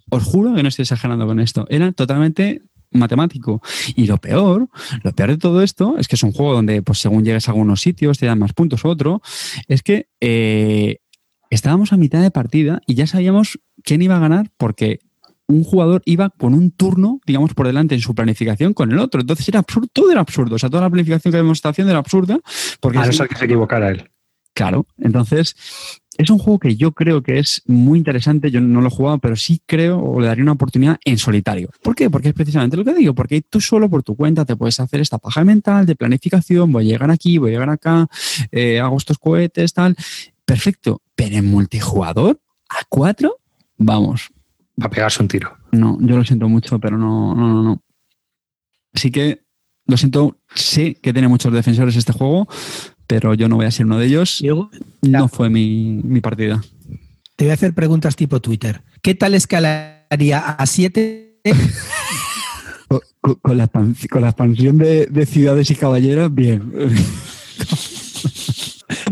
Os 0.10 0.24
juro 0.24 0.54
que 0.54 0.64
no 0.64 0.70
estoy 0.70 0.84
exagerando 0.84 1.26
con 1.26 1.40
esto. 1.40 1.66
Era 1.70 1.92
totalmente 1.92 2.62
matemático. 2.94 3.62
Y 3.96 4.06
lo 4.08 4.18
peor, 4.18 4.70
lo 5.04 5.12
peor 5.14 5.30
de 5.32 5.38
todo 5.38 5.62
esto 5.62 5.98
es 5.98 6.08
que 6.08 6.16
es 6.16 6.24
un 6.24 6.32
juego 6.32 6.54
donde, 6.54 6.82
pues 6.82 7.00
según 7.00 7.24
llegues 7.24 7.48
a 7.48 7.52
algunos 7.52 7.82
sitios, 7.82 8.20
te 8.20 8.26
dan 8.26 8.40
más 8.40 8.54
puntos 8.54 8.84
u 8.84 8.90
otro, 8.90 9.22
es 9.68 9.84
que 9.84 10.08
eh, 10.22 10.98
estábamos 11.50 11.94
a 11.94 11.98
mitad 11.98 12.22
de 12.22 12.32
partida 12.32 12.82
y 12.88 12.96
ya 12.96 13.08
sabíamos 13.08 13.60
quién 13.84 14.02
iba 14.02 14.16
a 14.16 14.20
ganar 14.20 14.52
porque 14.58 15.00
un 15.48 15.64
jugador 15.64 16.02
iba 16.06 16.30
con 16.30 16.54
un 16.54 16.72
turno, 16.72 17.20
digamos, 17.26 17.54
por 17.54 17.68
delante 17.68 17.96
en 17.96 18.02
su 18.02 18.16
planificación 18.16 18.74
con 18.74 18.92
el 18.92 19.00
otro. 19.00 19.22
Entonces 19.22 19.48
era 19.48 19.60
absurdo, 19.60 19.88
todo 19.92 20.12
era 20.12 20.22
absurdo. 20.22 20.56
O 20.56 20.60
sea, 20.60 20.70
toda 20.70 20.84
la 20.84 20.90
planificación 20.90 21.32
que 21.32 21.38
habíamos 21.38 21.58
estado 21.58 21.72
haciendo 21.72 21.92
era 21.92 22.00
absurda. 22.00 22.40
Porque 22.80 22.98
a 22.98 23.06
no 23.06 23.28
que 23.28 23.36
se 23.36 23.46
equivocara 23.46 23.90
él. 23.90 24.10
Claro. 24.54 24.86
Entonces, 24.98 25.56
es 26.18 26.30
un 26.30 26.38
juego 26.38 26.60
que 26.60 26.76
yo 26.76 26.92
creo 26.92 27.22
que 27.24 27.40
es 27.40 27.62
muy 27.66 27.98
interesante. 27.98 28.52
Yo 28.52 28.62
no 28.62 28.82
lo 28.82 28.88
he 28.88 28.92
jugado, 28.92 29.20
pero 29.20 29.36
sí 29.36 29.62
creo 29.66 30.00
o 30.00 30.20
le 30.20 30.28
daría 30.28 30.44
una 30.44 30.54
oportunidad 30.54 31.00
en 31.04 31.18
solitario. 31.18 31.70
¿Por 31.82 31.96
qué? 31.96 32.10
Porque 32.10 32.30
es 32.30 32.34
precisamente 32.34 32.78
lo 32.78 32.86
que 32.86 32.94
digo. 32.94 33.14
Porque 33.14 33.42
tú 33.42 33.60
solo 33.60 33.90
por 33.90 34.04
tu 34.04 34.16
cuenta 34.16 34.46
te 34.46 34.56
puedes 34.56 34.80
hacer 34.80 35.00
esta 35.02 35.18
paja 35.18 35.44
mental 35.44 35.86
de 35.86 35.96
planificación. 35.96 36.72
Voy 36.72 36.86
a 36.86 36.92
llegar 36.94 37.12
aquí, 37.12 37.38
voy 37.38 37.50
a 37.50 37.54
llegar 37.54 37.70
acá, 37.70 38.08
eh, 38.52 38.80
hago 38.80 38.98
estos 38.98 39.18
cohetes, 39.18 39.74
tal. 39.74 39.96
Perfecto. 40.46 41.02
Pero 41.16 41.38
en 41.38 41.46
multijugador, 41.46 42.40
a 42.70 42.84
cuatro, 42.90 43.40
vamos. 43.78 44.30
Va 44.82 44.88
a 44.88 44.90
pegarse 44.90 45.22
un 45.22 45.28
tiro. 45.28 45.58
No, 45.72 45.98
yo 46.02 46.18
lo 46.18 46.24
siento 46.24 46.48
mucho, 46.50 46.80
pero 46.80 46.98
no, 46.98 47.36
no, 47.36 47.48
no, 47.48 47.64
no. 47.64 47.84
Así 48.94 49.12
que 49.12 49.44
lo 49.86 49.98
siento, 49.98 50.38
sé 50.54 50.96
que 50.96 51.12
tiene 51.12 51.28
muchos 51.28 51.52
defensores 51.52 51.96
este 51.96 52.14
juego, 52.14 52.48
pero 53.08 53.34
yo 53.34 53.50
no 53.50 53.58
voy 53.58 53.66
a 53.66 53.72
ser 53.72 53.86
uno 53.86 54.00
de 54.00 54.06
ellos. 54.08 54.44
no 55.02 55.28
fue 55.28 55.50
mi, 55.50 56.22
partida. 56.22 56.64
Te 57.36 57.46
voy 57.46 57.52
a 57.52 57.56
hacer 57.56 57.74
preguntas 57.74 58.16
tipo 58.16 58.40
Twitter. 58.42 58.82
¿Qué 59.02 59.16
tal 59.16 59.34
escalaría 59.34 60.40
a 60.40 60.66
7? 60.66 61.40
con, 63.42 63.58
la, 63.58 63.66
expansión 63.66 64.78
de, 64.78 65.26
ciudades 65.26 65.70
y 65.72 65.76
caballeros, 65.76 66.34
bien. 66.34 66.72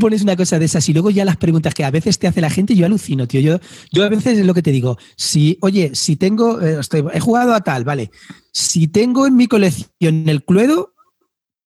pones 0.01 0.23
una 0.23 0.35
cosa 0.35 0.59
de 0.59 0.65
esas 0.65 0.89
y 0.89 0.93
luego 0.93 1.11
ya 1.11 1.23
las 1.23 1.37
preguntas 1.37 1.73
que 1.73 1.85
a 1.85 1.91
veces 1.91 2.17
te 2.19 2.27
hace 2.27 2.41
la 2.41 2.49
gente, 2.49 2.75
yo 2.75 2.85
alucino, 2.85 3.27
tío. 3.27 3.39
Yo, 3.39 3.59
yo 3.91 4.03
a 4.03 4.09
veces 4.09 4.39
es 4.39 4.45
lo 4.45 4.53
que 4.53 4.63
te 4.63 4.71
digo. 4.71 4.97
Si, 5.15 5.57
oye, 5.61 5.91
si 5.93 6.15
tengo, 6.15 6.59
eh, 6.61 6.81
he 7.13 7.19
jugado 7.19 7.53
a 7.53 7.61
tal, 7.61 7.83
vale. 7.83 8.11
Si 8.51 8.87
tengo 8.87 9.27
en 9.27 9.35
mi 9.35 9.47
colección 9.47 10.27
el 10.27 10.43
Cluedo, 10.43 10.90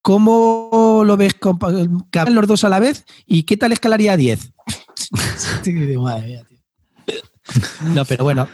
¿Cómo 0.06 1.02
lo 1.04 1.18
ves 1.18 1.34
que 1.34 2.26
los 2.30 2.48
dos 2.48 2.64
a 2.64 2.70
la 2.70 2.78
vez? 2.78 3.06
¿Y 3.26 3.42
qué 3.42 3.58
tal 3.58 3.72
escalaría 3.72 4.14
a 4.14 4.18
10? 4.18 4.54
no, 7.96 8.06
pero 8.06 8.24
bueno. 8.24 8.48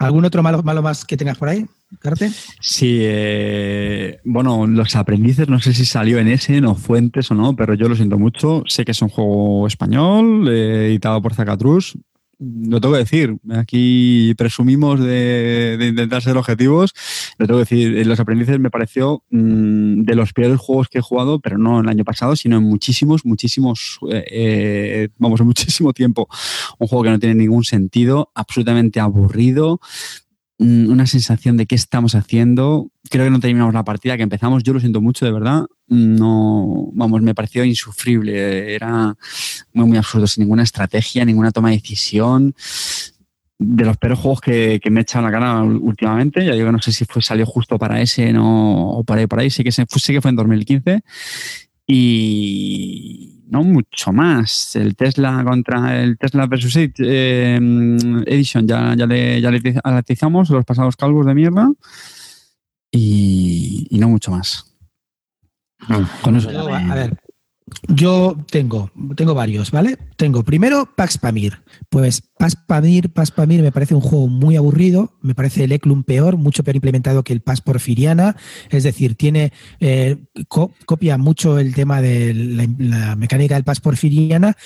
¿Algún 0.00 0.24
otro 0.24 0.42
malo, 0.42 0.60
malo 0.64 0.82
más 0.82 1.04
que 1.04 1.16
tengas 1.16 1.38
por 1.38 1.50
ahí, 1.50 1.64
Carte? 2.00 2.32
Sí, 2.60 2.98
eh, 3.00 4.18
bueno, 4.24 4.66
los 4.66 4.96
aprendices, 4.96 5.46
no 5.46 5.60
sé 5.60 5.72
si 5.72 5.84
salió 5.84 6.18
en 6.18 6.26
ese, 6.26 6.60
no 6.60 6.74
Fuentes 6.74 7.30
o 7.30 7.36
no, 7.36 7.54
pero 7.54 7.74
yo 7.74 7.88
lo 7.88 7.94
siento 7.94 8.18
mucho. 8.18 8.64
Sé 8.66 8.84
que 8.84 8.90
es 8.90 9.02
un 9.02 9.08
juego 9.08 9.68
español, 9.68 10.48
eh, 10.48 10.88
editado 10.88 11.22
por 11.22 11.32
Zacatrus. 11.32 11.96
Lo 12.42 12.80
tengo 12.80 12.94
que 12.94 13.00
decir, 13.00 13.36
aquí 13.50 14.34
presumimos 14.36 15.00
de, 15.00 15.78
intentar 15.80 16.22
ser 16.22 16.36
objetivos, 16.36 16.92
lo 17.38 17.46
tengo 17.46 17.58
que 17.58 17.74
decir, 17.74 18.06
Los 18.06 18.20
Aprendices 18.20 18.58
me 18.58 18.70
pareció 18.70 19.22
mm, 19.30 20.02
de 20.02 20.14
los 20.14 20.32
peores 20.32 20.58
juegos 20.58 20.88
que 20.88 20.98
he 20.98 21.02
jugado, 21.02 21.40
pero 21.40 21.58
no 21.58 21.80
el 21.80 21.88
año 21.88 22.04
pasado, 22.04 22.34
sino 22.36 22.56
en 22.56 22.64
muchísimos, 22.64 23.24
muchísimos, 23.24 23.98
eh, 24.10 24.24
eh, 24.30 25.08
vamos, 25.18 25.40
en 25.40 25.46
muchísimo 25.46 25.92
tiempo. 25.92 26.28
Un 26.78 26.88
juego 26.88 27.04
que 27.04 27.10
no 27.10 27.18
tiene 27.18 27.34
ningún 27.36 27.64
sentido, 27.64 28.30
absolutamente 28.34 29.00
aburrido, 29.00 29.80
una 30.62 31.06
sensación 31.06 31.56
de 31.56 31.66
qué 31.66 31.74
estamos 31.74 32.14
haciendo. 32.14 32.90
Creo 33.10 33.24
que 33.24 33.30
no 33.30 33.40
terminamos 33.40 33.74
la 33.74 33.84
partida 33.84 34.16
que 34.16 34.22
empezamos. 34.22 34.62
Yo 34.62 34.72
lo 34.72 34.80
siento 34.80 35.00
mucho, 35.00 35.24
de 35.24 35.32
verdad. 35.32 35.66
No, 35.88 36.90
vamos, 36.92 37.22
me 37.22 37.34
pareció 37.34 37.64
insufrible. 37.64 38.74
Era 38.74 39.14
muy, 39.72 39.86
muy 39.86 39.98
absurdo, 39.98 40.26
sin 40.26 40.42
ninguna 40.42 40.62
estrategia, 40.62 41.24
ninguna 41.24 41.50
toma 41.50 41.70
de 41.70 41.76
decisión. 41.76 42.54
De 43.58 43.84
los 43.84 43.96
peores 43.96 44.18
juegos 44.18 44.40
que, 44.40 44.80
me 44.90 45.00
he 45.00 45.02
echado 45.02 45.26
en 45.26 45.32
la 45.32 45.38
cara 45.38 45.62
últimamente. 45.62 46.44
Ya 46.44 46.52
digo 46.52 46.66
que 46.66 46.72
no 46.72 46.82
sé 46.82 46.92
si 46.92 47.04
fue, 47.04 47.22
salió 47.22 47.46
justo 47.46 47.78
para 47.78 48.00
ese 48.00 48.32
no, 48.32 48.90
o 48.90 49.04
para 49.04 49.20
ahí, 49.20 49.26
por 49.26 49.40
ahí. 49.40 49.50
Sí 49.50 49.62
que, 49.64 49.72
sé 49.72 49.86
que 49.86 50.20
fue 50.20 50.30
en 50.30 50.36
2015. 50.36 51.00
Y 51.86 53.31
no 53.52 53.62
mucho 53.62 54.12
más. 54.12 54.74
El 54.76 54.96
Tesla 54.96 55.44
contra 55.44 56.02
el 56.02 56.16
Tesla 56.16 56.46
versus 56.46 56.74
eh, 56.76 57.58
Edition 58.26 58.66
ya, 58.66 58.94
ya, 58.96 59.06
le, 59.06 59.40
ya 59.42 59.50
le 59.50 59.60
analizamos 59.84 60.48
los 60.48 60.64
pasados 60.64 60.96
calvos 60.96 61.26
de 61.26 61.34
mierda. 61.34 61.70
Y, 62.90 63.86
y 63.90 63.98
no 63.98 64.08
mucho 64.08 64.30
más. 64.30 64.74
Con 66.22 66.36
eso 66.36 66.48
a 66.50 66.94
ver, 66.94 67.18
yo 67.88 68.36
tengo, 68.50 68.90
tengo 69.16 69.34
varios, 69.34 69.70
¿vale? 69.70 69.98
Tengo 70.16 70.42
primero 70.42 70.88
Pax 70.96 71.18
Pamir. 71.18 71.62
Pues 71.88 72.22
Pax 72.38 72.56
Pamir, 72.56 73.10
Pax 73.10 73.30
Pamir 73.30 73.62
me 73.62 73.72
parece 73.72 73.94
un 73.94 74.00
juego 74.00 74.28
muy 74.28 74.56
aburrido, 74.56 75.12
me 75.20 75.34
parece 75.34 75.64
el 75.64 75.72
Eklum 75.72 76.04
peor, 76.04 76.36
mucho 76.36 76.64
peor 76.64 76.76
implementado 76.76 77.24
que 77.24 77.32
el 77.32 77.40
Pax 77.40 77.60
Porfiriana. 77.60 78.36
Es 78.70 78.84
decir, 78.84 79.14
tiene 79.14 79.52
eh, 79.80 80.16
copia 80.48 81.18
mucho 81.18 81.58
el 81.58 81.74
tema 81.74 82.00
de 82.00 82.34
la, 82.78 83.16
mecánica 83.16 83.54
del 83.54 83.64
Pax 83.64 83.80
Porfiriana 83.80 84.56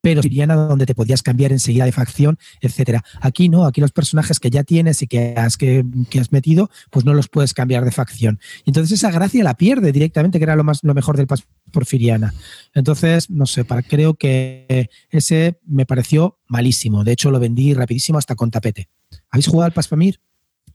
pero 0.00 0.22
siriana 0.22 0.54
donde 0.54 0.86
te 0.86 0.94
podías 0.94 1.22
cambiar 1.22 1.52
enseguida 1.52 1.84
de 1.84 1.92
facción, 1.92 2.38
etcétera. 2.60 3.04
Aquí 3.20 3.48
no, 3.48 3.66
aquí 3.66 3.80
los 3.80 3.92
personajes 3.92 4.40
que 4.40 4.50
ya 4.50 4.64
tienes 4.64 5.02
y 5.02 5.06
que 5.06 5.34
has, 5.36 5.56
que, 5.56 5.84
has 6.18 6.32
metido, 6.32 6.70
pues 6.90 7.04
no 7.04 7.14
los 7.14 7.28
puedes 7.28 7.54
cambiar 7.54 7.84
de 7.84 7.90
facción. 7.90 8.40
Entonces 8.64 8.98
esa 8.98 9.10
gracia 9.10 9.44
la 9.44 9.54
pierde 9.54 9.92
directamente, 9.92 10.38
que 10.38 10.44
era 10.44 10.56
lo 10.56 10.64
más 10.64 10.80
lo 10.82 10.94
mejor 10.94 11.16
del 11.16 11.26
Pas 11.26 11.46
Porfiriana. 11.70 12.34
Entonces, 12.74 13.30
no 13.30 13.46
sé, 13.46 13.64
para, 13.64 13.82
creo 13.82 14.14
que 14.14 14.90
ese 15.10 15.58
me 15.66 15.86
pareció 15.86 16.38
malísimo. 16.48 17.04
De 17.04 17.12
hecho, 17.12 17.30
lo 17.30 17.40
vendí 17.40 17.74
rapidísimo 17.74 18.18
hasta 18.18 18.34
con 18.34 18.50
tapete. 18.50 18.88
¿Habéis 19.30 19.48
jugado 19.48 19.66
al 19.66 19.72
Paspamir? 19.72 20.20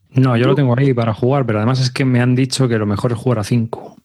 No, 0.10 0.38
yo 0.38 0.48
lo 0.48 0.56
tengo 0.56 0.78
ahí 0.78 0.94
para 0.94 1.14
jugar, 1.14 1.46
pero 1.46 1.60
además 1.60 1.82
es 1.82 1.92
que 1.92 2.06
me 2.06 2.22
han 2.22 2.36
dicho 2.36 2.68
que 2.68 2.78
lo 2.78 2.86
mejor 2.86 3.12
es 3.12 3.18
jugar 3.18 3.40
a 3.40 3.44
5. 3.44 3.98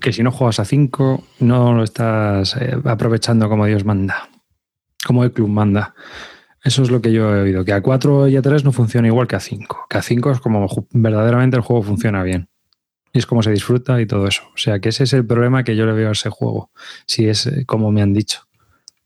Que 0.00 0.12
si 0.12 0.22
no 0.22 0.30
juegas 0.30 0.60
a 0.60 0.64
5, 0.64 1.24
no 1.40 1.74
lo 1.74 1.82
estás 1.82 2.56
eh, 2.56 2.76
aprovechando 2.84 3.48
como 3.48 3.66
Dios 3.66 3.84
manda, 3.84 4.28
como 5.06 5.24
el 5.24 5.32
club 5.32 5.48
manda. 5.48 5.94
Eso 6.64 6.82
es 6.82 6.90
lo 6.90 7.00
que 7.00 7.12
yo 7.12 7.34
he 7.34 7.42
oído, 7.42 7.64
que 7.64 7.72
a 7.72 7.82
4 7.82 8.28
y 8.28 8.36
a 8.36 8.42
3 8.42 8.64
no 8.64 8.72
funciona 8.72 9.08
igual 9.08 9.26
que 9.26 9.36
a 9.36 9.40
5. 9.40 9.86
Que 9.88 9.98
a 9.98 10.02
5 10.02 10.30
es 10.32 10.40
como 10.40 10.66
verdaderamente 10.92 11.56
el 11.56 11.62
juego 11.62 11.82
funciona 11.82 12.22
bien. 12.22 12.48
Y 13.16 13.18
es 13.18 13.24
como 13.24 13.42
se 13.42 13.50
disfruta 13.50 13.98
y 13.98 14.04
todo 14.04 14.26
eso. 14.26 14.42
O 14.54 14.58
sea 14.58 14.78
que 14.78 14.90
ese 14.90 15.04
es 15.04 15.14
el 15.14 15.24
problema 15.24 15.64
que 15.64 15.74
yo 15.74 15.86
le 15.86 15.92
veo 15.92 16.10
a 16.10 16.12
ese 16.12 16.28
juego. 16.28 16.70
Si 17.06 17.26
es 17.26 17.46
eh, 17.46 17.64
como 17.64 17.90
me 17.90 18.02
han 18.02 18.12
dicho. 18.12 18.40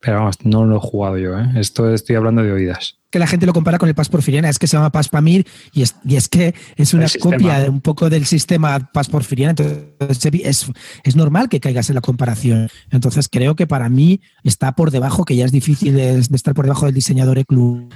Pero 0.00 0.16
vamos, 0.16 0.34
no 0.42 0.64
lo 0.64 0.78
he 0.78 0.80
jugado 0.80 1.16
yo, 1.16 1.38
¿eh? 1.38 1.46
Esto 1.54 1.94
estoy 1.94 2.16
hablando 2.16 2.42
de 2.42 2.50
oídas. 2.50 2.98
Que 3.10 3.20
la 3.20 3.28
gente 3.28 3.46
lo 3.46 3.52
compara 3.52 3.78
con 3.78 3.88
el 3.88 3.94
Pas 3.94 4.08
Porfiriana, 4.08 4.48
es 4.48 4.58
que 4.58 4.66
se 4.66 4.76
llama 4.76 4.90
Pas 4.90 5.08
Pamir 5.08 5.46
y 5.72 5.82
es, 5.82 5.94
y 6.04 6.16
es 6.16 6.28
que 6.28 6.56
es 6.74 6.92
una 6.92 7.06
copia 7.20 7.60
de 7.60 7.68
un 7.68 7.80
poco 7.80 8.10
del 8.10 8.26
sistema 8.26 8.90
Pas 8.92 9.08
Porfiriana. 9.08 9.50
Entonces 9.50 10.32
es, 10.42 10.66
es, 11.04 11.16
normal 11.16 11.48
que 11.48 11.60
caigas 11.60 11.88
en 11.88 11.94
la 11.94 12.00
comparación. 12.00 12.68
Entonces 12.90 13.28
creo 13.28 13.54
que 13.54 13.68
para 13.68 13.88
mí 13.88 14.22
está 14.42 14.72
por 14.72 14.90
debajo, 14.90 15.24
que 15.24 15.36
ya 15.36 15.44
es 15.44 15.52
difícil 15.52 15.94
de, 15.94 16.18
estar 16.18 16.52
por 16.52 16.64
debajo 16.64 16.86
del 16.86 16.96
diseñador 16.96 17.38
Eclu. 17.38 17.88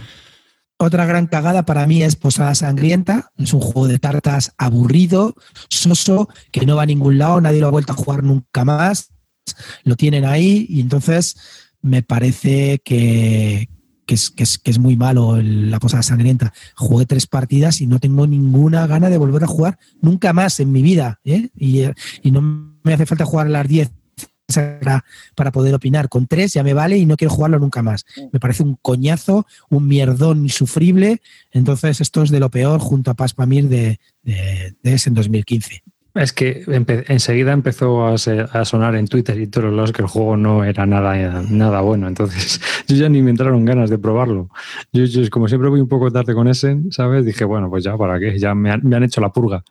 Otra 0.77 1.07
gran 1.07 1.29
cagada 1.29 1.65
para 1.65 1.87
mí 1.87 2.03
es 2.03 2.17
Posada 2.17 2.55
Sangrienta. 2.55 3.31
Es 3.39 3.55
un 3.55 3.61
juego 3.61 3.87
de 3.87 4.01
cartas 4.01 4.53
aburrido, 4.59 5.35
soso, 5.71 6.29
que 6.51 6.67
no 6.67 6.77
va 6.77 6.83
a 6.83 6.87
ningún 6.87 7.19
lado, 7.19 7.41
nadie 7.41 7.61
lo 7.61 7.69
ha 7.69 7.71
vuelto 7.71 7.93
a 7.93 7.97
jugar 7.97 8.25
nunca 8.25 8.65
más. 8.65 9.11
Lo 9.85 9.95
tienen 9.97 10.25
ahí 10.25 10.67
y 10.69 10.81
entonces 10.81 11.37
me 11.81 12.03
parece 12.03 12.81
que, 12.85 13.69
es, 14.09 14.31
que, 14.31 14.71
es, 14.71 14.79
muy 14.79 14.97
malo 14.97 15.41
la 15.41 15.79
posada 15.79 16.03
sangrienta. 16.03 16.53
Jugué 16.75 17.07
tres 17.07 17.27
partidas 17.27 17.81
y 17.81 17.87
no 17.87 18.01
tengo 18.01 18.27
ninguna 18.27 18.87
gana 18.87 19.11
de 19.11 19.19
volver 19.19 19.45
a 19.45 19.49
jugar 19.49 19.79
nunca 20.01 20.33
más 20.33 20.59
en 20.59 20.73
mi 20.73 20.83
vida. 20.83 21.21
¿eh? 21.25 21.51
Y, 21.57 21.85
no 22.31 22.41
me 22.83 22.95
hace 22.95 23.07
falta 23.07 23.25
jugar 23.25 23.49
las 23.49 23.69
diez 23.69 23.93
para, 25.35 25.53
poder 25.53 25.75
opinar. 25.75 26.09
Con 26.09 26.27
tres 26.27 26.53
ya 26.53 26.63
me 26.63 26.75
vale 26.75 26.97
y 26.99 27.07
no 27.07 27.17
quiero 27.17 27.33
jugarlo 27.33 27.59
nunca 27.59 27.83
más. 27.83 28.05
Me 28.33 28.41
parece 28.41 28.63
un 28.63 28.77
coñazo, 28.77 29.47
un 29.71 29.87
mierdón 29.87 30.43
insufrible. 30.43 31.21
Entonces, 31.53 32.01
esto 32.01 32.23
es 32.23 32.31
de 32.31 32.41
lo 32.41 32.51
peor 32.51 32.81
junto 32.81 33.11
a 33.11 33.15
Paspamir 33.15 33.69
de, 33.69 34.01
de, 34.23 34.75
de 34.83 34.95
ese 34.95 35.11
en 35.11 35.15
2015. 35.15 35.83
Es 36.15 36.33
que 36.33 36.63
enseguida 37.09 37.53
empezó 37.53 38.07
a, 38.07 38.17
sonar 38.17 38.95
en 38.95 39.09
Twitter 39.09 39.37
y 39.41 39.49
todos 39.49 39.73
lados 39.73 39.91
que 39.91 40.03
el 40.03 40.07
juego 40.07 40.37
no 40.37 40.63
era 40.63 40.87
nada, 40.87 41.43
nada 41.43 41.81
bueno. 41.81 42.07
Entonces, 42.07 42.61
yo 42.87 42.95
ya 42.95 43.09
ni 43.09 43.21
me 43.21 43.31
entraron 43.31 43.65
ganas 43.65 43.91
de 43.91 43.99
probarlo. 43.99 44.49
Yo, 44.93 45.03
como 45.31 45.49
siempre 45.49 45.69
voy 45.69 45.81
un 45.81 45.89
poco 45.89 46.13
tarde 46.13 46.33
con 46.33 46.47
ese, 46.47 46.79
¿sabes? 46.91 47.25
Dije, 47.25 47.45
bueno, 47.45 47.69
pues 47.69 47.83
ya, 47.83 47.97
¿para 47.97 48.21
qué? 48.21 48.39
Ya 48.39 48.55
me 48.55 48.71
han, 48.71 49.03
hecho 49.03 49.21
la 49.21 49.33
purga. 49.33 49.65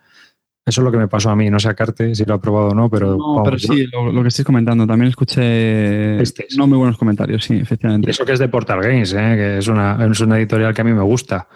Eso 0.65 0.79
es 0.79 0.85
lo 0.85 0.91
que 0.91 0.97
me 0.97 1.09
pasó 1.09 1.29
a 1.29 1.35
mí. 1.35 1.49
No 1.49 1.59
sé 1.59 1.67
a 1.67 1.73
Carte 1.73 2.15
si 2.15 2.23
lo 2.23 2.35
ha 2.35 2.41
probado 2.41 2.69
o 2.69 2.73
no, 2.73 2.89
pero. 2.89 3.17
No, 3.17 3.41
pero 3.43 3.59
sí, 3.59 3.85
lo, 3.87 4.21
que 4.21 4.27
estáis 4.29 4.45
comentando. 4.45 4.87
También 4.87 5.09
escuché 5.09 6.21
este 6.21 6.47
no 6.57 6.67
muy 6.67 6.77
buenos 6.77 6.97
comentarios, 6.97 7.43
sí, 7.43 7.55
efectivamente. 7.55 8.07
Y 8.07 8.11
eso 8.11 8.25
que 8.25 8.31
es 8.31 8.39
de 8.39 8.47
Portal 8.47 8.81
Games, 8.81 9.11
¿eh? 9.13 9.35
que 9.35 9.57
es 9.57 9.67
una, 9.67 9.97
es 10.09 10.19
una 10.21 10.37
editorial 10.37 10.73
que 10.73 10.81
a 10.81 10.85
mí 10.85 10.93
me 10.93 11.01
gusta. 11.01 11.47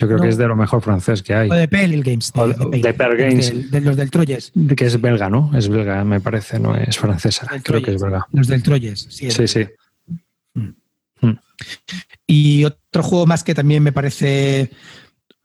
Yo 0.00 0.06
creo 0.06 0.20
que 0.20 0.28
es 0.28 0.36
de 0.36 0.46
lo 0.46 0.54
mejor 0.54 0.80
francés 0.80 1.24
que 1.24 1.34
hay. 1.34 1.50
O 1.50 1.54
de 1.54 1.66
Pale 1.66 2.00
Games. 2.00 2.32
De, 2.32 2.78
de, 2.78 2.92
Games. 2.92 3.70
De, 3.70 3.80
los 3.80 3.96
del 3.96 4.10
Troyes. 4.12 4.52
Que 4.76 4.86
es 4.86 5.00
belga, 5.00 5.28
¿no? 5.28 5.50
Es 5.56 5.68
belga, 5.68 6.04
me 6.04 6.20
parece, 6.20 6.60
no 6.60 6.76
es 6.76 6.96
francesa. 6.96 7.48
Creo 7.64 7.82
que 7.82 7.94
es 7.94 8.00
belga. 8.00 8.24
Los 8.32 8.46
del 8.46 8.62
Troyes, 8.62 9.08
sí. 9.10 9.28
Sí, 9.32 9.48
sí. 9.48 9.66
Mm. 10.54 10.68
Mm. 11.20 11.38
Y 12.28 12.64
otro 12.64 13.02
juego 13.02 13.26
más 13.26 13.42
que 13.42 13.56
también 13.56 13.82
me 13.82 13.90
parece. 13.90 14.70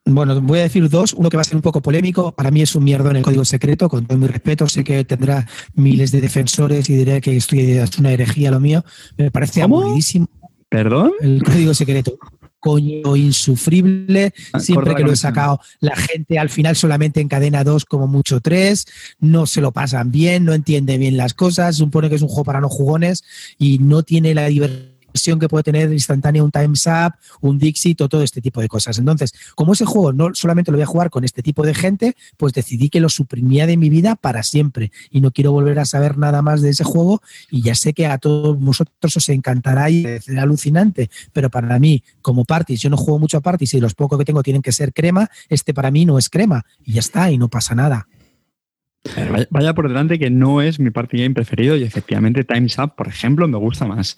Bueno, 0.06 0.41
voy 0.41 0.60
a 0.60 0.64
decir 0.64 0.89
dos. 0.89 1.14
Uno 1.14 1.30
que 1.30 1.38
va 1.38 1.41
a 1.41 1.45
ser 1.45 1.56
un 1.56 1.62
poco 1.62 1.82
polémico. 1.82 2.34
Para 2.34 2.51
mí 2.51 2.62
es 2.62 2.76
un 2.76 2.84
mierdo 2.84 3.10
en 3.10 3.18
el 3.18 3.24
código 3.24 3.45
secreto, 3.45 3.88
con 3.88 4.06
todo 4.06 4.18
mi 4.18 4.28
respeto. 4.28 4.68
Sé 4.68 4.84
que 4.84 5.04
tendrá 5.06 5.47
miles 5.76 6.12
de 6.12 6.22
defensores 6.22 6.89
y 6.89 6.95
diré 6.95 7.22
que 7.22 7.38
estoy, 7.38 7.72
es 7.72 7.97
una 7.97 8.12
herejía 8.12 8.51
lo 8.51 8.60
mío. 8.60 8.84
Me 9.18 9.32
parece 9.32 9.62
aburridísimo. 9.62 10.28
¿Perdón? 10.70 11.12
El 11.22 11.41
código 11.43 11.74
secreto 11.74 12.18
coño 12.64 13.18
insufrible. 13.18 14.34
Ah, 14.54 14.60
Siempre 14.60 14.95
que 14.95 15.04
lo 15.04 15.12
he 15.12 15.18
sacado, 15.18 15.60
la 15.82 15.97
gente 15.97 16.39
al 16.39 16.49
final 16.49 16.78
solamente 16.78 17.20
encadena 17.20 17.66
dos, 17.66 17.84
como 17.84 18.08
mucho 18.08 18.39
tres. 18.39 18.86
No 19.20 19.45
se 19.45 19.60
lo 19.60 19.74
pasan 19.74 20.12
bien, 20.12 20.45
no 20.45 20.54
entiende 20.54 20.97
bien 20.97 21.18
las 21.18 21.34
cosas. 21.34 21.76
Supone 21.76 22.10
que 22.10 22.16
es 22.16 22.22
un 22.22 22.30
juego 22.30 22.45
para 22.45 22.62
no 22.62 22.70
jugones 22.70 23.26
y 23.58 23.80
no 23.80 24.04
tiene 24.04 24.34
la 24.34 24.45
diversión 24.47 24.93
que 25.39 25.47
puede 25.49 25.64
tener 25.64 25.91
instantánea 25.91 26.43
un 26.43 26.51
Time's 26.51 26.86
Up, 26.86 27.14
un 27.41 27.57
Dixit 27.57 28.01
o 28.01 28.09
todo 28.09 28.24
este 28.24 28.41
tipo 28.41 28.61
de 28.61 28.68
cosas. 28.68 28.97
Entonces, 28.99 29.34
como 29.55 29.74
ese 29.74 29.86
juego 29.86 30.14
no 30.14 30.34
solamente 30.34 30.72
lo 30.72 30.78
voy 30.78 30.84
a 30.84 30.88
jugar 30.88 31.09
con 31.09 31.24
este 31.24 31.41
tipo 31.41 31.64
de 31.64 31.74
gente, 31.74 32.16
pues 32.38 32.53
decidí 32.53 32.89
que 32.89 32.99
lo 32.99 33.09
suprimía 33.09 33.66
de 33.66 33.78
mi 33.78 33.89
vida 33.89 34.16
para 34.16 34.43
siempre 34.43 34.91
y 35.09 35.22
no 35.22 35.32
quiero 35.32 35.51
volver 35.51 35.80
a 35.80 35.86
saber 35.86 36.18
nada 36.18 36.41
más 36.41 36.61
de 36.61 36.70
ese 36.70 36.84
juego 36.84 37.22
y 37.49 37.61
ya 37.61 37.76
sé 37.76 37.93
que 37.93 38.05
a 38.05 38.18
todos 38.18 38.59
vosotros 38.59 39.18
os 39.18 39.30
encantará 39.30 39.89
y 39.89 40.03
será 40.20 40.43
alucinante, 40.43 41.09
pero 41.32 41.49
para 41.49 41.80
mí, 41.80 42.03
como 42.22 42.45
parties, 42.45 42.82
yo 42.82 42.89
no 42.89 42.97
juego 42.97 43.20
mucho 43.20 43.38
a 43.38 43.41
parties 43.41 43.74
y 43.74 43.80
los 43.80 43.93
pocos 43.93 44.20
que 44.20 44.26
tengo 44.26 44.43
tienen 44.43 44.61
que 44.61 44.72
ser 44.72 44.93
crema, 44.93 45.30
este 45.49 45.74
para 45.74 45.91
mí 45.91 46.05
no 46.05 46.18
es 46.18 46.30
crema 46.30 46.66
y 46.84 46.93
ya 46.93 46.99
está 46.99 47.32
y 47.32 47.38
no 47.38 47.49
pasa 47.49 47.76
nada. 47.76 48.07
Vaya 49.49 49.74
por 49.74 49.89
delante 49.89 50.18
que 50.18 50.30
no 50.30 50.61
es 50.61 50.80
mi 50.80 50.89
party 50.89 51.18
game 51.18 51.36
preferido 51.36 51.76
y 51.76 51.84
efectivamente 51.84 52.45
Time's 52.45 52.78
Up, 52.78 52.95
por 52.95 53.09
ejemplo, 53.09 53.47
me 53.49 53.57
gusta 53.57 53.86
más 53.86 54.16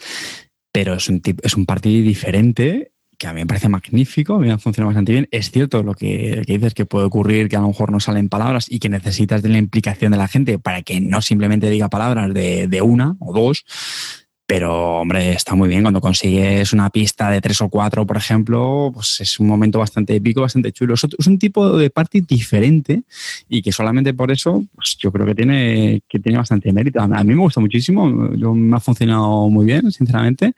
pero 0.76 0.95
es 0.95 1.07
un, 1.07 1.21
es 1.41 1.55
un 1.55 1.65
partido 1.65 2.03
diferente 2.03 2.91
que 3.17 3.28
a 3.28 3.34
mí 3.34 3.39
me 3.39 3.47
parece 3.47 3.69
magnífico, 3.69 4.39
me 4.39 4.51
ha 4.51 4.57
funcionado 4.57 4.89
bastante 4.89 5.13
bien. 5.13 5.30
Es 5.32 5.49
cierto 5.49 5.84
lo 5.84 5.93
que, 5.93 6.43
dices 6.45 6.73
que 6.73 6.86
puede 6.86 7.05
ocurrir, 7.05 7.47
que 7.47 7.55
a 7.55 7.61
lo 7.61 7.69
mejor 7.69 7.93
no 7.93 8.01
salen 8.01 8.28
palabras 8.28 8.65
y 8.69 8.80
que 8.80 8.89
necesitas 8.89 9.41
de 9.41 9.47
la 9.47 9.57
implicación 9.57 10.11
de 10.11 10.17
la 10.17 10.28
gente 10.28 10.59
para 10.59 10.82
que 10.82 10.99
no 10.99 11.21
simplemente 11.21 11.69
diga 11.69 11.88
palabras 11.88 12.34
de, 12.34 12.67
de 12.67 12.82
una 12.82 13.15
o 13.21 13.32
dos, 13.32 13.63
pero, 14.47 14.99
hombre, 15.01 15.31
está 15.31 15.55
muy 15.55 15.67
bien. 15.67 15.81
Cuando 15.81 16.01
consigues 16.01 16.71
una 16.71 16.89
pista 16.91 17.31
de 17.31 17.41
tres 17.41 17.61
o 17.61 17.69
cuatro, 17.69 18.05
por 18.05 18.17
ejemplo, 18.17 18.91
pues 18.93 19.19
es 19.19 19.39
un 19.39 19.47
momento 19.47 19.79
bastante 19.79 20.15
épico, 20.15 20.41
bastante 20.41 20.71
chulo. 20.71 20.93
Es 20.93 21.27
un 21.27 21.39
tipo 21.39 21.75
de 21.77 21.89
party 21.89 22.21
diferente 22.21 23.03
y 23.49 23.63
que 23.63 23.71
solamente 23.71 24.13
por 24.13 24.31
eso, 24.31 24.63
pues 24.75 24.97
yo 24.99 25.11
creo 25.11 25.25
que 25.25 25.33
tiene, 25.33 26.01
que 26.07 26.19
tiene 26.19 26.37
bastante 26.37 26.71
mérito. 26.71 27.01
A 27.01 27.07
mí 27.07 27.33
me 27.33 27.41
gusta 27.41 27.59
muchísimo, 27.59 28.07
me 28.07 28.75
ha 28.75 28.79
funcionado 28.79 29.49
muy 29.49 29.65
bien, 29.65 29.91
sinceramente. 29.91 30.53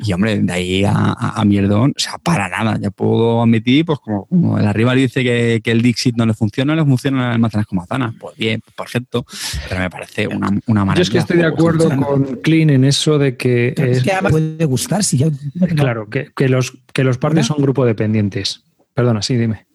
Y 0.00 0.12
hombre, 0.12 0.38
de 0.38 0.52
ahí 0.52 0.84
a, 0.84 1.12
a, 1.12 1.44
mierdón, 1.44 1.92
o 1.96 2.00
sea, 2.00 2.18
para 2.18 2.48
nada. 2.48 2.78
Ya 2.80 2.92
puedo 2.92 3.42
admitir, 3.42 3.84
pues 3.84 3.98
como, 3.98 4.26
como 4.26 4.56
el 4.56 4.66
arriba 4.66 4.94
dice 4.94 5.24
que, 5.24 5.60
que, 5.62 5.72
el 5.72 5.82
Dixit 5.82 6.16
no 6.16 6.24
le 6.24 6.34
funciona, 6.34 6.74
no 6.74 6.82
le 6.82 6.88
funciona 6.88 7.32
el 7.32 7.40
manzanas 7.40 7.66
con 7.66 7.78
manzanas. 7.78 8.14
Pues 8.18 8.36
bien, 8.36 8.62
perfecto. 8.76 9.26
Pero 9.68 9.80
me 9.80 9.90
parece 9.90 10.28
una, 10.28 10.50
una 10.66 10.84
maravilla. 10.84 10.94
Yo 10.94 11.02
es 11.02 11.10
que 11.10 11.18
estoy 11.18 11.38
de 11.38 11.46
acuerdo 11.46 11.88
con 11.96 12.36
Clean 12.42 12.70
en 12.70 12.84
eso 12.84 13.18
de 13.18 13.36
que. 13.36 13.74
Es, 13.76 14.04
que 14.04 14.12
además 14.12 14.32
puede 14.32 14.64
gustar 14.66 15.02
si 15.02 15.18
ya. 15.18 15.26
Claro, 15.74 16.08
que, 16.08 16.30
que 16.34 16.48
los, 16.48 16.78
que 16.92 17.02
los 17.02 17.18
parties 17.18 17.46
son 17.46 17.60
grupo 17.60 17.84
dependientes. 17.84 18.62
Perdona, 18.94 19.20
sí, 19.20 19.36
dime. 19.36 19.67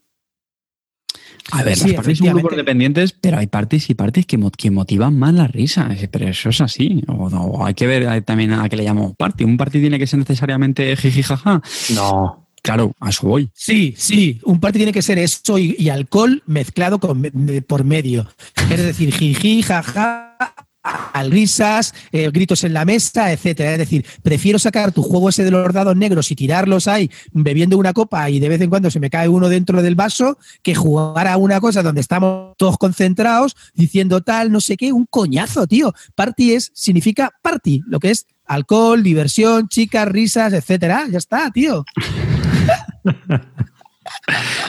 A 1.52 1.64
ver, 1.64 1.78
sí, 1.78 1.88
las 1.88 1.96
parties 1.98 2.20
son 2.20 2.28
grupos 2.30 2.56
dependientes, 2.56 3.14
pero 3.20 3.38
hay 3.38 3.48
parties 3.48 3.90
y 3.90 3.96
parties 3.96 4.26
que, 4.26 4.40
que, 4.58 4.72
motivan 4.72 5.18
más 5.18 5.34
la 5.34 5.48
risa. 5.48 5.90
Pero 6.12 6.28
eso 6.28 6.50
es 6.50 6.62
así. 6.62 7.04
O, 7.08 7.28
o 7.28 7.66
hay 7.66 7.74
que 7.74 7.88
ver 7.88 8.22
también 8.24 8.54
a 8.54 8.68
qué 8.70 8.78
le 8.78 8.84
llamamos 8.84 9.16
party. 9.16 9.44
¿Un 9.44 9.58
party 9.58 9.80
tiene 9.82 10.00
que 10.00 10.08
ser 10.08 10.20
necesariamente 10.20 10.96
jiji 10.96 11.24
jaja? 11.24 11.62
No. 11.94 12.48
Claro, 12.62 12.94
a 13.02 13.10
eso 13.10 13.28
voy. 13.28 13.50
Sí, 13.54 13.94
sí. 13.98 14.40
Un 14.46 14.62
party 14.62 14.80
tiene 14.80 14.94
que 14.94 15.02
ser 15.02 15.20
eso 15.20 15.58
y, 15.58 15.76
y 15.78 15.90
alcohol 15.90 16.44
mezclado 16.46 16.98
con, 16.98 17.22
por 17.68 17.84
medio. 17.84 18.30
Es 18.70 18.86
decir, 18.86 19.14
jiji 19.14 19.64
jaja 19.64 20.38
risas, 21.30 21.94
eh, 22.12 22.30
gritos 22.32 22.64
en 22.64 22.74
la 22.74 22.86
mesa, 22.86 23.32
etcétera. 23.32 23.74
Es 23.74 23.78
decir, 23.80 24.06
prefiero 24.22 24.60
sacar 24.60 24.92
tu 24.92 25.02
juego 25.04 25.30
ese 25.30 25.44
de 25.44 25.52
los 25.52 25.74
dados 25.74 25.96
negros 25.96 26.30
y 26.32 26.36
tirarlos 26.36 26.88
ahí 26.88 27.10
bebiendo 27.32 27.78
una 27.78 27.94
copa 27.94 28.30
y 28.30 28.40
de 28.40 28.50
vez 28.50 28.62
en 28.62 28.70
cuando 28.70 28.92
se 28.92 29.00
me 29.00 29.10
cae 29.10 29.30
uno 29.30 29.50
dentro 29.50 29.82
del 29.82 29.96
vaso 29.96 30.38
que 30.62 30.76
jugar 30.76 31.28
a 31.28 31.38
una 31.38 31.60
cosa 31.60 31.84
donde 31.84 32.02
estamos 32.02 32.56
todos 32.58 32.78
concentrados 32.78 33.56
diciendo 33.74 34.22
tal, 34.22 34.52
no 34.52 34.60
sé 34.60 34.78
qué, 34.78 34.92
un 34.92 35.06
coñazo, 35.06 35.68
tío. 35.68 35.94
Party 36.16 36.54
es, 36.54 36.72
significa 36.74 37.32
party, 37.42 37.82
lo 37.88 38.00
que 38.00 38.12
es 38.12 38.28
alcohol, 38.46 39.04
diversión, 39.04 39.68
chicas, 39.68 40.08
risas, 40.08 40.54
etcétera. 40.54 41.06
Ya 41.10 41.18
está, 41.18 41.50
tío. 41.52 41.86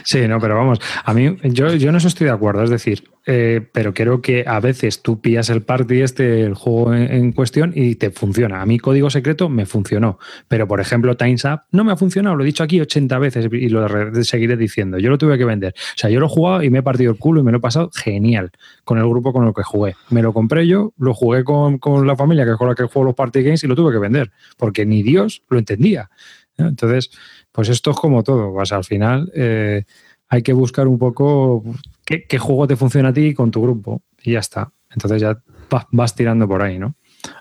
Sí, 0.05 0.27
no, 0.27 0.41
pero 0.41 0.57
vamos, 0.57 0.81
a 1.05 1.15
mí 1.15 1.37
yo, 1.45 1.75
yo 1.75 1.93
no 1.93 1.99
estoy 1.99 2.27
de 2.27 2.33
acuerdo, 2.33 2.65
es 2.65 2.71
decir, 2.71 3.05
eh, 3.27 3.67
pero 3.73 3.95
creo 3.95 4.21
que 4.21 4.45
a 4.47 4.61
veces 4.61 5.01
tú 5.01 5.21
pillas 5.21 5.49
el 5.49 5.63
party 5.63 6.03
este, 6.03 6.43
el 6.43 6.55
juego 6.55 6.93
en, 6.93 7.33
cuestión 7.33 7.73
y 7.75 7.95
te 7.95 8.11
funciona. 8.11 8.61
A 8.61 8.67
mí 8.67 8.79
código 8.79 9.09
secreto 9.11 9.49
me 9.49 9.65
funcionó, 9.65 10.19
pero 10.49 10.69
por 10.69 10.81
ejemplo 10.81 11.17
Times 11.17 11.45
Up 11.45 11.61
no 11.71 11.85
me 11.85 11.93
ha 11.93 11.97
funcionado, 11.97 12.37
lo 12.37 12.43
he 12.43 12.47
dicho 12.47 12.63
aquí 12.63 12.81
80 12.81 13.19
veces 13.19 13.49
y 13.51 13.69
lo 13.69 13.87
seguiré 14.25 14.57
diciendo. 14.57 14.99
Yo 14.99 15.09
lo 15.09 15.19
tuve 15.19 15.39
que 15.39 15.45
vender. 15.45 15.73
O 15.77 15.99
sea, 15.99 16.11
yo 16.11 16.21
lo 16.21 16.27
he 16.27 16.29
jugado 16.29 16.63
y 16.63 16.71
me 16.71 16.81
he 16.81 16.83
partido 16.83 17.13
el 17.13 17.19
culo 17.19 17.41
y 17.41 17.45
me 17.45 17.53
lo 17.53 17.59
he 17.59 17.61
pasado 17.61 17.91
genial 17.95 18.51
con 18.85 18.99
el 18.99 19.09
grupo 19.09 19.33
con 19.33 19.47
el 19.47 19.55
que 19.55 19.63
jugué. 19.63 19.95
Me 20.11 20.21
lo 20.21 20.33
compré 20.33 20.67
yo, 20.67 20.93
lo 20.99 21.15
jugué 21.15 21.45
con, 21.45 21.79
con 21.79 22.07
la 22.07 22.17
familia 22.17 22.45
que 22.45 22.53
es 22.53 22.57
con 22.57 22.69
la 22.69 22.75
que 22.75 22.85
juego 22.85 23.07
los 23.07 23.15
party 23.15 23.43
games 23.43 23.65
y 23.65 23.69
lo 23.69 23.77
tuve 23.77 23.93
que 23.93 23.99
vender, 23.99 24.33
porque 24.59 24.85
ni 24.85 25.03
Dios 25.03 25.43
lo 25.49 25.59
entendía. 25.59 26.11
Entonces, 26.57 27.11
pues 27.55 27.69
esto 27.69 27.93
es 27.93 27.97
como 27.97 28.25
todo. 28.25 28.53
Pues 28.53 28.73
al 28.73 28.83
final 28.83 29.31
eh, 29.33 29.85
hay 30.29 30.43
que 30.43 30.53
buscar 30.53 30.89
un 30.89 30.99
poco 30.99 31.63
qué, 32.05 32.25
qué, 32.27 32.37
juego 32.37 32.67
te 32.67 32.75
funciona 32.75 33.11
a 33.11 33.13
ti 33.13 33.33
con 33.33 33.53
tu 33.53 33.63
grupo 33.63 34.03
y 34.21 34.33
ya 34.33 34.41
está. 34.41 34.73
Entonces 34.91 35.23
ya 35.23 35.41
vas, 35.71 35.87
vas, 35.93 36.17
tirando 36.17 36.49
por 36.49 36.63
ahí, 36.63 36.81
¿no? 36.81 36.97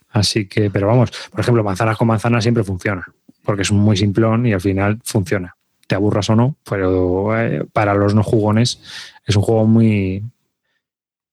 Así 0.10 0.48
que, 0.48 0.70
pero 0.70 0.86
vamos, 0.86 1.12
por 1.32 1.40
ejemplo, 1.40 1.64
manzanas 1.64 1.98
con 1.98 2.08
manzanas 2.08 2.44
siempre 2.44 2.64
funciona, 2.64 3.04
porque 3.44 3.64
es 3.64 3.72
muy 3.72 3.98
simplón 3.98 4.46
y 4.46 4.54
al 4.54 4.62
final 4.62 5.00
funciona. 5.04 5.58
Te 5.88 5.96
aburras 5.96 6.30
o 6.30 6.36
no, 6.36 6.58
pero 6.70 7.36
eh, 7.40 7.66
para 7.74 7.96
los 7.96 8.14
no 8.14 8.22
jugones 8.22 8.84
es 9.26 9.36
un 9.36 9.42
juego 9.42 9.66
muy, 9.66 10.24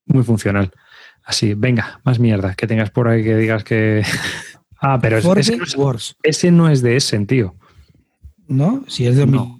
muy 0.06 0.24
funcional. 0.24 0.72
Así, 1.22 1.52
venga, 1.52 2.00
más 2.02 2.18
mierda, 2.18 2.54
que 2.54 2.66
tengas 2.66 2.90
por 2.90 3.08
ahí 3.08 3.22
que 3.22 3.36
digas 3.36 3.62
que... 3.62 4.02
ah, 4.80 4.98
pero 5.02 5.18
es, 5.18 5.24
ese, 5.26 5.58
no 5.58 5.64
es, 5.92 6.16
ese 6.22 6.50
no 6.50 6.70
es 6.70 6.80
de 6.80 6.96
ese, 6.96 7.18
tío. 7.26 7.56
¿No? 8.50 8.84
Si 8.86 9.06
es 9.06 9.16
de 9.16 9.26
no. 9.26 9.58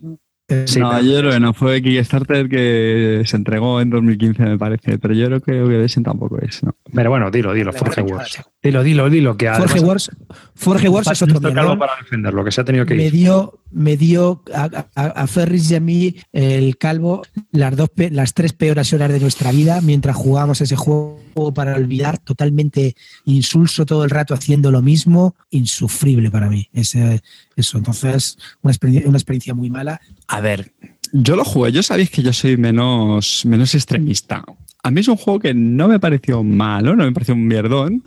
Sí, 0.67 0.81
no, 0.81 1.01
yo 1.01 1.19
creo 1.19 1.31
que 1.31 1.41
no 1.41 1.55
fue 1.55 1.81
Kickstarter 1.81 2.49
que 2.49 3.23
se 3.25 3.37
entregó 3.37 3.81
en 3.81 3.91
2015, 3.91 4.43
me 4.43 4.59
parece, 4.59 4.99
pero 4.99 5.15
yo 5.15 5.27
creo 5.27 5.41
que 5.41 5.63
Ovation 5.63 6.03
tampoco 6.03 6.39
es. 6.39 6.63
¿no? 6.65 6.75
Pero 6.93 7.11
bueno, 7.11 7.31
dilo, 7.31 7.53
dilo, 7.53 7.73
Forge 7.73 8.03
Wars. 8.03 8.43
Dilo, 8.61 8.83
dilo, 8.83 9.09
dilo. 9.09 9.37
Que 9.37 9.49
Forge 9.53 9.81
Wars, 9.81 10.11
Forge 10.55 10.89
Wars 10.89 11.09
es 11.09 11.23
otro 11.23 11.41
mierda. 11.41 11.79
para 11.79 11.93
defenderlo, 12.01 12.45
que 12.45 12.51
se 12.51 12.61
ha 12.61 12.65
tenido 12.65 12.85
que 12.85 12.95
me 12.95 13.07
ir. 13.07 13.13
Dio, 13.13 13.61
me 13.71 13.97
dio 13.97 14.43
a, 14.53 14.87
a, 14.97 15.07
a, 15.07 15.27
Ferris 15.29 15.71
y 15.71 15.77
a 15.77 15.81
mí, 15.81 16.17
el 16.33 16.77
calvo, 16.79 17.23
las, 17.53 17.77
dos, 17.77 17.91
las 18.11 18.35
tres 18.35 18.53
peores 18.53 18.93
horas 18.93 19.13
de 19.13 19.21
nuestra 19.21 19.53
vida 19.53 19.81
mientras 19.81 20.17
jugábamos 20.17 20.61
ese 20.61 20.75
juego 20.75 21.21
para 21.55 21.77
olvidar, 21.77 22.19
totalmente 22.19 22.97
insulso 23.25 23.87
todo 23.87 24.03
el 24.03 24.11
rato 24.11 24.35
haciendo 24.35 24.73
lo 24.73 24.83
mismo, 24.83 25.37
insufrible 25.51 26.31
para 26.31 26.49
mí. 26.49 26.69
Ese, 26.73 27.23
eso, 27.61 27.79
entonces, 27.79 28.37
una 28.63 28.73
experiencia, 28.73 29.55
muy 29.55 29.71
mala. 29.71 30.01
A 30.29 30.41
ver, 30.41 30.73
yo 31.13 31.37
lo 31.37 31.45
jugué, 31.45 31.73
yo 31.73 31.83
sabéis 31.83 32.11
que 32.11 32.23
yo 32.23 32.33
soy 32.33 32.57
menos, 32.57 33.45
menos 33.45 33.75
extremista. 33.75 34.45
A 34.83 34.91
mí 34.91 35.01
es 35.01 35.09
un 35.09 35.17
juego 35.17 35.41
que 35.41 35.53
no 35.53 35.89
me 35.89 36.01
pareció 36.01 36.43
malo, 36.43 36.97
no 36.97 37.05
me 37.05 37.13
pareció 37.13 37.35
un 37.35 37.47
mierdón. 37.47 38.03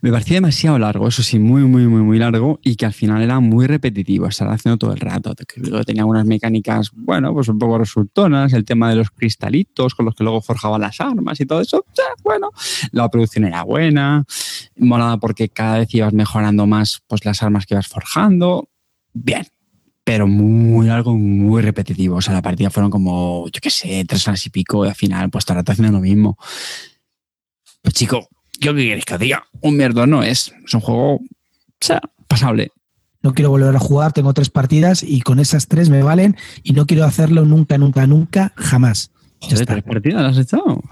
Me 0.00 0.10
parecía 0.10 0.36
demasiado 0.36 0.78
largo, 0.78 1.08
eso 1.08 1.22
sí, 1.22 1.38
muy, 1.38 1.62
muy, 1.64 1.86
muy, 1.86 2.00
muy 2.00 2.18
largo 2.18 2.58
y 2.62 2.76
que 2.76 2.86
al 2.86 2.94
final 2.94 3.20
era 3.20 3.38
muy 3.40 3.66
repetitivo, 3.66 4.26
estar 4.26 4.48
haciendo 4.48 4.78
todo 4.78 4.92
el 4.92 5.00
rato. 5.00 5.34
Tenía 5.84 6.06
unas 6.06 6.24
mecánicas, 6.24 6.90
bueno, 6.94 7.34
pues 7.34 7.48
un 7.48 7.58
poco 7.58 7.78
resultonas, 7.78 8.54
el 8.54 8.64
tema 8.64 8.88
de 8.88 8.96
los 8.96 9.10
cristalitos 9.10 9.94
con 9.94 10.06
los 10.06 10.14
que 10.14 10.24
luego 10.24 10.40
forjaban 10.40 10.80
las 10.80 11.00
armas 11.00 11.38
y 11.40 11.46
todo 11.46 11.60
eso. 11.60 11.84
Bueno, 12.24 12.50
la 12.92 13.10
producción 13.10 13.44
era 13.44 13.62
buena, 13.64 14.24
molada 14.78 15.18
porque 15.18 15.50
cada 15.50 15.80
vez 15.80 15.94
ibas 15.94 16.14
mejorando 16.14 16.66
más 16.66 17.02
pues, 17.06 17.26
las 17.26 17.42
armas 17.42 17.66
que 17.66 17.74
ibas 17.74 17.88
forjando. 17.88 18.70
Bien, 19.18 19.46
pero 20.04 20.26
muy 20.26 20.90
algo 20.90 21.16
muy 21.16 21.62
repetitivo. 21.62 22.16
O 22.16 22.20
sea, 22.20 22.34
la 22.34 22.42
partida 22.42 22.68
fueron 22.68 22.90
como, 22.90 23.46
yo 23.48 23.60
qué 23.62 23.70
sé, 23.70 24.04
tres 24.06 24.28
horas 24.28 24.44
y 24.44 24.50
pico 24.50 24.84
y 24.84 24.88
al 24.88 24.94
final, 24.94 25.30
pues 25.30 25.46
rato 25.46 25.72
haciendo 25.72 25.92
lo 25.92 26.02
mismo. 26.02 26.36
Pues 27.80 27.94
chico, 27.94 28.28
¿yo 28.60 28.74
qué 28.74 28.82
queréis 28.82 29.06
que 29.06 29.16
diga? 29.16 29.46
Un 29.62 29.78
mierdo 29.78 30.06
no 30.06 30.22
es. 30.22 30.52
Es 30.66 30.74
un 30.74 30.80
juego, 30.80 31.14
o 31.14 31.20
sea, 31.80 32.02
pasable. 32.28 32.72
No 33.22 33.32
quiero 33.32 33.48
volver 33.48 33.74
a 33.74 33.80
jugar, 33.80 34.12
tengo 34.12 34.34
tres 34.34 34.50
partidas 34.50 35.02
y 35.02 35.22
con 35.22 35.40
esas 35.40 35.66
tres 35.66 35.88
me 35.88 36.02
valen 36.02 36.36
y 36.62 36.74
no 36.74 36.86
quiero 36.86 37.04
hacerlo 37.04 37.46
nunca, 37.46 37.78
nunca, 37.78 38.06
nunca, 38.06 38.52
jamás. 38.54 39.10
Joder, 39.40 39.64
¿Tres 39.64 39.82
partidas 39.82 40.22
las 40.22 40.36
has 40.36 40.44
echado? 40.44 40.82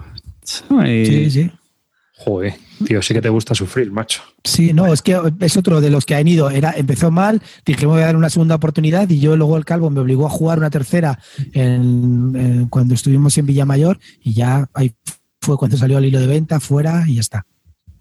Ay. 0.70 1.06
Sí, 1.06 1.30
sí. 1.30 1.50
Joder, 2.16 2.54
tío, 2.86 3.02
sí 3.02 3.12
que 3.12 3.20
te 3.20 3.28
gusta 3.28 3.54
sufrir, 3.54 3.90
macho. 3.90 4.22
Sí, 4.44 4.72
no, 4.72 4.92
es 4.92 5.02
que 5.02 5.20
es 5.40 5.56
otro 5.56 5.80
de 5.80 5.90
los 5.90 6.06
que 6.06 6.14
han 6.14 6.28
ido. 6.28 6.48
Era, 6.48 6.72
empezó 6.76 7.10
mal, 7.10 7.42
dije, 7.66 7.86
me 7.86 7.92
voy 7.92 8.02
a 8.02 8.06
dar 8.06 8.16
una 8.16 8.30
segunda 8.30 8.54
oportunidad 8.54 9.10
y 9.10 9.18
yo 9.18 9.36
luego 9.36 9.56
el 9.56 9.64
calvo 9.64 9.90
me 9.90 10.00
obligó 10.00 10.26
a 10.26 10.30
jugar 10.30 10.58
una 10.58 10.70
tercera 10.70 11.18
en, 11.52 12.32
en, 12.36 12.68
cuando 12.68 12.94
estuvimos 12.94 13.36
en 13.36 13.46
Villamayor 13.46 13.98
y 14.22 14.32
ya 14.32 14.68
ahí 14.74 14.94
fue 15.40 15.56
cuando 15.58 15.76
salió 15.76 15.98
el 15.98 16.04
hilo 16.04 16.20
de 16.20 16.28
venta, 16.28 16.60
fuera 16.60 17.04
y 17.06 17.16
ya 17.16 17.20
está. 17.20 17.46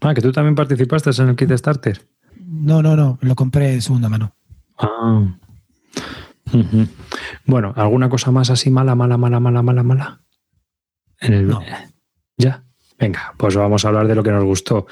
Ah, 0.00 0.14
que 0.14 0.20
tú 0.20 0.30
también 0.30 0.54
participaste 0.54 1.10
en 1.20 1.30
el 1.30 1.36
kit 1.36 1.50
starter. 1.52 2.06
No, 2.46 2.82
no, 2.82 2.94
no, 2.94 3.18
lo 3.20 3.34
compré 3.34 3.72
de 3.72 3.80
segunda 3.80 4.08
mano. 4.08 4.36
Ah. 4.78 5.22
Uh 6.52 6.58
-huh. 6.58 6.88
Bueno, 7.46 7.72
¿alguna 7.76 8.08
cosa 8.08 8.30
más 8.30 8.50
así 8.50 8.70
mala, 8.70 8.94
mala, 8.94 9.16
mala, 9.16 9.40
mala, 9.40 9.62
mala, 9.62 9.82
mala? 9.82 10.20
En 11.20 11.32
el... 11.32 11.48
No. 11.48 11.60
Ya. 12.36 12.63
Venga, 12.98 13.34
pues 13.36 13.56
vamos 13.56 13.84
a 13.84 13.88
hablar 13.88 14.06
de 14.08 14.14
lo 14.14 14.22
que 14.22 14.30
nos 14.30 14.44
gustó. 14.44 14.86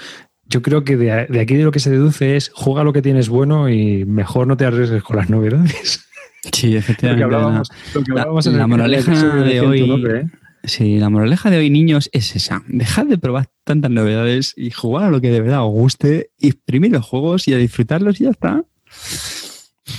Yo 0.47 0.61
creo 0.61 0.85
que 0.85 0.97
de, 0.97 1.27
de, 1.29 1.41
aquí 1.41 1.55
de 1.55 1.65
lo 1.65 1.71
que 1.71 1.81
se 1.81 1.91
deduce 1.91 2.37
es 2.37 2.51
juega 2.55 2.85
lo 2.85 2.93
que 2.93 3.01
tienes 3.03 3.29
bueno 3.29 3.69
y 3.69 4.05
mejor 4.05 4.47
no 4.47 4.57
te 4.57 4.65
arriesgues 4.67 5.03
con 5.03 5.17
las 5.17 5.31
novedades. 5.31 6.05
Sí, 6.53 6.77
efectivamente. 6.77 7.25
Lo 7.95 8.03
que 8.03 8.11
hablábamos, 8.11 8.47
la, 8.47 8.53
en 8.53 8.59
la 8.59 8.65
el, 8.65 8.69
moraleja 8.69 9.35
de 9.45 9.61
hoy. 9.61 9.87
nombre, 9.87 10.21
¿eh? 10.23 10.27
Sí, 10.65 10.99
la 10.99 11.09
moraleja 11.09 11.51
de 11.51 11.59
hoy, 11.59 11.71
niños, 11.71 12.11
es 12.13 12.35
esa. 12.37 12.63
Dejad 12.67 13.07
de 13.07 13.17
probar 13.19 13.49
tantas 13.65 13.91
novedades 13.91 14.53
y 14.57 14.71
jugar 14.73 15.05
a 15.05 15.11
lo 15.11 15.21
que 15.21 15.31
de 15.31 15.41
verdad 15.41 15.65
os 15.65 15.73
guste, 15.73 16.31
exprimir 16.41 16.91
los 16.93 17.07
juegos 17.07 17.47
y 17.49 17.55
a 17.55 17.59
disfrutarlos 17.59 18.21
y 18.21 18.25
ya 18.25 18.31
está. 18.31 18.65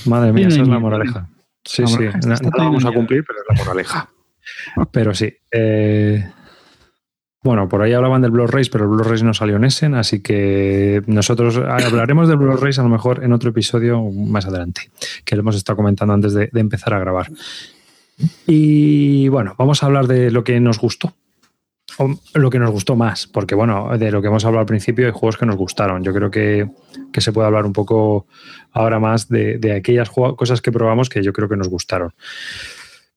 Madre 0.06 0.32
mía, 0.32 0.48
esa 0.48 0.62
es 0.62 0.68
la 0.68 0.78
moraleja. 0.78 1.28
Sí, 1.64 1.82
La 1.82 1.88
sí. 1.88 1.98
No, 2.26 2.34
no 2.34 2.50
la 2.56 2.64
vamos 2.64 2.84
a 2.84 2.92
cumplir, 2.92 3.24
pero 3.26 3.38
es 3.40 3.58
la 3.58 3.64
moraleja. 3.64 4.10
Pero 4.92 5.14
sí. 5.14 5.32
eh, 5.50 6.30
bueno, 7.44 7.68
por 7.68 7.82
ahí 7.82 7.92
hablaban 7.92 8.22
del 8.22 8.30
Blood 8.30 8.48
Race, 8.48 8.70
pero 8.72 8.84
el 8.84 8.90
Blood 8.90 9.06
Race 9.06 9.22
no 9.22 9.34
salió 9.34 9.56
en 9.56 9.64
Essen, 9.64 9.94
así 9.94 10.20
que 10.20 11.02
nosotros 11.06 11.58
hablaremos 11.58 12.26
del 12.26 12.38
Blood 12.38 12.58
Race 12.58 12.80
a 12.80 12.84
lo 12.84 12.88
mejor 12.88 13.22
en 13.22 13.34
otro 13.34 13.50
episodio 13.50 14.02
más 14.02 14.46
adelante, 14.46 14.90
que 15.26 15.36
lo 15.36 15.40
hemos 15.40 15.54
estado 15.54 15.76
comentando 15.76 16.14
antes 16.14 16.32
de, 16.32 16.48
empezar 16.54 16.94
a 16.94 16.98
grabar. 16.98 17.30
Y 18.46 19.28
bueno, 19.28 19.54
vamos 19.58 19.82
a 19.82 19.86
hablar 19.86 20.06
de 20.06 20.30
lo 20.30 20.42
que 20.42 20.58
nos 20.58 20.78
gustó. 20.78 21.12
O 21.98 22.18
lo 22.32 22.48
que 22.48 22.58
nos 22.58 22.70
gustó 22.70 22.96
más, 22.96 23.26
porque 23.26 23.54
bueno, 23.54 23.96
de 23.98 24.10
lo 24.10 24.22
que 24.22 24.28
hemos 24.28 24.44
hablado 24.46 24.60
al 24.60 24.66
principio 24.66 25.04
hay 25.06 25.12
juegos 25.12 25.36
que 25.36 25.44
nos 25.44 25.56
gustaron. 25.56 26.02
Yo 26.02 26.14
creo 26.14 26.30
que, 26.30 26.68
que 27.12 27.20
se 27.20 27.30
puede 27.30 27.46
hablar 27.46 27.66
un 27.66 27.74
poco 27.74 28.26
ahora 28.72 28.98
más 28.98 29.28
de, 29.28 29.58
de 29.58 29.76
aquellas 29.76 30.10
cosas 30.10 30.62
que 30.62 30.72
probamos 30.72 31.10
que 31.10 31.22
yo 31.22 31.32
creo 31.34 31.48
que 31.48 31.56
nos 31.56 31.68
gustaron. 31.68 32.14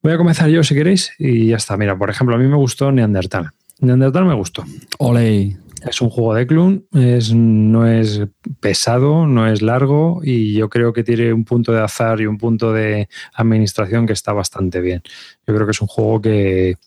Voy 0.03 0.11
a 0.11 0.17
comenzar 0.17 0.49
yo 0.49 0.63
si 0.63 0.75
queréis 0.75 1.13
y 1.17 1.47
ya 1.47 1.55
está. 1.55 1.77
Mira, 1.77 1.97
por 1.97 2.09
ejemplo, 2.09 2.35
a 2.35 2.37
mí 2.37 2.45
me 2.45 2.57
gustó 2.57 2.91
Neandertal. 2.91 3.51
Neandertal 3.79 4.25
me 4.25 4.33
gustó. 4.33 4.63
Ole. 4.99 5.57
Es 5.87 6.01
un 6.01 6.09
juego 6.09 6.33
de 6.33 6.47
clon, 6.47 6.87
es, 6.91 7.33
no 7.33 7.87
es 7.87 8.21
pesado, 8.59 9.27
no 9.27 9.47
es 9.47 9.61
largo 9.61 10.21
y 10.23 10.53
yo 10.53 10.69
creo 10.69 10.91
que 10.91 11.03
tiene 11.03 11.31
un 11.31 11.45
punto 11.45 11.71
de 11.71 11.81
azar 11.81 12.19
y 12.19 12.25
un 12.25 12.39
punto 12.39 12.73
de 12.73 13.07
administración 13.35 14.07
que 14.07 14.13
está 14.13 14.33
bastante 14.33 14.81
bien. 14.81 15.03
Yo 15.45 15.53
creo 15.53 15.67
que 15.67 15.71
es 15.71 15.81
un 15.81 15.87
juego 15.87 16.19
que 16.19 16.77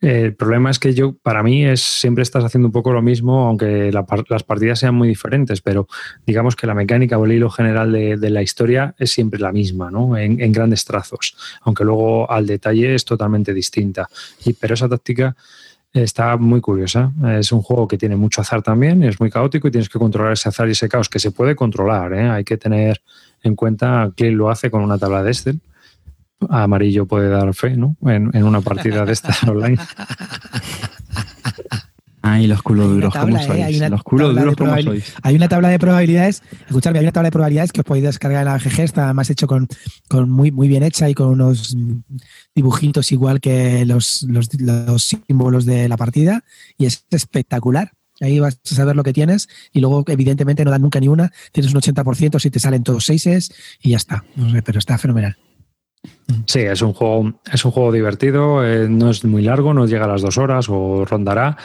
el 0.00 0.34
problema 0.34 0.70
es 0.70 0.78
que 0.78 0.94
yo, 0.94 1.14
para 1.18 1.42
mí, 1.42 1.66
es 1.66 1.82
siempre 1.82 2.22
estás 2.22 2.42
haciendo 2.42 2.68
un 2.68 2.72
poco 2.72 2.90
lo 2.92 3.02
mismo, 3.02 3.46
aunque 3.46 3.92
las 3.92 4.42
partidas 4.44 4.78
sean 4.78 4.94
muy 4.94 5.08
diferentes, 5.08 5.60
pero 5.60 5.88
digamos 6.26 6.56
que 6.56 6.66
la 6.66 6.74
mecánica 6.74 7.18
o 7.18 7.26
el 7.26 7.32
hilo 7.32 7.50
general 7.50 7.92
de, 7.92 8.30
la 8.30 8.40
historia 8.40 8.94
es 8.98 9.10
siempre 9.10 9.38
la 9.40 9.52
misma, 9.52 9.90
¿no? 9.90 10.16
En, 10.16 10.40
en, 10.40 10.52
grandes 10.52 10.86
trazos, 10.86 11.36
aunque 11.60 11.84
luego 11.84 12.30
al 12.30 12.46
detalle 12.46 12.94
es 12.94 13.04
totalmente 13.04 13.52
distinta. 13.52 14.08
Y, 14.46 14.54
pero 14.54 14.72
esa 14.72 14.88
táctica 14.88 15.36
está 15.92 16.36
muy 16.36 16.60
curiosa. 16.60 17.12
Es 17.38 17.52
un 17.52 17.62
juego 17.62 17.88
que 17.88 17.98
tiene 17.98 18.16
mucho 18.16 18.40
azar 18.40 18.62
también, 18.62 19.02
es 19.02 19.18
muy 19.20 19.30
caótico 19.30 19.68
y 19.68 19.70
tienes 19.70 19.88
que 19.88 19.98
controlar 19.98 20.32
ese 20.32 20.48
azar 20.48 20.68
y 20.68 20.72
ese 20.72 20.88
caos, 20.88 21.08
que 21.08 21.18
se 21.18 21.30
puede 21.30 21.56
controlar, 21.56 22.12
¿eh? 22.12 22.30
Hay 22.30 22.44
que 22.44 22.56
tener 22.56 23.02
en 23.42 23.56
cuenta 23.56 24.12
que 24.16 24.30
lo 24.30 24.50
hace 24.50 24.70
con 24.70 24.82
una 24.82 24.98
tabla 24.98 25.22
de 25.22 25.30
Excel 25.30 25.60
Amarillo 26.48 27.06
puede 27.06 27.28
dar 27.28 27.52
fe, 27.54 27.76
¿no? 27.76 27.96
En, 28.02 28.42
una 28.42 28.60
partida 28.60 29.04
de 29.04 29.12
estas 29.12 29.42
online. 29.48 29.78
Ay, 32.22 32.46
los 32.46 32.62
culos 32.62 32.90
duros, 32.90 33.14
¿cómo 33.14 33.36
¿eh? 33.36 33.46
sois? 33.46 33.90
los 33.90 34.02
culos 34.02 34.34
duros, 34.34 34.54
¿cómo 34.56 34.80
sois? 34.82 35.14
Hay 35.22 35.36
una 35.36 35.48
tabla 35.48 35.68
de 35.68 35.78
probabilidades, 35.78 36.42
escuchadme, 36.66 36.98
hay 36.98 37.04
una 37.04 37.12
tabla 37.12 37.28
de 37.28 37.32
probabilidades 37.32 37.72
que 37.72 37.80
os 37.80 37.86
podéis 37.86 38.04
descargar 38.04 38.46
en 38.46 38.52
la 38.52 38.58
GG, 38.58 38.80
está 38.80 39.12
más 39.14 39.30
hecho 39.30 39.46
con, 39.46 39.68
con 40.08 40.28
muy, 40.28 40.52
muy 40.52 40.68
bien 40.68 40.82
hecha 40.82 41.08
y 41.08 41.14
con 41.14 41.28
unos 41.28 41.74
dibujitos 42.54 43.10
igual 43.12 43.40
que 43.40 43.86
los, 43.86 44.22
los, 44.28 44.48
los 44.60 45.02
símbolos 45.02 45.64
de 45.64 45.88
la 45.88 45.96
partida 45.96 46.44
y 46.76 46.86
es 46.86 47.06
espectacular. 47.10 47.92
Ahí 48.20 48.38
vas 48.38 48.60
a 48.70 48.74
saber 48.74 48.96
lo 48.96 49.02
que 49.02 49.14
tienes 49.14 49.48
y 49.72 49.80
luego, 49.80 50.04
evidentemente, 50.06 50.62
no 50.62 50.70
dan 50.70 50.82
nunca 50.82 51.00
ni 51.00 51.08
una. 51.08 51.32
Tienes 51.52 51.72
un 51.72 51.80
80% 51.80 52.38
si 52.38 52.50
te 52.50 52.60
salen 52.60 52.82
todos 52.82 53.06
seises 53.06 53.50
y 53.80 53.90
ya 53.90 53.96
está. 53.96 54.24
No 54.36 54.50
sé, 54.50 54.60
pero 54.60 54.78
está 54.78 54.98
fenomenal. 54.98 55.38
Sí, 56.46 56.60
es 56.60 56.82
un 56.82 56.92
juego, 56.92 57.34
es 57.52 57.64
un 57.64 57.70
juego 57.70 57.92
divertido, 57.92 58.64
eh, 58.64 58.88
no 58.88 59.10
es 59.10 59.24
muy 59.24 59.42
largo, 59.42 59.74
no 59.74 59.86
llega 59.86 60.04
a 60.04 60.08
las 60.08 60.22
dos 60.22 60.38
horas 60.38 60.66
o 60.68 61.04
rondará 61.04 61.56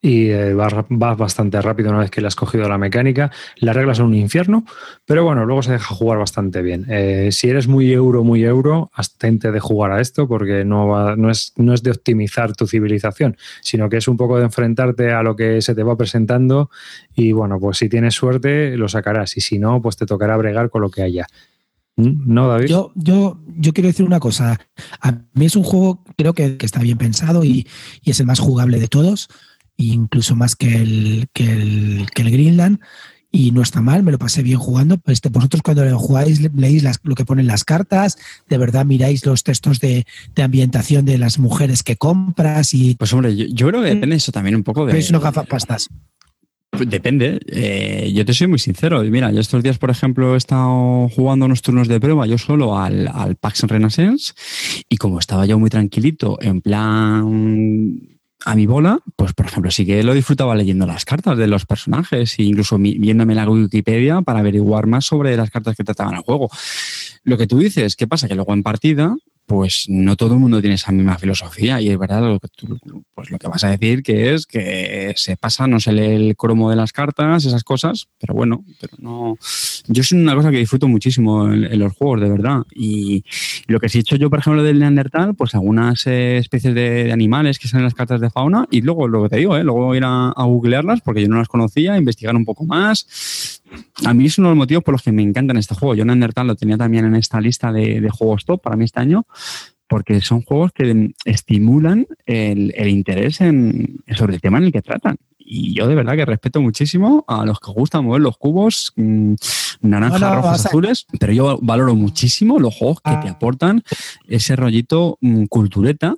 y 0.00 0.30
eh, 0.30 0.54
va, 0.54 0.84
bastante 1.14 1.60
rápido 1.60 1.90
una 1.90 2.00
vez 2.00 2.10
que 2.10 2.20
le 2.20 2.28
has 2.28 2.34
cogido 2.34 2.68
la 2.68 2.78
mecánica. 2.78 3.30
Las 3.56 3.76
reglas 3.76 3.98
son 3.98 4.06
un 4.06 4.14
infierno, 4.14 4.64
pero 5.04 5.24
bueno, 5.24 5.44
luego 5.44 5.62
se 5.62 5.72
deja 5.72 5.94
jugar 5.94 6.18
bastante 6.18 6.62
bien. 6.62 6.86
Eh, 6.88 7.28
si 7.32 7.50
eres 7.50 7.68
muy 7.68 7.92
euro, 7.92 8.24
muy 8.24 8.44
euro, 8.44 8.90
abstente 8.94 9.52
de 9.52 9.60
jugar 9.60 9.92
a 9.92 10.00
esto 10.00 10.26
porque 10.26 10.64
no, 10.64 11.14
no, 11.16 11.30
es, 11.30 11.52
no 11.56 11.74
es 11.74 11.82
de 11.82 11.90
optimizar 11.90 12.54
tu 12.54 12.66
civilización, 12.66 13.36
sino 13.60 13.88
que 13.88 13.98
es 13.98 14.08
un 14.08 14.16
poco 14.16 14.38
de 14.38 14.44
enfrentarte 14.44 15.12
a 15.12 15.22
lo 15.22 15.36
que 15.36 15.60
se 15.62 15.74
te 15.74 15.82
va 15.82 15.96
presentando 15.96 16.70
y 17.14 17.32
bueno, 17.32 17.58
pues 17.60 17.78
si 17.78 17.88
tienes 17.88 18.14
suerte 18.14 18.76
lo 18.76 18.88
sacarás 18.88 19.36
y 19.36 19.40
si 19.40 19.58
no, 19.58 19.82
pues 19.82 19.96
te 19.96 20.06
tocará 20.06 20.36
bregar 20.36 20.70
con 20.70 20.82
lo 20.82 20.90
que 20.90 21.02
haya. 21.02 21.26
¿Mm? 21.96 22.34
¿No, 22.34 22.48
David? 22.48 22.66
Yo, 22.66 22.92
yo, 22.94 23.40
yo 23.56 23.72
quiero 23.72 23.88
decir 23.88 24.06
una 24.06 24.20
cosa. 24.20 24.58
A 25.00 25.12
mí 25.34 25.46
es 25.46 25.56
un 25.56 25.62
juego, 25.62 26.04
creo 26.16 26.34
que, 26.34 26.56
está 26.60 26.80
bien 26.80 26.98
pensado 26.98 27.44
y, 27.44 27.66
es 28.04 28.20
el 28.20 28.26
más 28.26 28.40
jugable 28.40 28.80
de 28.80 28.88
todos, 28.88 29.28
incluso 29.76 30.36
más 30.36 30.56
que 30.56 30.76
el, 30.76 31.26
que 31.32 31.50
el, 31.50 32.06
que 32.14 32.22
el 32.22 32.30
Greenland. 32.30 32.80
Y 33.34 33.50
no 33.50 33.62
está 33.62 33.80
mal, 33.80 34.02
me 34.02 34.12
lo 34.12 34.18
pasé 34.18 34.42
bien 34.42 34.58
jugando. 34.58 35.00
Este, 35.06 35.30
vosotros 35.30 35.62
cuando 35.62 35.82
lo 35.86 35.98
jugáis 35.98 36.38
leéis 36.54 36.84
lo 37.02 37.14
que 37.14 37.24
ponen 37.24 37.46
las 37.46 37.64
cartas, 37.64 38.18
de 38.46 38.58
verdad 38.58 38.84
miráis 38.84 39.24
los 39.24 39.42
textos 39.42 39.80
de, 39.80 40.04
ambientación 40.36 41.06
de 41.06 41.16
las 41.16 41.38
mujeres 41.38 41.82
que 41.82 41.96
compras 41.96 42.74
y... 42.74 42.94
Pues 42.94 43.10
hombre, 43.14 43.34
yo, 43.34 43.68
creo 43.68 43.80
que 43.80 43.94
depende 43.94 44.16
eso 44.16 44.32
también 44.32 44.54
un 44.54 44.62
poco 44.62 44.84
de... 44.84 44.98
Es 44.98 45.08
una 45.08 45.18
gafapastas. 45.18 45.88
Pues 45.88 46.11
depende. 46.78 47.40
Eh, 47.46 48.12
yo 48.14 48.24
te 48.24 48.34
soy 48.34 48.46
muy 48.46 48.58
sincero. 48.58 49.02
Mira, 49.02 49.30
yo 49.30 49.40
estos 49.40 49.62
días, 49.62 49.78
por 49.78 49.90
ejemplo, 49.90 50.34
he 50.34 50.38
estado 50.38 51.08
jugando 51.10 51.46
unos 51.46 51.62
turnos 51.62 51.88
de 51.88 52.00
prueba 52.00 52.26
yo 52.26 52.38
solo 52.38 52.78
al, 52.78 53.08
al 53.08 53.36
Pax 53.36 53.62
Renaissance 53.64 54.32
y 54.88 54.96
como 54.96 55.18
estaba 55.18 55.46
yo 55.46 55.58
muy 55.58 55.70
tranquilito, 55.70 56.38
en 56.40 56.60
plan 56.60 58.00
a 58.44 58.56
mi 58.56 58.66
bola, 58.66 58.98
pues 59.16 59.32
por 59.34 59.46
ejemplo, 59.46 59.70
sí 59.70 59.86
que 59.86 60.02
lo 60.02 60.14
disfrutaba 60.14 60.54
leyendo 60.54 60.86
las 60.86 61.04
cartas 61.04 61.38
de 61.38 61.46
los 61.46 61.64
personajes 61.64 62.38
e 62.38 62.42
incluso 62.42 62.76
viéndome 62.78 63.34
la 63.34 63.48
Wikipedia 63.48 64.22
para 64.22 64.40
averiguar 64.40 64.86
más 64.86 65.04
sobre 65.04 65.36
las 65.36 65.50
cartas 65.50 65.76
que 65.76 65.84
trataban 65.84 66.14
el 66.14 66.22
juego. 66.22 66.50
Lo 67.22 67.38
que 67.38 67.46
tú 67.46 67.58
dices, 67.58 67.94
¿qué 67.94 68.06
pasa? 68.06 68.26
Que 68.26 68.34
luego 68.34 68.52
en 68.52 68.62
partida 68.62 69.14
pues 69.52 69.84
no 69.86 70.16
todo 70.16 70.32
el 70.32 70.40
mundo 70.40 70.62
tiene 70.62 70.76
esa 70.76 70.92
misma 70.92 71.18
filosofía 71.18 71.78
y 71.78 71.90
es 71.90 71.98
verdad 71.98 72.22
lo 72.22 72.40
que 72.40 72.48
tú, 72.48 72.80
pues 73.14 73.30
lo 73.30 73.38
que 73.38 73.48
vas 73.48 73.62
a 73.64 73.68
decir 73.68 74.02
que 74.02 74.32
es 74.32 74.46
que 74.46 75.12
se 75.14 75.36
pasa, 75.36 75.66
no 75.66 75.78
se 75.78 75.92
lee 75.92 76.28
el 76.28 76.36
cromo 76.36 76.70
de 76.70 76.76
las 76.76 76.90
cartas, 76.90 77.44
esas 77.44 77.62
cosas, 77.62 78.08
pero 78.18 78.32
bueno, 78.32 78.64
pero 78.80 78.96
no. 78.98 79.36
Yo 79.88 80.00
es 80.00 80.10
una 80.12 80.34
cosa 80.34 80.50
que 80.50 80.56
disfruto 80.56 80.88
muchísimo 80.88 81.52
en, 81.52 81.78
los 81.78 81.92
juegos, 81.92 82.22
de 82.22 82.30
verdad. 82.30 82.62
Y 82.74 83.24
lo 83.66 83.78
que 83.78 83.90
sí 83.90 83.98
he 83.98 84.00
hecho 84.00 84.16
yo, 84.16 84.30
por 84.30 84.38
ejemplo, 84.38 84.62
del 84.62 84.78
Neandertal, 84.78 85.34
pues 85.34 85.54
algunas 85.54 86.06
eh, 86.06 86.38
especies 86.38 86.74
de, 86.74 87.12
animales 87.12 87.58
que 87.58 87.68
salen 87.68 87.82
en 87.82 87.84
las 87.84 87.94
cartas 87.94 88.22
de 88.22 88.30
fauna 88.30 88.66
y 88.70 88.80
luego 88.80 89.06
lo 89.06 89.24
que 89.24 89.28
te 89.28 89.36
digo, 89.36 89.54
¿eh? 89.58 89.64
luego 89.64 89.94
ir 89.94 90.04
a, 90.04 90.30
a 90.30 90.44
googlearlas 90.44 91.02
porque 91.02 91.20
yo 91.20 91.28
no 91.28 91.36
las 91.36 91.48
conocía, 91.48 91.98
investigar 91.98 92.34
un 92.34 92.46
poco 92.46 92.64
más 92.64 93.60
a 94.04 94.14
mí 94.14 94.26
es 94.26 94.38
uno 94.38 94.48
de 94.48 94.52
los 94.52 94.58
motivos 94.58 94.84
por 94.84 94.92
los 94.92 95.02
que 95.02 95.12
me 95.12 95.22
encanta 95.22 95.58
este 95.58 95.74
juego. 95.74 95.94
Yo 95.94 96.04
Neandertal 96.04 96.46
lo 96.46 96.56
tenía 96.56 96.76
también 96.76 97.04
en 97.04 97.14
esta 97.14 97.40
lista 97.40 97.72
de, 97.72 98.08
juegos 98.10 98.44
top 98.44 98.62
para 98.62 98.76
mí 98.76 98.84
este 98.84 99.00
año, 99.00 99.26
porque 99.88 100.20
son 100.20 100.42
juegos 100.42 100.72
que 100.72 101.12
estimulan 101.24 102.06
el, 102.26 102.88
interés 102.88 103.36
sobre 103.36 104.34
el 104.34 104.40
tema 104.40 104.58
en 104.58 104.64
el 104.64 104.72
que 104.72 104.82
tratan. 104.82 105.16
Y 105.38 105.74
yo 105.74 105.86
de 105.86 105.94
verdad 105.94 106.16
que 106.16 106.24
respeto 106.24 106.62
muchísimo 106.62 107.24
a 107.26 107.44
los 107.44 107.58
que 107.60 107.72
gustan 107.72 108.04
mover 108.04 108.22
los 108.22 108.38
cubos 108.38 108.92
mm, 108.96 109.34
naranjas, 109.82 110.36
rojos, 110.36 110.66
azules, 110.66 111.06
pero 111.18 111.32
yo 111.32 111.58
valoro 111.60 111.94
muchísimo 111.94 112.58
los 112.58 112.74
juegos 112.74 113.00
que 113.02 113.10
te 113.10 113.28
ah. 113.28 113.32
aportan 113.32 113.82
ese 114.28 114.56
rollito 114.56 115.18
mm, 115.20 115.44
cultureta 115.46 116.16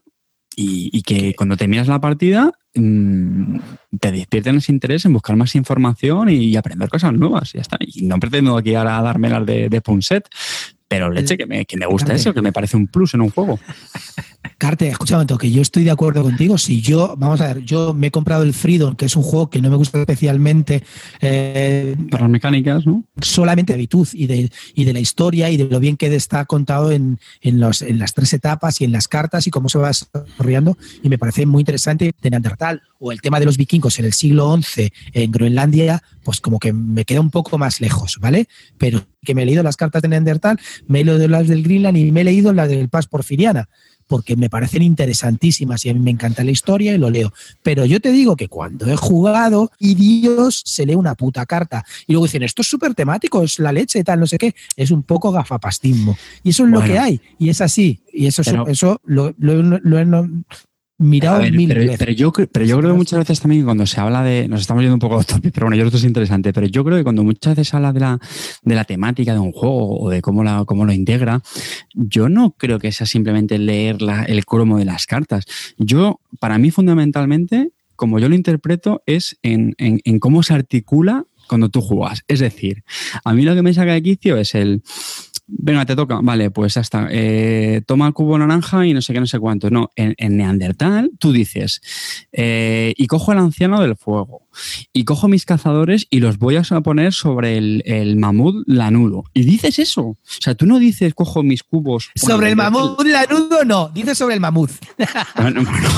y, 0.57 1.03
que 1.03 1.35
cuando 1.35 1.57
terminas 1.57 1.89
la 1.89 2.01
partida 2.01 2.53
mm, 2.75 3.59
te 4.01 4.13
despierten 4.13 4.57
ese 4.57 4.73
interés 4.73 5.05
en 5.05 5.13
buscar 5.13 5.37
más 5.37 5.55
información 5.55 6.29
y 6.29 6.57
aprender 6.57 6.89
cosas 6.89 7.13
nuevas. 7.13 7.55
Y 7.55 7.59
ya 7.59 7.63
está. 7.63 7.79
Y 7.81 8.03
no 8.03 8.19
pretendo 8.19 8.57
aquí 8.57 8.75
ahora 8.75 9.01
darme 9.03 9.29
las 9.29 9.45
de, 9.45 9.69
de 9.69 9.81
Punset, 9.81 10.29
pero 10.89 11.11
leche 11.11 11.37
que 11.37 11.47
me, 11.47 11.65
que 11.65 11.77
me 11.77 11.87
gusta 11.87 12.15
eso, 12.15 12.33
que 12.35 12.43
me 12.43 12.53
parece 12.53 12.77
un 12.77 12.87
plus 12.87 13.15
en 13.15 13.23
un 13.23 13.31
juego. 13.31 13.59
Carte, 14.59 14.89
escucha 14.89 15.15
un 15.15 15.19
momento, 15.19 15.39
que 15.39 15.51
yo 15.51 15.63
estoy 15.63 15.85
de 15.85 15.91
acuerdo 15.91 16.23
contigo. 16.23 16.59
Si 16.59 16.81
yo, 16.81 17.15
vamos 17.17 17.41
a 17.41 17.55
ver, 17.55 17.65
yo 17.65 17.95
me 17.95 18.09
he 18.09 18.11
comprado 18.11 18.43
el 18.43 18.53
Freedom, 18.53 18.95
que 18.95 19.07
es 19.07 19.17
un 19.17 19.23
juego 19.23 19.49
que 19.51 19.61
no 19.61 19.71
me 19.71 19.77
gusta 19.77 19.99
especialmente. 19.99 20.83
Eh, 21.21 21.97
Para 22.11 22.25
las 22.25 22.31
mecánicas, 22.31 22.87
¿no? 22.87 23.05
Solamente 23.21 23.73
de 23.73 23.79
habitud 23.79 24.07
y 24.13 24.27
de, 24.27 24.51
y 24.75 24.85
de 24.85 24.93
la 24.93 25.01
historia 25.01 25.51
y 25.51 25.57
de 25.57 25.65
lo 25.65 25.81
bien 25.81 25.97
que 25.97 26.15
está 26.15 26.45
contado 26.45 26.93
en, 26.93 27.19
en, 27.41 27.59
los, 27.59 27.83
en 27.83 27.99
las 27.99 28.15
tres 28.15 28.33
etapas 28.33 28.81
y 28.81 28.85
en 28.85 28.93
las 28.93 29.09
cartas 29.09 29.47
y 29.47 29.51
cómo 29.51 29.69
se 29.69 29.79
va 29.79 29.89
desarrollando. 29.89 30.77
Y 31.03 31.09
me 31.09 31.19
parece 31.19 31.47
muy 31.47 31.63
interesante 31.63 32.13
de 32.21 32.31
Neandertal 32.31 32.83
o 32.99 33.13
el 33.13 33.21
tema 33.21 33.41
de 33.41 33.47
los 33.47 33.57
vikingos 33.57 33.99
en 33.99 34.05
el 34.05 34.13
siglo 34.13 34.57
XI 34.57 34.93
en 35.13 35.33
Groenlandia, 35.33 36.03
pues 36.23 36.41
como 36.41 36.59
que 36.59 36.73
me 36.73 37.05
queda 37.05 37.21
un 37.21 37.31
poco 37.31 37.59
más 37.59 37.81
lejos, 37.81 38.19
¿vale? 38.21 38.49
Pero 38.79 39.07
que 39.23 39.35
me 39.35 39.43
he 39.43 39.47
leído 39.47 39.63
las 39.63 39.77
cartas 39.77 40.03
de 40.03 40.09
Neandertal, 40.09 40.59
me 40.87 41.01
he 41.01 41.05
leído 41.05 41.29
las 41.29 41.49
del 41.49 41.63
Greenland 41.63 41.97
y 41.97 42.13
me 42.13 42.23
he 42.23 42.25
leído 42.25 42.53
las 42.53 42.69
del 42.69 42.89
Paz 42.89 43.07
Porfiriana 43.07 43.69
porque 44.07 44.37
me 44.37 44.51
parecen 44.51 44.83
interesantísimas 44.83 45.85
y 45.85 45.91
a 45.91 45.95
mí 45.95 46.01
me 46.01 46.11
encanta 46.11 46.45
la 46.45 46.51
historia 46.51 46.95
y 46.95 46.99
lo 46.99 47.11
leo. 47.11 47.33
Pero 47.63 47.85
yo 47.85 48.01
te 48.01 48.13
digo 48.13 48.37
que 48.37 48.49
cuando 48.49 48.91
he 48.91 48.97
jugado 48.97 49.71
y 49.79 49.95
Dios 49.95 50.63
se 50.65 50.87
lee 50.87 50.95
una 50.95 51.15
puta 51.15 51.47
carta 51.47 51.85
y 52.07 52.13
luego 52.13 52.27
dicen, 52.27 52.43
esto 52.43 52.63
es 52.63 52.69
súper 52.69 52.95
temático, 52.95 53.43
es 53.43 53.59
la 53.59 53.73
leche, 53.73 54.05
tal, 54.05 54.21
no 54.21 54.27
sé 54.27 54.39
qué, 54.39 54.55
es 54.77 54.91
un 54.91 55.03
poco 55.03 55.33
gafapastismo. 55.33 56.17
Y 56.43 56.51
eso 56.51 56.65
es 56.65 56.71
lo 56.71 56.83
que 56.83 56.99
hay 56.99 57.21
y 57.39 57.49
es 57.49 57.61
así. 57.61 58.03
Y 58.13 58.27
eso, 58.27 58.43
eso 58.69 59.01
lo, 59.05 59.35
lo, 59.39 59.63
lo, 59.63 60.29
mirado 60.99 61.41
mil 61.41 61.69
pero, 61.69 61.81
veces. 61.81 61.99
Pero 61.99 62.13
yo, 62.13 62.33
pero 62.33 62.65
yo 62.65 62.79
creo 62.79 62.91
que 62.91 62.97
muchas 62.97 63.19
veces 63.19 63.41
también 63.41 63.65
cuando 63.65 63.87
se 63.87 64.01
habla 64.01 64.23
de. 64.23 64.49
Nos 64.49 64.61
estamos 64.61 64.83
yendo 64.83 64.95
un 64.95 65.01
poco 65.01 65.21
pero 65.43 65.67
bueno, 65.67 65.77
yo 65.77 65.83
creo 65.83 65.91
que 65.91 65.97
esto 65.97 65.99
es 65.99 66.05
interesante. 66.05 66.53
Pero 66.53 66.67
yo 66.67 66.85
creo 66.85 66.97
que 66.99 67.05
cuando 67.05 67.25
muchas 67.25 67.57
veces 67.57 67.69
se 67.69 67.77
habla 67.77 67.93
de 67.93 68.01
la, 68.01 68.19
de 68.63 68.75
la 68.75 68.85
temática 68.85 69.33
de 69.33 69.39
un 69.39 69.53
juego 69.53 70.01
o 70.01 70.11
de 70.11 70.23
cómo, 70.23 70.45
la, 70.45 70.65
cómo 70.65 70.85
lo 70.85 70.93
integra, 70.93 71.43
yo 71.95 72.29
no 72.29 72.53
creo 72.53 72.79
que 72.79 72.93
sea 72.93 73.07
simplemente 73.07 73.59
leer 73.59 73.99
el 74.27 74.45
cromo 74.45 74.79
de 74.79 74.85
las 74.85 75.07
cartas. 75.07 75.45
Yo, 75.79 76.21
para 76.41 76.59
mí, 76.59 76.71
fundamentalmente, 76.71 77.73
como 77.97 78.19
yo 78.19 78.29
lo 78.29 78.35
interpreto, 78.35 79.03
es 79.07 79.39
en, 79.43 79.75
en, 79.79 80.01
en 80.05 80.19
cómo 80.19 80.43
se 80.43 80.55
articula 80.55 81.27
cuando 81.49 81.69
tú 81.69 81.81
juegas. 81.81 82.23
Es 82.29 82.41
decir, 82.41 82.85
a 83.25 83.35
mí 83.35 83.43
lo 83.43 83.55
que 83.55 83.63
me 83.63 83.75
saca 83.75 83.93
de 83.93 84.03
quicio 84.03 84.37
es 84.37 84.55
el 84.55 84.83
venga, 85.47 85.85
te 85.87 85.97
toca, 85.97 86.21
vale, 86.23 86.51
pues 86.51 86.75
ya 86.75 86.81
está, 86.81 87.09
eh, 87.11 87.83
toma 87.87 88.07
el 88.07 88.15
cubo 88.15 88.39
naranja 88.39 88.87
y 88.87 88.95
no 88.95 89.03
sé 89.03 89.13
qué, 89.13 89.21
no 89.21 89.27
sé 89.27 89.39
cuánto. 89.39 89.71
No, 89.71 89.91
en, 89.97 90.15
Neandertal 90.37 91.11
tú 91.19 91.33
dices, 91.33 91.81
eh, 92.33 92.95
y 92.97 93.07
cojo 93.07 93.33
al 93.33 93.39
anciano 93.39 93.81
del 93.81 93.97
fuego, 93.97 94.44
y 94.93 95.05
cojo 95.05 95.29
mis 95.29 95.45
cazadores 95.45 96.07
y 96.11 96.21
los 96.21 96.39
voy 96.39 96.57
a 96.57 96.63
poner 96.81 97.13
sobre 97.13 97.59
el, 97.59 97.83
el 97.87 98.17
mamut 98.17 98.65
lanudo. 98.67 99.25
Y 99.35 99.45
dices 99.45 99.79
eso. 99.79 100.03
O 100.03 100.19
sea, 100.25 100.55
tú 100.55 100.67
no 100.67 100.79
dices 100.79 101.15
cojo 101.15 101.43
mis 101.43 101.63
cubos. 101.63 102.11
Sobre 102.15 102.51
el 102.51 102.57
mamut 102.57 103.03
lanudo, 103.05 103.65
no. 103.65 103.91
Dices 103.95 104.19
sobre 104.19 104.35
el 104.35 104.41
mamut. 104.41 104.71
Bueno, 105.37 105.63
bueno, 105.63 105.89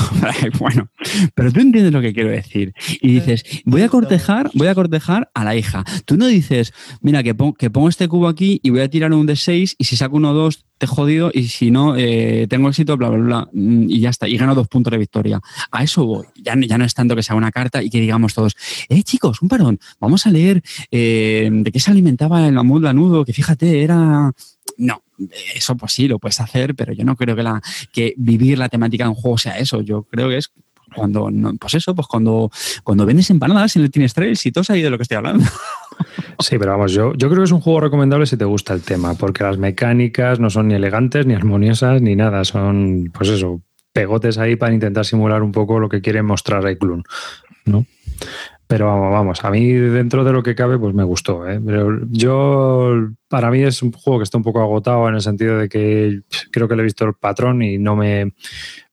bueno, 0.59 0.89
pero 1.35 1.51
tú 1.51 1.59
entiendes 1.59 1.93
lo 1.93 2.01
que 2.01 2.13
quiero 2.13 2.29
decir. 2.29 2.73
Y 3.01 3.13
dices, 3.13 3.43
voy 3.65 3.81
a 3.81 3.89
cortejar, 3.89 4.49
voy 4.53 4.67
a 4.67 4.75
cortejar 4.75 5.29
a 5.33 5.43
la 5.43 5.55
hija. 5.55 5.83
Tú 6.05 6.17
no 6.17 6.27
dices, 6.27 6.73
mira, 7.01 7.23
que, 7.23 7.35
que 7.57 7.69
pongo 7.69 7.89
este 7.89 8.07
cubo 8.07 8.27
aquí 8.27 8.59
y 8.63 8.71
voy 8.71 8.81
a 8.81 8.89
tirar 8.89 9.13
un 9.13 9.25
de 9.25 9.35
6 9.35 9.75
y 9.77 9.83
si 9.85 9.95
saco 9.95 10.17
uno 10.17 10.31
o 10.31 10.33
dos, 10.33 10.65
te 10.77 10.85
he 10.85 10.87
jodido 10.87 11.31
y 11.33 11.47
si 11.47 11.71
no, 11.71 11.95
eh, 11.95 12.47
tengo 12.49 12.69
éxito, 12.69 12.97
bla, 12.97 13.09
bla, 13.09 13.23
bla, 13.23 13.49
mm, 13.51 13.89
y 13.89 13.99
ya 13.99 14.09
está, 14.09 14.27
y 14.27 14.37
gano 14.37 14.55
dos 14.55 14.67
puntos 14.67 14.91
de 14.91 14.97
victoria. 14.97 15.41
A 15.71 15.83
eso 15.83 16.05
voy. 16.05 16.25
Ya, 16.35 16.55
ya 16.55 16.77
no 16.77 16.85
es 16.85 16.93
tanto 16.93 17.15
que 17.15 17.23
sea 17.23 17.35
una 17.35 17.51
carta 17.51 17.81
y 17.81 17.89
que 17.89 17.99
digamos 17.99 18.33
todos, 18.33 18.55
eh, 18.89 19.03
chicos, 19.03 19.41
un 19.41 19.49
parón, 19.49 19.79
vamos 19.99 20.25
a 20.25 20.31
leer 20.31 20.61
eh, 20.91 21.49
de 21.51 21.71
qué 21.71 21.79
se 21.79 21.91
alimentaba 21.91 22.47
el 22.47 22.53
mamut 22.53 22.83
lanudo, 22.83 23.25
que 23.25 23.33
fíjate, 23.33 23.83
era... 23.83 24.31
No, 24.77 25.01
eso 25.55 25.75
pues 25.75 25.93
sí, 25.93 26.07
lo 26.07 26.19
puedes 26.19 26.39
hacer, 26.39 26.75
pero 26.75 26.93
yo 26.93 27.03
no 27.03 27.15
creo 27.15 27.35
que, 27.35 27.41
la, 27.41 27.61
que 27.91 28.13
vivir 28.17 28.59
la 28.59 28.69
temática 28.69 29.05
de 29.05 29.09
un 29.09 29.15
juego 29.15 29.37
sea 29.39 29.57
eso. 29.57 29.81
Yo 29.81 30.03
creo 30.03 30.29
que 30.29 30.37
es 30.37 30.51
cuando, 30.95 31.29
pues 31.59 31.73
eso, 31.73 31.95
pues 31.95 32.07
cuando, 32.07 32.51
cuando 32.83 33.05
vendes 33.05 33.29
empanadas 33.29 33.75
y 33.75 33.79
no 33.79 33.89
tienes 33.89 34.13
trails 34.13 34.45
y 34.45 34.51
ahí 34.69 34.81
de 34.81 34.89
lo 34.89 34.97
que 34.97 35.03
estoy 35.03 35.17
hablando. 35.17 35.43
Sí, 36.39 36.57
pero 36.57 36.71
vamos, 36.71 36.91
yo, 36.91 37.13
yo 37.13 37.29
creo 37.29 37.41
que 37.41 37.45
es 37.45 37.51
un 37.51 37.61
juego 37.61 37.79
recomendable 37.79 38.25
si 38.25 38.37
te 38.37 38.45
gusta 38.45 38.73
el 38.73 38.81
tema, 38.81 39.15
porque 39.15 39.43
las 39.43 39.57
mecánicas 39.57 40.39
no 40.39 40.49
son 40.49 40.67
ni 40.67 40.75
elegantes, 40.75 41.25
ni 41.25 41.33
armoniosas, 41.33 42.01
ni 42.01 42.15
nada. 42.15 42.43
Son, 42.45 43.11
pues 43.13 43.29
eso, 43.29 43.61
pegotes 43.93 44.37
ahí 44.37 44.55
para 44.55 44.73
intentar 44.73 45.05
simular 45.05 45.41
un 45.41 45.51
poco 45.51 45.79
lo 45.79 45.89
que 45.89 46.01
quiere 46.01 46.21
mostrar 46.21 46.69
Iklun, 46.69 47.03
¿no? 47.65 47.85
Pero 48.67 48.87
vamos, 48.87 49.11
vamos, 49.13 49.45
a 49.45 49.49
mí 49.49 49.71
dentro 49.71 50.25
de 50.25 50.33
lo 50.33 50.43
que 50.43 50.53
cabe, 50.53 50.77
pues 50.77 50.93
me 50.93 51.05
gustó. 51.05 51.47
¿eh? 51.47 51.59
Pero 51.65 51.99
yo, 52.09 52.93
para 53.29 53.49
mí 53.49 53.63
es 53.63 53.81
un 53.81 53.93
juego 53.93 54.19
que 54.19 54.23
está 54.23 54.37
un 54.37 54.43
poco 54.43 54.61
agotado 54.61 55.07
en 55.07 55.15
el 55.15 55.21
sentido 55.21 55.57
de 55.57 55.69
que 55.69 56.19
creo 56.51 56.67
que 56.67 56.75
le 56.75 56.81
he 56.81 56.83
visto 56.83 57.05
el 57.05 57.13
patrón 57.13 57.61
y 57.61 57.77
no 57.77 57.95
me, 57.95 58.33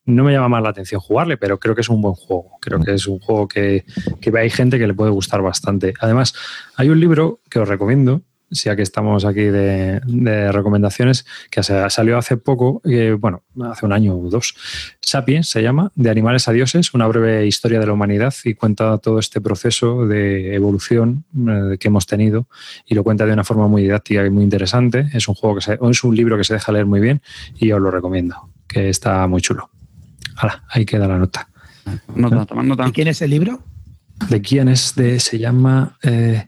no 0.06 0.24
me 0.24 0.32
llama 0.32 0.48
más 0.48 0.62
la 0.62 0.70
atención 0.70 1.00
jugarle, 1.00 1.36
pero 1.36 1.58
creo 1.58 1.74
que 1.74 1.80
es 1.80 1.88
un 1.88 2.02
buen 2.02 2.14
juego. 2.14 2.58
Creo 2.60 2.80
que 2.80 2.94
es 2.94 3.06
un 3.06 3.18
juego 3.18 3.48
que, 3.48 3.84
que 4.20 4.38
hay 4.38 4.50
gente 4.50 4.78
que 4.78 4.86
le 4.86 4.94
puede 4.94 5.10
gustar 5.10 5.42
bastante. 5.42 5.94
Además, 6.00 6.34
hay 6.76 6.90
un 6.90 7.00
libro 7.00 7.40
que 7.48 7.58
os 7.58 7.68
recomiendo, 7.68 8.22
ya 8.50 8.76
que 8.76 8.82
estamos 8.82 9.24
aquí 9.24 9.44
de, 9.44 10.00
recomendaciones, 10.52 11.26
que 11.50 11.62
salió 11.62 12.18
hace 12.18 12.36
poco, 12.36 12.82
bueno, 13.18 13.42
hace 13.62 13.86
un 13.86 13.92
año 13.92 14.16
o 14.16 14.30
dos. 14.30 14.54
Sapiens 15.00 15.48
se 15.48 15.62
llama, 15.62 15.90
De 15.94 16.10
animales 16.10 16.48
a 16.48 16.52
dioses, 16.52 16.94
una 16.94 17.06
breve 17.06 17.46
historia 17.46 17.80
de 17.80 17.86
la 17.86 17.92
humanidad 17.92 18.34
y 18.44 18.54
cuenta 18.54 18.98
todo 18.98 19.18
este 19.18 19.40
proceso 19.40 20.06
de 20.06 20.54
evolución 20.54 21.24
eh, 21.34 21.76
que 21.78 21.88
hemos 21.88 22.06
tenido 22.06 22.48
y 22.86 22.94
lo 22.94 23.04
cuenta 23.04 23.26
de 23.26 23.32
una 23.32 23.44
forma 23.44 23.68
muy 23.68 23.82
didáctica 23.82 24.24
y 24.24 24.30
muy 24.30 24.44
interesante. 24.44 25.08
Es 25.12 25.28
un, 25.28 25.34
juego 25.34 25.58
que 25.58 25.78
es 25.90 26.04
un 26.04 26.16
libro 26.16 26.36
que 26.36 26.44
se 26.44 26.54
deja 26.54 26.72
leer 26.72 26.86
muy 26.86 27.00
bien 27.00 27.22
y 27.56 27.72
os 27.72 27.80
lo 27.80 27.90
recomiendo, 27.90 28.50
que 28.68 28.88
está 28.88 29.26
muy 29.26 29.40
chulo 29.40 29.73
ahí 30.68 30.84
queda 30.84 31.08
la 31.08 31.18
nota. 31.18 31.48
¿De 32.14 32.92
quién 32.92 33.08
es 33.08 33.22
el 33.22 33.30
libro? 33.30 33.62
¿De 34.28 34.40
quién 34.40 34.68
es? 34.68 34.94
De, 34.94 35.20
se 35.20 35.38
llama 35.38 35.98
eh, 36.02 36.46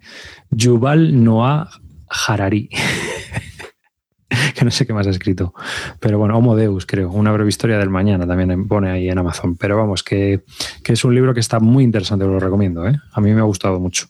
Yuval 0.51 1.23
Noah 1.23 1.69
Harari. 2.09 2.71
que 4.55 4.65
no 4.65 4.71
sé 4.71 4.87
qué 4.87 4.93
más 4.93 5.07
ha 5.07 5.11
escrito. 5.11 5.53
Pero 6.01 6.19
bueno, 6.19 6.37
Homo 6.37 6.57
Deus, 6.57 6.87
creo. 6.87 7.11
Una 7.11 7.33
breve 7.33 7.49
historia 7.49 7.79
del 7.79 7.91
mañana 7.91 8.27
también 8.27 8.67
pone 8.67 8.91
ahí 8.91 9.09
en 9.09 9.19
Amazon. 9.19 9.57
Pero 9.57 9.77
vamos, 9.77 10.03
que, 10.03 10.45
es 10.85 11.05
un 11.05 11.15
libro 11.15 11.35
que 11.35 11.41
está 11.41 11.61
muy 11.61 11.85
interesante, 11.85 12.25
lo 12.25 12.39
recomiendo. 12.39 12.87
¿eh? 12.87 12.97
A 13.13 13.21
mí 13.21 13.33
me 13.33 13.41
ha 13.41 13.45
gustado 13.45 13.81
mucho. 13.81 14.07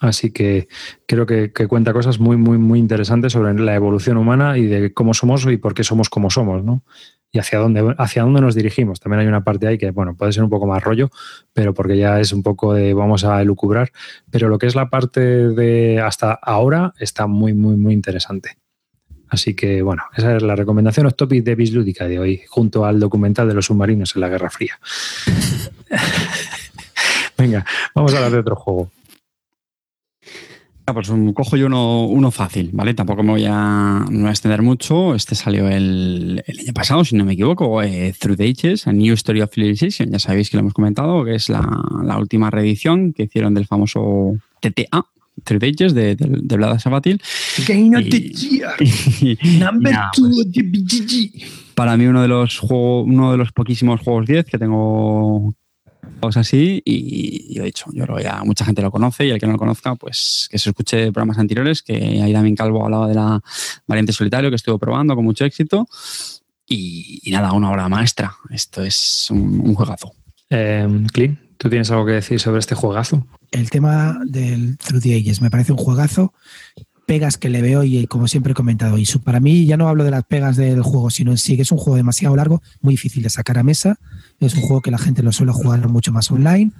Así 0.00 0.32
que 0.32 0.66
creo 1.06 1.26
que, 1.26 1.52
que, 1.52 1.68
cuenta 1.68 1.92
cosas 1.92 2.18
muy, 2.18 2.36
muy, 2.36 2.58
muy 2.58 2.80
interesantes 2.80 3.32
sobre 3.32 3.54
la 3.54 3.74
evolución 3.76 4.16
humana 4.16 4.58
y 4.58 4.66
de 4.66 4.92
cómo 4.92 5.14
somos 5.14 5.46
y 5.46 5.56
por 5.58 5.74
qué 5.74 5.84
somos 5.84 6.08
como 6.08 6.28
somos, 6.28 6.64
¿no? 6.64 6.82
Y 7.32 7.38
hacia 7.38 7.58
dónde, 7.58 7.94
hacia 7.96 8.22
dónde 8.22 8.42
nos 8.42 8.54
dirigimos. 8.54 9.00
También 9.00 9.20
hay 9.20 9.26
una 9.26 9.42
parte 9.42 9.66
ahí 9.66 9.78
que, 9.78 9.90
bueno, 9.90 10.14
puede 10.14 10.32
ser 10.32 10.44
un 10.44 10.50
poco 10.50 10.66
más 10.66 10.82
rollo, 10.82 11.10
pero 11.54 11.72
porque 11.72 11.96
ya 11.96 12.20
es 12.20 12.32
un 12.32 12.42
poco 12.42 12.74
de 12.74 12.92
vamos 12.92 13.24
a 13.24 13.40
elucubrar. 13.40 13.90
Pero 14.30 14.48
lo 14.48 14.58
que 14.58 14.66
es 14.66 14.74
la 14.74 14.90
parte 14.90 15.20
de 15.20 16.00
hasta 16.00 16.34
ahora 16.34 16.92
está 16.98 17.26
muy, 17.26 17.54
muy, 17.54 17.76
muy 17.76 17.94
interesante. 17.94 18.58
Así 19.28 19.54
que, 19.54 19.80
bueno, 19.80 20.02
esa 20.14 20.36
es 20.36 20.42
la 20.42 20.54
recomendación 20.54 21.06
off 21.06 21.14
topic 21.14 21.42
de 21.42 21.54
Bislúdica 21.54 22.06
de 22.06 22.18
hoy, 22.18 22.42
junto 22.48 22.84
al 22.84 23.00
documental 23.00 23.48
de 23.48 23.54
los 23.54 23.64
submarinos 23.64 24.14
en 24.14 24.20
la 24.20 24.28
Guerra 24.28 24.50
Fría. 24.50 24.78
Venga, 27.38 27.64
vamos 27.94 28.12
a 28.12 28.18
hablar 28.18 28.32
de 28.32 28.38
otro 28.40 28.56
juego. 28.56 28.90
Pues 30.94 31.10
cojo 31.34 31.56
yo 31.56 31.66
uno, 31.66 32.30
fácil, 32.30 32.70
¿vale? 32.72 32.94
Tampoco 32.94 33.22
me 33.22 33.32
voy, 33.32 33.44
a, 33.48 34.04
extender 34.28 34.62
mucho. 34.62 35.14
Este 35.14 35.34
salió 35.34 35.68
el, 35.68 36.42
año 36.46 36.72
pasado, 36.72 37.04
si 37.04 37.16
no 37.16 37.24
me 37.24 37.34
equivoco, 37.34 37.82
eh, 37.82 38.14
Through 38.18 38.36
the 38.36 38.48
Ages, 38.48 38.86
A 38.86 38.92
New 38.92 39.14
Story 39.14 39.40
of 39.40 39.50
Civilization. 39.52 40.10
Ya 40.10 40.18
sabéis 40.18 40.50
que 40.50 40.56
lo 40.56 40.60
hemos 40.60 40.74
comentado, 40.74 41.24
que 41.24 41.34
es 41.34 41.48
la, 41.48 42.16
última 42.18 42.50
reedición 42.50 43.12
que 43.12 43.24
hicieron 43.24 43.54
del 43.54 43.66
famoso 43.66 44.36
TTA, 44.60 45.06
Through 45.44 45.60
the 45.60 45.66
Ages, 45.66 45.94
de, 45.94 46.16
de, 46.16 46.40
de 46.42 46.56
Vlada 46.56 46.78
Sabatil. 46.78 47.20
Game 47.66 47.96
of 47.96 48.04
the 48.08 48.20
year. 48.20 48.72
Number 49.58 49.94
two 50.14 50.28
pues, 50.28 50.46
of 50.46 50.52
the 50.52 50.62
BGG. 50.62 51.74
Para 51.74 51.96
mí 51.96 52.06
uno 52.06 52.22
de 52.22 52.28
los 52.28 52.58
juegos, 52.58 53.06
uno 53.06 53.32
de 53.32 53.38
los 53.38 53.52
poquísimos 53.52 54.00
juegos 54.00 54.26
10 54.26 54.44
que 54.46 54.58
tengo 54.58 55.54
cosas 56.26 56.46
así 56.46 56.82
y, 56.84 57.54
lo 57.56 57.62
he 57.62 57.66
dicho, 57.66 57.86
yo 57.92 58.04
creo 58.04 58.16
que 58.16 58.24
ya 58.24 58.42
mucha 58.44 58.64
gente 58.64 58.82
lo 58.82 58.90
conoce 58.90 59.26
y 59.26 59.30
el 59.30 59.38
que 59.38 59.46
no 59.46 59.52
lo 59.52 59.58
conozca, 59.58 59.94
pues 59.94 60.48
que 60.50 60.58
se 60.58 60.70
escuche 60.70 61.12
programas 61.12 61.38
anteriores, 61.38 61.82
que 61.82 62.20
ahí 62.22 62.32
también 62.32 62.56
Calvo 62.56 62.84
hablaba 62.84 63.08
de 63.08 63.14
la 63.14 63.40
variante 63.86 64.12
solitario 64.12 64.50
que 64.50 64.56
estuvo 64.56 64.78
probando 64.78 65.14
con 65.14 65.24
mucho 65.24 65.44
éxito 65.44 65.88
y, 66.66 67.30
nada, 67.30 67.52
una 67.52 67.70
obra 67.70 67.88
maestra. 67.88 68.34
Esto 68.50 68.82
es 68.82 69.28
un, 69.30 69.74
juegazo. 69.74 70.12
Eh, 70.48 70.88
Clint, 71.12 71.38
¿tú 71.58 71.68
tienes 71.68 71.90
algo 71.90 72.06
que 72.06 72.12
decir 72.12 72.40
sobre 72.40 72.60
este 72.60 72.74
juegazo? 72.74 73.26
El 73.50 73.68
tema 73.70 74.18
del 74.24 74.78
Through 74.78 75.02
the 75.02 75.14
Ages 75.14 75.42
me 75.42 75.50
parece 75.50 75.72
un 75.72 75.78
juegazo 75.78 76.32
pegas 77.06 77.36
que 77.36 77.50
le 77.50 77.62
veo 77.62 77.84
y 77.84 78.06
como 78.06 78.28
siempre 78.28 78.52
he 78.52 78.54
comentado, 78.54 78.96
y 78.98 79.06
para 79.22 79.40
mí 79.40 79.66
ya 79.66 79.76
no 79.76 79.88
hablo 79.88 80.04
de 80.04 80.10
las 80.10 80.24
pegas 80.24 80.56
del 80.56 80.82
juego, 80.82 81.10
sino 81.10 81.30
en 81.30 81.38
sí, 81.38 81.56
que 81.56 81.62
es 81.62 81.72
un 81.72 81.78
juego 81.78 81.96
demasiado 81.96 82.36
largo, 82.36 82.62
muy 82.80 82.94
difícil 82.94 83.22
de 83.22 83.30
sacar 83.30 83.58
a 83.58 83.62
mesa, 83.62 83.98
es 84.46 84.54
un 84.54 84.62
juego 84.62 84.80
que 84.80 84.90
la 84.90 84.98
gente 84.98 85.22
lo 85.22 85.32
suele 85.32 85.52
jugar 85.52 85.88
mucho 85.88 86.12
más 86.12 86.30
online 86.30 86.72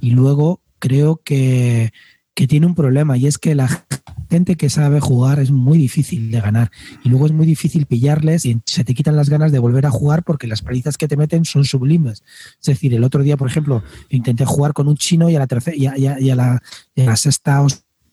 y 0.00 0.10
luego 0.10 0.60
creo 0.78 1.20
que, 1.24 1.92
que 2.34 2.46
tiene 2.46 2.66
un 2.66 2.74
problema 2.74 3.16
y 3.16 3.26
es 3.26 3.38
que 3.38 3.54
la 3.54 3.84
gente 4.30 4.56
que 4.56 4.68
sabe 4.70 5.00
jugar 5.00 5.38
es 5.40 5.50
muy 5.50 5.78
difícil 5.78 6.30
de 6.30 6.40
ganar 6.40 6.70
y 7.02 7.08
luego 7.08 7.26
es 7.26 7.32
muy 7.32 7.46
difícil 7.46 7.86
pillarles 7.86 8.44
y 8.44 8.60
se 8.66 8.84
te 8.84 8.94
quitan 8.94 9.16
las 9.16 9.30
ganas 9.30 9.52
de 9.52 9.58
volver 9.58 9.86
a 9.86 9.90
jugar 9.90 10.22
porque 10.22 10.46
las 10.46 10.62
palizas 10.62 10.96
que 10.98 11.08
te 11.08 11.16
meten 11.16 11.44
son 11.44 11.64
sublimes. 11.64 12.22
Es 12.60 12.66
decir, 12.66 12.94
el 12.94 13.04
otro 13.04 13.22
día, 13.22 13.36
por 13.36 13.48
ejemplo, 13.48 13.82
intenté 14.10 14.44
jugar 14.44 14.72
con 14.72 14.88
un 14.88 14.96
chino 14.96 15.30
y 15.30 15.36
a 15.36 15.38
la 15.38 15.46
tercera 15.46 15.76
y 15.76 15.86
a, 15.86 16.34
la, 16.36 16.62
la 16.94 17.16
sexta 17.16 17.64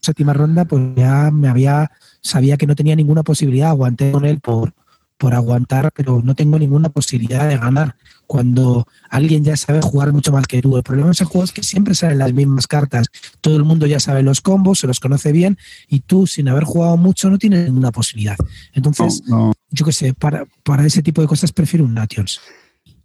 séptima 0.01 0.33
ronda, 0.33 0.65
pues 0.65 0.83
ya 0.95 1.31
me 1.31 1.49
había, 1.49 1.91
sabía 2.21 2.57
que 2.57 2.67
no 2.67 2.75
tenía 2.75 2.95
ninguna 2.95 3.23
posibilidad, 3.23 3.69
aguanté 3.69 4.11
con 4.11 4.23
él 4.23 4.39
por, 4.39 4.73
por 5.17 5.33
aguantar, 5.33 5.91
pero 5.93 6.21
no 6.23 6.35
tengo 6.35 6.59
ninguna 6.59 6.89
posibilidad 6.89 7.47
de 7.49 7.57
ganar. 7.57 7.95
Cuando 8.27 8.87
alguien 9.09 9.43
ya 9.43 9.55
sabe 9.57 9.81
jugar 9.81 10.13
mucho 10.13 10.31
más 10.31 10.47
que 10.47 10.61
tú. 10.61 10.77
El 10.77 10.83
problema 10.83 11.07
de 11.07 11.13
ese 11.13 11.25
juego 11.25 11.43
es 11.43 11.51
que 11.51 11.63
siempre 11.63 11.95
salen 11.95 12.19
las 12.19 12.33
mismas 12.33 12.67
cartas. 12.67 13.07
Todo 13.41 13.55
el 13.55 13.63
mundo 13.63 13.85
ya 13.85 13.99
sabe 13.99 14.23
los 14.23 14.41
combos, 14.41 14.79
se 14.79 14.87
los 14.87 14.99
conoce 14.99 15.31
bien, 15.31 15.57
y 15.87 16.01
tú, 16.01 16.27
sin 16.27 16.49
haber 16.49 16.63
jugado 16.63 16.97
mucho, 16.97 17.29
no 17.29 17.37
tienes 17.37 17.65
ninguna 17.65 17.91
posibilidad. 17.91 18.37
Entonces, 18.73 19.23
yo 19.69 19.85
qué 19.85 19.91
sé, 19.91 20.13
para, 20.13 20.45
para 20.63 20.85
ese 20.85 21.01
tipo 21.01 21.21
de 21.21 21.27
cosas 21.27 21.51
prefiero 21.51 21.85
un 21.85 21.93
Nations. 21.93 22.39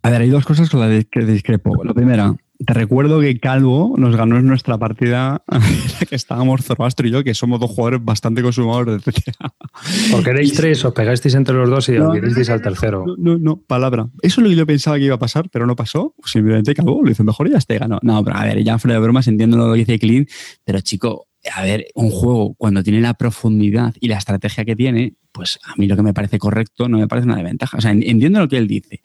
A 0.02 0.10
ver, 0.10 0.22
hay 0.22 0.30
dos 0.30 0.44
cosas 0.44 0.70
con 0.70 0.80
las 0.80 1.04
que 1.10 1.20
discrepo. 1.24 1.84
La 1.84 1.92
primera, 1.92 2.34
te 2.64 2.74
recuerdo 2.74 3.20
que 3.20 3.38
Calvo 3.38 3.94
nos 3.96 4.16
ganó 4.16 4.36
en 4.36 4.46
nuestra 4.46 4.76
partida 4.76 5.42
que 6.08 6.14
estábamos 6.14 6.62
Zoroastro 6.64 7.06
y 7.08 7.10
yo, 7.10 7.24
que 7.24 7.34
somos 7.34 7.58
dos 7.58 7.70
jugadores 7.70 8.04
bastante 8.04 8.42
consumadores 8.42 9.02
de 9.02 9.12
TCA. 9.12 9.54
Porque 10.10 10.30
erais 10.30 10.52
tres, 10.52 10.84
os 10.84 10.92
pegasteis 10.92 11.34
entre 11.34 11.54
los 11.54 11.70
dos 11.70 11.88
y 11.88 11.92
no, 11.92 12.12
al 12.12 12.62
tercero. 12.62 13.04
No, 13.18 13.38
no, 13.38 13.56
palabra. 13.56 14.08
Eso 14.22 14.40
es 14.40 14.44
lo 14.44 14.50
que 14.50 14.56
yo 14.56 14.66
pensaba 14.66 14.98
que 14.98 15.04
iba 15.04 15.14
a 15.14 15.18
pasar, 15.18 15.48
pero 15.50 15.66
no 15.66 15.74
pasó. 15.74 16.14
Simplemente 16.24 16.74
Calvo 16.74 17.00
lo 17.02 17.10
hizo 17.10 17.24
mejor 17.24 17.48
y 17.48 17.52
ya 17.52 17.60
te 17.60 17.78
ganó. 17.78 17.98
No, 18.02 18.22
pero 18.22 18.36
a 18.36 18.44
ver, 18.44 18.62
ya 18.62 18.78
fuera 18.78 18.94
de 18.94 19.00
bromas, 19.00 19.26
entiendo 19.28 19.56
lo 19.56 19.72
que 19.72 19.78
dice 19.78 19.98
Clint, 19.98 20.28
pero 20.64 20.80
chico, 20.80 21.28
a 21.54 21.62
ver, 21.62 21.86
un 21.94 22.10
juego 22.10 22.54
cuando 22.54 22.82
tiene 22.82 23.00
la 23.00 23.14
profundidad 23.14 23.94
y 24.00 24.08
la 24.08 24.18
estrategia 24.18 24.64
que 24.64 24.76
tiene, 24.76 25.14
pues 25.32 25.58
a 25.64 25.74
mí 25.76 25.86
lo 25.86 25.96
que 25.96 26.02
me 26.02 26.12
parece 26.12 26.38
correcto 26.38 26.88
no 26.88 26.98
me 26.98 27.08
parece 27.08 27.26
una 27.26 27.36
desventaja. 27.36 27.78
O 27.78 27.80
sea, 27.80 27.92
entiendo 27.92 28.40
lo 28.40 28.48
que 28.48 28.58
él 28.58 28.66
dice. 28.66 29.00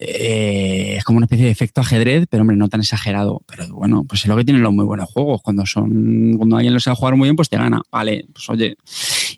Eh, 0.00 0.94
es 0.96 1.04
como 1.04 1.16
una 1.16 1.26
especie 1.26 1.46
de 1.46 1.50
efecto 1.50 1.80
ajedrez, 1.80 2.26
pero 2.30 2.42
hombre, 2.42 2.56
no 2.56 2.68
tan 2.68 2.80
exagerado. 2.80 3.42
Pero 3.46 3.66
bueno, 3.74 4.04
pues 4.04 4.22
es 4.22 4.28
lo 4.28 4.36
que 4.36 4.44
tienen 4.44 4.62
los 4.62 4.72
muy 4.72 4.84
buenos 4.84 5.10
juegos. 5.10 5.42
Cuando 5.42 5.66
son, 5.66 6.36
cuando 6.36 6.56
alguien 6.56 6.74
lo 6.74 6.80
sabe 6.80 6.96
jugar 6.96 7.16
muy 7.16 7.26
bien, 7.26 7.36
pues 7.36 7.48
te 7.48 7.56
gana. 7.56 7.82
Vale, 7.90 8.26
pues 8.32 8.48
oye. 8.48 8.76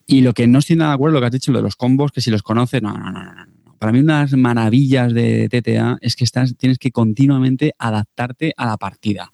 Y 0.06 0.20
lo 0.20 0.34
que 0.34 0.46
no 0.46 0.58
estoy 0.58 0.76
nada 0.76 0.90
de 0.90 0.94
acuerdo, 0.96 1.14
lo 1.14 1.20
que 1.20 1.26
has 1.26 1.32
dicho, 1.32 1.52
lo 1.52 1.58
de 1.58 1.64
los 1.64 1.76
combos, 1.76 2.12
que 2.12 2.20
si 2.20 2.30
los 2.30 2.42
conoces, 2.42 2.82
no, 2.82 2.92
no, 2.92 3.10
no, 3.10 3.22
no. 3.22 3.46
Para 3.78 3.92
mí, 3.92 4.00
unas 4.00 4.34
maravillas 4.34 5.14
de 5.14 5.48
TTA 5.48 5.96
es 6.02 6.14
que 6.14 6.24
estás, 6.24 6.54
tienes 6.58 6.78
que 6.78 6.90
continuamente 6.90 7.74
adaptarte 7.78 8.52
a 8.54 8.66
la 8.66 8.76
partida 8.76 9.30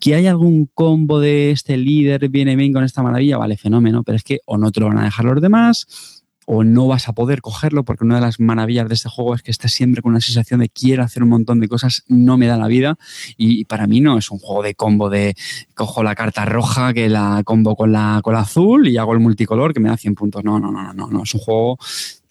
que 0.00 0.14
hay 0.14 0.26
algún 0.26 0.66
combo 0.72 1.20
de 1.20 1.50
este 1.50 1.76
líder 1.76 2.28
viene 2.28 2.56
bien 2.56 2.72
con 2.72 2.84
esta 2.84 3.02
maravilla, 3.02 3.38
vale, 3.38 3.56
fenómeno, 3.56 4.02
pero 4.02 4.16
es 4.16 4.22
que 4.22 4.40
o 4.46 4.58
no 4.58 4.70
te 4.70 4.80
lo 4.80 4.86
van 4.86 4.98
a 4.98 5.04
dejar 5.04 5.24
los 5.24 5.40
demás, 5.40 6.15
o 6.46 6.64
no 6.64 6.86
vas 6.86 7.08
a 7.08 7.12
poder 7.12 7.42
cogerlo, 7.42 7.84
porque 7.84 8.04
una 8.04 8.14
de 8.14 8.20
las 8.22 8.40
maravillas 8.40 8.88
de 8.88 8.94
este 8.94 9.08
juego 9.08 9.34
es 9.34 9.42
que 9.42 9.50
estás 9.50 9.72
siempre 9.72 10.00
con 10.00 10.12
una 10.12 10.20
sensación 10.20 10.60
de 10.60 10.68
quiero 10.68 11.02
hacer 11.02 11.22
un 11.22 11.28
montón 11.28 11.60
de 11.60 11.68
cosas, 11.68 12.04
no 12.08 12.38
me 12.38 12.46
da 12.46 12.56
la 12.56 12.68
vida, 12.68 12.96
y 13.36 13.64
para 13.64 13.86
mí 13.86 14.00
no 14.00 14.16
es 14.16 14.30
un 14.30 14.38
juego 14.38 14.62
de 14.62 14.74
combo 14.74 15.10
de 15.10 15.34
cojo 15.74 16.02
la 16.02 16.14
carta 16.14 16.44
roja 16.44 16.94
que 16.94 17.08
la 17.08 17.42
combo 17.44 17.74
con 17.74 17.92
la, 17.92 18.20
con 18.22 18.34
la 18.34 18.40
azul 18.40 18.86
y 18.88 18.96
hago 18.96 19.12
el 19.12 19.20
multicolor 19.20 19.74
que 19.74 19.80
me 19.80 19.88
da 19.88 19.96
100 19.96 20.14
puntos. 20.14 20.44
No, 20.44 20.60
no, 20.60 20.70
no, 20.70 20.92
no, 20.92 21.08
no, 21.08 21.22
es 21.24 21.34
un 21.34 21.40
juego 21.40 21.78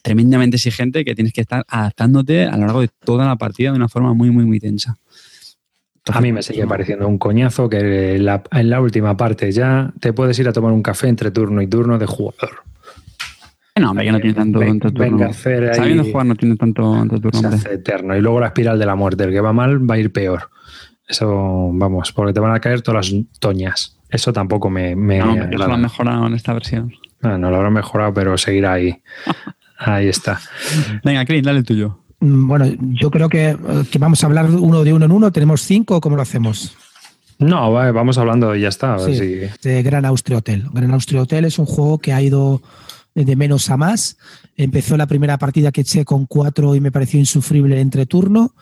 tremendamente 0.01 0.55
exigente 0.55 1.03
que 1.03 1.13
tienes 1.13 1.33
que 1.33 1.41
estar 1.41 1.65
adaptándote 1.67 2.45
a 2.45 2.55
lo 2.57 2.65
largo 2.67 2.81
de 2.81 2.89
toda 3.03 3.25
la 3.25 3.35
partida 3.35 3.71
de 3.71 3.77
una 3.77 3.89
forma 3.89 4.13
muy, 4.13 4.31
muy, 4.31 4.45
muy 4.45 4.59
tensa. 4.59 4.97
a 6.05 6.21
mí 6.21 6.31
me 6.31 6.41
sigue 6.41 6.65
pareciendo 6.67 7.07
un 7.07 7.17
coñazo 7.17 7.67
que 7.67 8.15
en 8.15 8.69
la 8.69 8.81
última 8.81 9.17
parte 9.17 9.51
ya 9.51 9.91
te 9.99 10.13
puedes 10.13 10.39
ir 10.39 10.47
a 10.47 10.53
tomar 10.53 10.71
un 10.71 10.83
café 10.83 11.09
entre 11.09 11.31
turno 11.31 11.61
y 11.61 11.67
turno 11.67 11.97
de 11.97 12.05
jugador. 12.05 12.63
No, 13.77 13.89
hombre, 13.89 14.05
que 14.05 14.11
no 14.13 14.19
tiene 14.19 14.33
tanto, 14.33 14.59
venga, 14.59 14.89
turno. 14.89 14.99
Venga, 14.99 15.25
hacer 15.27 15.69
ahí, 15.69 15.75
Sabiendo 15.75 16.05
jugar 16.05 16.25
no 16.25 16.35
tiene 16.35 16.55
tanto, 16.55 16.93
tanto 16.93 17.19
turno. 17.19 17.41
Se 17.41 17.47
hace 17.47 17.73
eterno. 17.73 18.15
Y 18.15 18.21
luego 18.21 18.39
la 18.39 18.47
espiral 18.47 18.79
de 18.79 18.85
la 18.85 18.95
muerte. 18.95 19.25
El 19.25 19.31
que 19.31 19.41
va 19.41 19.51
mal 19.51 19.89
va 19.89 19.95
a 19.95 19.97
ir 19.97 20.13
peor. 20.13 20.49
Eso, 21.07 21.69
vamos, 21.73 22.13
porque 22.13 22.31
te 22.31 22.39
van 22.39 22.55
a 22.55 22.59
caer 22.59 22.81
todas 22.81 23.11
las 23.11 23.23
toñas. 23.39 23.97
Eso 24.09 24.31
tampoco 24.31 24.69
me. 24.69 24.95
me 24.95 25.19
no, 25.19 25.35
eso 25.35 25.67
lo 25.67 25.73
han 25.73 25.81
mejorado 25.81 26.25
en 26.25 26.33
esta 26.35 26.53
versión. 26.53 26.93
No, 27.21 27.37
no 27.37 27.49
lo 27.49 27.57
habrán 27.57 27.73
mejorado, 27.73 28.13
pero 28.13 28.37
seguirá 28.37 28.73
ahí. 28.73 29.01
ahí 29.77 30.07
está. 30.07 30.39
Venga, 31.03 31.25
Chris, 31.25 31.43
dale 31.43 31.59
el 31.59 31.65
tuyo. 31.65 31.99
Mm, 32.21 32.47
bueno, 32.47 32.65
yo 32.79 33.11
creo 33.11 33.27
que, 33.27 33.57
que, 33.91 33.99
vamos 33.99 34.23
a 34.23 34.27
hablar 34.27 34.49
uno 34.49 34.85
de 34.85 34.93
uno 34.93 35.03
en 35.03 35.11
uno. 35.11 35.31
¿Tenemos 35.33 35.61
cinco 35.61 35.97
o 35.97 36.01
cómo 36.01 36.15
lo 36.15 36.21
hacemos? 36.21 36.77
No, 37.39 37.73
vamos 37.73 38.17
hablando 38.17 38.55
y 38.55 38.61
ya 38.61 38.69
está. 38.69 38.97
Sí, 38.99 39.41
de 39.61 39.83
Gran 39.83 40.05
Austria 40.05 40.37
Hotel. 40.37 40.63
Gran 40.71 40.91
Austria 40.91 41.21
Hotel 41.21 41.43
es 41.43 41.59
un 41.59 41.65
juego 41.65 41.99
que 41.99 42.13
ha 42.13 42.21
ido 42.21 42.61
de 43.23 43.35
menos 43.35 43.69
a 43.69 43.77
más. 43.77 44.17
Empezó 44.57 44.97
la 44.97 45.07
primera 45.07 45.37
partida 45.37 45.71
que 45.71 45.81
eché 45.81 46.03
con 46.03 46.25
cuatro 46.25 46.75
y 46.75 46.81
me 46.81 46.91
pareció 46.91 47.19
insufrible 47.19 47.79
entre 47.79 48.05
turno. 48.05 48.53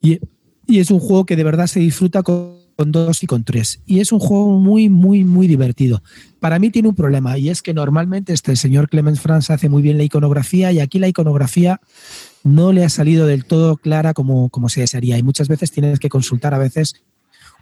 Y, 0.00 0.18
es 0.66 0.90
un 0.90 1.00
juego 1.00 1.26
que 1.26 1.34
de 1.34 1.42
verdad 1.42 1.66
se 1.66 1.80
disfruta 1.80 2.22
con, 2.22 2.60
dos 2.76 3.22
y 3.22 3.26
con 3.26 3.44
tres. 3.44 3.80
Y 3.86 3.98
es 4.00 4.12
un 4.12 4.20
juego 4.20 4.58
muy, 4.58 4.88
muy, 4.88 5.24
muy 5.24 5.48
divertido. 5.48 6.02
Para 6.38 6.58
mí 6.58 6.70
tiene 6.70 6.88
un 6.88 6.94
problema 6.94 7.36
y 7.36 7.50
es 7.50 7.60
que 7.60 7.74
normalmente 7.74 8.32
este 8.32 8.54
señor 8.56 8.88
Clemens 8.88 9.20
Franz 9.20 9.50
hace 9.50 9.68
muy 9.68 9.82
bien 9.82 9.98
la 9.98 10.04
iconografía 10.04 10.72
y 10.72 10.78
aquí 10.78 10.98
la 10.98 11.08
iconografía 11.08 11.80
no 12.44 12.72
le 12.72 12.84
ha 12.84 12.88
salido 12.88 13.26
del 13.26 13.44
todo 13.44 13.76
clara 13.76 14.14
como, 14.14 14.48
como 14.48 14.68
se 14.68 14.80
desearía. 14.80 15.18
Y 15.18 15.22
muchas 15.22 15.48
veces 15.48 15.72
tienes 15.72 15.98
que 15.98 16.08
consultar 16.08 16.54
a 16.54 16.58
veces 16.58 16.94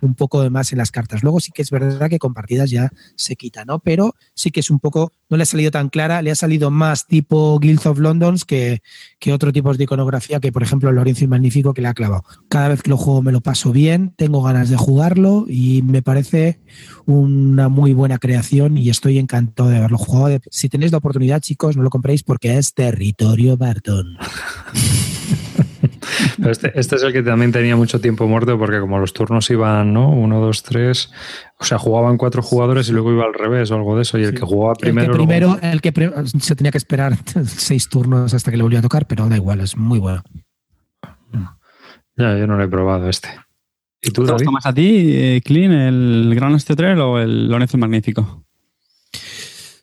un 0.00 0.14
poco 0.14 0.42
de 0.42 0.50
más 0.50 0.72
en 0.72 0.78
las 0.78 0.90
cartas. 0.90 1.22
Luego 1.22 1.40
sí 1.40 1.50
que 1.52 1.62
es 1.62 1.70
verdad 1.70 2.08
que 2.08 2.18
con 2.18 2.34
partidas 2.34 2.70
ya 2.70 2.90
se 3.16 3.36
quita, 3.36 3.64
¿no? 3.64 3.78
Pero 3.78 4.14
sí 4.34 4.50
que 4.50 4.60
es 4.60 4.70
un 4.70 4.80
poco, 4.80 5.12
no 5.28 5.36
le 5.36 5.42
ha 5.42 5.46
salido 5.46 5.70
tan 5.70 5.88
clara, 5.88 6.22
le 6.22 6.30
ha 6.30 6.34
salido 6.34 6.70
más 6.70 7.06
tipo 7.06 7.58
Guild 7.58 7.86
of 7.86 7.98
Londons 7.98 8.44
que, 8.44 8.82
que 9.18 9.32
otro 9.32 9.52
tipo 9.52 9.72
de 9.74 9.84
iconografía 9.84 10.40
que, 10.40 10.52
por 10.52 10.62
ejemplo, 10.62 10.92
Lorenzo 10.92 11.24
y 11.24 11.28
Magnífico 11.28 11.74
que 11.74 11.82
le 11.82 11.88
ha 11.88 11.94
clavado. 11.94 12.24
Cada 12.48 12.68
vez 12.68 12.82
que 12.82 12.90
lo 12.90 12.96
juego 12.96 13.22
me 13.22 13.32
lo 13.32 13.40
paso 13.40 13.72
bien, 13.72 14.14
tengo 14.16 14.42
ganas 14.42 14.70
de 14.70 14.76
jugarlo 14.76 15.46
y 15.48 15.82
me 15.82 16.02
parece 16.02 16.60
una 17.06 17.68
muy 17.68 17.92
buena 17.92 18.18
creación 18.18 18.78
y 18.78 18.90
estoy 18.90 19.18
encantado 19.18 19.68
de 19.68 19.80
verlo 19.80 19.98
jugado. 19.98 20.38
Si 20.50 20.68
tenéis 20.68 20.92
la 20.92 20.98
oportunidad, 20.98 21.40
chicos, 21.40 21.76
no 21.76 21.82
lo 21.82 21.90
compréis 21.90 22.22
porque 22.22 22.58
es 22.58 22.74
territorio 22.74 23.56
Barton. 23.56 24.16
este, 26.47 26.78
este, 26.78 26.97
es 26.97 27.02
el 27.02 27.12
que 27.12 27.22
también 27.22 27.52
tenía 27.52 27.76
mucho 27.76 28.01
tiempo 28.01 28.26
muerto 28.26 28.59
porque 28.59 28.80
como 28.80 28.98
los 28.98 29.12
turnos 29.12 29.48
iban, 29.51 29.93
¿no? 29.93 30.10
Uno, 30.10 30.40
dos, 30.40 30.62
tres. 30.62 31.10
O 31.59 31.64
sea, 31.64 31.78
jugaban 31.78 32.16
cuatro 32.16 32.43
jugadores 32.43 32.89
y 32.89 32.93
luego 32.93 33.12
iba 33.12 33.24
al 33.24 33.35
revés 33.35 33.70
o 33.70 33.74
algo 33.74 33.97
de 33.97 34.02
eso. 34.02 34.18
Y 34.18 34.24
el 34.24 34.35
que 34.35 34.40
jugaba 34.40 34.74
primero. 34.74 35.12
El 35.12 35.80
que 35.80 35.93
primero, 35.93 36.20
el 36.22 36.32
que 36.32 36.39
se 36.40 36.56
tenía 36.56 36.70
que 36.70 36.78
esperar 36.78 37.16
seis 37.47 37.89
turnos 37.89 38.35
hasta 38.35 38.51
que 38.51 38.56
le 38.56 38.62
volvía 38.62 38.78
a 38.78 38.82
tocar, 38.82 39.06
pero 39.06 39.28
da 39.28 39.36
igual, 39.36 39.60
es 39.60 39.76
muy 39.76 39.98
bueno. 39.98 40.22
Ya, 42.16 42.36
yo 42.36 42.47
no 42.47 42.56
lo 42.56 42.64
he 42.64 42.68
probado 42.68 43.09
este. 43.09 43.28
¿Y 44.02 44.10
tú, 44.10 44.24
¿Te 44.24 44.44
más 44.51 44.66
a 44.66 44.72
ti, 44.72 45.12
eh, 45.14 45.40
Clean, 45.44 45.72
el 45.72 46.32
Gran 46.35 46.55
Estetrel 46.55 47.01
o 47.01 47.18
el 47.18 47.48
Lorenzo 47.48 47.78
Magnífico? 47.78 48.44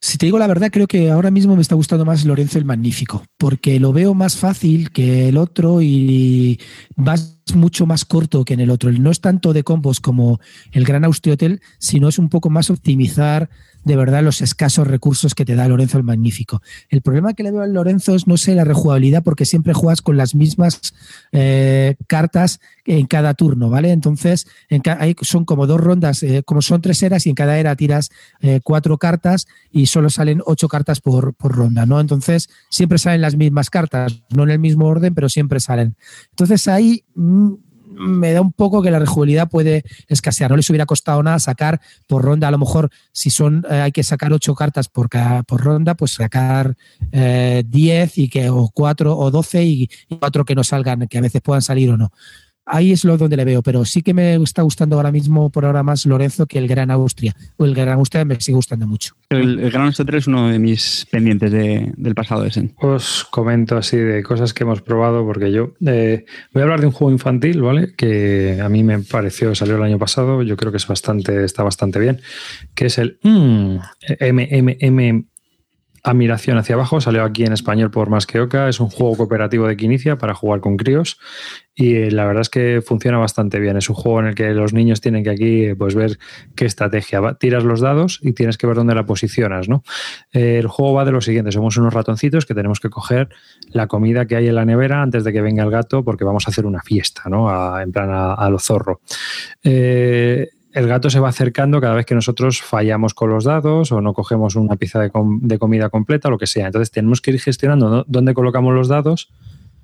Si 0.08 0.20
te 0.20 0.28
digo 0.28 0.38
la 0.38 0.46
verdad, 0.46 0.70
creo 0.72 0.86
que 0.86 1.10
ahora 1.10 1.32
mismo 1.32 1.56
me 1.56 1.64
está 1.64 1.74
gustando 1.74 2.06
más 2.06 2.26
Lorenzo 2.26 2.60
el 2.60 2.66
Magnífico, 2.66 3.26
porque 3.40 3.80
lo 3.80 3.92
veo 3.92 4.14
más 4.14 4.38
fácil 4.38 4.92
que 4.92 5.30
el 5.30 5.36
otro 5.36 5.82
y 5.82 6.60
vas 6.96 7.40
mucho 7.56 7.88
más 7.88 8.06
corto 8.06 8.46
que 8.46 8.54
en 8.54 8.60
el 8.60 8.70
otro. 8.70 8.92
No 8.92 9.10
es 9.10 9.20
tanto 9.20 9.52
de 9.52 9.64
combos 9.64 10.00
como 10.00 10.40
el 10.74 10.86
Gran 10.86 11.06
Austria 11.06 11.34
Hotel, 11.34 11.60
sino 11.80 12.08
es 12.08 12.20
un 12.20 12.30
poco 12.30 12.52
más 12.52 12.70
optimizar 12.70 13.50
de 13.86 13.96
verdad 13.96 14.24
los 14.24 14.42
escasos 14.42 14.88
recursos 14.88 15.36
que 15.36 15.46
te 15.46 15.56
da 15.56 15.68
Lorenzo 15.68 15.98
el 15.98 16.04
Magnífico. 16.04 16.62
El 16.90 17.02
problema 17.02 17.34
que 17.34 17.44
le 17.44 17.52
veo 17.52 17.62
al 17.62 17.74
Lorenzo 17.74 18.16
es, 18.16 18.28
no 18.28 18.36
sé, 18.36 18.56
la 18.56 18.64
rejugabilidad, 18.64 19.24
porque 19.24 19.46
siempre 19.46 19.74
juegas 19.74 20.02
con 20.02 20.18
las 20.18 20.34
mismas 20.36 20.94
eh, 21.32 21.96
cartas 22.08 22.60
en 22.86 23.06
cada 23.06 23.36
turno, 23.36 23.70
¿vale? 23.70 23.92
Entonces, 23.92 24.48
en 24.70 24.82
son 25.22 25.46
como 25.46 25.68
dos 25.68 25.80
rondas, 25.80 26.24
eh, 26.24 26.42
como 26.44 26.64
son 26.64 26.82
tres 26.82 27.02
eras 27.04 27.26
y 27.28 27.30
en 27.30 27.36
cada 27.36 27.60
era 27.60 27.76
tiras 27.76 28.10
eh, 28.42 28.60
cuatro 28.64 28.98
cartas 28.98 29.48
y 29.72 29.86
solo 29.86 30.10
salen 30.10 30.42
ocho 30.46 30.68
cartas 30.68 31.00
por, 31.00 31.36
por 31.36 31.56
ronda, 31.56 31.86
¿no? 31.86 32.00
Entonces, 32.00 32.50
siempre 32.70 32.98
salen 32.98 33.22
las 33.22 33.36
mismas 33.36 33.70
cartas, 33.70 34.24
no 34.36 34.44
en 34.44 34.50
el 34.50 34.60
mismo 34.60 34.88
orden, 34.88 35.14
pero 35.14 35.30
siempre 35.30 35.60
salen. 35.60 35.96
Entonces, 36.32 36.68
ahí 36.68 37.06
mm, 37.14 37.54
me 37.96 38.34
da 38.34 38.42
un 38.42 38.52
poco 38.52 38.82
que 38.82 38.92
la 38.92 39.00
rejugabilidad 39.00 39.50
puede 39.50 39.84
escasear. 40.08 40.50
No 40.50 40.58
les 40.58 40.70
hubiera 40.70 40.86
costado 40.86 41.24
nada 41.24 41.40
sacar 41.40 41.82
por 42.08 42.24
ronda, 42.24 42.48
a 42.48 42.52
lo 42.52 42.58
mejor 42.58 42.90
si 43.12 43.30
son 43.30 43.66
eh, 43.70 43.82
hay 43.82 43.92
que 43.92 44.04
sacar 44.04 44.34
ocho 44.34 44.56
cartas 44.56 44.88
por, 44.88 45.10
cada, 45.10 45.44
por 45.44 45.62
ronda, 45.62 45.96
pues 45.96 46.12
sacar 46.12 46.76
eh, 47.12 47.64
diez 47.66 48.18
y 48.18 48.30
que, 48.30 48.50
o 48.50 48.70
cuatro 48.74 49.18
o 49.18 49.32
doce 49.32 49.64
y, 49.64 49.90
y 50.10 50.18
cuatro 50.18 50.46
que 50.46 50.56
no 50.56 50.64
salgan, 50.64 51.08
que 51.08 51.18
a 51.18 51.22
veces 51.22 51.42
puedan 51.42 51.62
salir 51.62 51.90
o 51.90 51.98
no 51.98 52.12
ahí 52.66 52.92
es 52.92 53.04
lo 53.04 53.18
donde 53.18 53.38
le 53.38 53.46
veo, 53.46 53.62
pero 53.62 53.86
sí 53.86 54.02
que 54.02 54.14
me 54.14 54.36
está 54.36 54.62
gustando 54.62 54.96
ahora 54.96 55.12
mismo 55.12 55.50
por 55.50 55.66
ahora 55.66 55.84
más 55.84 56.06
Lorenzo 56.06 56.46
que 56.46 56.58
el 56.58 56.68
Gran 56.68 56.92
Austria. 56.92 57.34
O 57.58 57.66
el 57.66 57.76
Gran 57.76 58.00
Austria 58.00 58.26
me 58.26 58.40
sigue 58.40 58.56
gustando 58.56 58.88
mucho. 58.88 59.16
El, 59.30 59.70
Gran 59.72 59.88
Austria 59.88 60.18
es 60.18 60.28
uno 60.28 60.50
de 60.50 60.60
mis 60.60 61.08
pendientes 61.10 61.52
del 61.52 62.16
pasado 62.16 62.44
de 62.44 62.52
Sen. 62.52 62.74
Os 62.78 63.26
comento 63.26 63.78
así 63.78 63.98
de 63.98 64.24
cosas 64.24 64.54
que 64.54 64.64
hemos 64.64 64.82
probado, 64.82 65.26
porque 65.26 65.52
yo 65.52 65.74
eh, 65.86 66.26
voy 66.54 66.62
a 66.62 66.64
hablar 66.64 66.82
de 66.82 66.88
un 66.88 66.92
juego 66.92 67.12
infantil, 67.12 67.62
¿vale? 67.62 67.94
Que 67.96 68.60
a 68.62 68.70
mí 68.70 68.84
me 68.84 69.00
pareció, 69.00 69.54
salió 69.56 69.76
el 69.76 69.84
año 69.84 70.00
pasado, 70.00 70.42
yo 70.44 70.58
creo 70.58 70.72
que 70.72 70.78
es 70.78 70.88
bastante, 70.88 71.44
está 71.44 71.64
bastante 71.64 72.00
bien, 72.00 72.22
que 72.74 72.88
es 72.88 72.98
el 72.98 73.20
mm, 73.24 73.78
MMM 74.20 75.26
Admiración 76.06 76.60
hacia 76.60 76.76
abajo, 76.76 77.02
salió 77.02 77.24
aquí 77.24 77.46
en 77.46 77.52
español 77.52 77.90
por 77.90 78.12
Más 78.12 78.28
que 78.28 78.40
Oca, 78.40 78.70
es 78.70 78.80
un 78.80 78.92
juego 78.92 79.18
cooperativo 79.18 79.68
de 79.68 79.76
Quinicia 79.76 80.20
para 80.20 80.36
jugar 80.36 80.60
con 80.60 80.78
críos 80.78 81.20
y 81.74 81.96
eh, 81.96 82.12
la 82.12 82.26
verdad 82.26 82.42
es 82.42 82.50
que 82.50 82.82
funciona 82.86 83.18
bastante 83.18 83.60
bien. 83.60 83.76
Es 83.76 83.90
un 83.90 83.96
juego 83.96 84.22
en 84.22 84.28
el 84.28 84.36
que 84.36 84.52
los 84.52 84.72
niños 84.72 85.02
tienen 85.02 85.24
que 85.24 85.32
aquí 85.32 85.74
pues, 85.74 85.94
ver 85.94 86.18
qué 86.56 86.66
estrategia. 86.66 87.20
Va. 87.20 87.40
Tiras 87.40 87.64
los 87.64 87.82
dados 87.82 88.20
y 88.22 88.34
tienes 88.34 88.58
que 88.58 88.68
ver 88.68 88.76
dónde 88.76 88.96
la 88.96 89.06
posicionas. 89.06 89.68
¿no? 89.68 89.84
Eh, 90.32 90.60
el 90.60 90.68
juego 90.68 90.94
va 90.94 91.06
de 91.06 91.12
lo 91.12 91.22
siguiente: 91.22 91.52
somos 91.52 91.76
unos 91.78 91.94
ratoncitos 91.94 92.46
que 92.46 92.54
tenemos 92.54 92.80
que 92.80 92.90
coger 92.90 93.30
la 93.72 93.88
comida 93.88 94.26
que 94.26 94.36
hay 94.36 94.48
en 94.48 94.56
la 94.56 94.64
nevera 94.64 95.02
antes 95.02 95.24
de 95.24 95.34
que 95.34 95.42
venga 95.42 95.64
el 95.64 95.72
gato 95.72 96.04
porque 96.04 96.24
vamos 96.24 96.48
a 96.48 96.52
hacer 96.52 96.66
una 96.66 96.82
fiesta, 96.82 97.24
¿no? 97.30 97.50
en 97.80 97.92
plan 97.92 98.10
a, 98.12 98.50
lo 98.50 98.60
zorro. 98.60 99.02
Eh, 99.64 100.50
el 100.76 100.90
gato 100.90 101.10
se 101.10 101.22
va 101.22 101.30
acercando 101.30 101.80
cada 101.80 101.94
vez 101.94 102.06
que 102.06 102.16
nosotros 102.16 102.62
fallamos 102.62 103.14
con 103.14 103.30
los 103.30 103.46
dados 103.46 103.94
o 103.94 104.02
no 104.02 104.14
cogemos 104.14 104.58
una 104.58 104.76
pieza 104.76 105.00
de, 105.00 105.58
comida 105.58 105.90
completa 105.90 106.30
lo 106.30 106.38
que 106.38 106.48
sea. 106.48 106.66
Entonces 106.66 106.92
tenemos 106.92 107.22
que 107.22 107.32
ir 107.32 107.40
gestionando 107.40 108.04
dónde 108.10 108.34
colocamos 108.34 108.74
los 108.74 108.90
dados 108.90 109.32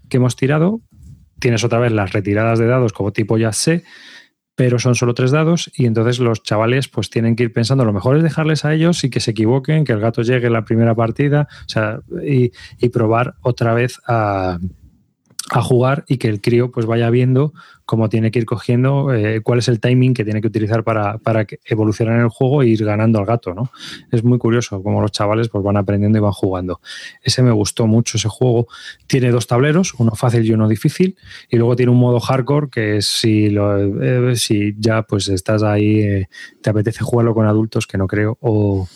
que 0.09 0.17
hemos 0.17 0.35
tirado. 0.35 0.81
Tienes 1.39 1.63
otra 1.63 1.79
vez 1.79 1.93
las 1.93 2.11
retiradas 2.11 2.59
de 2.59 2.67
dados 2.67 2.91
como 2.91 3.13
tipo 3.13 3.37
ya 3.37 3.53
sé, 3.53 3.85
pero 4.55 4.79
son 4.79 4.95
solo 4.95 5.13
tres 5.13 5.31
dados 5.31 5.71
y 5.73 5.85
entonces 5.85 6.19
los 6.19 6.43
chavales 6.43 6.89
pues 6.89 7.09
tienen 7.09 7.37
que 7.37 7.43
ir 7.43 7.53
pensando, 7.53 7.85
lo 7.85 7.93
mejor 7.93 8.17
es 8.17 8.23
dejarles 8.23 8.65
a 8.65 8.73
ellos 8.73 9.05
y 9.05 9.09
que 9.09 9.21
se 9.21 9.31
equivoquen, 9.31 9.85
que 9.85 9.93
el 9.93 10.01
gato 10.01 10.23
llegue 10.23 10.49
la 10.49 10.65
primera 10.65 10.93
partida 10.93 11.47
o 11.65 11.69
sea, 11.69 12.01
y 12.21 12.51
probar 12.89 13.35
otra 13.41 13.73
vez 13.73 14.01
a 14.07 14.59
a 15.51 15.61
jugar 15.61 16.05
y 16.07 16.17
que 16.17 16.29
el 16.29 16.41
crío 16.41 16.71
pues 16.71 16.85
vaya 16.85 17.09
viendo 17.09 17.53
cómo 17.85 18.07
tiene 18.07 18.31
que 18.31 18.39
ir 18.39 18.45
cogiendo, 18.45 19.13
eh, 19.13 19.41
cuál 19.41 19.59
es 19.59 19.67
el 19.67 19.81
timing 19.81 20.13
que 20.13 20.23
tiene 20.23 20.39
que 20.39 20.47
utilizar 20.47 20.83
para, 20.85 21.17
para 21.17 21.45
evolucionar 21.65 22.15
en 22.15 22.21
el 22.21 22.29
juego 22.29 22.61
e 22.61 22.67
ir 22.67 22.85
ganando 22.85 23.19
al 23.19 23.25
gato, 23.25 23.53
¿no? 23.53 23.69
Es 24.11 24.23
muy 24.23 24.37
curioso 24.37 24.81
cómo 24.81 25.01
los 25.01 25.11
chavales 25.11 25.49
pues 25.49 25.61
van 25.61 25.75
aprendiendo 25.75 26.17
y 26.17 26.21
van 26.21 26.31
jugando. 26.31 26.79
Ese 27.21 27.43
me 27.43 27.51
gustó 27.51 27.87
mucho, 27.87 28.17
ese 28.17 28.29
juego. 28.29 28.67
Tiene 29.07 29.29
dos 29.31 29.45
tableros, 29.45 29.93
uno 29.97 30.11
fácil 30.15 30.45
y 30.45 30.53
uno 30.53 30.69
difícil, 30.69 31.17
y 31.49 31.57
luego 31.57 31.75
tiene 31.75 31.91
un 31.91 31.99
modo 31.99 32.21
hardcore 32.21 32.69
que 32.69 32.97
es 32.97 33.07
si, 33.07 33.49
lo, 33.49 34.01
eh, 34.01 34.37
si 34.37 34.73
ya 34.79 35.01
pues 35.01 35.27
estás 35.27 35.63
ahí, 35.63 35.99
eh, 35.99 36.29
te 36.61 36.69
apetece 36.69 37.03
jugarlo 37.03 37.33
con 37.33 37.45
adultos, 37.45 37.87
que 37.87 37.97
no 37.97 38.07
creo, 38.07 38.37
o, 38.39 38.87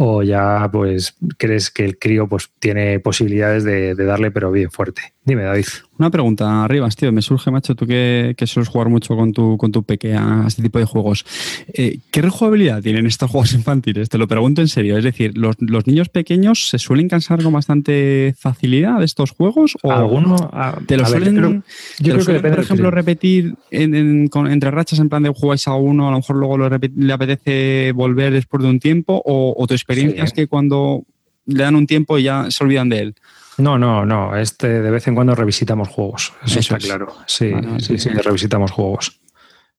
o 0.00 0.22
ya 0.22 0.68
pues 0.70 1.16
crees 1.38 1.70
que 1.72 1.84
el 1.84 1.98
crío 1.98 2.28
pues 2.28 2.50
tiene 2.60 3.00
posibilidades 3.00 3.64
de, 3.64 3.96
darle 3.96 4.30
pero 4.30 4.52
bien 4.52 4.70
fuerte. 4.70 5.02
Dime, 5.28 5.42
David. 5.42 5.66
Una 5.98 6.10
pregunta, 6.10 6.64
arriba, 6.64 6.88
tío. 6.88 7.12
Me 7.12 7.20
surge, 7.20 7.50
macho, 7.50 7.74
tú 7.74 7.86
que, 7.86 8.34
que 8.34 8.46
sueles 8.46 8.70
jugar 8.70 8.88
mucho 8.88 9.14
con 9.14 9.34
tu, 9.34 9.58
con 9.58 9.70
tu 9.70 9.82
peque 9.82 10.14
a 10.14 10.44
este 10.46 10.62
tipo 10.62 10.78
de 10.78 10.86
juegos. 10.86 11.26
Eh, 11.70 11.98
¿Qué 12.10 12.22
rejugabilidad 12.22 12.80
tienen 12.80 13.04
estos 13.04 13.30
juegos 13.30 13.52
infantiles? 13.52 14.08
Te 14.08 14.16
lo 14.16 14.26
pregunto 14.26 14.62
en 14.62 14.68
serio. 14.68 14.96
Es 14.96 15.04
decir, 15.04 15.36
¿los, 15.36 15.58
niños 15.86 16.08
pequeños 16.08 16.70
se 16.70 16.78
suelen 16.78 17.10
cansar 17.10 17.42
con 17.42 17.52
bastante 17.52 18.34
facilidad 18.38 19.00
de 19.00 19.04
estos 19.04 19.32
juegos? 19.32 19.76
¿O 19.82 19.92
¿Alguno? 19.92 20.50
¿Te 20.86 20.96
lo 20.96 21.04
suelen, 21.04 21.62
yo 21.98 22.14
creo, 22.14 22.24
que 22.24 22.48
por 22.48 22.60
ejemplo, 22.60 22.90
repetir 22.90 23.54
entre 23.70 24.70
rachas 24.70 24.98
en 24.98 25.10
plan 25.10 25.24
de 25.24 25.28
jugáis 25.28 25.68
a 25.68 25.74
uno, 25.74 26.08
a 26.08 26.10
lo 26.10 26.16
mejor 26.16 26.36
luego 26.36 26.56
le 26.56 27.12
apetece 27.12 27.92
volver 27.92 28.32
después 28.32 28.62
de 28.62 28.70
un 28.70 28.80
tiempo? 28.80 29.20
¿O, 29.26 29.66
tu 29.66 29.74
experiencia 29.74 30.24
es 30.24 30.32
que 30.32 30.46
cuando 30.46 31.02
le 31.44 31.64
dan 31.64 31.74
un 31.76 31.86
tiempo 31.86 32.18
y 32.18 32.22
ya 32.22 32.50
se 32.50 32.64
olvidan 32.64 32.88
de 32.88 32.98
él? 33.00 33.14
No, 33.58 33.78
no, 33.78 34.06
no. 34.06 34.36
Este 34.36 34.80
de 34.80 34.90
vez 34.90 35.06
en 35.08 35.14
cuando 35.14 35.34
revisitamos 35.34 35.88
juegos. 35.88 36.32
Eso, 36.44 36.60
está 36.60 36.78
claro. 36.78 37.14
Sí, 37.26 37.52
sí, 37.78 37.98
sí, 37.98 38.08
revisitamos 38.10 38.70
juegos. 38.70 39.20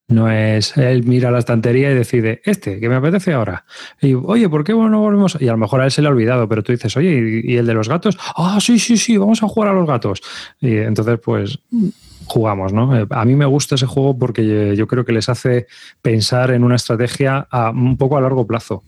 No 0.09 0.27
es 0.27 0.75
él 0.75 1.03
mira 1.03 1.29
la 1.29 1.37
estantería 1.37 1.91
y 1.91 1.93
decide, 1.93 2.41
este, 2.43 2.79
que 2.79 2.89
me 2.89 2.95
apetece 2.95 3.31
ahora. 3.31 3.65
Y 4.01 4.15
oye, 4.15 4.49
¿por 4.49 4.63
qué 4.63 4.73
no 4.73 4.99
volvemos? 4.99 5.37
Y 5.39 5.47
a 5.47 5.51
lo 5.51 5.59
mejor 5.59 5.81
a 5.81 5.85
él 5.85 5.91
se 5.91 6.01
le 6.01 6.07
ha 6.07 6.11
olvidado, 6.11 6.49
pero 6.49 6.63
tú 6.63 6.71
dices, 6.71 6.97
oye, 6.97 7.43
¿y, 7.43 7.57
el 7.57 7.67
de 7.67 7.75
los 7.75 7.87
gatos? 7.87 8.17
Ah, 8.35 8.57
sí, 8.59 8.79
sí, 8.79 8.97
sí, 8.97 9.17
vamos 9.17 9.43
a 9.43 9.47
jugar 9.47 9.69
a 9.69 9.73
los 9.73 9.87
gatos. 9.87 10.21
Y 10.59 10.77
entonces, 10.77 11.19
pues 11.23 11.59
jugamos, 12.25 12.73
¿no? 12.73 12.97
Eh, 12.97 13.05
a 13.07 13.23
mí 13.23 13.35
me 13.35 13.45
gusta 13.45 13.75
ese 13.75 13.85
juego 13.85 14.17
porque 14.17 14.75
yo 14.75 14.87
creo 14.87 15.05
que 15.05 15.11
les 15.11 15.29
hace 15.29 15.67
pensar 16.01 16.51
en 16.51 16.63
una 16.63 16.75
estrategia 16.75 17.47
a, 17.51 17.69
un 17.69 17.95
poco 17.95 18.17
a 18.17 18.21
largo 18.21 18.47
plazo. 18.47 18.83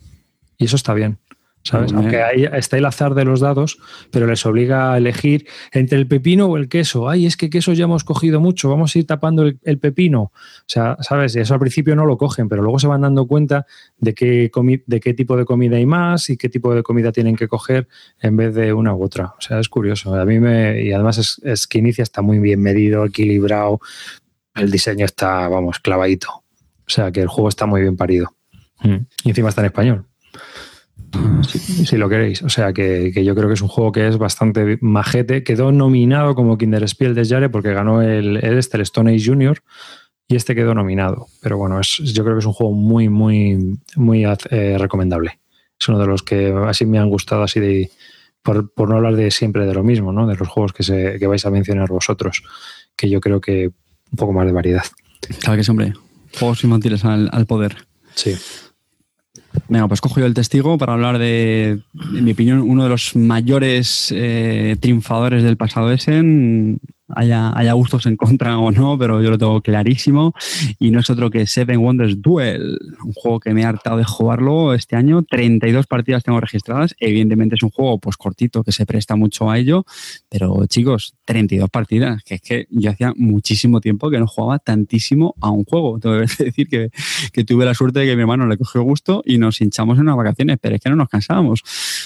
Y 0.58 0.64
eso 0.64 0.74
está 0.74 0.92
bien. 0.92 1.18
¿Sabes? 1.62 1.92
Aunque 1.92 2.22
ahí 2.22 2.44
está 2.52 2.76
el 2.76 2.84
azar 2.84 3.14
de 3.14 3.24
los 3.24 3.40
dados, 3.40 3.78
pero 4.10 4.26
les 4.26 4.44
obliga 4.46 4.92
a 4.92 4.98
elegir 4.98 5.46
entre 5.72 5.98
el 5.98 6.06
pepino 6.06 6.46
o 6.46 6.56
el 6.56 6.68
queso. 6.68 7.08
Ay, 7.08 7.26
es 7.26 7.36
que 7.36 7.50
queso 7.50 7.72
ya 7.72 7.84
hemos 7.84 8.04
cogido 8.04 8.40
mucho, 8.40 8.68
vamos 8.68 8.94
a 8.94 8.98
ir 8.98 9.06
tapando 9.06 9.44
el, 9.46 9.78
pepino. 9.78 10.22
O 10.22 10.32
sea, 10.66 10.96
¿sabes? 11.00 11.36
Y 11.36 11.40
eso 11.40 11.54
al 11.54 11.60
principio 11.60 11.94
no 11.94 12.04
lo 12.04 12.16
cogen, 12.16 12.48
pero 12.48 12.62
luego 12.62 12.78
se 12.78 12.86
van 12.86 13.02
dando 13.02 13.26
cuenta 13.26 13.66
de 13.98 14.14
qué, 14.14 14.50
de 14.86 15.00
qué 15.00 15.14
tipo 15.14 15.36
de 15.36 15.44
comida 15.44 15.76
hay 15.76 15.86
más 15.86 16.30
y 16.30 16.36
qué 16.36 16.48
tipo 16.48 16.74
de 16.74 16.82
comida 16.82 17.12
tienen 17.12 17.36
que 17.36 17.48
coger 17.48 17.88
en 18.20 18.36
vez 18.36 18.54
de 18.54 18.72
una 18.72 18.94
u 18.94 19.02
otra. 19.02 19.34
O 19.38 19.40
sea, 19.40 19.60
es 19.60 19.68
curioso. 19.68 20.14
A 20.14 20.24
mí 20.24 20.40
me. 20.40 20.82
Y 20.82 20.92
además 20.92 21.18
es, 21.18 21.40
es 21.44 21.66
que 21.66 21.78
inicia 21.78 22.02
está 22.02 22.22
muy 22.22 22.38
bien 22.38 22.60
medido, 22.60 23.04
equilibrado. 23.04 23.80
El 24.54 24.70
diseño 24.70 25.04
está, 25.04 25.48
vamos, 25.48 25.78
clavadito. 25.78 26.28
O 26.86 26.90
sea, 26.94 27.10
que 27.10 27.20
el 27.20 27.28
juego 27.28 27.48
está 27.48 27.66
muy 27.66 27.80
bien 27.80 27.96
parido. 27.96 28.34
Mm. 28.82 29.06
Y 29.24 29.28
encima 29.30 29.48
está 29.48 29.62
en 29.62 29.66
español 29.66 30.06
si, 31.86 31.96
lo 31.96 32.08
queréis. 32.08 32.42
O 32.42 32.48
sea 32.48 32.72
que, 32.72 33.12
yo 33.24 33.34
creo 33.34 33.48
que 33.48 33.54
es 33.54 33.62
un 33.62 33.68
juego 33.68 33.92
que 33.92 34.08
es 34.08 34.18
bastante 34.18 34.78
majete. 34.80 35.44
Quedó 35.44 35.72
nominado 35.72 36.34
como 36.34 36.58
Kinderspiel 36.58 37.14
de 37.14 37.24
Jare 37.24 37.48
porque 37.48 37.72
ganó 37.72 38.02
el, 38.02 38.38
el, 38.38 38.58
este, 38.58 38.76
el 38.76 38.82
Stone 38.82 39.12
Age 39.12 39.24
Junior 39.24 39.62
y 40.28 40.36
este 40.36 40.54
quedó 40.54 40.74
nominado. 40.74 41.26
Pero 41.40 41.58
bueno, 41.58 41.78
es, 41.80 41.96
yo 41.96 42.24
creo 42.24 42.36
que 42.36 42.40
es 42.40 42.46
un 42.46 42.52
juego 42.52 42.72
muy, 42.72 43.08
muy, 43.08 43.78
muy 43.96 44.24
eh, 44.24 44.76
recomendable. 44.78 45.40
Es 45.78 45.88
uno 45.88 45.98
de 45.98 46.06
los 46.06 46.22
que 46.22 46.54
así 46.66 46.86
me 46.86 46.98
han 46.98 47.10
gustado, 47.10 47.42
así 47.42 47.60
de. 47.60 47.90
Por, 48.42 48.72
no 48.88 48.96
hablar 48.96 49.14
de 49.14 49.30
siempre 49.30 49.66
de 49.66 49.74
lo 49.74 49.84
mismo, 49.84 50.12
¿no? 50.12 50.26
De 50.26 50.34
los 50.34 50.48
juegos 50.48 50.72
que, 50.72 50.82
se, 50.82 51.18
que 51.20 51.26
vais 51.28 51.46
a 51.46 51.50
mencionar 51.50 51.88
vosotros, 51.88 52.42
que 52.96 53.08
yo 53.08 53.20
creo 53.20 53.40
que 53.40 53.68
un 53.68 54.16
poco 54.16 54.32
más 54.32 54.46
de 54.46 54.52
variedad. 54.52 54.82
Claro 55.40 55.56
que 55.56 55.62
sí, 55.62 55.70
hombre. 55.70 55.92
Juegos 56.38 56.64
infantiles 56.64 57.04
al, 57.04 57.28
al 57.30 57.46
poder. 57.46 57.86
Sí. 58.14 58.34
Venga, 59.68 59.88
pues 59.88 60.00
cojo 60.00 60.20
yo 60.20 60.26
el 60.26 60.34
testigo 60.34 60.78
para 60.78 60.94
hablar 60.94 61.18
de, 61.18 61.80
en 62.14 62.24
mi 62.24 62.32
opinión, 62.32 62.60
uno 62.60 62.84
de 62.84 62.88
los 62.88 63.16
mayores 63.16 64.12
eh, 64.14 64.76
triunfadores 64.80 65.42
del 65.42 65.56
pasado 65.56 65.90
Essen, 65.90 66.80
haya, 67.08 67.72
gustos 67.72 68.06
en 68.06 68.16
contra 68.16 68.58
o 68.58 68.70
no, 68.70 68.98
pero 68.98 69.22
yo 69.22 69.30
lo 69.30 69.38
tengo 69.38 69.60
clarísimo. 69.60 70.34
Y 70.78 70.90
no 70.90 71.00
es 71.00 71.10
otro 71.10 71.30
que 71.30 71.46
Seven 71.46 71.78
Wonders 71.78 72.20
Duel, 72.20 72.78
un 73.04 73.12
juego 73.12 73.40
que 73.40 73.54
me 73.54 73.62
he 73.62 73.64
hartado 73.64 73.96
de 73.96 74.04
jugarlo 74.04 74.74
este 74.74 74.96
año. 74.96 75.22
32 75.22 75.86
partidas 75.86 76.24
tengo 76.24 76.40
registradas. 76.40 76.94
Evidentemente 76.98 77.56
es 77.56 77.62
un 77.62 77.70
juego 77.70 77.98
pues 77.98 78.16
cortito 78.16 78.62
que 78.62 78.72
se 78.72 78.86
presta 78.86 79.16
mucho 79.16 79.50
a 79.50 79.58
ello, 79.58 79.84
pero 80.28 80.66
chicos, 80.66 81.14
32 81.24 81.70
partidas, 81.70 82.22
que 82.24 82.36
es 82.36 82.40
que 82.40 82.66
yo 82.70 82.90
hacía 82.90 83.12
muchísimo 83.16 83.80
tiempo 83.80 84.10
que 84.10 84.18
no 84.18 84.26
jugaba 84.26 84.58
tantísimo 84.58 85.34
a 85.40 85.50
un 85.50 85.64
juego. 85.64 85.98
Tengo 86.00 86.16
que 86.16 86.44
decir 86.44 86.68
que, 86.68 86.90
que 87.32 87.44
tuve 87.44 87.64
la 87.64 87.74
suerte 87.74 88.00
de 88.00 88.06
que 88.06 88.16
mi 88.16 88.22
hermano 88.22 88.46
le 88.46 88.56
cogió 88.56 88.82
gusto 88.82 89.22
y 89.24 89.38
nos 89.38 89.60
hinchamos 89.60 89.96
en 89.96 90.02
unas 90.02 90.16
vacaciones, 90.16 90.58
pero 90.60 90.76
es 90.76 90.80
que 90.80 90.90
no 90.90 90.96
nos 90.96 91.08
cansábamos. 91.08 91.62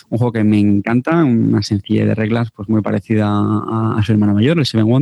Un 0.09 0.19
juego 0.19 0.33
que 0.33 0.45
me 0.45 0.59
encanta, 0.59 1.25
una 1.25 1.63
sencillez 1.63 2.07
de 2.07 2.15
reglas 2.15 2.51
pues 2.51 2.69
muy 2.69 2.83
parecida 2.83 3.29
a, 3.29 3.97
a 3.99 4.03
su 4.03 4.13
hermano 4.13 4.35
mayor, 4.35 4.59
el 4.59 4.67
Seven 4.67 4.87
Wonders 4.87 4.96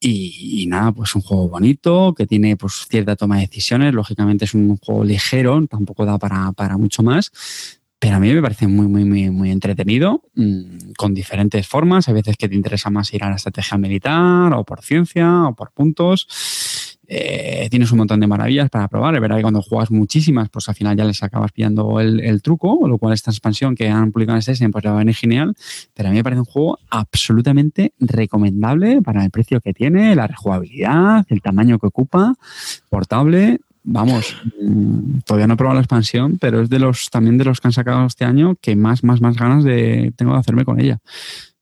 y, 0.00 0.66
nada, 0.68 0.92
pues 0.92 1.14
un 1.14 1.22
juego 1.22 1.48
bonito, 1.48 2.14
que 2.14 2.26
tiene 2.26 2.56
pues 2.56 2.86
cierta 2.88 3.16
toma 3.16 3.36
de 3.36 3.46
decisiones. 3.46 3.94
Lógicamente 3.94 4.44
es 4.44 4.54
un 4.54 4.76
juego 4.76 5.04
ligero, 5.04 5.66
tampoco 5.66 6.04
da 6.04 6.18
para, 6.18 6.52
para 6.52 6.76
mucho 6.76 7.02
más. 7.02 7.32
Pero 7.98 8.16
a 8.16 8.20
mí 8.20 8.30
me 8.34 8.42
parece 8.42 8.66
muy, 8.66 8.86
muy, 8.86 9.04
muy, 9.04 9.30
muy 9.30 9.50
entretenido, 9.50 10.22
mm, 10.34 10.92
con 10.98 11.14
diferentes 11.14 11.66
formas. 11.66 12.06
Hay 12.08 12.14
veces 12.14 12.36
que 12.36 12.48
te 12.48 12.54
interesa 12.54 12.90
más 12.90 13.14
ir 13.14 13.24
a 13.24 13.30
la 13.30 13.36
estrategia 13.36 13.78
militar, 13.78 14.52
o 14.52 14.64
por 14.64 14.82
ciencia, 14.82 15.44
o 15.44 15.54
por 15.54 15.72
puntos. 15.72 16.93
Eh, 17.06 17.68
tienes 17.70 17.90
un 17.92 17.98
montón 17.98 18.20
de 18.20 18.26
maravillas 18.26 18.70
para 18.70 18.88
probar. 18.88 19.14
Es 19.14 19.20
verdad 19.20 19.36
que 19.36 19.42
cuando 19.42 19.62
juegas 19.62 19.90
muchísimas, 19.90 20.48
pues 20.48 20.68
al 20.68 20.74
final 20.74 20.96
ya 20.96 21.04
les 21.04 21.22
acabas 21.22 21.52
pillando 21.52 22.00
el, 22.00 22.42
truco, 22.42 22.86
lo 22.88 22.98
cual 22.98 23.12
esta 23.14 23.30
expansión 23.30 23.74
que 23.74 23.88
han 23.88 24.12
publicado 24.12 24.36
en 24.36 24.38
este 24.40 24.68
pues 24.70 24.84
la 24.84 24.90
va 24.90 24.96
a 24.96 25.00
venir 25.00 25.14
genial. 25.14 25.54
Pero 25.94 26.08
a 26.08 26.12
mí 26.12 26.18
me 26.18 26.24
parece 26.24 26.40
un 26.40 26.46
juego 26.46 26.78
absolutamente 26.90 27.92
recomendable 27.98 29.02
para 29.02 29.24
el 29.24 29.30
precio 29.30 29.60
que 29.60 29.72
tiene, 29.72 30.14
la 30.14 30.26
rejugabilidad, 30.26 31.26
el 31.28 31.42
tamaño 31.42 31.78
que 31.78 31.86
ocupa, 31.86 32.34
portable. 32.88 33.60
Vamos, 33.86 34.34
mm, 34.62 35.18
todavía 35.26 35.46
no 35.46 35.54
he 35.54 35.56
probado 35.58 35.74
la 35.74 35.82
expansión, 35.82 36.38
pero 36.38 36.62
es 36.62 36.70
de 36.70 36.78
los 36.78 37.10
también 37.10 37.36
de 37.36 37.44
los 37.44 37.60
que 37.60 37.68
han 37.68 37.72
sacado 37.72 38.06
este 38.06 38.24
año 38.24 38.56
que 38.60 38.76
más, 38.76 39.04
más, 39.04 39.20
más 39.20 39.36
ganas 39.36 39.62
de 39.62 40.12
tengo 40.16 40.32
de 40.32 40.38
hacerme 40.38 40.64
con 40.64 40.80
ella. 40.80 41.00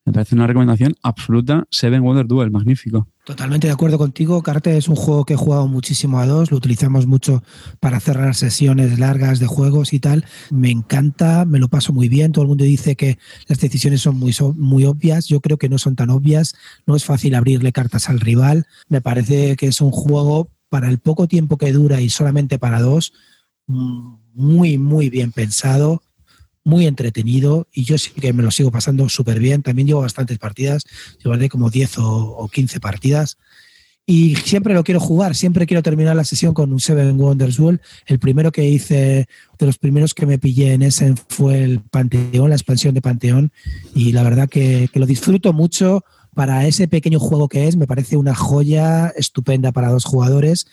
Me 0.05 0.12
parece 0.12 0.35
una 0.35 0.49
recomendación 0.49 0.97
absoluta. 1.03 1.65
Seven 1.70 2.03
Wonder 2.03 2.27
Duel, 2.27 2.51
magnífico. 2.51 3.07
Totalmente 3.24 3.69
de 3.69 3.73
acuerdo 3.73 3.99
contigo. 3.99 4.43
Carte 4.43 4.77
es 4.77 4.89
un 4.89 4.97
juego 4.97 5.24
que 5.24 5.35
he 5.35 5.37
jugado 5.37 5.69
muchísimo 5.69 6.19
a 6.19 6.27
dos. 6.27 6.51
Lo 6.51 6.57
utilizamos 6.57 7.07
mucho 7.07 7.45
para 7.79 8.01
cerrar 8.01 8.35
sesiones 8.35 8.99
largas 8.99 9.39
de 9.39 9.47
juegos 9.47 9.93
y 9.93 10.01
tal. 10.01 10.24
Me 10.51 10.73
encanta, 10.73 11.45
me 11.45 11.61
lo 11.61 11.69
paso 11.69 11.93
muy 11.93 12.09
bien. 12.09 12.33
Todo 12.33 12.43
el 12.43 12.49
mundo 12.49 12.65
dice 12.65 12.97
que 12.97 13.19
las 13.47 13.61
decisiones 13.61 14.01
son 14.01 14.16
muy, 14.19 14.35
muy 14.57 14.85
obvias. 14.87 15.29
Yo 15.29 15.41
creo 15.41 15.57
que 15.57 15.69
no 15.69 15.79
son 15.79 15.95
tan 15.95 16.11
obvias. 16.11 16.57
No 16.85 16.97
es 16.97 17.05
fácil 17.05 17.37
abrirle 17.37 17.70
cartas 17.70 18.09
al 18.09 18.19
rival. 18.19 18.66
Me 18.89 19.01
parece 19.01 19.55
que 19.55 19.69
es 19.69 19.81
un 19.81 19.93
juego 19.93 20.51
para 20.69 20.89
el 20.89 20.99
poco 20.99 21.29
tiempo 21.29 21.59
que 21.59 21.73
dura 21.73 22.01
y 22.01 22.11
solamente 22.11 22.59
para 22.59 22.81
dos. 22.81 23.12
Mm, 23.69 24.16
muy, 24.35 24.79
muy 24.79 25.11
bien 25.11 25.31
pensado 25.31 26.03
muy 26.64 26.86
entretenido 26.86 27.66
y 27.72 27.84
yo 27.84 27.98
sí 27.98 28.10
que 28.10 28.32
me 28.32 28.43
lo 28.43 28.51
sigo 28.51 28.70
pasando 28.70 29.09
súper 29.09 29.39
bien. 29.39 29.62
También 29.62 29.89
llevo 29.89 30.01
bastantes 30.01 30.39
partidas, 30.39 30.84
llevaré 31.22 31.48
como 31.48 31.70
10 31.70 31.98
o, 31.98 32.48
15 32.52 32.80
partidas. 32.80 33.39
Y 34.05 34.34
siempre 34.34 34.74
lo 34.74 34.82
quiero 34.82 34.98
jugar, 34.98 35.36
siempre 35.36 35.64
quiero 35.64 35.82
terminar 35.82 36.16
la 36.16 36.24
sesión 36.24 36.55
con 36.55 36.72
un 36.72 36.80
Seven 36.80 37.18
Wonders 37.20 37.59
World. 37.59 37.80
El 38.06 38.18
primero 38.18 38.51
que 38.51 38.68
hice, 38.68 39.28
de 39.59 39.66
los 39.66 39.78
primeros 39.78 40.12
que 40.12 40.26
me 40.26 40.39
pillé 40.39 40.72
en 40.72 40.82
ese 40.82 41.14
fue 41.28 41.62
el 41.62 41.80
Panteón, 41.80 42.51
la 42.51 42.56
expansión 42.56 42.94
de 42.94 43.02
Panteón. 43.02 43.52
Y 43.94 44.12
la 44.12 44.24
verdad 44.24 44.48
que, 44.48 44.89
que 44.93 44.98
lo 44.98 45.06
disfruto 45.06 45.52
mucho 45.52 46.05
para 46.34 46.66
ese 46.66 46.89
pequeño 46.89 47.20
juego 47.20 47.48
que 47.48 47.68
es. 47.68 47.76
Me 47.76 47.86
parece 47.86 48.16
una 48.16 48.34
joya 48.34 49.09
estupenda 49.16 49.70
para 49.70 49.90
dos 49.90 50.05
jugadores, 50.05 50.66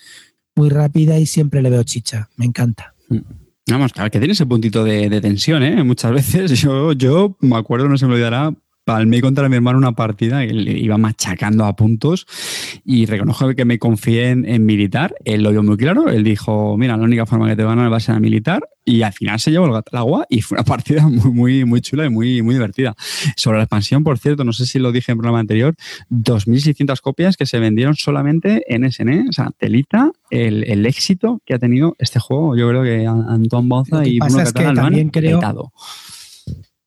muy 0.56 0.70
rápida 0.70 1.20
y 1.20 1.28
siempre 1.28 1.62
le 1.62 1.70
veo 1.70 1.84
chicha. 1.84 2.30
Me 2.36 2.46
encanta. 2.46 2.96
Mm. 3.10 3.49
Vamos, 3.70 3.94
claro, 3.94 4.10
que 4.10 4.20
tiene 4.20 4.34
ese 4.34 4.46
puntito 4.46 4.84
de, 4.84 5.22
tensión, 5.22 5.64
¿eh? 5.64 5.84
Muchas 5.84 6.12
veces 6.12 6.52
yo, 6.62 6.94
yo 6.94 7.38
me 7.42 7.58
acuerdo, 7.58 7.88
no 7.88 7.98
se 7.98 8.08
me 8.08 8.14
olvidará, 8.14 8.54
palmé 8.90 9.22
contra 9.22 9.48
mi 9.50 9.56
hermano 9.56 9.78
una 9.78 9.92
partida 9.92 10.46
que 10.48 10.52
le 10.52 10.72
iba 10.72 10.98
machacando 10.98 11.66
a 11.66 11.76
puntos 11.76 12.26
y 12.84 13.06
reconozco 13.06 13.54
que 13.54 13.64
me 13.64 13.78
confié 13.78 14.30
en, 14.30 14.66
militar. 14.66 15.14
Él 15.26 15.44
lo 15.44 15.52
vio 15.52 15.62
muy 15.62 15.78
claro. 15.78 16.10
Él 16.10 16.24
dijo, 16.24 16.76
mira, 16.76 16.98
la 16.98 17.04
única 17.04 17.28
forma 17.28 17.48
que 17.48 17.56
te 17.56 17.64
van 17.64 17.74
a 17.74 17.76
ganar 17.76 17.94
va 17.94 17.98
a 17.98 18.00
ser 18.00 18.16
a 18.16 18.20
militar. 18.20 18.68
Y 18.86 19.04
al 19.04 19.14
final 19.14 19.40
se 19.40 19.52
llevó 19.52 19.68
el 19.68 19.76
al 19.76 19.84
agua 19.92 20.26
y 20.28 20.42
fue 20.42 20.56
una 20.56 20.64
partida 20.76 21.08
muy, 21.08 21.32
muy, 21.32 21.66
muy 21.66 21.82
chula 21.82 22.06
y 22.06 22.10
muy, 22.10 22.42
muy 22.42 22.56
divertida. 22.56 22.96
Sobre 23.36 23.58
la 23.60 23.66
expansión, 23.66 24.04
por 24.04 24.18
cierto, 24.18 24.44
no 24.44 24.54
sé 24.54 24.66
si 24.66 24.80
lo 24.80 24.92
dije 24.92 25.12
en 25.12 25.18
el 25.18 25.20
programa 25.20 25.40
anterior, 25.40 25.76
2.600 26.10 27.00
copias 27.00 27.38
que 27.38 27.46
se 27.46 27.60
vendieron 27.60 27.94
solamente 27.94 28.64
en 28.74 28.92
SN. 28.92 29.28
O 29.30 29.34
sea, 29.34 29.52
telita 29.56 30.12
el, 30.32 30.64
el 30.64 30.88
éxito 30.88 31.44
que 31.46 31.54
ha 31.54 31.60
tenido 31.60 31.96
este 32.00 32.20
juego. 32.20 32.58
Yo 32.58 32.68
creo 32.70 32.82
que 32.82 33.06
Antoine 33.06 33.70
Boza 33.70 34.04
y 34.08 34.18
Bruno 34.20 34.38
Catalán 34.40 34.76
lo 34.76 34.82
han 34.82 35.10
creo 35.10 35.40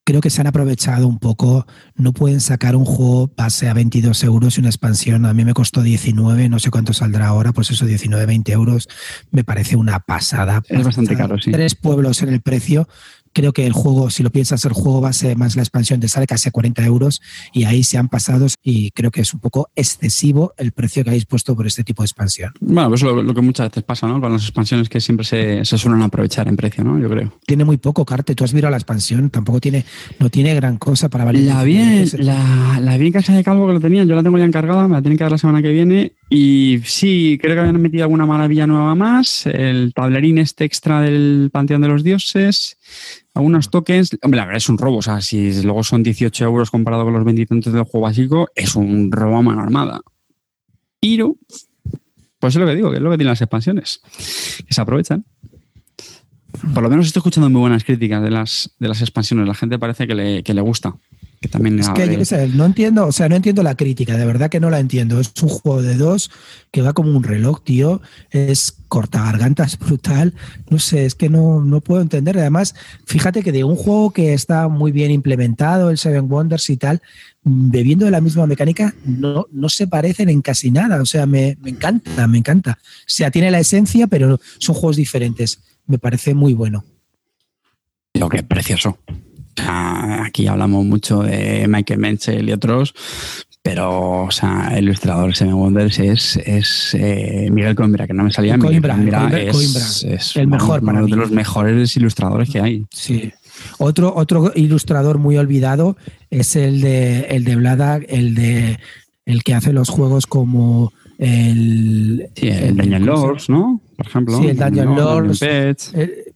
creo 0.04 0.20
que 0.20 0.30
se 0.30 0.40
han 0.40 0.46
aprovechado 0.46 1.06
un 1.06 1.18
poco. 1.18 1.66
No 1.94 2.12
pueden 2.12 2.40
sacar 2.40 2.76
un 2.76 2.84
juego 2.84 3.30
base 3.36 3.68
a 3.68 3.74
22 3.74 4.24
euros 4.24 4.56
y 4.56 4.60
una 4.60 4.68
expansión. 4.68 5.26
A 5.26 5.34
mí 5.34 5.44
me 5.44 5.54
costó 5.54 5.82
19, 5.82 6.48
no 6.48 6.58
sé 6.58 6.70
cuánto 6.70 6.92
saldrá 6.92 7.28
ahora, 7.28 7.52
pues 7.52 7.70
eso, 7.70 7.86
19, 7.86 8.26
20 8.26 8.52
euros. 8.52 8.88
Me 9.30 9.44
parece 9.44 9.76
una 9.76 10.00
pasada. 10.00 10.62
Es 10.68 10.84
bastante 10.84 11.16
caro, 11.16 11.38
sí. 11.38 11.50
Tres 11.52 11.74
pueblos 11.74 12.22
en 12.22 12.30
el 12.30 12.40
precio. 12.40 12.88
Creo 13.32 13.52
que 13.52 13.66
el 13.66 13.72
juego, 13.72 14.10
si 14.10 14.22
lo 14.22 14.30
piensas, 14.30 14.64
el 14.64 14.72
juego 14.72 15.00
base 15.00 15.34
más 15.36 15.56
la 15.56 15.62
expansión 15.62 16.00
te 16.00 16.08
sale 16.08 16.26
casi 16.26 16.48
a 16.48 16.52
40 16.52 16.84
euros 16.84 17.20
y 17.52 17.64
ahí 17.64 17.84
se 17.84 17.98
han 17.98 18.08
pasado 18.08 18.46
y 18.62 18.90
creo 18.90 19.10
que 19.10 19.20
es 19.20 19.34
un 19.34 19.40
poco 19.40 19.70
excesivo 19.74 20.54
el 20.56 20.72
precio 20.72 21.04
que 21.04 21.10
habéis 21.10 21.26
puesto 21.26 21.54
por 21.56 21.66
este 21.66 21.84
tipo 21.84 22.02
de 22.02 22.06
expansión. 22.06 22.52
Bueno, 22.60 22.88
pues 22.88 23.02
lo, 23.02 23.22
lo 23.22 23.34
que 23.34 23.40
muchas 23.40 23.68
veces 23.68 23.82
pasa, 23.82 24.06
¿no? 24.06 24.20
Con 24.20 24.32
las 24.32 24.42
expansiones 24.42 24.88
que 24.88 25.00
siempre 25.00 25.24
se, 25.24 25.64
se, 25.64 25.78
suelen 25.78 26.02
aprovechar 26.02 26.48
en 26.48 26.56
precio, 26.56 26.84
¿no? 26.84 26.98
Yo 26.98 27.08
creo. 27.08 27.32
Tiene 27.46 27.64
muy 27.64 27.76
poco, 27.76 28.04
Carte. 28.04 28.34
Tú 28.34 28.44
has 28.44 28.54
mirado 28.54 28.70
la 28.70 28.76
expansión, 28.76 29.30
tampoco 29.30 29.60
tiene, 29.60 29.84
no 30.18 30.30
tiene 30.30 30.54
gran 30.54 30.76
cosa 30.78 31.08
para 31.08 31.24
valer. 31.24 31.42
La 31.42 31.62
bien, 31.64 32.08
la, 32.18 32.78
la 32.80 32.96
bien 32.98 33.12
casa 33.12 33.34
de 33.34 33.44
Calvo 33.44 33.66
que 33.66 33.74
lo 33.74 33.80
tenían, 33.80 34.06
yo 34.06 34.14
la 34.14 34.22
tengo 34.22 34.38
ya 34.38 34.44
encargada, 34.44 34.88
me 34.88 34.94
la 34.94 35.02
tienen 35.02 35.18
que 35.18 35.24
dar 35.24 35.32
la 35.32 35.38
semana 35.38 35.62
que 35.62 35.70
viene 35.70 36.12
y 36.34 36.80
sí, 36.86 37.38
creo 37.42 37.54
que 37.54 37.60
habían 37.60 37.82
metido 37.82 38.04
alguna 38.04 38.24
maravilla 38.24 38.66
nueva 38.66 38.94
más, 38.94 39.44
el 39.44 39.92
tablerín 39.92 40.38
este 40.38 40.64
extra 40.64 41.02
del 41.02 41.50
Panteón 41.52 41.82
de 41.82 41.88
los 41.88 42.02
Dioses, 42.02 42.78
algunos 43.34 43.68
tokens. 43.68 44.16
Hombre, 44.22 44.38
la 44.38 44.46
verdad 44.46 44.56
es 44.56 44.70
un 44.70 44.78
robo. 44.78 44.96
O 44.96 45.02
sea, 45.02 45.20
si 45.20 45.62
luego 45.62 45.84
son 45.84 46.02
18 46.02 46.42
euros 46.42 46.70
comparado 46.70 47.04
con 47.04 47.12
los 47.12 47.22
20 47.22 47.70
del 47.70 47.82
juego 47.82 48.00
básico, 48.06 48.48
es 48.54 48.74
un 48.76 49.12
robo 49.12 49.36
a 49.36 49.42
mano 49.42 49.60
armada. 49.60 50.00
Pero, 51.02 51.36
pues 52.38 52.54
es 52.54 52.60
lo 52.62 52.66
que 52.66 52.76
digo, 52.76 52.90
que 52.90 52.96
es 52.96 53.02
lo 53.02 53.10
que 53.10 53.18
tienen 53.18 53.32
las 53.32 53.42
expansiones, 53.42 54.00
que 54.66 54.72
se 54.72 54.80
aprovechan. 54.80 55.26
Por 56.72 56.82
lo 56.82 56.88
menos 56.88 57.08
estoy 57.08 57.20
escuchando 57.20 57.50
muy 57.50 57.60
buenas 57.60 57.84
críticas 57.84 58.22
de 58.22 58.30
las, 58.30 58.74
de 58.78 58.88
las 58.88 59.02
expansiones. 59.02 59.46
La 59.46 59.54
gente 59.54 59.78
parece 59.78 60.06
que 60.06 60.14
le, 60.14 60.42
que 60.42 60.54
le 60.54 60.62
gusta. 60.62 60.96
Que 61.42 61.48
también 61.48 61.76
es 61.80 61.88
que, 61.88 62.06
yo 62.06 62.18
qué 62.18 62.24
sé, 62.24 62.46
no 62.46 62.64
entiendo, 62.64 63.04
o 63.04 63.10
sea, 63.10 63.28
no 63.28 63.34
entiendo 63.34 63.64
la 63.64 63.74
crítica, 63.74 64.16
de 64.16 64.24
verdad 64.24 64.48
que 64.48 64.60
no 64.60 64.70
la 64.70 64.78
entiendo. 64.78 65.18
Es 65.18 65.32
un 65.42 65.48
juego 65.48 65.82
de 65.82 65.96
dos 65.96 66.30
que 66.70 66.82
va 66.82 66.92
como 66.92 67.10
un 67.16 67.24
reloj, 67.24 67.64
tío. 67.64 68.00
Es 68.30 68.76
corta 68.86 69.24
gargantas 69.24 69.76
brutal. 69.80 70.34
No 70.70 70.78
sé, 70.78 71.04
es 71.04 71.16
que 71.16 71.28
no, 71.28 71.60
no 71.60 71.80
puedo 71.80 72.00
entender. 72.00 72.38
Además, 72.38 72.76
fíjate 73.06 73.42
que 73.42 73.50
de 73.50 73.64
un 73.64 73.74
juego 73.74 74.12
que 74.12 74.34
está 74.34 74.68
muy 74.68 74.92
bien 74.92 75.10
implementado, 75.10 75.90
el 75.90 75.98
Seven 75.98 76.30
Wonders 76.30 76.70
y 76.70 76.76
tal, 76.76 77.02
bebiendo 77.42 78.04
de 78.04 78.12
la 78.12 78.20
misma 78.20 78.46
mecánica, 78.46 78.94
no, 79.04 79.48
no 79.50 79.68
se 79.68 79.88
parecen 79.88 80.28
en 80.28 80.42
casi 80.42 80.70
nada. 80.70 81.02
O 81.02 81.06
sea, 81.06 81.26
me, 81.26 81.58
me 81.60 81.70
encanta, 81.70 82.28
me 82.28 82.38
encanta. 82.38 82.78
O 82.80 83.04
sea, 83.06 83.32
tiene 83.32 83.50
la 83.50 83.58
esencia, 83.58 84.06
pero 84.06 84.38
son 84.58 84.76
juegos 84.76 84.94
diferentes. 84.94 85.58
Me 85.88 85.98
parece 85.98 86.34
muy 86.34 86.54
bueno. 86.54 86.84
Lo 88.14 88.28
que 88.28 88.36
es 88.36 88.44
precioso. 88.44 88.96
Aquí 89.56 90.46
hablamos 90.46 90.84
mucho 90.84 91.22
de 91.22 91.66
Michael 91.68 92.00
Menzel 92.00 92.48
y 92.48 92.52
otros, 92.52 92.94
pero 93.62 94.24
o 94.24 94.30
sea, 94.30 94.72
el 94.76 94.84
ilustrador 94.84 95.34
Seven 95.36 95.54
Wonders 95.54 95.98
es, 95.98 96.36
es 96.36 96.94
eh, 96.94 97.48
Miguel 97.50 97.74
Coimbra, 97.74 98.06
que 98.06 98.14
no 98.14 98.24
me 98.24 98.32
salía 98.32 98.58
Coimbra, 98.58 98.96
Miguel 98.96 99.34
es, 99.34 100.04
es, 100.04 100.36
el 100.36 100.48
mejor 100.48 100.82
uno 100.82 101.06
de 101.06 101.16
los 101.16 101.30
mejores 101.30 101.96
ilustradores 101.96 102.50
que 102.50 102.60
hay. 102.60 102.86
Sí. 102.90 103.32
Otro, 103.78 104.12
otro 104.16 104.52
ilustrador 104.54 105.18
muy 105.18 105.36
olvidado 105.36 105.96
es 106.30 106.56
el 106.56 106.80
de 106.80 107.20
el 107.30 107.44
de 107.44 107.56
Blada, 107.56 108.00
el 108.08 108.34
de 108.34 108.78
el 109.26 109.44
que 109.44 109.54
hace 109.54 109.72
los 109.72 109.88
juegos 109.88 110.26
como 110.26 110.92
el, 111.18 112.28
sí, 112.34 112.48
el, 112.48 112.76
Dungeon 112.76 113.06
Lords, 113.06 113.48
¿no? 113.48 113.80
Por 113.96 114.06
ejemplo. 114.06 114.38
Sí, 114.38 114.48
el 114.48 114.56
Dungeon 114.56 114.96
Lords. 114.96 115.42
El, 115.42 115.76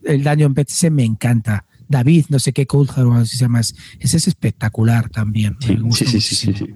el 0.04 0.22
Dungeon 0.22 0.54
Pets 0.54 0.72
ese 0.74 0.90
me 0.90 1.04
encanta. 1.04 1.65
David, 1.88 2.26
no 2.28 2.38
sé 2.38 2.52
qué 2.52 2.66
Coulthard 2.66 3.06
o 3.06 3.14
así 3.14 3.36
se 3.36 3.44
llama. 3.44 3.60
Ese 3.60 4.16
es 4.16 4.28
espectacular 4.28 5.08
también. 5.08 5.56
Sí, 5.60 6.06
sí, 6.06 6.20
sí, 6.20 6.34
sí, 6.34 6.74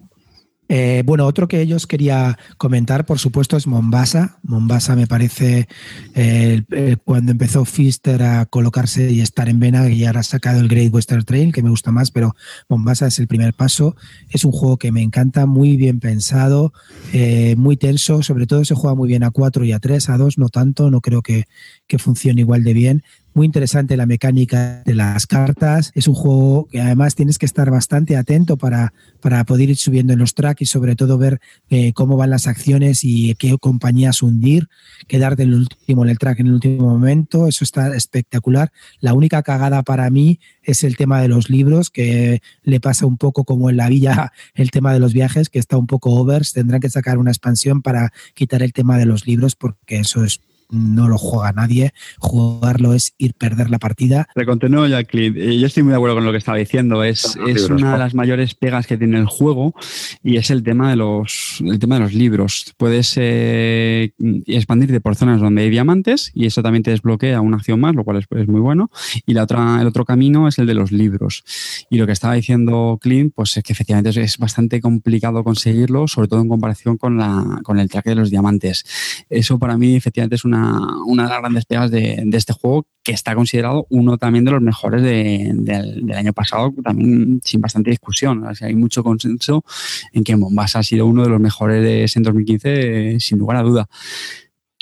eh, 0.73 1.03
bueno, 1.05 1.27
otro 1.27 1.49
que 1.49 1.61
ellos 1.61 1.89
quería 1.89 2.39
comentar, 2.57 3.05
por 3.05 3.19
supuesto, 3.19 3.57
es 3.57 3.67
Mombasa. 3.67 4.39
Mombasa 4.45 4.95
me 4.95 5.09
parece 5.09 5.67
eh, 6.15 6.63
cuando 7.05 7.33
empezó 7.33 7.65
Fister 7.65 8.23
a 8.23 8.47
colocarse 8.47 9.11
y 9.11 9.21
estar 9.21 9.49
en 9.49 9.59
vena 9.59 9.91
y 9.91 10.05
ahora 10.05 10.21
ha 10.21 10.23
sacado 10.23 10.61
el 10.61 10.69
Great 10.69 10.95
Western 10.95 11.25
Trail, 11.25 11.53
que 11.53 11.65
me 11.65 11.71
gusta 11.71 11.91
más, 11.91 12.13
pero 12.13 12.37
Mombasa 12.69 13.09
es 13.09 13.19
el 13.19 13.27
primer 13.27 13.53
paso. 13.53 13.97
Es 14.29 14.45
un 14.45 14.53
juego 14.53 14.77
que 14.77 14.93
me 14.93 15.03
encanta, 15.03 15.45
muy 15.45 15.77
bien 15.77 15.99
pensado, 15.99 16.73
eh, 17.13 17.57
muy 17.59 17.77
tenso, 17.77 18.23
sobre 18.23 18.47
todo 18.47 18.65
se 18.65 18.77
juega 18.77 18.95
muy 18.95 19.09
bien 19.09 19.25
a 19.25 19.33
4 19.33 19.65
y 19.65 19.73
a 19.73 19.81
3, 19.81 20.09
a 20.09 20.19
2 20.19 20.39
no 20.39 20.51
tanto, 20.51 20.89
no 20.89 21.01
creo 21.01 21.23
que, 21.23 21.47
que 21.89 21.99
funcione 21.99 22.43
igual 22.43 22.63
de 22.63 22.75
bien, 22.75 23.03
muy 23.35 23.47
interesante 23.47 23.97
la 23.97 24.07
mecánica 24.07 24.83
de 24.85 24.95
las 24.95 25.27
cartas. 25.27 25.93
Es 25.95 26.09
un 26.09 26.15
juego 26.15 26.67
que 26.71 26.81
además 26.81 27.15
tienes 27.15 27.39
que 27.39 27.47
estar 27.47 27.71
bastante 27.71 28.17
atento 28.17 28.57
para, 28.57 28.93
para 29.21 29.45
poder 29.45 29.71
ir 29.71 29.77
subiendo 29.77 30.13
en 30.13 30.19
los 30.19 30.35
tracks 30.35 30.63
y 30.63 30.67
sobre 30.67 30.97
todo 30.97 31.19
ver 31.19 31.41
eh, 31.69 31.93
cómo 31.93 32.17
van 32.17 32.31
las 32.31 32.47
acciones 32.47 33.05
y 33.05 33.35
qué 33.37 33.57
compañías 33.59 34.23
hundir, 34.23 34.69
quedarte 35.07 35.45
el 35.45 35.55
último 35.55 36.05
en 36.05 36.11
el 36.11 36.19
track 36.19 36.41
en 36.41 36.49
el 36.49 36.55
último 36.55 36.89
momento. 36.89 37.47
Eso 37.47 37.65
está 37.65 37.95
espectacular. 37.95 38.73
La 39.01 39.15
única 39.15 39.43
cagada 39.43 39.83
para 39.83 40.11
mí 40.11 40.41
es 40.63 40.85
el 40.85 40.97
tema 40.97 41.21
de 41.23 41.29
los 41.29 41.51
libros, 41.51 41.91
que 41.91 42.43
le 42.63 42.81
pasa 42.81 43.07
un 43.07 43.17
poco 43.17 43.45
como 43.45 43.71
en 43.71 43.77
la 43.77 43.89
villa 43.89 44.33
el 44.55 44.71
tema 44.71 44.93
de 44.93 45.01
los 45.01 45.13
viajes, 45.13 45.49
que 45.49 45.59
está 45.59 45.77
un 45.77 45.87
poco 45.87 46.11
overs. 46.11 46.53
Tendrán 46.53 46.81
que 46.81 46.91
sacar 46.91 47.19
una 47.19 47.31
expansión 47.31 47.83
para 47.83 48.13
quitar 48.35 48.63
el 48.63 48.73
tema 48.73 48.99
de 48.99 49.07
los 49.07 49.27
libros 49.27 49.55
porque 49.55 49.99
eso 49.99 50.25
es 50.25 50.41
no 50.71 51.09
lo 51.09 51.19
juega 51.19 51.53
nadie. 51.53 51.93
Jugarlo 52.19 52.95
es 52.95 53.15
ir 53.19 53.35
perder 53.35 53.71
la 53.71 53.79
partida. 53.79 54.29
Le 54.35 54.47
continúo 54.47 54.87
ya, 54.87 55.05
Clint. 55.05 55.37
Eh, 55.37 55.59
yo 55.59 55.67
estoy 55.67 55.83
muy 55.83 55.91
de 55.91 55.97
acuerdo 55.97 56.17
con 56.17 56.25
lo 56.25 56.33
que 56.33 56.39
estaba 56.39 56.59
diciendo. 56.59 57.03
Es, 57.05 57.39
es 57.47 57.69
una 57.69 57.93
de 57.93 57.99
las 57.99 58.15
mayores 58.15 58.55
pegas 58.55 58.87
que 58.87 58.97
tiene 58.97 59.19
el 59.19 59.27
juego 59.27 59.75
y 60.23 60.37
es 60.37 60.51
el 60.51 60.63
tema 60.63 60.91
de 60.91 60.97
los, 60.97 61.63
el 61.65 61.79
tema 61.79 61.97
de 61.97 62.03
los 62.03 62.13
libros. 62.13 62.75
Puedes 62.77 63.15
eh, 63.17 64.13
expandirte 64.47 65.01
por 65.01 65.17
zonas 65.17 65.41
donde 65.41 65.63
hay 65.63 65.71
diamantes 65.71 66.31
y 66.35 66.47
eso 66.47 66.63
también 66.63 66.83
te 66.83 66.91
desbloquea 66.91 67.41
una 67.41 67.57
acción 67.57 67.81
más, 67.81 67.95
lo 67.95 68.05
cual 68.05 68.19
es, 68.19 68.49
muy 68.49 68.61
bueno. 68.61 68.91
Y 69.27 69.35
la 69.35 69.45
otra, 69.45 69.81
el 69.81 69.87
otro 69.87 70.05
camino 70.05 70.49
es 70.49 70.59
el 70.59 70.67
de 70.67 70.75
los 70.75 70.93
libros. 70.93 71.45
Y 71.91 71.99
lo 71.99 72.07
que 72.07 72.13
estaba 72.13 72.35
diciendo 72.35 72.99
Clint, 73.01 73.33
pues 73.35 73.57
es 73.57 73.63
que 73.63 73.73
efectivamente 73.73 74.11
es, 74.21 74.39
bastante 74.39 74.81
complicado 74.81 75.45
conseguirlo, 75.45 76.09
sobre 76.09 76.29
todo 76.29 76.41
en 76.41 76.49
comparación 76.49 76.97
con, 76.97 77.19
la, 77.19 77.61
con 77.63 77.79
el 77.79 77.89
track 77.89 78.07
de 78.07 78.15
los 78.15 78.31
diamantes. 78.31 78.85
Eso 79.29 79.59
para 79.59 79.77
mí 79.77 79.97
efectivamente 79.97 80.37
es 80.37 80.45
una 80.45 80.60
una, 81.07 81.25
de 81.25 81.29
las 81.29 81.41
grandes 81.41 81.65
pegas 81.67 81.91
de, 81.91 82.29
este 82.33 82.53
juego, 82.53 82.87
que 83.03 83.13
está 83.13 83.35
considerado 83.35 83.87
uno 83.91 84.19
también 84.19 84.45
de 84.45 84.51
los 84.51 84.63
mejores 84.63 85.03
del 85.03 86.13
año 86.15 86.33
pasado, 86.33 86.73
también 86.83 87.41
sin 87.45 87.61
bastante 87.61 87.91
discusión. 87.91 88.45
hay 88.61 88.75
mucho 88.75 89.03
consenso 89.03 89.65
en 90.13 90.25
que 90.25 90.37
Mombasa 90.37 90.81
ha 90.81 90.83
sido 90.83 91.07
uno 91.07 91.23
de 91.23 91.31
los 91.31 91.41
mejores 91.41 92.17
en 92.17 92.23
2015, 92.23 93.21
sin 93.21 93.39
lugar 93.39 93.59
a 93.59 93.63
duda. 93.63 93.89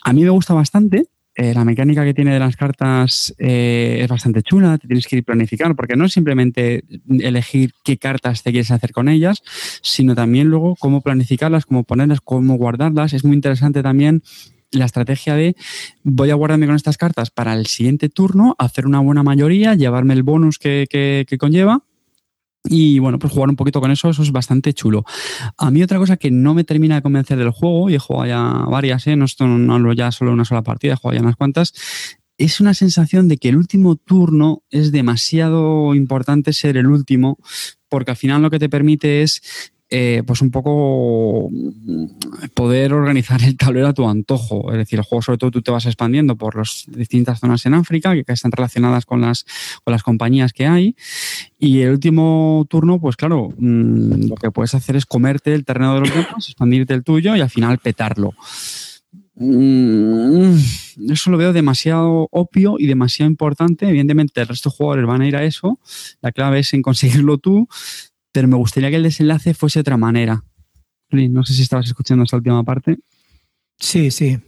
A 0.04 0.12
mí 0.12 0.22
me 0.24 0.30
gusta 0.30 0.54
bastante, 0.54 1.08
eh, 1.40 1.54
la 1.54 1.64
mecánica 1.64 2.04
que 2.04 2.14
tiene 2.14 2.32
de 2.32 2.40
las 2.40 2.56
cartas 2.56 3.32
eh, 3.38 4.00
es 4.02 4.08
bastante 4.08 4.42
chula, 4.42 4.76
te 4.76 4.88
tienes 4.88 5.06
que 5.06 5.18
ir 5.18 5.24
planificar, 5.24 5.76
porque 5.76 5.94
no 5.94 6.06
es 6.06 6.12
simplemente 6.12 6.82
elegir 7.08 7.70
qué 7.84 7.96
cartas 7.96 8.42
te 8.42 8.50
quieres 8.50 8.72
hacer 8.72 8.90
con 8.90 9.08
ellas, 9.08 9.40
sino 9.80 10.16
también 10.16 10.48
luego 10.48 10.74
cómo 10.74 11.00
planificarlas, 11.00 11.64
cómo 11.64 11.84
ponerlas, 11.84 12.20
cómo 12.22 12.56
guardarlas. 12.56 13.12
Es 13.12 13.24
muy 13.24 13.36
interesante 13.36 13.84
también 13.84 14.24
la 14.72 14.84
estrategia 14.84 15.34
de 15.34 15.56
voy 16.02 16.30
a 16.30 16.34
guardarme 16.34 16.66
con 16.66 16.76
estas 16.76 16.96
cartas 16.96 17.30
para 17.30 17.54
el 17.54 17.66
siguiente 17.66 18.08
turno, 18.08 18.54
hacer 18.58 18.86
una 18.86 19.00
buena 19.00 19.22
mayoría, 19.22 19.74
llevarme 19.74 20.14
el 20.14 20.22
bonus 20.22 20.58
que, 20.58 21.26
conlleva. 21.38 21.84
Y 22.64 22.98
bueno, 22.98 23.18
pues 23.18 23.32
jugar 23.32 23.48
un 23.48 23.56
poquito 23.56 23.80
con 23.80 23.90
eso, 23.90 24.10
eso 24.10 24.22
es 24.22 24.32
bastante 24.32 24.74
chulo. 24.74 25.04
A 25.56 25.70
mí 25.70 25.82
otra 25.82 25.98
cosa 25.98 26.16
que 26.16 26.30
no 26.30 26.54
me 26.54 26.64
termina 26.64 26.96
de 26.96 27.02
convencer 27.02 27.38
del 27.38 27.50
juego, 27.50 27.88
y 27.88 27.94
he 27.94 27.98
jugado 27.98 28.26
ya 28.26 28.64
varias, 28.68 29.06
¿eh? 29.06 29.16
no, 29.16 29.26
no 29.40 29.74
hablo 29.74 29.92
ya 29.92 30.10
solo 30.10 30.32
una 30.32 30.44
sola 30.44 30.62
partida, 30.62 30.94
he 30.94 30.96
jugado 30.96 31.16
ya 31.16 31.22
unas 31.22 31.36
cuantas, 31.36 31.72
es 32.36 32.60
una 32.60 32.74
sensación 32.74 33.28
de 33.28 33.38
que 33.38 33.48
el 33.48 33.56
último 33.56 33.96
turno 33.96 34.62
es 34.70 34.92
demasiado 34.92 35.94
importante 35.94 36.52
ser 36.52 36.76
el 36.76 36.86
último, 36.86 37.38
porque 37.88 38.10
al 38.10 38.16
final 38.16 38.42
lo 38.42 38.50
que 38.50 38.58
te 38.58 38.68
permite 38.68 39.22
es 39.22 39.72
eh, 39.90 40.22
pues 40.26 40.42
un 40.42 40.50
poco 40.50 41.48
mm, 41.50 42.06
poder 42.52 42.92
organizar 42.92 43.42
el 43.42 43.56
tablero 43.56 43.88
a 43.88 43.94
tu 43.94 44.06
antojo. 44.06 44.70
Es 44.70 44.78
decir, 44.78 44.98
el 44.98 45.04
juego 45.04 45.22
sobre 45.22 45.38
todo 45.38 45.50
tú 45.50 45.62
te 45.62 45.70
vas 45.70 45.86
expandiendo 45.86 46.36
por 46.36 46.56
las 46.56 46.84
distintas 46.88 47.40
zonas 47.40 47.64
en 47.64 47.72
África 47.72 48.12
que 48.14 48.32
están 48.32 48.52
relacionadas 48.52 49.06
con 49.06 49.22
las, 49.22 49.46
con 49.84 49.92
las 49.92 50.02
compañías 50.02 50.52
que 50.52 50.66
hay. 50.66 50.94
Y 51.58 51.80
el 51.80 51.92
último 51.92 52.66
turno, 52.68 53.00
pues 53.00 53.16
claro, 53.16 53.54
mm, 53.56 54.28
lo 54.28 54.34
que 54.34 54.50
puedes 54.50 54.74
hacer 54.74 54.96
es 54.96 55.06
comerte 55.06 55.54
el 55.54 55.64
terreno 55.64 55.94
de 55.94 56.00
los 56.00 56.10
demás, 56.10 56.48
expandirte 56.48 56.92
el 56.92 57.02
tuyo 57.02 57.34
y 57.34 57.40
al 57.40 57.50
final 57.50 57.78
petarlo. 57.78 58.34
Mm, 59.40 60.56
eso 61.10 61.30
lo 61.30 61.38
veo 61.38 61.52
demasiado 61.52 62.28
obvio 62.32 62.74
y 62.78 62.86
demasiado 62.86 63.30
importante. 63.30 63.88
Evidentemente, 63.88 64.40
el 64.40 64.48
resto 64.48 64.68
de 64.68 64.76
jugadores 64.76 65.06
van 65.06 65.22
a 65.22 65.28
ir 65.28 65.36
a 65.36 65.44
eso. 65.44 65.78
La 66.20 66.32
clave 66.32 66.58
es 66.58 66.74
en 66.74 66.82
conseguirlo 66.82 67.38
tú 67.38 67.68
pero 68.32 68.48
me 68.48 68.56
gustaría 68.56 68.90
que 68.90 68.96
el 68.96 69.02
desenlace 69.02 69.54
fuese 69.54 69.78
de 69.78 69.82
otra 69.82 69.96
manera. 69.96 70.44
No 71.10 71.44
sé 71.44 71.54
si 71.54 71.62
estabas 71.62 71.86
escuchando 71.86 72.24
esta 72.24 72.36
última 72.36 72.62
parte. 72.64 72.98
Sí, 73.78 74.10
sí. 74.10 74.38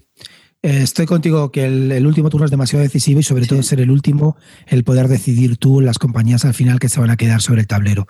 Eh, 0.62 0.82
estoy 0.82 1.06
contigo 1.06 1.50
que 1.50 1.64
el, 1.64 2.06
último 2.06 2.28
turno 2.28 2.44
es 2.44 2.50
demasiado 2.50 2.82
decisivo 2.82 3.20
y 3.20 3.22
sobre 3.22 3.46
todo 3.46 3.62
ser 3.62 3.80
el 3.80 3.90
último, 3.90 4.36
el 4.66 4.84
poder 4.84 5.08
decidir 5.08 5.56
tú 5.56 5.80
las 5.80 5.98
compañías 5.98 6.44
al 6.44 6.52
final 6.52 6.78
que 6.78 6.90
se 6.90 7.00
van 7.00 7.08
a 7.08 7.16
quedar 7.16 7.40
sobre 7.40 7.62
el 7.62 7.66
tablero. 7.66 8.06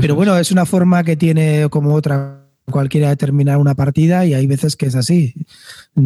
Pero 0.00 0.14
bueno, 0.14 0.36
es 0.36 0.52
una 0.52 0.66
forma 0.66 1.04
que 1.04 1.16
tiene 1.16 1.68
como 1.70 1.94
otra 1.94 2.50
cualquiera 2.70 3.08
de 3.08 3.16
terminar 3.16 3.56
una 3.58 3.74
partida 3.74 4.26
y 4.26 4.34
hay 4.34 4.46
veces 4.46 4.76
que 4.76 4.86
es 4.86 4.94
así. 4.94 5.34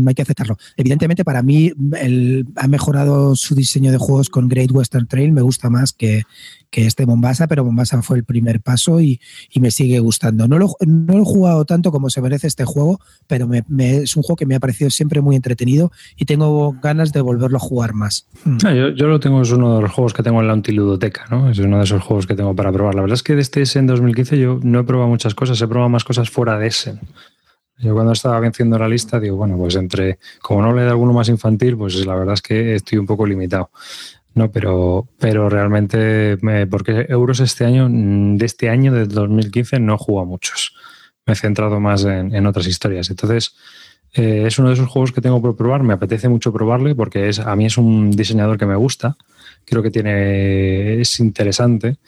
Hay 0.07 0.15
que 0.15 0.23
aceptarlo. 0.23 0.57
Evidentemente, 0.77 1.25
para 1.25 1.43
mí 1.43 1.73
el, 2.01 2.47
ha 2.57 2.69
mejorado 2.69 3.35
su 3.37 3.55
diseño 3.55 3.91
de 3.91 3.99
juegos 3.99 4.31
con 4.31 4.49
Great 4.49 4.71
Western 4.71 5.07
Trail. 5.07 5.33
Me 5.33 5.43
gusta 5.43 5.71
más 5.71 5.93
que, 5.93 6.25
que 6.71 6.87
este 6.87 7.07
Mombasa, 7.07 7.49
pero 7.49 7.65
Mombasa 7.65 8.01
fue 8.03 8.17
el 8.19 8.25
primer 8.25 8.61
paso 8.61 9.01
y, 9.01 9.21
me 9.61 9.71
sigue 9.71 9.99
gustando. 9.99 10.49
No 10.49 10.59
lo, 10.59 10.75
no 10.87 11.15
lo, 11.15 11.23
he 11.23 11.25
jugado 11.25 11.65
tanto 11.67 11.93
como 11.93 12.09
se 12.09 12.23
merece 12.23 12.47
este 12.47 12.65
juego, 12.65 12.99
pero 13.27 13.47
es 13.53 14.17
un 14.17 14.23
juego 14.23 14.37
que 14.37 14.47
me 14.47 14.55
ha 14.55 14.61
parecido 14.61 14.89
siempre 14.89 15.21
muy 15.21 15.37
entretenido 15.37 15.93
y 16.17 16.25
tengo 16.25 16.75
ganas 16.83 17.13
de 17.13 17.21
volverlo 17.21 17.59
a 17.59 17.61
jugar 17.61 17.93
más. 17.93 18.27
Hmm. 18.45 18.57
Ah, 18.65 18.73
yo, 18.73 19.07
lo 19.07 19.21
tengo, 19.21 19.43
es 19.43 19.51
uno 19.51 19.77
de 19.77 19.83
los 19.83 19.93
juegos 19.93 20.15
que 20.15 20.23
tengo 20.23 20.41
en 20.41 20.47
la 20.47 20.55
Antiludoteca, 20.55 21.27
¿no? 21.31 21.51
Es 21.51 21.59
uno 21.59 21.77
de 21.77 21.85
esos 21.85 22.03
juegos 22.03 22.27
que 22.27 22.35
tengo 22.35 22.57
para 22.57 22.73
probar. 22.73 22.95
La 22.95 23.03
verdad 23.03 23.15
es 23.15 23.23
que 23.23 23.35
de 23.35 23.43
este 23.43 23.61
en 23.75 23.87
2015 23.87 24.39
yo 24.39 24.61
no 24.63 24.81
he 24.81 24.85
probado 24.85 25.11
muchas 25.11 25.35
cosas, 25.35 25.61
he 25.61 25.69
probado 25.69 25.91
más 25.91 26.05
cosas 26.05 26.31
fuera 26.31 26.59
de 26.59 26.69
ese. 26.69 26.99
Yo 27.81 27.95
cuando 27.95 28.13
estaba 28.13 28.39
venciendo 28.41 28.79
la 28.79 28.89
lista 28.89 29.19
digo, 29.19 29.37
bueno, 29.37 29.57
pues 29.57 29.75
entre, 29.77 30.19
como 30.41 30.63
no 30.63 30.75
le 30.75 30.83
da 30.83 30.91
alguno 30.91 31.13
más 31.13 31.29
infantil, 31.29 31.77
pues 31.77 32.05
la 32.05 32.15
verdad 32.15 32.35
es 32.35 32.43
que 32.43 32.75
estoy 32.75 32.99
un 32.99 33.07
poco 33.07 33.27
limitado. 33.27 33.71
No, 34.35 34.51
pero, 34.53 35.09
pero 35.19 35.49
realmente, 35.49 36.39
porque 36.71 37.07
euros 37.09 37.41
este 37.41 37.65
año, 37.65 37.89
mm, 37.89 38.37
de 38.37 38.47
este 38.47 38.69
año, 38.69 38.93
de 38.93 39.07
2015, 39.07 39.81
no 39.81 39.95
he 39.95 39.99
jugado 39.99 40.27
muchos. 40.27 40.75
Me 41.27 41.33
he 41.33 41.37
centrado 41.37 41.81
más 41.81 42.05
en, 42.05 42.47
otras 42.47 42.67
historias. 42.67 43.11
Entonces, 43.11 43.57
eh, 44.15 44.45
es 44.47 44.59
uno 44.59 44.69
de 44.69 44.75
esos 44.75 44.89
juegos 44.89 45.13
que 45.13 45.21
tengo 45.21 45.41
por 45.43 45.57
probar. 45.57 45.83
Me 45.83 45.95
apetece 45.95 46.29
mucho 46.29 46.53
probarle 46.53 46.95
porque 46.95 47.29
es, 47.29 47.41
a 47.41 47.57
mí 47.57 47.67
es 47.67 47.77
un 47.79 48.11
diseñador 48.11 48.59
que 48.59 48.67
me 48.67 48.77
gusta. 48.77 49.17
Creo 49.65 49.83
que 49.83 49.91
tiene, 49.91 51.01
es 51.01 51.21
interesante 51.21 51.99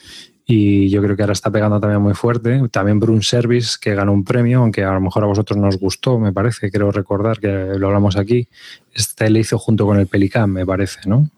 y 0.44 0.90
yo 0.90 1.00
creo 1.02 1.16
que 1.16 1.22
ahora 1.22 1.32
está 1.32 1.50
pegando 1.50 1.80
también 1.80 2.02
muy 2.02 2.14
fuerte. 2.14 2.60
También 2.70 2.98
Brun 2.98 3.22
Service, 3.22 3.76
que 3.80 3.94
ganó 3.94 4.12
un 4.12 4.24
premio, 4.24 4.60
aunque 4.60 4.82
a 4.82 4.92
lo 4.92 5.00
mejor 5.00 5.24
a 5.24 5.26
vosotros 5.26 5.58
no 5.58 5.68
os 5.68 5.78
gustó, 5.78 6.18
me 6.18 6.32
parece, 6.32 6.70
quiero 6.70 6.90
recordar 6.90 7.38
que 7.38 7.48
lo 7.48 7.86
hablamos 7.86 8.16
aquí. 8.16 8.48
Este 8.92 9.30
le 9.30 9.40
hizo 9.40 9.58
junto 9.58 9.86
con 9.86 9.98
el 9.98 10.08
Pelicán, 10.08 10.50
me 10.50 10.66
parece, 10.66 11.00
¿no? 11.06 11.30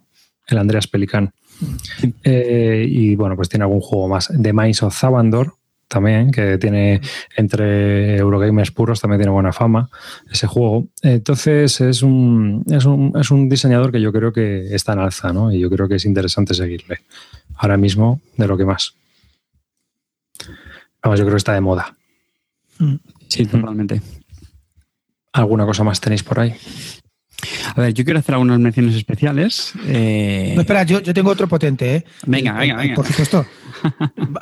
el 0.47 0.59
Andreas 0.59 0.86
Pelican. 0.86 1.32
Eh, 2.23 2.86
y 2.89 3.16
bueno, 3.16 3.36
pues 3.36 3.49
tiene 3.49 3.65
algún 3.65 3.81
juego 3.81 4.09
más. 4.09 4.31
The 4.41 4.53
Mines 4.53 4.82
of 4.82 4.99
Zabandor, 4.99 5.55
también, 5.94 6.32
que 6.32 6.58
tiene 6.58 7.00
entre 7.36 8.16
Eurogamers 8.16 8.72
puros, 8.72 9.00
también 9.00 9.20
tiene 9.20 9.30
buena 9.30 9.52
fama 9.52 9.88
ese 10.28 10.48
juego. 10.48 10.88
Entonces 11.02 11.80
es 11.80 12.02
un, 12.02 12.64
es 12.68 12.84
un, 12.84 13.12
es 13.16 13.30
un 13.30 13.48
diseñador 13.48 13.92
que 13.92 14.00
yo 14.00 14.12
creo 14.12 14.32
que 14.32 14.74
está 14.74 14.94
en 14.94 14.98
alza, 14.98 15.32
¿no? 15.32 15.52
Y 15.52 15.60
yo 15.60 15.70
creo 15.70 15.86
que 15.86 15.94
es 15.94 16.04
interesante 16.04 16.52
seguirle. 16.52 17.02
Ahora 17.54 17.76
mismo, 17.76 18.20
de 18.36 18.48
lo 18.48 18.56
que 18.56 18.64
más. 18.64 18.94
Vamos, 21.00 21.20
yo 21.20 21.24
creo 21.24 21.36
que 21.36 21.38
está 21.38 21.54
de 21.54 21.60
moda. 21.60 21.94
Sí, 23.28 23.46
totalmente. 23.46 24.02
¿Alguna 25.32 25.64
cosa 25.64 25.84
más 25.84 26.00
tenéis 26.00 26.24
por 26.24 26.40
ahí? 26.40 26.56
A 27.76 27.80
ver, 27.80 27.94
yo 27.94 28.04
quiero 28.04 28.18
hacer 28.18 28.34
algunas 28.34 28.58
menciones 28.58 28.96
especiales. 28.96 29.74
Eh, 29.86 30.54
no, 30.56 30.62
espera, 30.62 30.82
yo, 30.82 31.00
tengo 31.02 31.30
otro 31.30 31.46
potente. 31.46 31.96
¿eh? 31.96 32.04
Venga, 32.26 32.54
venga, 32.54 32.76
venga. 32.76 32.94
Por 32.96 33.06
supuesto. 33.06 33.46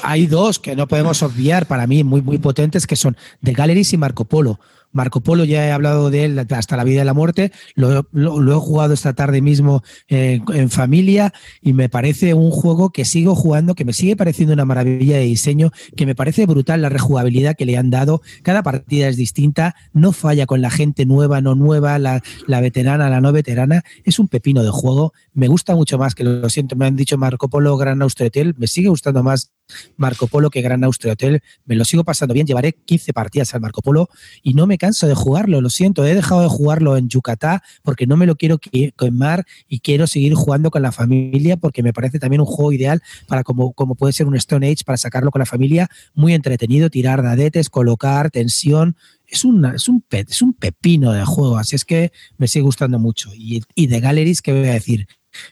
Hay 0.02 0.27
dos 0.27 0.59
que 0.59 0.77
no 0.77 0.89
podemos 0.89 1.23
obviar 1.23 1.66
para 1.66 1.86
mí, 1.86 2.05
muy, 2.05 2.23
muy 2.23 2.39
potentes, 2.39 2.86
que 2.86 2.97
son 2.97 3.16
The 3.43 3.52
Galleries 3.52 3.93
y 3.93 3.97
Marco 3.97 4.24
Polo. 4.24 4.60
Marco 4.93 5.20
Polo, 5.20 5.44
ya 5.44 5.66
he 5.66 5.73
hablado 5.73 6.10
de 6.10 6.24
él 6.24 6.47
hasta 6.51 6.77
la 6.77 6.85
vida 6.85 7.02
y 7.02 7.05
la 7.05 7.14
muerte, 7.14 7.52
lo, 7.74 8.06
he 8.12 8.60
jugado 8.60 8.94
esta 8.94 9.14
tarde 9.14 9.40
mismo 9.40 9.82
eh, 10.09 10.40
en 10.52 10.70
familia 10.70 11.32
y 11.60 11.73
me 11.73 11.89
parece 11.89 12.35
un 12.35 12.51
juego 12.51 12.90
que 12.90 13.05
sigo 13.05 13.35
jugando, 13.35 13.74
que 13.74 13.85
me 13.85 13.93
sigue 13.93 14.16
pareciendo 14.16 14.55
una 14.55 14.64
maravilla 14.64 15.16
de 15.16 15.24
diseño, 15.24 15.70
que 15.97 16.06
me 16.06 16.14
parece 16.14 16.47
brutal 16.47 16.82
la 16.82 16.89
rejugabilidad 16.89 17.56
que 17.56 17.66
le 17.66 17.77
han 17.77 17.90
dado. 17.90 18.23
Cada 18.43 18.62
partida 18.62 19.09
es 19.09 19.16
distinta, 19.16 19.74
no 19.93 20.12
falla 20.12 20.47
con 20.47 20.60
la 20.60 20.70
gente 20.70 21.06
nueva, 21.06 21.40
no 21.40 21.55
nueva, 21.55 21.98
la, 21.98 22.23
la 22.47 22.60
veterana, 22.60 23.10
la 23.10 23.20
no 23.20 23.32
veterana. 23.32 23.82
Es 24.05 24.19
un 24.19 24.28
pepino 24.28 24.62
de 24.62 24.70
juego, 24.70 25.12
me 25.35 25.48
gusta 25.48 25.74
mucho 25.74 25.98
más, 25.98 26.14
que 26.14 26.24
lo 26.24 26.48
siento, 26.48 26.77
me 26.77 26.86
han 26.86 26.97
dicho 26.97 27.19
Marco 27.19 27.48
Polo, 27.48 27.77
Gran 27.77 28.02
Austria 28.02 28.28
Hotel, 28.28 28.55
me 28.59 28.66
sigue 28.66 28.89
gustando 28.89 29.23
más 29.23 29.52
Marco 29.97 30.27
Polo 30.27 30.51
que 30.51 30.62
Gran 30.62 30.85
Austria 30.85 31.15
Hotel, 31.15 31.43
me 31.65 31.74
lo 31.74 31.85
sigo 31.85 32.05
pasando 32.05 32.35
bien, 32.35 32.47
llevaré 32.47 32.73
15 32.73 33.12
partidas 33.12 33.55
al 33.55 33.61
Marco 33.61 33.82
Polo 33.82 34.09
y 34.43 34.55
no 34.55 34.66
me 34.66 34.78
canso 34.78 35.07
de 35.07 35.15
jugarlo, 35.15 35.61
lo 35.61 35.70
siento, 35.70 36.05
he 36.05 36.15
dejado 36.15 36.43
de 36.43 36.49
jugarlo 36.49 36.97
en 36.97 37.09
Yucatán 37.09 37.61
porque 37.82 38.07
no 38.07 38.16
me 38.16 38.27
lo 38.27 38.36
quiero 38.36 38.59
quemar 38.59 39.44
y 39.69 39.81
quiero 39.81 40.07
seguir 40.07 40.35
jugando 40.35 40.70
con 40.70 40.82
la 40.82 40.93
familia 40.93 41.57
porque 41.57 41.82
me 41.82 41.93
parece 41.93 42.19
también 42.19 42.40
un 42.40 42.47
juego 42.47 42.73
ideal 42.73 43.03
para 43.27 43.44
como, 43.44 43.73
como 43.73 43.94
puede 43.94 44.12
ser 44.12 44.27
un 44.27 44.36
Stone 44.36 44.66
Age 44.66 44.85
para 44.85 44.97
sacarlo 44.99 45.31
con 45.31 45.40
la 45.40 45.47
familia, 45.47 45.89
muy 46.15 46.35
entretenido, 46.35 46.90
tirar 46.90 47.23
dadetes, 47.23 47.69
colocar, 47.70 48.31
tensión, 48.31 48.97
es, 49.27 49.44
una, 49.44 49.74
es, 49.74 49.89
un 49.89 50.05
es 50.11 50.43
un 50.43 50.53
pepino 50.53 51.12
de 51.12 51.24
juego, 51.24 51.57
así 51.57 51.77
es 51.77 51.85
que 51.85 52.12
me 52.36 52.49
sigue 52.49 52.65
gustando 52.65 52.99
mucho. 52.99 53.31
Y, 53.35 53.62
y 53.74 53.86
de 53.86 54.01
Galleries, 54.01 54.43
¿qué 54.43 54.53
voy 54.53 54.69
a 54.69 54.74
decir? 54.74 55.07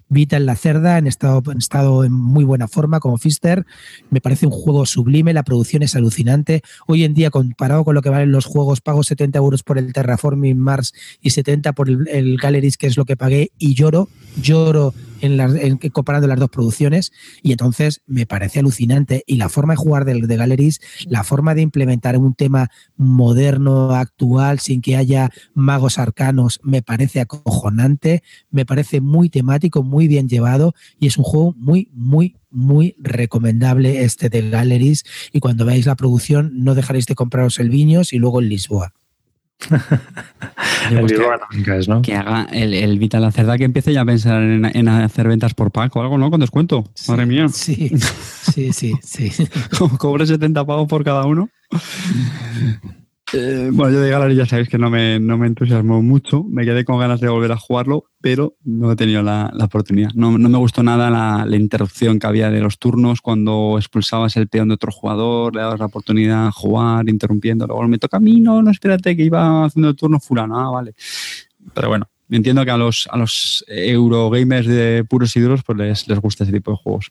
Vita 0.08 0.36
en 0.36 0.46
la 0.46 0.56
cerda, 0.56 0.98
en 0.98 1.06
estado, 1.06 1.42
en 1.50 1.58
estado 1.58 2.04
en 2.04 2.12
muy 2.12 2.44
buena 2.44 2.68
forma, 2.68 3.00
como 3.00 3.18
Fister. 3.18 3.66
Me 4.10 4.20
parece 4.20 4.46
un 4.46 4.52
juego 4.52 4.86
sublime, 4.86 5.32
la 5.32 5.42
producción 5.42 5.82
es 5.82 5.96
alucinante. 5.96 6.62
Hoy 6.86 7.04
en 7.04 7.14
día, 7.14 7.30
comparado 7.30 7.84
con 7.84 7.94
lo 7.94 8.02
que 8.02 8.10
valen 8.10 8.32
los 8.32 8.44
juegos, 8.44 8.80
pago 8.80 9.02
70 9.02 9.38
euros 9.38 9.62
por 9.62 9.78
el 9.78 9.92
Terraforming 9.92 10.58
Mars 10.58 10.94
y 11.20 11.30
70 11.30 11.72
por 11.72 11.88
el, 11.88 12.08
el 12.08 12.36
Galleries, 12.36 12.76
que 12.76 12.86
es 12.86 12.96
lo 12.96 13.04
que 13.04 13.16
pagué, 13.16 13.52
y 13.58 13.74
lloro, 13.74 14.08
lloro 14.40 14.94
en, 15.22 15.78
comparando 15.92 16.26
las 16.26 16.38
dos 16.38 16.50
producciones 16.50 17.12
y 17.42 17.52
entonces 17.52 18.02
me 18.06 18.26
parece 18.26 18.60
alucinante 18.60 19.24
y 19.26 19.36
la 19.36 19.48
forma 19.48 19.74
de 19.74 19.78
jugar 19.78 20.04
de, 20.04 20.20
de 20.20 20.36
Galleries, 20.36 20.80
la 21.06 21.24
forma 21.24 21.54
de 21.54 21.62
implementar 21.62 22.16
un 22.16 22.34
tema 22.34 22.70
moderno, 22.96 23.94
actual, 23.94 24.60
sin 24.60 24.80
que 24.80 24.96
haya 24.96 25.30
magos 25.54 25.98
arcanos, 25.98 26.60
me 26.62 26.82
parece 26.82 27.20
acojonante, 27.20 28.22
me 28.50 28.66
parece 28.66 29.00
muy 29.00 29.28
temático, 29.28 29.82
muy 29.82 30.08
bien 30.08 30.28
llevado 30.28 30.74
y 30.98 31.06
es 31.06 31.18
un 31.18 31.24
juego 31.24 31.54
muy, 31.56 31.90
muy, 31.92 32.36
muy 32.50 32.96
recomendable 32.98 34.04
este 34.04 34.28
de 34.28 34.50
Galleries 34.50 35.04
y 35.32 35.40
cuando 35.40 35.64
veáis 35.64 35.86
la 35.86 35.96
producción 35.96 36.52
no 36.54 36.74
dejaréis 36.74 37.06
de 37.06 37.14
compraros 37.14 37.58
el 37.58 37.70
Viños 37.70 38.12
y 38.12 38.18
luego 38.18 38.40
el 38.40 38.48
Lisboa. 38.48 38.92
El 40.90 41.06
que, 41.06 41.80
¿no? 41.88 42.02
que 42.02 42.14
haga 42.14 42.46
el, 42.52 42.74
el 42.74 42.98
Vital 42.98 43.22
la 43.22 43.32
cerda 43.32 43.58
que 43.58 43.64
empiece 43.64 43.92
ya 43.92 44.02
a 44.02 44.04
pensar 44.04 44.42
en, 44.42 44.88
hacer 44.88 45.28
ventas 45.28 45.54
por 45.54 45.70
pack 45.70 45.94
o 45.96 46.02
algo, 46.02 46.18
¿no? 46.18 46.30
Con 46.30 46.40
descuento. 46.40 46.84
Madre 47.08 47.26
mía. 47.26 47.48
Sí, 47.48 47.90
sí, 48.52 48.72
sí, 48.72 48.94
sí. 49.02 49.30
Cobre 49.98 50.26
70 50.26 50.64
pavos 50.64 50.88
por 50.88 51.04
cada 51.04 51.24
uno. 51.26 51.48
Eh, 53.32 53.70
bueno, 53.72 53.92
yo 53.92 54.00
de 54.00 54.10
Gallery 54.10 54.34
ya 54.34 54.46
sabéis 54.46 54.68
que 54.68 54.78
no 54.78 54.90
me, 54.90 55.20
no 55.20 55.38
me 55.38 55.46
entusiasmó 55.46 56.02
mucho. 56.02 56.42
Me 56.44 56.64
quedé 56.64 56.84
con 56.84 56.98
ganas 56.98 57.20
de 57.20 57.28
volver 57.28 57.52
a 57.52 57.56
jugarlo, 57.56 58.04
pero 58.20 58.56
no 58.64 58.90
he 58.90 58.96
tenido 58.96 59.22
la, 59.22 59.52
oportunidad. 59.62 60.10
No, 60.14 60.32
me 60.32 60.58
gustó 60.58 60.82
nada 60.82 61.10
la, 61.10 61.56
interrupción 61.56 62.18
que 62.18 62.26
había 62.26 62.50
de 62.50 62.60
los 62.60 62.78
turnos 62.78 63.20
cuando 63.20 63.76
expulsabas 63.78 64.36
el 64.36 64.48
peón 64.48 64.68
de 64.68 64.74
otro 64.74 64.90
jugador, 64.90 65.54
le 65.54 65.62
dabas 65.62 65.78
la 65.78 65.86
oportunidad 65.86 66.46
de 66.46 66.52
jugar, 66.52 67.08
interrumpiendo. 67.08 67.66
Luego 67.66 67.86
me 67.86 67.98
toca 67.98 68.16
a 68.16 68.20
mí, 68.20 68.40
no, 68.40 68.62
no, 68.62 68.70
espérate, 68.70 69.16
que 69.16 69.22
iba 69.22 69.64
haciendo 69.64 69.90
el 69.90 69.96
turno 69.96 70.18
fulano. 70.18 70.58
Ah, 70.58 70.70
vale. 70.70 70.94
Pero 71.72 71.88
bueno, 71.88 72.08
entiendo 72.30 72.64
que 72.64 72.70
a 72.72 72.76
los, 72.76 73.08
a 73.10 73.16
los 73.16 73.64
Eurogamers 73.68 74.66
de 74.66 75.04
puros 75.08 75.36
y 75.36 75.40
duros 75.40 75.62
pues 75.62 75.78
les, 75.78 76.08
les 76.08 76.18
gusta 76.18 76.44
ese 76.44 76.52
tipo 76.52 76.72
de 76.72 76.78
juegos. 76.78 77.10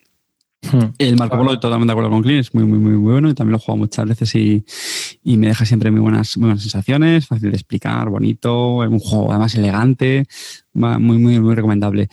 Hmm. 0.61 0.91
El 0.97 1.15
Marco 1.15 1.37
Polo, 1.37 1.57
totalmente 1.57 1.87
de 1.87 1.91
acuerdo 1.93 2.09
con 2.09 2.21
Clean, 2.21 2.39
es 2.39 2.53
muy, 2.53 2.65
muy, 2.65 2.79
muy 2.79 2.95
bueno 2.95 3.29
y 3.29 3.33
también 3.33 3.53
lo 3.53 3.57
he 3.57 3.61
jugado 3.61 3.77
muchas 3.77 4.05
veces 4.05 4.35
y, 4.35 4.65
y, 5.23 5.37
me 5.37 5.47
deja 5.47 5.65
siempre 5.65 5.89
muy 5.89 6.01
buenas, 6.01 6.37
muy 6.37 6.47
buenas 6.47 6.61
sensaciones, 6.61 7.27
fácil 7.27 7.51
de 7.51 7.55
explicar, 7.55 8.09
bonito, 8.09 8.83
es 8.83 8.89
un 8.89 8.99
juego 8.99 9.31
además 9.31 9.55
elegante, 9.55 10.27
muy, 10.73 11.17
muy, 11.17 11.39
muy 11.39 11.55
recomendable. 11.55 12.09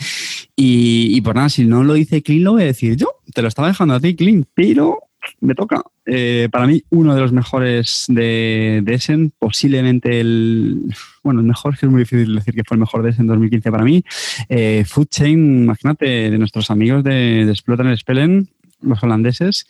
Y, 0.55 1.09
y 1.17 1.21
por 1.23 1.35
nada, 1.35 1.49
si 1.49 1.65
no 1.65 1.83
lo 1.83 1.95
dice 1.95 2.23
Clean, 2.23 2.45
lo 2.45 2.53
voy 2.53 2.63
a 2.63 2.67
decir 2.67 2.97
yo, 2.97 3.09
te 3.35 3.43
lo 3.43 3.49
estaba 3.49 3.69
dejando 3.69 3.95
a 3.95 4.01
ti, 4.01 4.15
Clean, 4.15 4.47
pero 4.55 5.01
me 5.41 5.55
toca. 5.55 5.83
Eh, 6.05 6.49
para 6.51 6.67
mí, 6.67 6.83
uno 6.91 7.15
de 7.15 7.21
los 7.21 7.33
mejores 7.33 8.05
de, 8.09 8.81
de, 8.85 8.95
Essen, 8.95 9.33
posiblemente 9.39 10.21
el. 10.21 10.95
Bueno, 11.23 11.41
el 11.41 11.47
mejor, 11.47 11.77
que 11.77 11.87
es 11.87 11.93
muy 11.93 12.01
difícil 12.01 12.35
decir 12.35 12.55
que 12.55 12.65
fue 12.65 12.77
el 12.77 12.81
mejor 12.81 13.03
de 13.03 13.11
Essen 13.11 13.27
2015 13.27 13.71
para 13.71 13.85
mí. 13.85 14.05
Eh, 14.49 14.85
Food 14.87 15.09
Chain, 15.09 15.65
imagínate, 15.65 16.31
de 16.31 16.39
nuestros 16.39 16.71
amigos 16.71 17.03
de, 17.05 17.45
de 17.47 17.91
el 17.91 17.99
Spellen, 17.99 18.49
los 18.81 19.03
holandeses. 19.03 19.67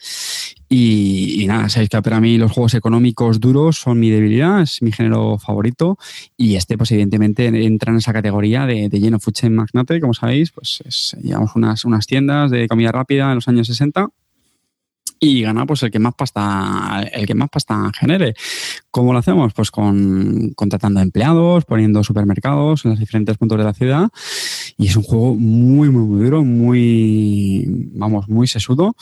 Y, 0.69 1.45
nada, 1.47 1.69
sabéis 1.69 1.91
que 1.91 2.03
para 2.03 2.21
mí 2.21 2.39
los 2.39 2.53
juegos 2.53 2.75
económicos 2.75 3.41
duros 3.41 3.77
son 3.77 4.01
mi 4.01 4.11
debilidad, 4.11 4.63
es 4.63 4.83
mi 4.83 4.93
género 4.93 5.39
favorito. 5.39 5.97
Y 6.37 6.57
este, 6.57 6.77
pues 6.77 6.91
evidentemente, 6.91 7.47
entra 7.47 7.93
en 7.93 7.99
esa 7.99 8.13
categoría 8.13 8.67
de, 8.67 8.89
de 8.89 9.01
lleno 9.01 9.21
Food 9.21 9.35
Chain 9.35 9.55
Magnate, 9.55 10.01
como 10.01 10.13
sabéis, 10.13 10.51
pues 10.51 10.83
es, 10.85 11.17
llevamos 11.23 11.55
unas, 11.55 11.85
unas 11.85 12.07
tiendas 12.07 12.51
de 12.51 12.69
comida 12.69 12.93
rápida 12.93 13.31
en 13.31 13.37
los 13.37 13.49
años 13.49 13.69
60 13.69 14.09
y 15.19 15.43
gana 15.43 15.67
pues 15.67 15.83
el 15.83 15.91
que 15.91 15.99
más 15.99 16.15
pasta 16.15 17.03
el 17.13 17.27
que 17.27 17.35
más 17.35 17.49
pasta 17.49 17.91
genere. 17.99 18.35
¿Cómo 18.91 19.13
lo 19.13 19.19
hacemos? 19.19 19.53
Pues 19.55 19.71
con 19.71 20.53
contratando 20.55 21.01
empleados, 21.01 21.65
poniendo 21.65 22.05
supermercados 22.05 22.85
en 22.85 22.93
los 22.93 23.01
diferentes 23.01 23.37
puntos 23.39 23.59
de 23.59 23.65
la 23.65 23.75
ciudad 23.75 24.09
y 24.77 24.89
es 24.89 24.97
un 24.97 25.03
juego 25.03 25.35
muy 25.35 25.91
muy 25.91 26.05
muy 26.05 26.25
duro, 26.25 26.45
muy 26.45 27.65
vamos, 27.95 28.29
muy 28.29 28.47
sesudo 28.47 28.97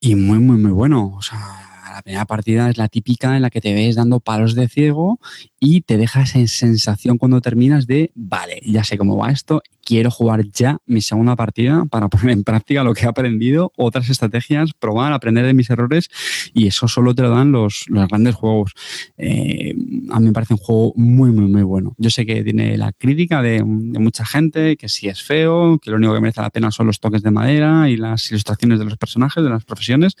y 0.00 0.14
muy 0.14 0.38
muy 0.38 0.56
muy 0.56 0.72
bueno, 0.72 1.14
o 1.16 1.22
sea, 1.22 1.69
la 1.94 2.02
primera 2.02 2.24
partida 2.24 2.70
es 2.70 2.78
la 2.78 2.88
típica 2.88 3.36
en 3.36 3.42
la 3.42 3.50
que 3.50 3.60
te 3.60 3.74
ves 3.74 3.96
dando 3.96 4.20
palos 4.20 4.54
de 4.54 4.68
ciego 4.68 5.20
y 5.58 5.82
te 5.82 5.96
deja 5.96 6.22
esa 6.22 6.46
sensación 6.46 7.18
cuando 7.18 7.40
terminas 7.40 7.86
de, 7.86 8.12
vale, 8.14 8.60
ya 8.64 8.84
sé 8.84 8.96
cómo 8.96 9.16
va 9.16 9.30
esto, 9.30 9.62
quiero 9.84 10.10
jugar 10.10 10.46
ya 10.52 10.78
mi 10.86 11.00
segunda 11.00 11.36
partida 11.36 11.84
para 11.90 12.08
poner 12.08 12.30
en 12.30 12.44
práctica 12.44 12.84
lo 12.84 12.94
que 12.94 13.04
he 13.04 13.08
aprendido, 13.08 13.72
otras 13.76 14.08
estrategias, 14.08 14.70
probar, 14.78 15.12
aprender 15.12 15.44
de 15.44 15.54
mis 15.54 15.70
errores 15.70 16.08
y 16.54 16.66
eso 16.66 16.88
solo 16.88 17.14
te 17.14 17.22
lo 17.22 17.30
dan 17.30 17.52
los, 17.52 17.84
los 17.88 18.08
grandes 18.08 18.34
juegos. 18.34 18.72
Eh, 19.18 19.74
a 20.10 20.20
mí 20.20 20.26
me 20.26 20.32
parece 20.32 20.54
un 20.54 20.58
juego 20.58 20.92
muy, 20.96 21.30
muy, 21.30 21.46
muy 21.46 21.62
bueno. 21.62 21.94
Yo 21.98 22.10
sé 22.10 22.24
que 22.24 22.42
tiene 22.42 22.76
la 22.76 22.92
crítica 22.92 23.42
de, 23.42 23.62
de 23.64 23.98
mucha 23.98 24.24
gente, 24.24 24.76
que 24.76 24.88
sí 24.88 25.08
es 25.08 25.22
feo, 25.22 25.78
que 25.78 25.90
lo 25.90 25.96
único 25.96 26.14
que 26.14 26.20
merece 26.20 26.40
la 26.40 26.50
pena 26.50 26.70
son 26.70 26.86
los 26.86 27.00
toques 27.00 27.22
de 27.22 27.30
madera 27.30 27.88
y 27.88 27.96
las 27.96 28.30
ilustraciones 28.30 28.78
de 28.78 28.84
los 28.84 28.96
personajes, 28.96 29.42
de 29.42 29.50
las 29.50 29.64
profesiones 29.64 30.16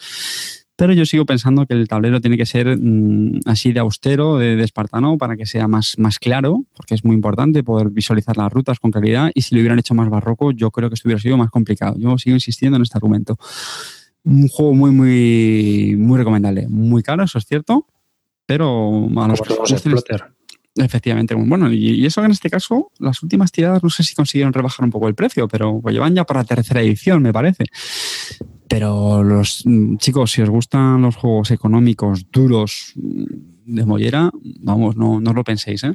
pero 0.80 0.94
yo 0.94 1.04
sigo 1.04 1.26
pensando 1.26 1.66
que 1.66 1.74
el 1.74 1.86
tablero 1.88 2.22
tiene 2.22 2.38
que 2.38 2.46
ser 2.46 2.74
mm, 2.80 3.40
así 3.44 3.70
de 3.70 3.80
austero, 3.80 4.38
de, 4.38 4.56
de, 4.56 4.64
espartano, 4.64 5.18
para 5.18 5.36
que 5.36 5.44
sea 5.44 5.68
más, 5.68 5.98
más 5.98 6.18
claro, 6.18 6.64
porque 6.74 6.94
es 6.94 7.04
muy 7.04 7.14
importante 7.14 7.62
poder 7.62 7.90
visualizar 7.90 8.38
las 8.38 8.50
rutas 8.50 8.78
con 8.78 8.90
claridad. 8.90 9.30
Y 9.34 9.42
si 9.42 9.54
lo 9.54 9.60
hubieran 9.60 9.78
hecho 9.78 9.92
más 9.92 10.08
barroco, 10.08 10.52
yo 10.52 10.70
creo 10.70 10.88
que 10.88 10.94
esto 10.94 11.06
hubiera 11.06 11.20
sido 11.20 11.36
más 11.36 11.50
complicado. 11.50 11.96
Yo 11.98 12.16
sigo 12.16 12.34
insistiendo 12.34 12.76
en 12.76 12.82
este 12.82 12.96
argumento. 12.96 13.36
Un 14.24 14.48
juego 14.48 14.72
muy, 14.72 14.90
muy, 14.90 15.96
muy 15.98 16.16
recomendable. 16.16 16.66
Muy 16.66 17.02
caro, 17.02 17.24
eso 17.24 17.36
es 17.36 17.44
cierto, 17.44 17.86
pero 18.46 19.06
a 19.18 19.28
los. 19.28 19.38
Efectivamente, 20.76 21.34
bueno, 21.34 21.70
y, 21.70 22.06
eso 22.06 22.24
en 22.24 22.30
este 22.30 22.48
caso, 22.48 22.90
las 22.98 23.22
últimas 23.22 23.52
tiradas 23.52 23.82
no 23.82 23.90
sé 23.90 24.02
si 24.02 24.14
consiguieron 24.14 24.54
rebajar 24.54 24.82
un 24.82 24.90
poco 24.90 25.08
el 25.08 25.14
precio, 25.14 25.46
pero 25.46 25.78
pues 25.82 25.92
llevan 25.92 26.14
ya 26.14 26.24
para 26.24 26.40
la 26.40 26.44
tercera 26.44 26.80
edición, 26.80 27.22
me 27.22 27.34
parece. 27.34 27.64
Pero 28.70 29.24
los 29.24 29.64
mm, 29.66 29.96
chicos, 29.96 30.30
si 30.30 30.42
os 30.42 30.48
gustan 30.48 31.02
los 31.02 31.16
juegos 31.16 31.50
económicos 31.50 32.30
duros 32.30 32.92
mm, 32.94 33.74
de 33.74 33.84
mollera, 33.84 34.30
vamos, 34.60 34.96
no, 34.96 35.20
no 35.20 35.34
lo 35.34 35.42
penséis, 35.42 35.82
¿eh? 35.82 35.94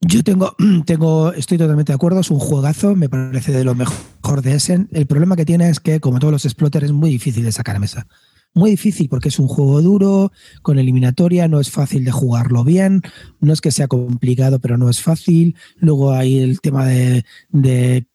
Yo 0.00 0.24
tengo, 0.24 0.56
tengo, 0.86 1.34
estoy 1.34 1.58
totalmente 1.58 1.92
de 1.92 1.96
acuerdo, 1.96 2.20
es 2.20 2.30
un 2.30 2.38
juegazo, 2.38 2.96
me 2.96 3.10
parece 3.10 3.52
de 3.52 3.64
lo 3.64 3.74
mejor 3.74 4.40
de 4.40 4.54
Essen. 4.54 4.88
El 4.90 5.06
problema 5.06 5.36
que 5.36 5.44
tiene 5.44 5.68
es 5.68 5.80
que, 5.80 6.00
como 6.00 6.18
todos 6.18 6.32
los 6.32 6.46
exploters, 6.46 6.86
es 6.86 6.92
muy 6.92 7.10
difícil 7.10 7.44
de 7.44 7.52
sacar 7.52 7.76
a 7.76 7.78
mesa. 7.78 8.06
Muy 8.54 8.70
difícil 8.70 9.08
porque 9.08 9.30
es 9.30 9.38
un 9.38 9.48
juego 9.48 9.80
duro, 9.80 10.32
con 10.60 10.78
eliminatoria, 10.78 11.48
no 11.48 11.58
es 11.58 11.70
fácil 11.70 12.04
de 12.04 12.10
jugarlo 12.10 12.64
bien, 12.64 13.00
no 13.40 13.52
es 13.52 13.62
que 13.62 13.70
sea 13.70 13.88
complicado, 13.88 14.58
pero 14.58 14.76
no 14.76 14.90
es 14.90 15.00
fácil. 15.00 15.56
Luego 15.78 16.12
hay 16.12 16.38
el 16.38 16.60
tema 16.60 16.86
de, 16.86 17.24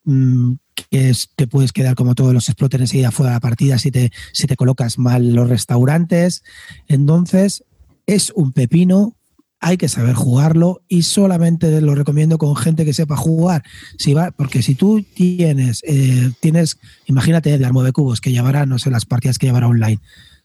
mmm, 0.03 0.53
que 0.75 1.11
te 1.35 1.47
puedes 1.47 1.71
quedar 1.71 1.95
como 1.95 2.13
todos 2.13 2.35
los 2.35 2.49
exploters 2.49 2.81
enseguida 2.81 3.09
fuera 3.09 3.31
de 3.31 3.35
la 3.37 3.39
partida 3.39 3.79
si 3.79 3.89
te, 3.89 4.11
si 4.31 4.45
te 4.45 4.55
colocas 4.55 4.99
mal 4.99 5.33
los 5.33 5.49
restaurantes. 5.49 6.43
Entonces, 6.87 7.63
es 8.05 8.31
un 8.35 8.51
pepino, 8.51 9.17
hay 9.59 9.77
que 9.77 9.89
saber 9.89 10.13
jugarlo 10.13 10.83
y 10.87 11.01
solamente 11.01 11.81
lo 11.81 11.95
recomiendo 11.95 12.37
con 12.37 12.55
gente 12.55 12.85
que 12.85 12.93
sepa 12.93 13.17
jugar. 13.17 13.63
Si 13.97 14.13
va, 14.13 14.31
porque 14.31 14.61
si 14.61 14.75
tú 14.75 15.03
tienes, 15.15 15.83
eh, 15.87 16.31
tienes, 16.39 16.77
imagínate 17.07 17.57
de 17.57 17.65
Armo 17.65 17.81
de 17.83 17.91
Cubos 17.91 18.21
que 18.21 18.31
llevará, 18.31 18.67
no 18.67 18.77
sé, 18.77 18.91
las 18.91 19.05
partidas 19.05 19.39
que 19.39 19.47
llevará 19.47 19.67
online. 19.67 19.99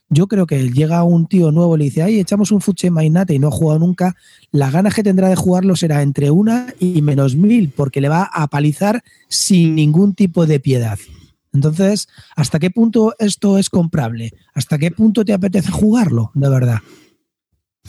Yo 0.09 0.27
creo 0.27 0.45
que 0.45 0.69
llega 0.69 1.03
un 1.03 1.27
tío 1.27 1.51
nuevo 1.51 1.75
y 1.75 1.79
le 1.79 1.85
dice, 1.85 2.03
ay, 2.03 2.19
echamos 2.19 2.51
un 2.51 2.61
Fuche 2.61 2.91
Mainate 2.91 3.33
y 3.33 3.39
no 3.39 3.47
ha 3.47 3.51
jugado 3.51 3.79
nunca. 3.79 4.15
La 4.51 4.69
gana 4.69 4.91
que 4.91 5.03
tendrá 5.03 5.29
de 5.29 5.35
jugarlo 5.35 5.75
será 5.75 6.01
entre 6.01 6.29
una 6.29 6.73
y 6.79 7.01
menos 7.01 7.35
mil, 7.35 7.71
porque 7.75 8.01
le 8.01 8.09
va 8.09 8.29
a 8.31 8.47
palizar 8.47 9.03
sin 9.27 9.75
ningún 9.75 10.13
tipo 10.13 10.45
de 10.45 10.59
piedad. 10.59 10.99
Entonces, 11.53 12.07
¿hasta 12.35 12.59
qué 12.59 12.71
punto 12.71 13.15
esto 13.19 13.57
es 13.57 13.69
comprable? 13.69 14.33
¿Hasta 14.53 14.77
qué 14.77 14.91
punto 14.91 15.23
te 15.23 15.33
apetece 15.33 15.71
jugarlo, 15.71 16.31
de 16.33 16.49
verdad? 16.49 16.79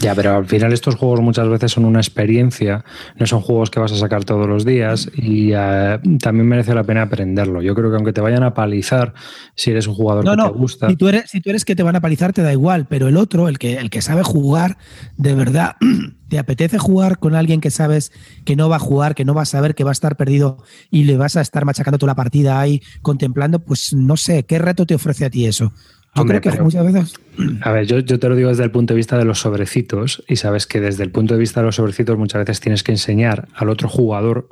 Ya, 0.01 0.13
pero 0.13 0.35
al 0.35 0.47
final 0.47 0.73
estos 0.73 0.97
juegos 0.97 1.21
muchas 1.21 1.49
veces 1.49 1.71
son 1.71 1.85
una 1.85 2.01
experiencia, 2.01 2.85
no 3.17 3.27
son 3.27 3.41
juegos 3.41 3.71
que 3.71 3.79
vas 3.79 3.93
a 3.93 3.97
sacar 3.97 4.25
todos 4.25 4.49
los 4.49 4.65
días 4.65 5.09
y 5.15 5.55
uh, 5.55 6.01
también 6.19 6.49
merece 6.49 6.75
la 6.75 6.83
pena 6.83 7.03
aprenderlo. 7.03 7.63
Yo 7.63 7.77
creo 7.77 7.91
que 7.91 7.97
aunque 7.97 8.13
te 8.13 8.21
vayan 8.21 8.43
a 8.43 8.55
palizar, 8.55 9.15
si 9.55 9.71
eres 9.71 9.87
un 9.87 9.95
jugador 9.95 10.25
no, 10.25 10.33
que 10.33 10.37
no. 10.37 10.51
te 10.51 10.59
gusta. 10.59 10.89
Si 10.91 10.97
tú, 10.97 11.09
eres, 11.09 11.31
si 11.31 11.41
tú 11.41 11.51
eres 11.51 11.65
que 11.65 11.77
te 11.77 11.85
van 11.85 11.95
a 11.95 12.01
palizar, 12.01 12.33
te 12.33 12.43
da 12.43 12.53
igual, 12.53 12.87
pero 12.87 13.07
el 13.07 13.17
otro, 13.17 13.49
el 13.49 13.61
que, 13.61 13.75
el 13.77 13.89
que 13.89 14.03
sabe 14.03 14.25
jugar, 14.25 14.79
de 15.17 15.35
verdad, 15.37 15.77
te 16.29 16.41
apetece 16.41 16.77
jugar 16.77 17.21
con 17.21 17.37
alguien 17.37 17.61
que 17.61 17.71
sabes 17.71 18.11
que 18.45 18.57
no 18.57 18.69
va 18.69 18.77
a 18.77 18.81
jugar, 18.81 19.15
que 19.15 19.25
no 19.25 19.33
va 19.33 19.43
a 19.43 19.47
saber 19.47 19.77
que 19.77 19.85
va 19.85 19.91
a 19.91 19.93
estar 19.93 20.17
perdido 20.17 20.65
y 20.91 21.05
le 21.05 21.17
vas 21.17 21.37
a 21.37 21.41
estar 21.41 21.65
machacando 21.65 21.99
toda 21.99 22.11
la 22.11 22.17
partida 22.17 22.59
ahí, 22.59 22.83
contemplando, 23.01 23.61
pues 23.61 23.95
no 23.95 24.17
sé, 24.17 24.45
¿qué 24.45 24.59
reto 24.59 24.87
te 24.87 24.97
ofrece 24.97 25.25
a 25.25 25.31
ti 25.31 25.47
eso? 25.47 25.73
Yo 26.15 26.23
Hombre, 26.23 26.41
creo 26.41 26.53
que 26.53 26.57
pero, 26.57 26.65
muchas 26.65 26.93
veces. 26.93 27.15
A 27.63 27.73
ver, 27.73 27.87
yo, 27.87 27.99
yo, 27.99 28.21
te 28.21 28.29
lo 28.29 28.37
digo 28.37 28.49
desde 28.49 28.63
el 28.63 28.71
punto 28.71 28.95
de 28.95 28.97
vista 28.99 29.19
de 29.19 29.25
los 29.25 29.41
sobrecitos, 29.41 30.23
y 30.29 30.37
sabes 30.37 30.67
que 30.67 30.81
desde 30.81 31.03
el 31.03 31.11
punto 31.11 31.35
de 31.35 31.41
vista 31.41 31.61
de 31.61 31.67
los 31.67 31.77
sobrecitos 31.77 32.17
muchas 32.17 32.41
veces 32.41 32.61
tienes 32.61 32.83
que 32.85 32.93
enseñar 32.93 33.49
al 33.55 33.69
otro 33.69 33.89
jugador 33.89 34.49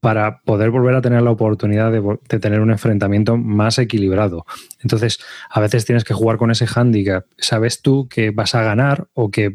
para 0.00 0.40
poder 0.42 0.70
volver 0.70 0.94
a 0.94 1.02
tener 1.02 1.22
la 1.22 1.30
oportunidad 1.30 1.92
de, 1.92 2.00
de, 2.28 2.38
tener 2.38 2.60
un 2.60 2.70
enfrentamiento 2.70 3.36
más 3.36 3.78
equilibrado. 3.78 4.46
Entonces, 4.82 5.18
a 5.50 5.60
veces 5.60 5.84
tienes 5.84 6.04
que 6.04 6.14
jugar 6.14 6.38
con 6.38 6.50
ese 6.50 6.66
handicap. 6.66 7.26
Sabes 7.36 7.82
tú 7.82 8.08
que 8.08 8.30
vas 8.30 8.54
a 8.54 8.62
ganar 8.62 9.08
o 9.12 9.30
que 9.30 9.52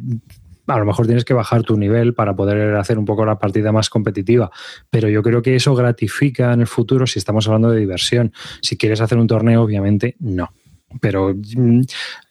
a 0.67 0.77
lo 0.77 0.85
mejor 0.85 1.05
tienes 1.05 1.25
que 1.25 1.33
bajar 1.33 1.63
tu 1.63 1.77
nivel 1.77 2.13
para 2.13 2.35
poder 2.35 2.75
hacer 2.75 2.99
un 2.99 3.05
poco 3.05 3.25
la 3.25 3.39
partida 3.39 3.71
más 3.71 3.89
competitiva, 3.89 4.51
pero 4.89 5.09
yo 5.09 5.23
creo 5.23 5.41
que 5.41 5.55
eso 5.55 5.75
gratifica 5.75 6.53
en 6.53 6.61
el 6.61 6.67
futuro 6.67 7.07
si 7.07 7.19
estamos 7.19 7.47
hablando 7.47 7.71
de 7.71 7.79
diversión. 7.79 8.33
Si 8.61 8.77
quieres 8.77 9.01
hacer 9.01 9.17
un 9.17 9.27
torneo, 9.27 9.61
obviamente 9.63 10.15
no 10.19 10.51
pero 11.01 11.33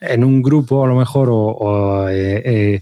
en 0.00 0.24
un 0.24 0.42
grupo 0.42 0.84
a 0.84 0.88
lo 0.88 0.96
mejor 0.96 1.28
o, 1.30 1.36
o 1.36 2.08
eh, 2.08 2.42
eh, 2.44 2.80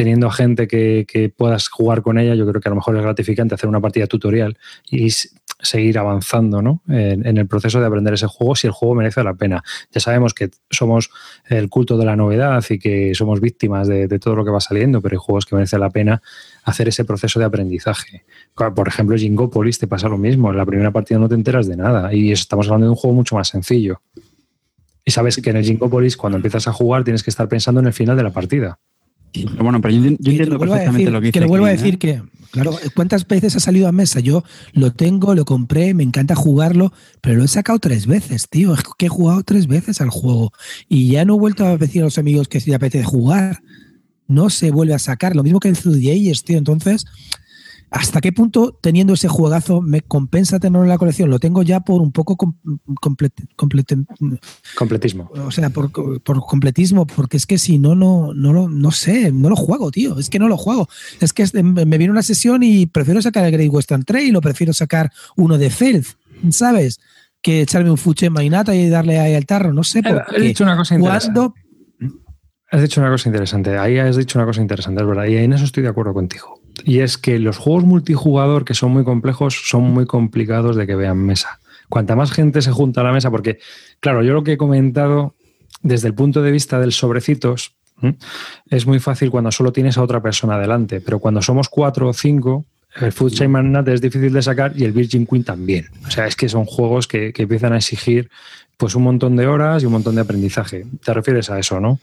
teniendo 0.00 0.30
gente 0.30 0.66
que, 0.66 1.32
puedas 1.36 1.68
jugar 1.68 2.00
con 2.00 2.18
ella, 2.18 2.34
yo 2.34 2.46
creo 2.46 2.60
que 2.60 2.68
a 2.68 2.70
lo 2.70 2.76
mejor 2.76 2.96
es 2.96 3.02
gratificante 3.02 3.54
hacer 3.54 3.68
una 3.68 3.82
partida 3.82 4.06
tutorial 4.06 4.56
y 4.90 5.10
seguir 5.10 5.98
avanzando 5.98 6.62
¿no? 6.62 6.82
en, 6.88 7.36
el 7.36 7.46
proceso 7.46 7.80
de 7.80 7.86
aprender 7.86 8.14
ese 8.14 8.26
juego 8.26 8.56
si 8.56 8.66
el 8.66 8.72
juego 8.72 8.94
merece 8.94 9.22
la 9.22 9.34
pena. 9.34 9.62
Ya 9.92 10.00
sabemos 10.00 10.32
que 10.32 10.48
somos 10.70 11.10
el 11.50 11.68
culto 11.68 11.98
de 11.98 12.06
la 12.06 12.16
novedad 12.16 12.64
y 12.70 12.78
que 12.78 13.14
somos 13.14 13.42
víctimas 13.42 13.88
de, 13.88 14.08
todo 14.18 14.36
lo 14.36 14.44
que 14.46 14.50
va 14.50 14.60
saliendo, 14.60 15.02
pero 15.02 15.16
hay 15.16 15.22
juegos 15.22 15.44
que 15.44 15.54
merece 15.54 15.78
la 15.78 15.90
pena 15.90 16.22
hacer 16.64 16.88
ese 16.88 17.04
proceso 17.04 17.38
de 17.38 17.44
aprendizaje. 17.44 18.24
Por 18.54 18.88
ejemplo, 18.88 19.18
Jingopolis 19.18 19.78
te 19.78 19.86
pasa 19.86 20.08
lo 20.08 20.16
mismo. 20.16 20.50
En 20.50 20.56
la 20.56 20.64
primera 20.64 20.92
partida 20.92 21.18
no 21.18 21.28
te 21.28 21.34
enteras 21.34 21.66
de 21.66 21.76
nada 21.76 22.14
y 22.14 22.32
estamos 22.32 22.66
hablando 22.68 22.86
de 22.86 22.90
un 22.92 22.96
juego 22.96 23.14
mucho 23.14 23.34
más 23.34 23.48
sencillo. 23.48 24.00
Y 25.04 25.10
sabes 25.10 25.36
que 25.38 25.50
en 25.50 25.56
el 25.56 25.64
Jingopolis, 25.64 26.16
cuando 26.16 26.36
empiezas 26.36 26.68
a 26.68 26.72
jugar, 26.72 27.04
tienes 27.04 27.22
que 27.22 27.30
estar 27.30 27.48
pensando 27.48 27.80
en 27.80 27.86
el 27.86 27.92
final 27.92 28.16
de 28.16 28.22
la 28.22 28.30
partida. 28.30 28.78
Pero 29.32 29.62
bueno, 29.62 29.80
pero 29.80 29.94
yo, 29.94 30.02
yo 30.02 30.08
entiendo 30.08 30.58
perfectamente 30.58 30.98
decir, 30.98 31.12
lo 31.12 31.20
que 31.20 31.26
dice. 31.26 31.32
Que 31.32 31.40
lo 31.40 31.48
vuelvo 31.48 31.66
aquí, 31.66 31.74
a 31.74 31.76
decir 31.76 31.94
¿eh? 31.94 31.98
que, 31.98 32.22
claro, 32.50 32.76
¿cuántas 32.94 33.26
veces 33.26 33.54
ha 33.54 33.60
salido 33.60 33.86
a 33.86 33.92
mesa? 33.92 34.20
Yo 34.20 34.42
lo 34.72 34.92
tengo, 34.92 35.34
lo 35.34 35.44
compré, 35.44 35.94
me 35.94 36.02
encanta 36.02 36.34
jugarlo, 36.34 36.92
pero 37.20 37.36
lo 37.36 37.44
he 37.44 37.48
sacado 37.48 37.78
tres 37.78 38.06
veces, 38.06 38.48
tío. 38.48 38.74
Es 38.74 38.80
que 38.98 39.06
he 39.06 39.08
jugado 39.08 39.42
tres 39.44 39.66
veces 39.66 40.00
al 40.00 40.10
juego 40.10 40.52
y 40.88 41.08
ya 41.08 41.24
no 41.24 41.36
he 41.36 41.38
vuelto 41.38 41.64
a 41.64 41.76
decir 41.76 42.02
a 42.02 42.06
los 42.06 42.18
amigos 42.18 42.48
que 42.48 42.60
si 42.60 42.72
apetece 42.72 43.04
jugar. 43.04 43.60
No 44.26 44.48
se 44.48 44.70
vuelve 44.70 44.94
a 44.94 45.00
sacar. 45.00 45.34
Lo 45.34 45.42
mismo 45.42 45.58
que 45.58 45.66
en 45.66 45.74
Through 45.74 46.00
the 46.00 46.12
Ages, 46.12 46.44
tío. 46.44 46.56
Entonces, 46.56 47.04
¿Hasta 47.90 48.20
qué 48.20 48.32
punto, 48.32 48.78
teniendo 48.80 49.14
ese 49.14 49.26
juegazo, 49.26 49.80
me 49.80 50.02
compensa 50.02 50.60
tenerlo 50.60 50.84
en 50.84 50.88
la 50.88 50.98
colección? 50.98 51.28
Lo 51.28 51.40
tengo 51.40 51.62
ya 51.62 51.80
por 51.80 52.00
un 52.00 52.12
poco 52.12 52.36
com 52.36 52.54
complet 53.00 53.32
complet 53.56 53.94
completismo. 54.76 55.30
O 55.34 55.50
sea, 55.50 55.70
por, 55.70 55.90
por, 55.90 56.40
completismo, 56.46 57.04
porque 57.06 57.36
es 57.36 57.46
que 57.46 57.58
si 57.58 57.80
no, 57.80 57.96
no, 57.96 58.32
no, 58.32 58.68
no 58.68 58.90
sé, 58.92 59.32
no 59.32 59.48
lo 59.48 59.56
juego, 59.56 59.90
tío. 59.90 60.18
Es 60.20 60.30
que 60.30 60.38
no 60.38 60.46
lo 60.46 60.56
juego. 60.56 60.88
Es 61.20 61.32
que 61.32 61.44
me 61.62 61.98
viene 61.98 62.12
una 62.12 62.22
sesión 62.22 62.62
y 62.62 62.86
prefiero 62.86 63.20
sacar 63.22 63.44
el 63.44 63.50
Great 63.50 63.72
Western 63.72 64.04
Trail 64.04 64.36
o 64.36 64.40
prefiero 64.40 64.72
sacar 64.72 65.10
uno 65.36 65.58
de 65.58 65.70
Feld, 65.70 66.06
¿sabes? 66.50 67.00
Que 67.42 67.62
echarme 67.62 67.90
un 67.90 67.98
fuche 67.98 68.30
mainata 68.30 68.72
y 68.72 68.88
darle 68.88 69.18
ahí 69.18 69.34
al 69.34 69.46
tarro. 69.46 69.72
No 69.72 69.82
sé. 69.82 70.00
He 70.36 70.40
dicho 70.40 70.62
una 70.62 70.76
cosa 70.76 70.94
interesante. 70.94 71.40
Has 72.70 72.82
dicho 72.82 73.00
una 73.00 73.10
cosa 73.10 73.28
interesante. 73.28 73.76
Ahí 73.76 73.98
has 73.98 74.16
dicho 74.16 74.38
una 74.38 74.46
cosa 74.46 74.60
interesante, 74.60 75.00
es 75.02 75.08
verdad. 75.08 75.26
Y 75.26 75.36
en 75.36 75.52
eso 75.52 75.64
estoy 75.64 75.82
de 75.82 75.88
acuerdo 75.88 76.14
contigo. 76.14 76.59
Y 76.84 77.00
es 77.00 77.18
que 77.18 77.38
los 77.38 77.58
juegos 77.58 77.84
multijugador 77.84 78.64
que 78.64 78.74
son 78.74 78.92
muy 78.92 79.04
complejos 79.04 79.62
son 79.68 79.82
muy 79.84 80.06
complicados 80.06 80.76
de 80.76 80.86
que 80.86 80.94
vean 80.94 81.18
mesa. 81.18 81.60
Cuanta 81.88 82.16
más 82.16 82.32
gente 82.32 82.62
se 82.62 82.70
junta 82.70 83.00
a 83.00 83.04
la 83.04 83.12
mesa, 83.12 83.30
porque, 83.30 83.58
claro, 83.98 84.22
yo 84.22 84.32
lo 84.32 84.44
que 84.44 84.52
he 84.52 84.56
comentado 84.56 85.34
desde 85.82 86.08
el 86.08 86.14
punto 86.14 86.42
de 86.42 86.52
vista 86.52 86.78
del 86.78 86.92
sobrecitos 86.92 87.74
es 88.70 88.86
muy 88.86 88.98
fácil 88.98 89.30
cuando 89.30 89.52
solo 89.52 89.72
tienes 89.72 89.98
a 89.98 90.02
otra 90.02 90.22
persona 90.22 90.58
delante, 90.58 91.00
pero 91.00 91.18
cuando 91.18 91.42
somos 91.42 91.68
cuatro 91.68 92.08
o 92.08 92.12
cinco, 92.12 92.64
el 93.00 93.12
Food 93.12 93.32
Chain 93.32 93.50
Magnate 93.50 93.92
es 93.92 94.00
difícil 94.00 94.32
de 94.32 94.42
sacar 94.42 94.72
y 94.76 94.84
el 94.84 94.92
Virgin 94.92 95.26
Queen 95.26 95.44
también. 95.44 95.86
O 96.06 96.10
sea, 96.10 96.26
es 96.26 96.34
que 96.34 96.48
son 96.48 96.64
juegos 96.64 97.06
que, 97.06 97.32
que 97.32 97.42
empiezan 97.42 97.72
a 97.72 97.76
exigir 97.76 98.30
pues 98.76 98.94
un 98.94 99.02
montón 99.02 99.36
de 99.36 99.46
horas 99.46 99.82
y 99.82 99.86
un 99.86 99.92
montón 99.92 100.14
de 100.14 100.22
aprendizaje. 100.22 100.86
¿Te 101.04 101.12
refieres 101.12 101.50
a 101.50 101.58
eso, 101.58 101.78
no? 101.80 102.00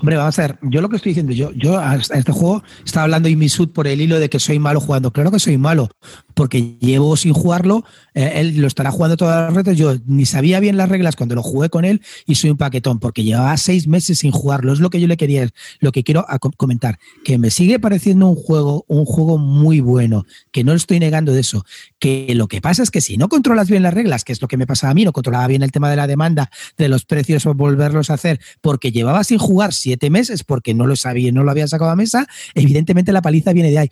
Hombre, 0.00 0.16
vamos 0.16 0.36
a 0.40 0.42
ver, 0.42 0.58
yo 0.62 0.80
lo 0.80 0.88
que 0.88 0.96
estoy 0.96 1.10
diciendo, 1.10 1.32
yo, 1.32 1.52
yo 1.52 1.78
a 1.78 1.94
este 1.94 2.32
juego 2.32 2.64
estaba 2.84 3.04
hablando 3.04 3.28
Imisud 3.28 3.68
por 3.68 3.86
el 3.86 4.00
hilo 4.00 4.18
de 4.18 4.28
que 4.28 4.40
soy 4.40 4.58
malo 4.58 4.80
jugando. 4.80 5.12
Claro 5.12 5.30
que 5.30 5.38
soy 5.38 5.56
malo, 5.56 5.88
porque 6.34 6.78
llevo 6.80 7.16
sin 7.16 7.32
jugarlo, 7.32 7.84
eh, 8.12 8.32
él 8.40 8.56
lo 8.56 8.66
estará 8.66 8.90
jugando 8.90 9.16
todas 9.16 9.46
las 9.46 9.54
redes, 9.54 9.78
yo 9.78 9.94
ni 10.04 10.26
sabía 10.26 10.58
bien 10.58 10.76
las 10.76 10.88
reglas 10.88 11.14
cuando 11.14 11.36
lo 11.36 11.44
jugué 11.44 11.68
con 11.68 11.84
él 11.84 12.02
y 12.26 12.34
soy 12.34 12.50
un 12.50 12.56
paquetón, 12.56 12.98
porque 12.98 13.22
llevaba 13.22 13.56
seis 13.56 13.86
meses 13.86 14.18
sin 14.18 14.32
jugarlo. 14.32 14.72
Es 14.72 14.80
lo 14.80 14.90
que 14.90 15.00
yo 15.00 15.06
le 15.06 15.16
quería, 15.16 15.48
lo 15.78 15.92
que 15.92 16.02
quiero 16.02 16.26
comentar, 16.56 16.98
que 17.24 17.38
me 17.38 17.52
sigue 17.52 17.78
pareciendo 17.78 18.26
un 18.26 18.34
juego, 18.34 18.84
un 18.88 19.04
juego 19.04 19.38
muy 19.38 19.80
bueno, 19.80 20.26
que 20.50 20.64
no 20.64 20.72
estoy 20.72 20.98
negando 20.98 21.32
de 21.32 21.40
eso, 21.40 21.64
que 22.00 22.34
lo 22.34 22.48
que 22.48 22.60
pasa 22.60 22.82
es 22.82 22.90
que 22.90 23.00
si 23.00 23.16
no 23.16 23.28
controlas 23.28 23.70
bien 23.70 23.84
las 23.84 23.94
reglas, 23.94 24.24
que 24.24 24.32
es 24.32 24.42
lo 24.42 24.48
que 24.48 24.56
me 24.56 24.66
pasaba 24.66 24.90
a 24.90 24.94
mí, 24.94 25.04
no 25.04 25.12
controlaba 25.12 25.46
bien 25.46 25.62
el 25.62 25.70
tema 25.70 25.88
de 25.88 25.94
la 25.94 26.08
demanda, 26.08 26.50
de 26.76 26.88
los 26.88 27.04
precios 27.04 27.46
o 27.46 27.54
volverlos 27.54 28.10
a 28.10 28.14
hacer, 28.14 28.40
porque 28.60 28.90
llevaba 28.90 29.22
sin 29.22 29.38
jugar 29.38 29.51
siete 29.70 30.10
meses 30.10 30.44
porque 30.44 30.74
no 30.74 30.86
lo 30.86 30.96
sabía, 30.96 31.32
no 31.32 31.44
lo 31.44 31.50
había 31.50 31.68
sacado 31.68 31.90
a 31.90 31.96
mesa, 31.96 32.26
evidentemente 32.54 33.12
la 33.12 33.22
paliza 33.22 33.52
viene 33.52 33.70
de 33.70 33.78
ahí. 33.78 33.90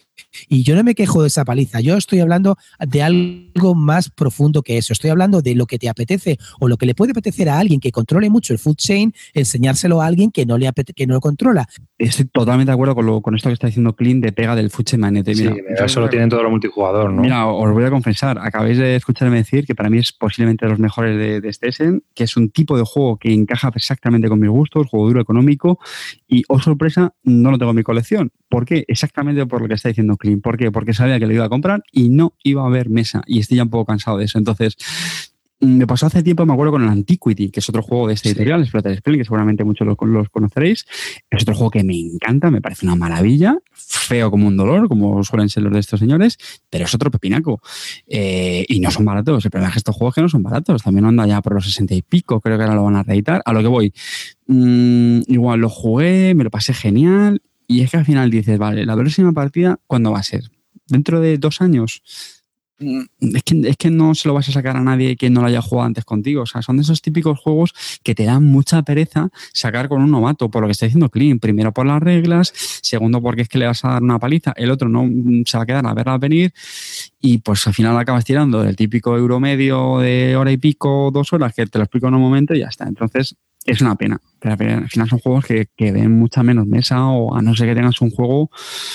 Y 0.48 0.62
yo 0.62 0.74
no 0.74 0.84
me 0.84 0.94
quejo 0.94 1.22
de 1.22 1.28
esa 1.28 1.44
paliza, 1.44 1.80
yo 1.80 1.96
estoy 1.96 2.20
hablando 2.20 2.56
de 2.78 3.02
algo 3.02 3.74
más 3.74 4.10
profundo 4.10 4.62
que 4.62 4.78
eso, 4.78 4.92
estoy 4.92 5.10
hablando 5.10 5.42
de 5.42 5.54
lo 5.54 5.66
que 5.66 5.78
te 5.78 5.88
apetece 5.88 6.38
o 6.60 6.68
lo 6.68 6.76
que 6.76 6.86
le 6.86 6.94
puede 6.94 7.12
apetecer 7.12 7.48
a 7.48 7.58
alguien 7.58 7.80
que 7.80 7.92
controle 7.92 8.30
mucho 8.30 8.52
el 8.52 8.58
food 8.58 8.76
chain, 8.76 9.12
enseñárselo 9.34 10.00
a 10.02 10.06
alguien 10.06 10.30
que 10.30 10.46
no, 10.46 10.58
le 10.58 10.70
que 10.94 11.06
no 11.06 11.14
lo 11.14 11.20
controla. 11.20 11.68
Estoy 11.98 12.26
totalmente 12.26 12.70
de 12.70 12.74
acuerdo 12.74 12.94
con, 12.94 13.20
con 13.20 13.34
esto 13.34 13.48
que 13.48 13.54
está 13.54 13.66
diciendo 13.66 13.94
Clint 13.94 14.24
de 14.24 14.32
pega 14.32 14.54
del 14.54 14.70
food 14.70 14.84
chain 14.84 15.00
manete. 15.00 15.34
Mira, 15.34 15.84
eso 15.84 16.00
lo 16.00 16.08
tienen 16.08 16.28
todo 16.28 16.42
lo 16.42 16.50
multijugador, 16.50 17.12
¿no? 17.12 17.22
Mira, 17.22 17.46
os 17.46 17.72
voy 17.72 17.84
a 17.84 17.90
confesar, 17.90 18.38
acabáis 18.38 18.78
de 18.78 18.96
escucharme 18.96 19.36
decir 19.36 19.66
que 19.66 19.74
para 19.74 19.90
mí 19.90 19.98
es 19.98 20.12
posiblemente 20.12 20.64
de 20.64 20.70
los 20.70 20.78
mejores 20.78 21.16
de, 21.16 21.40
de 21.40 21.52
Stessen, 21.52 22.02
que 22.14 22.24
es 22.24 22.36
un 22.36 22.50
tipo 22.50 22.76
de 22.76 22.84
juego 22.84 23.18
que 23.18 23.32
encaja 23.32 23.70
exactamente 23.74 24.28
con 24.28 24.38
mis 24.40 24.50
gustos, 24.50 24.88
juego 24.88 25.08
duro 25.08 25.20
económico, 25.20 25.49
y, 26.28 26.42
oh 26.48 26.60
sorpresa, 26.60 27.14
no 27.22 27.50
lo 27.50 27.58
tengo 27.58 27.70
en 27.70 27.76
mi 27.76 27.82
colección. 27.82 28.32
¿Por 28.48 28.64
qué? 28.64 28.84
Exactamente 28.88 29.46
por 29.46 29.62
lo 29.62 29.68
que 29.68 29.74
está 29.74 29.88
diciendo 29.88 30.16
Clint. 30.16 30.42
¿Por 30.42 30.56
qué? 30.56 30.70
Porque 30.70 30.92
sabía 30.92 31.18
que 31.18 31.26
lo 31.26 31.32
iba 31.32 31.44
a 31.44 31.48
comprar 31.48 31.82
y 31.92 32.08
no 32.08 32.34
iba 32.42 32.62
a 32.62 32.66
haber 32.66 32.90
mesa. 32.90 33.22
Y 33.26 33.40
estoy 33.40 33.58
ya 33.58 33.62
un 33.62 33.70
poco 33.70 33.86
cansado 33.86 34.18
de 34.18 34.24
eso. 34.24 34.38
Entonces, 34.38 34.76
me 35.60 35.86
pasó 35.86 36.06
hace 36.06 36.22
tiempo, 36.22 36.46
me 36.46 36.54
acuerdo 36.54 36.72
con 36.72 36.82
el 36.82 36.88
Antiquity, 36.88 37.50
que 37.50 37.60
es 37.60 37.68
otro 37.68 37.82
juego 37.82 38.08
de 38.08 38.14
este 38.14 38.30
editorial, 38.30 38.62
Exploiter 38.62 38.92
Spring, 38.92 39.18
que 39.18 39.24
seguramente 39.24 39.62
muchos 39.62 39.86
los, 39.86 39.96
los, 40.00 40.28
conoceréis. 40.30 40.86
Es 41.28 41.42
otro 41.42 41.54
juego 41.54 41.70
que 41.70 41.84
me 41.84 41.98
encanta, 41.98 42.50
me 42.50 42.62
parece 42.62 42.86
una 42.86 42.96
maravilla, 42.96 43.58
feo 43.72 44.30
como 44.30 44.48
un 44.48 44.56
dolor, 44.56 44.88
como 44.88 45.22
suelen 45.22 45.50
ser 45.50 45.62
los 45.62 45.72
de 45.72 45.80
estos 45.80 46.00
señores, 46.00 46.38
pero 46.70 46.84
es 46.84 46.94
otro 46.94 47.10
pepinaco. 47.10 47.60
Eh, 48.06 48.64
y 48.68 48.80
no 48.80 48.90
son 48.90 49.04
baratos. 49.04 49.44
El 49.44 49.50
problema 49.50 49.68
es 49.68 49.74
que 49.74 49.78
estos 49.80 49.94
juegos 49.94 50.14
que 50.14 50.22
no 50.22 50.28
son 50.28 50.42
baratos. 50.42 50.82
También 50.82 51.04
anda 51.04 51.26
ya 51.26 51.42
por 51.42 51.54
los 51.54 51.66
60 51.66 51.94
y 51.94 52.02
pico, 52.02 52.40
creo 52.40 52.56
que 52.56 52.64
ahora 52.64 52.76
lo 52.76 52.84
van 52.84 52.96
a 52.96 53.02
reeditar. 53.02 53.42
A 53.44 53.52
lo 53.52 53.60
que 53.60 53.68
voy. 53.68 53.92
Mm, 54.46 55.20
igual 55.26 55.60
lo 55.60 55.68
jugué, 55.68 56.34
me 56.34 56.44
lo 56.44 56.50
pasé 56.50 56.72
genial. 56.72 57.42
Y 57.66 57.82
es 57.82 57.90
que 57.90 57.98
al 57.98 58.04
final 58.06 58.30
dices, 58.30 58.58
vale, 58.58 58.86
la 58.86 58.96
próxima 58.96 59.32
partida, 59.32 59.78
¿cuándo 59.86 60.10
va 60.10 60.20
a 60.20 60.22
ser? 60.22 60.50
¿Dentro 60.88 61.20
de 61.20 61.38
dos 61.38 61.60
años? 61.60 62.02
Mm, 62.80 63.02
es 63.36 63.42
que, 63.42 63.60
es 63.68 63.76
que, 63.76 63.90
no 63.90 64.14
se 64.14 64.26
lo 64.26 64.34
vas 64.34 64.48
a 64.48 64.52
sacar 64.52 64.76
a 64.76 64.80
nadie 64.80 65.14
que 65.16 65.28
no 65.28 65.42
lo 65.42 65.48
haya 65.48 65.60
jugado 65.60 65.86
antes 65.86 66.04
contigo. 66.04 66.42
O 66.42 66.46
sea, 66.46 66.62
son 66.62 66.76
de 66.76 66.82
esos 66.82 67.02
típicos 67.02 67.38
juegos 67.38 67.74
que 68.02 68.14
te 68.14 68.24
dan 68.24 68.44
mucha 68.44 68.82
pereza 68.82 69.28
sacar 69.52 69.88
con 69.88 70.02
un 70.02 70.10
novato, 70.10 70.50
por 70.50 70.62
lo 70.62 70.68
que 70.68 70.72
está 70.72 70.86
diciendo 70.86 71.10
Clint. 71.10 71.42
Primero 71.42 71.72
por 71.72 71.86
las 71.86 72.02
reglas, 72.02 72.52
segundo 72.82 73.20
porque 73.20 73.42
es 73.42 73.48
que 73.48 73.58
le 73.58 73.66
vas 73.66 73.84
a 73.84 73.90
dar 73.90 74.02
una 74.02 74.18
paliza, 74.18 74.52
el 74.56 74.70
otro 74.70 74.88
no 74.88 75.04
mm, 75.04 75.44
se 75.44 75.56
va 75.58 75.64
a 75.64 75.66
quedar 75.66 75.86
a 75.86 75.94
verla 75.94 76.18
venir 76.18 76.52
y 77.20 77.38
pues 77.38 77.66
al 77.66 77.74
final 77.74 77.96
acabas 77.98 78.24
tirando 78.24 78.62
del 78.62 78.76
típico 78.76 79.16
euro 79.16 79.40
medio 79.40 79.98
de 79.98 80.36
hora 80.36 80.50
y 80.50 80.56
pico, 80.56 81.10
dos 81.12 81.32
horas, 81.32 81.52
que 81.54 81.66
te 81.66 81.78
lo 81.78 81.84
explico 81.84 82.08
en 82.08 82.14
un 82.14 82.22
momento 82.22 82.54
y 82.54 82.60
ya 82.60 82.68
está. 82.68 82.88
Entonces, 82.88 83.36
es 83.64 83.80
una 83.80 83.94
pena. 83.94 84.20
Pero 84.38 84.52
al 84.54 84.88
final 84.88 85.08
son 85.08 85.18
juegos 85.18 85.44
que, 85.44 85.68
que 85.76 85.92
ven 85.92 86.18
mucha 86.18 86.42
menos 86.42 86.66
mesa 86.66 87.06
o 87.06 87.34
a 87.34 87.42
no 87.42 87.54
ser 87.54 87.68
que 87.68 87.74
tengas 87.74 88.00
un 88.00 88.10
juego, 88.10 88.50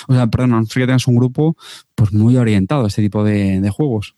o 0.07 0.13
sea, 0.13 0.27
perdón, 0.27 0.53
a 0.53 0.59
no 0.59 0.65
ser 0.65 0.83
que 0.83 0.87
tengas 0.87 1.07
un 1.07 1.15
grupo 1.15 1.55
pues 1.93 2.13
muy 2.13 2.37
orientado 2.37 2.85
a 2.85 2.87
este 2.87 3.01
tipo 3.01 3.23
de, 3.23 3.61
de 3.61 3.69
juegos. 3.69 4.15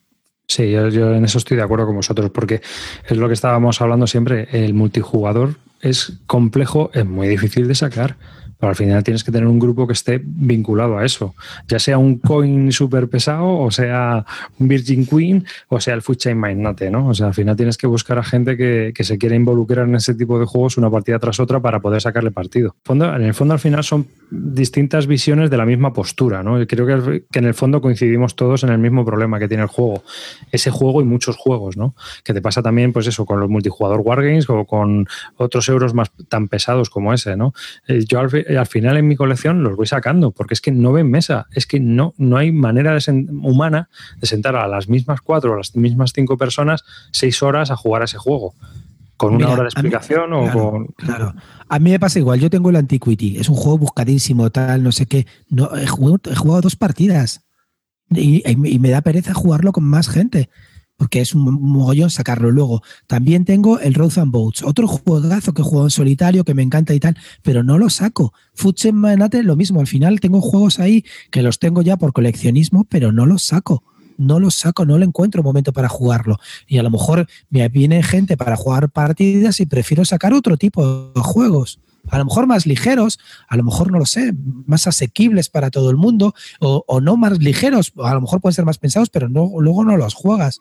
Sí, 0.48 0.72
yo, 0.72 0.88
yo, 0.88 1.14
en 1.14 1.26
eso 1.26 1.40
estoy 1.40 1.58
de 1.58 1.64
acuerdo 1.64 1.86
con 1.86 1.98
vosotros, 1.98 2.32
porque 2.32 2.62
es 3.08 3.18
lo 3.18 3.28
que 3.28 3.34
estábamos 3.34 3.82
hablando 3.82 4.08
siempre, 4.08 4.48
el 4.52 4.74
multijugador 4.74 5.56
es 5.82 6.20
complejo, 6.26 6.90
es 6.94 7.06
muy 7.06 7.28
difícil 7.28 7.68
de 7.68 7.76
sacar. 7.76 8.16
Pero 8.60 8.70
al 8.70 8.76
final 8.76 9.04
tienes 9.04 9.24
que 9.24 9.32
tener 9.32 9.48
un 9.48 9.60
grupo 9.60 9.88
que 9.88 9.94
esté 9.94 10.22
vinculado 10.24 10.98
a 10.98 11.06
eso, 11.06 11.36
ya 11.68 11.80
sea 11.80 11.98
un 11.98 12.18
coin 12.18 12.72
súper 12.72 13.08
pesado, 13.08 13.60
o 13.60 13.72
sea 13.72 14.26
un 14.60 14.68
Virgin 14.68 15.06
Queen, 15.06 15.46
o 15.70 15.80
sea 15.80 15.94
el 15.94 16.02
Food 16.02 16.18
Chain 16.18 16.38
Magnate, 16.38 16.90
¿no? 16.90 17.08
O 17.08 17.14
sea, 17.14 17.28
al 17.28 17.34
final 17.34 17.56
tienes 17.56 17.78
que 17.78 17.88
buscar 17.88 18.18
a 18.18 18.24
gente 18.24 18.58
que, 18.58 18.92
que, 18.96 19.04
se 19.04 19.18
quiera 19.18 19.36
involucrar 19.36 19.88
en 19.88 19.96
ese 19.96 20.16
tipo 20.16 20.40
de 20.40 20.46
juegos 20.46 20.78
una 20.78 20.90
partida 20.90 21.20
tras 21.20 21.40
otra 21.40 21.60
para 21.60 21.80
poder 21.80 22.02
sacarle 22.02 22.32
partido. 22.32 22.76
En 22.90 23.24
el 23.24 23.34
fondo, 23.34 23.54
al 23.54 23.60
final 23.60 23.84
son 23.84 24.08
distintas 24.30 25.08
visiones 25.08 25.50
de 25.50 25.58
la 25.58 25.66
misma 25.66 25.94
postura, 25.94 26.44
¿no? 26.44 26.66
Creo 26.68 26.86
que, 26.86 27.24
que 27.32 27.40
en 27.40 27.46
el 27.46 27.54
fondo 27.54 27.82
coincidimos 27.82 28.36
todos 28.36 28.64
en 28.64 28.70
el 28.70 28.78
mismo 28.78 29.06
problema 29.06 29.40
que 29.40 29.48
tiene 29.48 29.64
el 29.64 29.70
juego. 29.70 30.04
Ese 30.52 30.72
juego 30.72 31.02
y 31.02 31.06
muchos 31.06 31.38
juegos, 31.38 31.78
¿no? 31.78 31.96
Que 32.24 32.34
te 32.34 32.42
pasa 32.42 32.62
también, 32.62 32.94
pues 32.94 33.08
eso, 33.08 33.26
con 33.26 33.40
los 33.40 33.50
multijugador 33.50 34.02
Wargames 34.02 34.50
o 34.50 34.66
con 34.66 35.08
otros 35.38 35.70
euros 35.70 35.94
más 35.94 36.12
tan 36.28 36.48
pesados 36.48 36.90
como 36.90 37.14
ese, 37.14 37.38
¿no? 37.38 37.54
Eh, 37.88 38.04
yo 38.08 38.20
al, 38.20 38.30
al 38.56 38.68
final 38.68 38.98
en 38.98 39.08
mi 39.08 39.16
colección 39.16 39.64
los 39.64 39.76
voy 39.76 39.88
sacando, 39.88 40.32
porque 40.32 40.54
es 40.54 40.62
que 40.62 40.72
no 40.72 40.94
ven 40.94 41.10
mesa, 41.10 41.48
es 41.52 41.66
que 41.66 41.80
no, 41.80 42.14
no 42.18 42.38
hay 42.38 42.52
manera 42.52 42.94
de 42.94 43.28
humana 43.42 43.90
de 44.18 44.28
sentar 44.28 44.56
a 44.56 44.68
las 44.68 44.88
mismas 44.88 45.22
cuatro 45.22 45.54
o 45.54 45.58
las 45.58 45.76
mismas 45.76 46.12
cinco 46.14 46.38
personas 46.38 46.84
seis 47.12 47.42
horas 47.44 47.72
a 47.72 47.76
jugar 47.76 48.02
a 48.02 48.06
ese 48.06 48.18
juego. 48.18 48.54
Con 49.18 49.34
una 49.34 49.50
hora 49.50 49.64
de 49.64 49.70
explicación 49.70 50.32
o 50.32 50.52
con. 50.52 50.86
Claro. 50.96 51.34
A 51.68 51.80
mí 51.80 51.90
me 51.90 52.00
pasa 52.00 52.20
igual. 52.20 52.40
Yo 52.40 52.52
tengo 52.52 52.70
el 52.70 52.76
Antiquity. 52.76 53.38
Es 53.38 53.50
un 53.50 53.56
juego 53.56 53.80
buscadísimo, 53.80 54.52
tal, 54.52 54.84
no 54.84 54.92
sé 54.92 55.08
qué. 55.08 55.26
No, 55.50 55.76
he, 55.76 55.88
jugado, 55.88 56.20
he 56.32 56.36
jugado 56.36 56.62
dos 56.62 56.76
partidas. 56.76 57.42
Y, 58.12 58.48
y, 58.48 58.78
me 58.78 58.92
da 58.92 59.02
pereza 59.02 59.34
jugarlo 59.34 59.72
con 59.72 59.86
más 59.86 60.08
gente 60.08 60.50
porque 60.98 61.22
es 61.22 61.34
un 61.34 61.44
mogollón 61.44 62.10
sacarlo 62.10 62.52
luego. 62.52 62.82
También 63.06 63.46
tengo 63.46 63.80
el 63.80 63.94
Road 63.94 64.18
and 64.18 64.32
Boats, 64.32 64.64
otro 64.64 64.88
juegazo 64.88 65.54
que 65.54 65.62
juego 65.62 65.86
en 65.86 65.92
solitario, 65.92 66.44
que 66.44 66.56
me 66.56 66.64
encanta 66.64 66.94
y 66.94 67.00
tal, 67.00 67.18
pero 67.44 67.64
no 67.64 67.78
lo 67.78 67.90
saco. 67.90 68.34
Futsen 68.54 68.96
Manate, 68.96 69.44
lo 69.44 69.56
mismo, 69.56 69.80
al 69.80 69.88
final 69.88 70.20
tengo 70.20 70.42
juegos 70.42 70.80
ahí 70.80 71.06
que 71.32 71.44
los 71.44 71.60
tengo 71.60 71.82
ya 71.82 71.98
por 71.98 72.14
coleccionismo, 72.14 72.86
pero 72.90 73.12
no 73.12 73.26
los 73.26 73.44
saco. 73.44 73.84
No 74.18 74.40
los 74.40 74.56
saco, 74.56 74.84
no 74.84 74.98
le 74.98 75.06
encuentro 75.06 75.44
momento 75.44 75.72
para 75.72 75.90
jugarlo. 75.90 76.40
Y 76.68 76.80
a 76.80 76.84
lo 76.84 76.90
mejor 76.90 77.28
me 77.52 77.70
viene 77.70 78.02
gente 78.02 78.36
para 78.36 78.56
jugar 78.56 78.90
partidas 78.90 79.60
y 79.60 79.68
prefiero 79.68 80.06
sacar 80.06 80.34
otro 80.34 80.58
tipo 80.58 81.12
de 81.14 81.22
juegos 81.22 81.80
a 82.10 82.18
lo 82.18 82.26
mejor 82.26 82.48
más 82.48 82.66
ligeros, 82.66 83.20
a 83.48 83.58
lo 83.58 83.64
mejor 83.64 83.92
no 83.92 84.00
lo 84.00 84.06
sé, 84.06 84.34
más 84.66 84.88
asequibles 84.88 85.50
para 85.50 85.72
todo 85.72 85.90
el 85.90 85.98
mundo, 85.98 86.34
o, 86.60 86.84
o 86.88 87.02
no 87.02 87.18
más 87.18 87.40
ligeros, 87.40 87.94
a 88.04 88.14
lo 88.14 88.22
mejor 88.22 88.42
pueden 88.42 88.54
ser 88.54 88.66
más 88.66 88.78
pensados, 88.78 89.10
pero 89.10 89.30
no, 89.30 89.52
luego 89.60 89.84
no 89.84 89.98
los 89.98 90.14
juegas. 90.14 90.60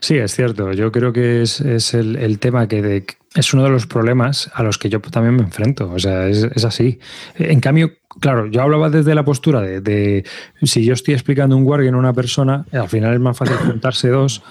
Sí, 0.00 0.16
es 0.16 0.34
cierto. 0.34 0.72
Yo 0.72 0.90
creo 0.92 1.12
que 1.12 1.42
es, 1.42 1.60
es 1.60 1.94
el, 1.94 2.38
tema 2.38 2.68
que 2.68 2.82
de, 2.82 3.06
es 3.34 3.52
uno 3.52 3.64
de 3.64 3.70
los 3.70 3.86
problemas 3.86 4.50
a 4.54 4.62
los 4.62 4.78
que 4.78 4.88
yo 4.88 5.00
también 5.00 5.36
me 5.36 5.42
enfrento. 5.42 5.90
O 5.90 5.98
sea, 5.98 6.26
es, 6.28 6.64
así. 6.64 6.98
En 7.36 7.60
cambio, 7.60 7.92
claro, 8.20 8.46
yo 8.46 8.62
hablaba 8.62 8.90
desde 8.90 9.14
la 9.14 9.24
postura 9.24 9.60
de, 9.60 9.80
de, 9.80 10.24
si 10.62 10.84
yo 10.84 10.94
estoy 10.94 11.14
explicando 11.14 11.56
un 11.56 11.64
wargame 11.64 11.96
a 11.96 12.00
una 12.00 12.12
persona, 12.12 12.66
al 12.72 12.88
final 12.88 13.14
es 13.14 13.20
más 13.20 13.36
fácil 13.36 13.56
juntarse 13.56 14.08
dos 14.08 14.42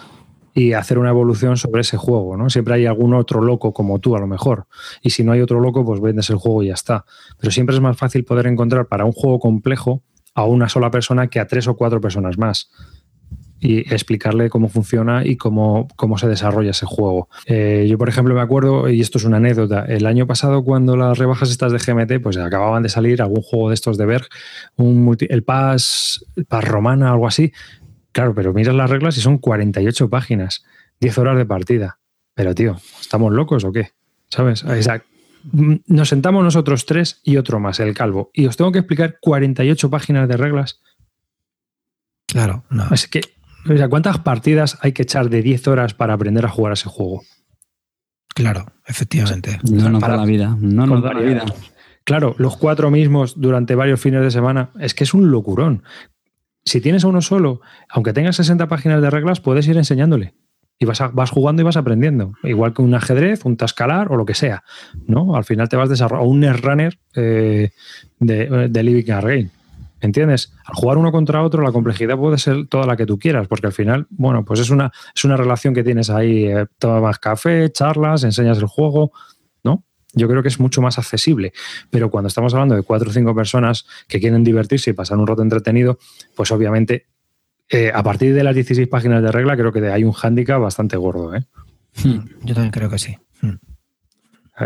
y 0.58 0.74
hacer 0.74 0.98
una 0.98 1.10
evolución 1.10 1.56
sobre 1.56 1.82
ese 1.82 1.98
juego, 1.98 2.36
¿no? 2.36 2.50
Siempre 2.50 2.74
hay 2.74 2.88
algún 2.88 3.14
otro 3.14 3.42
loco 3.42 3.74
como 3.74 4.00
tú, 4.00 4.16
a 4.16 4.20
lo 4.20 4.26
mejor. 4.26 4.66
Y 5.04 5.12
si 5.12 5.24
no 5.24 5.32
hay 5.32 5.42
otro 5.42 5.60
loco, 5.60 5.86
pues 5.86 6.02
vendes 6.02 6.32
el 6.32 6.38
juego 6.38 6.64
y 6.64 6.70
ya 6.70 6.74
está. 6.74 7.06
Pero 7.40 7.52
siempre 7.52 7.76
es 7.76 7.82
más 7.82 7.96
fácil 7.96 8.26
poder 8.26 8.48
encontrar 8.48 8.88
para 8.88 9.06
un 9.06 9.12
juego 9.12 9.40
complejo 9.40 10.02
a 10.34 10.46
una 10.46 10.68
sola 10.68 10.90
persona 10.90 11.28
que 11.28 11.40
a 11.40 11.46
tres 11.46 11.68
o 11.68 11.76
cuatro 11.76 12.02
personas 12.02 12.40
más 12.40 12.72
y 13.60 13.82
explicarle 13.94 14.50
cómo 14.50 14.68
funciona 14.68 15.24
y 15.24 15.38
cómo, 15.38 15.88
cómo 15.96 16.18
se 16.18 16.28
desarrolla 16.28 16.72
ese 16.72 16.88
juego. 16.88 17.30
Eh, 17.46 17.86
yo, 17.88 18.00
por 18.00 18.10
ejemplo, 18.10 18.34
me 18.34 18.42
acuerdo, 18.42 18.90
y 18.90 19.02
esto 19.02 19.20
es 19.20 19.26
una 19.26 19.38
anécdota, 19.38 19.86
el 19.86 20.08
año 20.08 20.26
pasado 20.26 20.64
cuando 20.64 20.98
las 20.98 21.20
rebajas 21.20 21.52
estas 21.52 21.72
de 21.72 21.78
GMT, 21.78 22.20
pues 22.22 22.36
acababan 22.38 22.82
de 22.82 22.90
salir 22.90 23.22
algún 23.22 23.44
juego 23.44 23.70
de 23.70 23.76
estos 23.76 23.96
de 23.96 24.08
Berg, 24.08 24.28
un 24.76 25.04
multi, 25.04 25.28
el 25.30 25.44
Paz, 25.44 26.26
el 26.36 26.46
Paz 26.46 26.64
Romana, 26.64 27.12
algo 27.12 27.28
así, 27.28 27.52
Claro, 28.18 28.34
pero 28.34 28.52
miras 28.52 28.74
las 28.74 28.90
reglas 28.90 29.16
y 29.20 29.22
son 29.22 29.38
48 29.38 30.10
páginas, 30.10 30.66
10 31.02 31.20
horas 31.20 31.38
de 31.38 31.46
partida. 31.46 32.00
Pero, 32.34 32.56
tío, 32.56 32.78
¿estamos 33.00 33.32
locos 33.32 33.64
o 33.64 33.72
qué? 33.72 33.92
¿Sabes? 34.28 34.64
O 34.64 34.82
sea, 34.82 35.04
nos 35.86 36.10
sentamos 36.10 36.44
nosotros 36.44 36.88
tres 36.88 37.22
y 37.24 37.38
otro 37.38 37.60
más, 37.60 37.80
el 37.80 37.94
calvo, 37.94 38.32
y 38.34 38.48
os 38.48 38.58
tengo 38.58 38.72
que 38.72 38.80
explicar 38.80 39.20
48 39.22 39.92
páginas 39.92 40.28
de 40.28 40.36
reglas. 40.36 40.82
Claro, 42.26 42.64
no. 42.72 42.88
Es 42.92 43.08
que, 43.08 43.22
o 43.70 43.78
sea, 43.78 43.88
¿cuántas 43.88 44.18
partidas 44.18 44.80
hay 44.82 44.94
que 44.94 45.04
echar 45.04 45.30
de 45.30 45.44
10 45.44 45.68
horas 45.68 45.94
para 45.94 46.16
aprender 46.16 46.44
a 46.44 46.50
jugar 46.50 46.72
a 46.72 46.74
ese 46.74 46.90
juego? 46.90 47.22
Claro, 48.30 48.66
efectivamente. 48.88 49.60
No 49.72 49.92
nos 49.92 50.02
da 50.02 50.18
la 50.18 50.26
vida. 50.26 50.58
No 50.60 50.88
nos 50.88 51.04
da 51.04 51.14
la 51.14 51.22
vida. 51.22 51.46
Claro, 52.04 52.34
los 52.40 52.58
cuatro 52.58 52.90
mismos 52.90 53.40
durante 53.40 53.76
varios 53.76 54.02
fines 54.02 54.24
de 54.24 54.32
semana, 54.32 54.72
es 54.80 54.96
que 54.96 55.04
es 55.04 55.14
un 55.14 55.30
locurón 55.30 55.84
si 56.68 56.82
tienes 56.82 57.04
a 57.06 57.08
uno 57.08 57.22
solo, 57.22 57.62
aunque 57.90 58.14
tengas 58.14 58.36
60 58.36 58.68
páginas 58.68 59.02
de 59.02 59.10
reglas, 59.10 59.40
puedes 59.40 59.68
ir 59.68 59.78
enseñándole. 59.78 60.34
y 60.80 60.86
vas, 60.86 61.02
vas 61.14 61.32
jugando 61.32 61.62
y 61.62 61.66
vas 61.66 61.78
aprendiendo. 61.78 62.34
Igual 62.44 62.74
que 62.74 62.82
un 62.82 62.94
ajedrez, 62.94 63.46
un 63.46 63.58
tascalar 63.58 64.12
o 64.12 64.18
lo 64.18 64.26
que 64.26 64.36
sea. 64.36 64.64
¿no? 65.08 65.36
Al 65.36 65.44
final 65.44 65.70
te 65.70 65.78
vas 65.78 65.90
desarrollando. 65.90 66.30
Un 66.30 66.58
runner 66.62 67.00
eh, 67.16 67.72
de, 68.20 68.68
de 68.70 68.84
Living 68.84 69.06
Game. 69.06 69.50
¿Entiendes? 70.00 70.54
Al 70.66 70.76
jugar 70.76 70.98
uno 70.98 71.12
contra 71.12 71.42
otro, 71.42 71.64
la 71.64 71.72
complejidad 71.72 72.18
puede 72.18 72.38
ser 72.38 72.68
toda 72.68 72.86
la 72.86 72.96
que 72.96 73.06
tú 73.06 73.18
quieras, 73.18 73.48
porque 73.48 73.68
al 73.68 73.74
final, 73.74 74.06
bueno, 74.12 74.46
pues 74.46 74.60
es 74.60 74.70
una, 74.70 74.92
es 75.16 75.26
una 75.26 75.38
relación 75.38 75.74
que 75.74 75.84
tienes 75.84 76.10
ahí. 76.10 76.46
Eh, 76.46 76.68
tomas 76.78 77.18
café, 77.18 77.72
charlas, 77.72 78.24
enseñas 78.24 78.60
el 78.60 78.68
juego, 78.68 79.12
¿no? 79.64 79.84
Yo 80.18 80.28
creo 80.28 80.42
que 80.42 80.50
es 80.50 80.60
mucho 80.60 80.82
más 80.82 80.98
accesible. 80.98 81.54
Pero 81.90 82.10
cuando 82.10 82.28
estamos 82.28 82.54
hablando 82.54 82.76
de 82.76 82.82
cuatro 82.82 83.10
o 83.10 83.14
cinco 83.14 83.36
personas 83.36 83.86
que 84.08 84.20
quieren 84.20 84.44
divertirse 84.44 84.90
y 84.90 84.94
pasar 84.94 85.18
un 85.18 85.28
rato 85.28 85.42
entretenido, 85.42 86.00
pues 86.36 86.52
obviamente 86.52 87.06
eh, 87.70 87.92
a 87.94 88.02
partir 88.02 88.34
de 88.34 88.44
las 88.44 88.56
16 88.56 88.88
páginas 88.88 89.22
de 89.22 89.32
regla, 89.32 89.58
creo 89.58 89.72
que 89.72 89.86
hay 89.88 90.04
un 90.04 90.14
hándicap 90.14 90.62
bastante 90.62 90.96
gordo. 90.98 91.36
¿eh? 91.36 91.44
Hmm, 92.04 92.20
yo 92.44 92.54
también 92.54 92.72
creo 92.72 92.90
que 92.90 92.98
sí. 92.98 93.18
Hmm. 93.42 93.56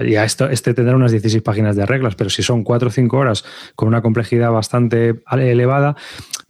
Ya 0.08 0.24
esto, 0.24 0.50
este 0.50 0.74
tendrá 0.74 0.96
unas 0.96 1.12
16 1.12 1.44
páginas 1.44 1.76
de 1.76 1.86
reglas, 1.86 2.16
pero 2.16 2.30
si 2.30 2.44
son 2.44 2.64
4 2.64 2.88
o 2.88 2.92
5 2.92 3.18
horas 3.18 3.44
con 3.76 3.90
una 3.90 4.02
complejidad 4.02 4.50
bastante 4.50 5.22
elevada, 5.30 5.98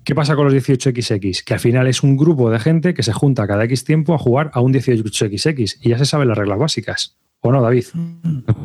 ¿qué 0.03 0.13
pasa 0.13 0.35
con 0.35 0.45
los 0.45 0.53
18XX? 0.53 1.43
Que 1.43 1.53
al 1.55 1.59
final 1.59 1.87
es 1.87 2.03
un 2.03 2.17
grupo 2.17 2.51
de 2.51 2.59
gente 2.59 2.93
que 2.93 3.01
se 3.01 3.13
junta 3.13 3.47
cada 3.47 3.63
X 3.63 3.83
tiempo 3.83 4.13
a 4.13 4.19
jugar 4.19 4.51
a 4.53 4.59
un 4.59 4.73
18XX 4.73 5.77
y 5.81 5.89
ya 5.89 5.97
se 5.97 6.05
saben 6.05 6.27
las 6.27 6.37
reglas 6.37 6.59
básicas. 6.59 7.17
¿O 7.43 7.51
no, 7.51 7.59
David? 7.59 7.85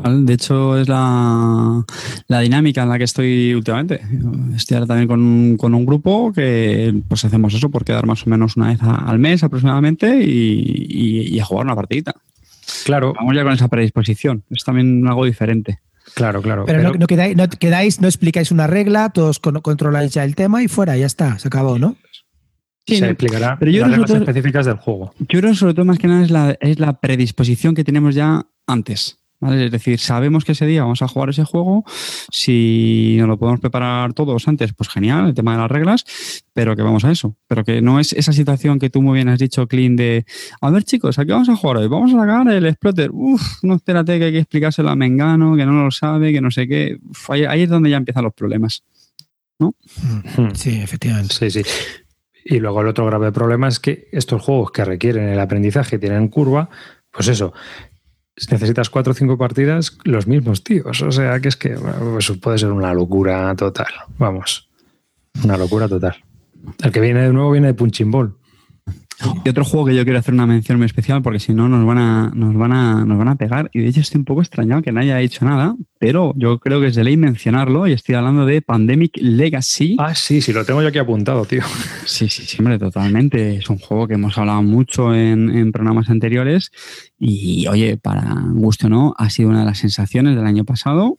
De 0.05 0.35
hecho, 0.35 0.79
es 0.79 0.87
la, 0.87 1.83
dinámica 2.29 2.83
en 2.83 2.91
la 2.91 2.99
que 2.99 3.05
estoy 3.05 3.55
últimamente. 3.55 4.03
Estoy 4.55 4.77
ahora 4.77 4.87
también 4.87 5.57
con, 5.57 5.75
un 5.75 5.87
grupo 5.87 6.31
que 6.31 6.95
pues 7.09 7.25
hacemos 7.25 7.55
eso 7.55 7.71
por 7.71 7.87
quedar 7.87 8.07
más 8.07 8.27
o 8.27 8.31
menos 8.31 8.57
una 8.57 8.69
vez 8.69 8.79
al 8.83 9.19
mes 9.19 9.43
aproximadamente 9.43 10.23
y, 10.23 11.39
a 11.41 11.45
jugar 11.45 11.65
una 11.65 11.75
partidita. 11.75 12.15
Claro. 12.85 13.15
Vamos 13.17 13.35
ya 13.35 13.45
con 13.45 13.55
esa 13.55 13.69
predisposición. 13.69 14.43
Es 14.51 14.63
también 14.65 15.07
algo 15.07 15.25
diferente. 15.25 15.81
Claro, 16.15 16.43
claro. 16.43 16.65
Pero, 16.67 16.93
No, 16.93 17.07
quedáis, 17.07 17.35
no, 17.35 17.49
quedáis, 17.49 18.01
no 18.01 18.09
explicáis 18.09 18.51
una 18.51 18.67
regla, 18.67 19.09
todos 19.09 19.39
controláis 19.39 20.13
ya 20.13 20.25
el 20.25 20.35
tema 20.35 20.63
y 20.63 20.69
fuera, 20.69 20.97
ya 20.97 21.07
está, 21.07 21.39
se 21.39 21.49
acabó, 21.49 21.79
¿no? 21.79 21.97
Sí, 22.87 22.97
se 22.97 23.07
explicará 23.07 23.57
pero 23.59 23.71
yo 23.73 23.81
las 23.81 23.91
reglas 23.91 24.11
específicas 24.11 24.67
del 24.67 24.77
juego. 24.77 25.13
Yo 25.19 25.41
creo 25.41 25.51
que 25.51 25.57
sobre 25.57 25.75
todo 25.75 25.85
más 25.85 25.99
que 25.99 26.07
nada 26.07 26.23
es 26.23 26.31
la, 26.31 26.57
es 26.61 26.79
la 26.79 27.01
predisposición 27.01 27.75
que 27.75 27.85
tenemos 27.85 28.15
ya 28.15 28.47
antes. 28.67 29.19
Es 29.43 29.71
decir, 29.71 29.99
sabemos 29.99 30.45
que 30.45 30.53
ese 30.53 30.65
día 30.65 30.83
vamos 30.83 31.03
a 31.03 31.09
jugar 31.09 31.29
ese 31.29 31.45
juego. 31.45 31.85
Si 32.31 33.17
nos 33.19 33.29
lo 33.29 33.39
podemos 33.39 33.61
preparar 33.61 34.15
todos 34.15 34.49
antes, 34.49 34.73
pues 34.73 34.89
genial, 34.89 35.27
el 35.27 35.35
tema 35.35 35.53
de 35.53 35.59
las 35.59 35.71
reglas, 35.71 36.05
pero 36.55 36.75
que 36.75 36.83
vamos 36.83 37.05
a 37.05 37.13
eso. 37.13 37.37
Pero 37.47 37.63
que 37.63 37.83
no 37.83 38.01
es 38.01 38.15
esa 38.15 38.33
situación 38.33 38.79
que 38.79 38.89
tú 38.89 39.03
muy 39.03 39.17
bien 39.17 39.29
has 39.29 39.39
dicho, 39.39 39.67
Clint, 39.69 39.99
de 39.99 40.25
a 40.61 40.71
ver, 40.71 40.85
chicos, 40.85 41.19
¿a 41.19 41.27
qué 41.27 41.33
vamos 41.33 41.51
a 41.51 41.57
jugar 41.57 41.77
hoy? 41.77 41.89
Vamos 41.89 42.15
a 42.15 42.19
sacar 42.21 42.49
el 42.49 42.67
exploter. 42.67 43.11
Uf, 43.13 43.63
no 43.63 43.75
espérate 43.75 44.19
que 44.19 44.25
hay 44.25 44.33
que 44.33 44.39
explicárselo 44.39 44.89
a 44.89 44.97
Mengano, 44.97 45.55
que 45.55 45.67
no 45.67 45.85
lo 45.85 45.91
sabe, 45.91 46.33
que 46.33 46.41
no 46.41 46.51
sé 46.51 46.67
qué. 46.67 46.99
ahí, 47.29 47.63
es 47.63 47.69
donde 47.69 47.91
ya 47.91 47.99
empiezan 47.99 48.25
los 48.25 48.33
problemas. 48.33 48.85
¿No? 49.59 49.75
Hmm. 50.37 50.55
Sí, 50.55 50.81
efectivamente. 50.81 51.35
Sí, 51.35 51.51
sí. 51.51 51.63
Y 52.49 52.61
luego 52.61 52.81
el 52.81 52.87
otro 52.87 53.05
grave 53.07 53.33
problema 53.33 53.67
es 53.67 53.81
que 53.81 54.09
estos 54.13 54.41
juegos 54.41 54.71
que 54.71 54.85
requieren 54.85 55.29
el 55.29 55.41
aprendizaje 55.41 55.99
tienen 55.99 56.29
curva, 56.29 56.71
pues 57.11 57.27
eso, 57.27 57.53
necesitas 58.53 58.89
cuatro 58.89 59.11
o 59.11 59.15
cinco 59.15 59.37
partidas, 59.37 59.99
los 60.05 60.29
mismos 60.29 60.63
tíos. 60.63 61.03
O 61.03 61.11
sea, 61.11 61.41
que 61.41 61.49
es 61.49 61.57
que 61.57 61.77
puede 62.41 62.59
ser 62.59 62.71
una 62.71 62.95
locura 62.95 63.53
total. 63.57 63.89
Vamos, 64.19 64.69
una 65.43 65.57
locura 65.57 65.89
total. 65.89 66.23
El 66.85 66.93
que 66.93 67.01
viene 67.01 67.23
de 67.23 67.33
nuevo 67.33 67.51
viene 67.51 67.67
de 67.67 67.75
Punching 67.75 68.13
Ball. 68.13 68.37
Y 69.45 69.49
otro 69.49 69.65
juego 69.65 69.87
que 69.87 69.95
yo 69.95 70.05
quiero 70.05 70.19
hacer 70.19 70.35
una 70.35 70.47
mención 70.47 70.79
muy 70.79 70.87
especial 70.87 71.23
porque 71.23 71.39
si 71.39 71.55
no 71.55 71.69
nos 71.69 71.87
van 71.87 71.99
a, 71.99 72.31
nos 72.35 72.55
van 72.55 72.73
a, 72.73 73.05
nos 73.05 73.17
van 73.17 73.29
a 73.29 73.37
pegar. 73.37 73.71
Y 73.73 73.81
de 73.81 73.89
hecho 73.89 74.01
estoy 74.01 74.19
un 74.19 74.25
poco 74.25 74.43
extrañado 74.43 74.83
que 74.83 74.93
no 74.93 75.01
haya 75.01 75.17
dicho 75.17 75.45
nada, 75.45 75.75
pero 75.99 76.35
yo 76.37 76.59
creo 76.59 76.81
que 76.81 76.89
es 76.89 76.97
de 76.97 77.05
ley 77.05 77.17
mencionarlo 77.17 77.87
y 77.87 77.93
estoy 77.93 78.15
hablando 78.15 78.45
de 78.45 78.61
Pandemic 78.61 79.17
Legacy. 79.17 79.97
Ah, 79.99 80.15
sí, 80.15 80.43
sí, 80.43 80.53
lo 80.53 80.65
tengo 80.65 80.83
yo 80.83 80.89
aquí 80.89 80.99
apuntado, 80.99 81.45
tío. 81.45 81.63
Sí, 82.05 82.29
sí, 82.29 82.45
sí, 82.45 82.57
hombre, 82.61 82.79
totalmente. 82.79 83.57
Es 83.57 83.71
un 83.71 83.79
juego 83.79 84.07
que 84.07 84.15
hemos 84.15 84.37
hablado 84.39 84.63
mucho 84.63 85.15
en, 85.15 85.51
en 85.51 85.73
programas 85.73 86.11
anteriores 86.11 86.71
y, 87.19 87.67
oye, 87.69 87.97
para 87.97 88.35
gusto 88.53 88.87
o 88.87 88.91
no, 88.91 89.15
ha 89.19 89.31
sido 89.31 89.49
una 89.49 89.61
de 89.61 89.67
las 89.67 89.79
sensaciones 89.79 90.37
del 90.37 90.47
año 90.47 90.65
pasado 90.65 91.19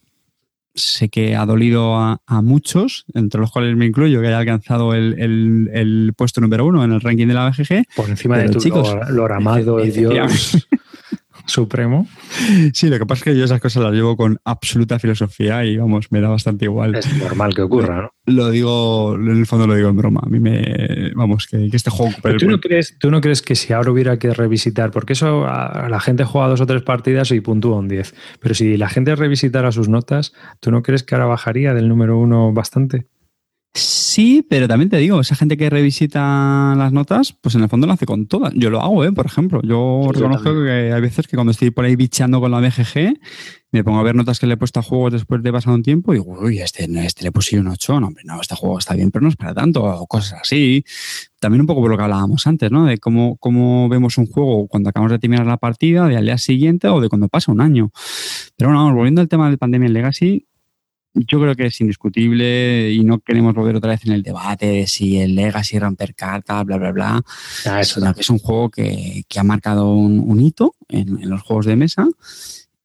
sé 0.78 1.10
que 1.10 1.36
ha 1.36 1.46
dolido 1.46 1.96
a, 1.96 2.20
muchos, 2.42 3.06
entre 3.14 3.42
los 3.42 3.52
cuales 3.52 3.76
me 3.76 3.86
incluyo, 3.86 4.22
que 4.22 4.28
haya 4.28 4.40
alcanzado 4.40 4.94
el, 4.94 6.14
puesto 6.16 6.42
número 6.42 6.66
uno 6.66 6.84
en 6.84 6.92
el 6.92 7.02
ranking 7.02 7.28
de 7.28 7.34
la 7.34 7.50
BGG. 7.50 7.86
Por 7.96 8.10
encima 8.10 8.38
de 8.38 8.50
tu 8.50 8.60
chicos, 8.60 8.96
lo, 9.10 9.26
amado, 9.34 9.80
el 9.80 9.94
Dios. 9.94 10.68
Supremo. 11.48 12.08
Sí, 12.74 12.90
lo 12.90 13.00
que 13.00 13.06
pasa 13.06 13.20
es 13.20 13.24
que 13.24 13.38
yo 13.38 13.46
esas 13.46 13.60
cosas 13.60 13.84
las 13.84 13.94
llevo 13.94 14.16
con 14.16 14.40
absoluta 14.44 15.00
filosofía 15.00 15.66
y 15.66 15.78
vamos, 15.78 16.12
me 16.12 16.22
da 16.22 16.30
bastante 16.30 16.66
igual. 16.66 16.96
Es 16.96 17.12
normal 17.18 17.56
que 17.56 17.62
ocurra, 17.62 18.02
¿no? 18.04 18.12
Lo 18.26 18.52
digo, 18.52 19.16
en 19.16 19.30
el 19.30 19.46
fondo 19.46 19.68
lo 19.68 19.76
digo 19.76 19.90
en 19.90 19.98
broma. 19.98 20.22
A 20.24 20.30
mí 20.30 20.40
me, 20.40 21.12
vamos, 21.16 21.48
que, 21.48 21.70
este 21.72 21.90
juego... 21.90 22.14
Pero 22.22 22.38
¿tú, 22.38 22.48
no 22.48 22.60
crees, 22.60 22.98
¿Tú 23.00 23.10
no 23.10 23.22
crees 23.22 23.42
que 23.42 23.56
si 23.56 23.74
ahora 23.74 23.92
hubiera 23.92 24.20
que 24.20 24.34
revisitar, 24.34 24.92
porque 24.92 25.14
eso 25.14 25.46
la 25.46 26.00
gente 26.00 26.24
juega 26.26 26.50
dos 26.50 26.62
o 26.62 26.66
tres 26.66 26.84
partidas 26.84 27.32
y 27.32 27.40
puntúa 27.40 27.78
un 27.78 27.88
10, 27.88 28.14
pero 28.40 28.54
si 28.54 28.78
la 28.78 28.90
gente 28.90 29.16
revisitara 29.16 29.72
sus 29.72 29.90
notas, 29.90 30.34
¿tú 30.60 30.72
no 30.72 30.84
crees 30.84 31.04
que 31.04 31.16
ahora 31.16 31.26
bajaría 31.28 31.74
del 31.74 31.88
número 31.88 32.18
uno 32.18 32.52
bastante? 32.54 33.08
Sí, 33.74 34.44
pero 34.50 34.68
también 34.68 34.90
te 34.90 34.98
digo, 34.98 35.22
esa 35.22 35.36
gente 35.36 35.58
que 35.58 35.70
revisita 35.70 36.74
las 36.76 36.92
notas, 36.92 37.34
pues 37.34 37.54
en 37.54 37.62
el 37.62 37.70
fondo 37.70 37.86
lo 37.86 37.94
hace 37.94 38.08
con 38.08 38.26
todas. 38.26 38.52
Yo 38.56 38.72
lo 38.72 38.82
hago, 38.82 39.06
¿eh? 39.06 39.12
por 39.12 39.28
ejemplo. 39.28 39.62
Yo 39.64 40.10
reconozco 40.12 40.64
que 40.64 40.92
hay 40.92 41.02
veces 41.02 41.28
que 41.28 41.38
cuando 41.38 41.52
estoy 41.52 41.70
por 41.70 41.86
ahí 41.86 41.96
bicheando 41.96 42.42
con 42.42 42.50
la 42.50 42.60
BGG, 42.60 43.20
me 43.72 43.84
pongo 43.84 44.00
a 44.00 44.04
ver 44.04 44.16
notas 44.16 44.40
que 44.40 44.48
le 44.48 44.56
he 44.56 44.58
puesto 44.58 44.80
a 44.80 44.84
juegos 44.84 45.14
después 45.14 45.44
de 45.44 45.52
pasado 45.52 45.76
un 45.76 45.84
tiempo 45.84 46.14
y 46.14 46.18
digo, 46.18 46.36
uy, 46.40 46.60
este, 46.60 46.88
este 47.06 47.24
le 47.26 47.32
puse 47.32 47.60
un 47.60 47.68
8. 47.68 48.00
No, 48.00 48.08
hombre, 48.08 48.24
no, 48.26 48.42
este 48.42 48.56
juego 48.56 48.80
está 48.80 48.96
bien, 48.96 49.12
pero 49.12 49.22
no 49.22 49.30
es 49.30 49.36
para 49.36 49.54
tanto, 49.54 49.84
o 49.84 50.08
cosas 50.08 50.40
así. 50.42 50.84
También 51.40 51.62
un 51.62 51.68
poco 51.68 51.82
por 51.82 51.92
lo 51.92 51.98
que 51.98 52.04
hablábamos 52.04 52.48
antes, 52.48 52.72
¿no? 52.72 52.86
De 52.86 52.98
cómo, 52.98 53.38
cómo 53.38 53.88
vemos 53.90 54.18
un 54.18 54.26
juego 54.26 54.68
cuando 54.68 54.90
acabamos 54.90 55.12
de 55.12 55.20
terminar 55.20 55.46
la 55.46 55.58
partida, 55.58 56.08
de 56.08 56.18
al 56.18 56.26
día 56.26 56.40
siguiente 56.40 56.88
o 56.88 57.02
de 57.02 57.10
cuando 57.10 57.28
pasa 57.28 57.52
un 57.52 57.62
año. 57.62 57.92
Pero 58.56 58.72
bueno, 58.72 58.96
volviendo 58.96 59.22
al 59.22 59.28
tema 59.28 59.48
del 59.48 59.60
Pandemic 59.60 59.92
Legacy, 59.92 60.48
yo 61.26 61.40
creo 61.40 61.56
que 61.56 61.66
es 61.68 61.82
indiscutible 61.82 62.92
y 62.92 63.04
no 63.04 63.20
queremos 63.20 63.54
volver 63.54 63.76
otra 63.76 63.92
vez 63.92 64.06
en 64.06 64.14
el 64.14 64.24
debate 64.24 64.68
de 64.68 64.88
si 64.88 65.18
el 65.18 65.36
Legacy 65.36 65.80
romper 65.80 66.14
cartas, 66.16 66.66
bla, 66.66 66.78
bla, 66.78 66.92
bla. 66.92 67.24
Ah, 67.66 67.82
eso 67.82 68.02
que 68.14 68.22
es 68.22 68.30
un 68.30 68.40
juego 68.40 68.70
que, 68.70 69.26
ha 69.38 69.44
marcado 69.44 69.94
un, 69.94 70.42
hito 70.42 70.76
en, 70.90 71.30
los 71.30 71.42
juegos 71.42 71.66
de 71.66 71.76
mesa 71.76 72.08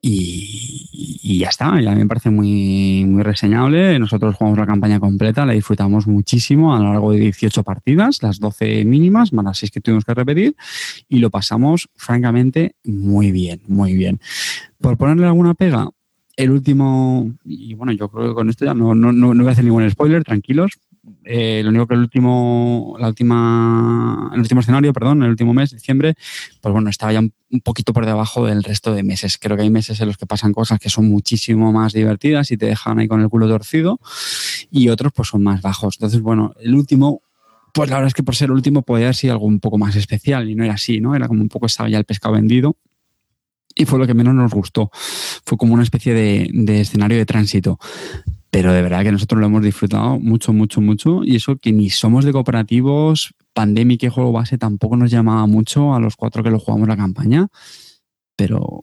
y, 0.01 1.39
ya 1.39 1.49
está. 1.49 1.81
Y 1.81 1.87
a 1.87 1.93
mí 1.93 1.99
me 1.99 2.07
parece 2.07 2.31
muy, 2.31 3.05
muy 3.07 3.23
reseñable. 3.23 3.99
Nosotros 3.99 4.35
jugamos 4.37 4.59
la 4.59 4.67
campaña 4.67 5.01
completa, 5.01 5.47
la 5.47 5.53
disfrutamos 5.53 6.07
muchísimo 6.07 6.75
a 6.75 6.79
lo 6.79 6.93
largo 6.93 7.13
de 7.13 7.19
18 7.19 7.63
partidas, 7.63 8.23
las 8.23 8.39
12 8.39 8.85
mínimas, 8.85 9.33
más 9.33 9.45
las 9.45 9.59
6 9.59 9.71
que 9.71 9.81
tuvimos 9.81 10.05
que 10.05 10.15
repetir, 10.15 10.57
y 11.09 11.19
lo 11.19 11.31
pasamos 11.31 11.89
francamente 11.97 12.77
muy 12.85 13.31
bien, 13.31 13.63
muy 13.67 13.95
bien. 13.95 14.21
Por 14.81 14.97
ponerle 14.97 15.27
alguna 15.27 15.55
pega, 15.55 15.89
el 16.37 16.51
último, 16.51 17.33
y 17.45 17.75
bueno, 17.75 17.93
yo 17.93 18.09
creo 18.09 18.29
que 18.29 18.35
con 18.35 18.49
esto 18.49 18.65
ya 18.65 18.75
no, 18.75 18.95
no, 18.95 19.13
no 19.13 19.35
voy 19.35 19.49
a 19.49 19.53
hacer 19.53 19.65
ningún 19.65 19.89
spoiler, 19.91 20.25
tranquilos. 20.25 20.73
Eh, 21.25 21.63
lo 21.65 21.71
único 21.71 21.89
que 21.89 21.95
el 21.95 22.01
último, 22.01 22.97
la 22.99 23.09
última, 23.09 24.31
el 24.33 24.41
último 24.41 24.61
escenario, 24.61 24.93
perdón, 24.93 25.23
el 25.23 25.31
último 25.31 25.53
mes, 25.53 25.73
diciembre, 25.73 26.15
pues 26.61 26.73
bueno, 26.73 26.89
estaba 26.91 27.13
ya 27.13 27.21
un, 27.21 27.33
poquito 27.63 27.93
por 27.93 28.07
debajo 28.07 28.47
del 28.47 28.63
resto 28.63 28.95
de 28.95 29.03
meses. 29.03 29.37
Creo 29.37 29.57
que 29.57 29.65
hay 29.65 29.71
meses 29.71 30.01
en 30.01 30.07
los 30.07 30.17
que 30.17 30.27
pasan 30.27 30.53
cosas 30.53 30.79
que 30.79 30.89
son 30.89 31.09
muchísimo 31.09 31.73
más 31.73 31.93
divertidas 31.93 32.51
y 32.51 32.57
te 32.57 32.67
dejan 32.67 32.99
ahí 32.99 33.09
con 33.09 33.21
el 33.21 33.29
culo 33.29 33.49
torcido, 33.49 34.01
y 34.71 34.89
otros 34.89 35.13
pues 35.13 35.29
son 35.29 35.43
más 35.43 35.61
bajos. 35.61 35.97
Entonces, 35.99 36.21
bueno, 36.21 36.55
el 36.61 36.75
último, 36.75 37.23
pues 37.75 37.91
la 37.91 37.97
verdad 37.97 38.09
es 38.09 38.15
que 38.15 38.23
por 38.23 38.37
ser 38.37 38.47
el 38.47 38.53
último 38.53 38.83
podía 38.83 39.07
haber 39.07 39.17
sido 39.17 39.35
algo 39.35 39.47
un 39.47 39.61
poco 39.61 39.79
más 39.79 39.97
especial 39.97 40.49
y 40.49 40.55
no 40.55 40.65
era 40.65 40.75
así, 40.75 41.01
¿no? 41.01 41.15
Era 41.15 41.29
como 41.29 41.43
un 41.43 41.49
poco 41.49 41.67
estaba 41.67 41.89
ya 41.89 41.99
el 41.99 42.05
pescado 42.05 42.35
vendido 42.35 42.77
y 43.75 43.85
fue 43.85 43.99
lo 43.99 44.07
que 44.07 44.15
menos 44.15 44.35
nos 44.35 44.53
gustó. 44.53 44.91
Fue 44.93 45.59
como 45.59 45.75
una 45.75 45.83
especie 45.83 46.15
de, 46.15 46.81
escenario 46.81 47.19
de 47.19 47.27
tránsito. 47.27 47.79
Pero 48.51 48.73
de 48.73 48.83
verdad 48.83 49.03
que 49.03 49.13
nosotros 49.13 49.41
lo 49.41 49.47
hemos 49.47 49.63
disfrutado 49.63 50.19
mucho, 50.19 50.53
mucho, 50.53 50.81
mucho. 50.81 51.23
Y 51.25 51.37
eso 51.37 51.57
que 51.57 51.73
ni 51.73 51.89
somos 51.91 52.25
de 52.25 52.33
cooperativos, 52.33 53.35
Pandemic 53.55 54.03
y 54.03 54.09
juego 54.09 54.33
base 54.33 54.59
tampoco 54.59 54.97
nos 54.97 55.11
llamaba 55.11 55.47
mucho 55.47 55.95
a 55.95 56.01
los 56.01 56.17
cuatro 56.17 56.43
que 56.43 56.51
lo 56.51 56.59
jugamos 56.59 56.89
la 56.89 56.97
campaña. 56.97 57.49
Pero 58.37 58.83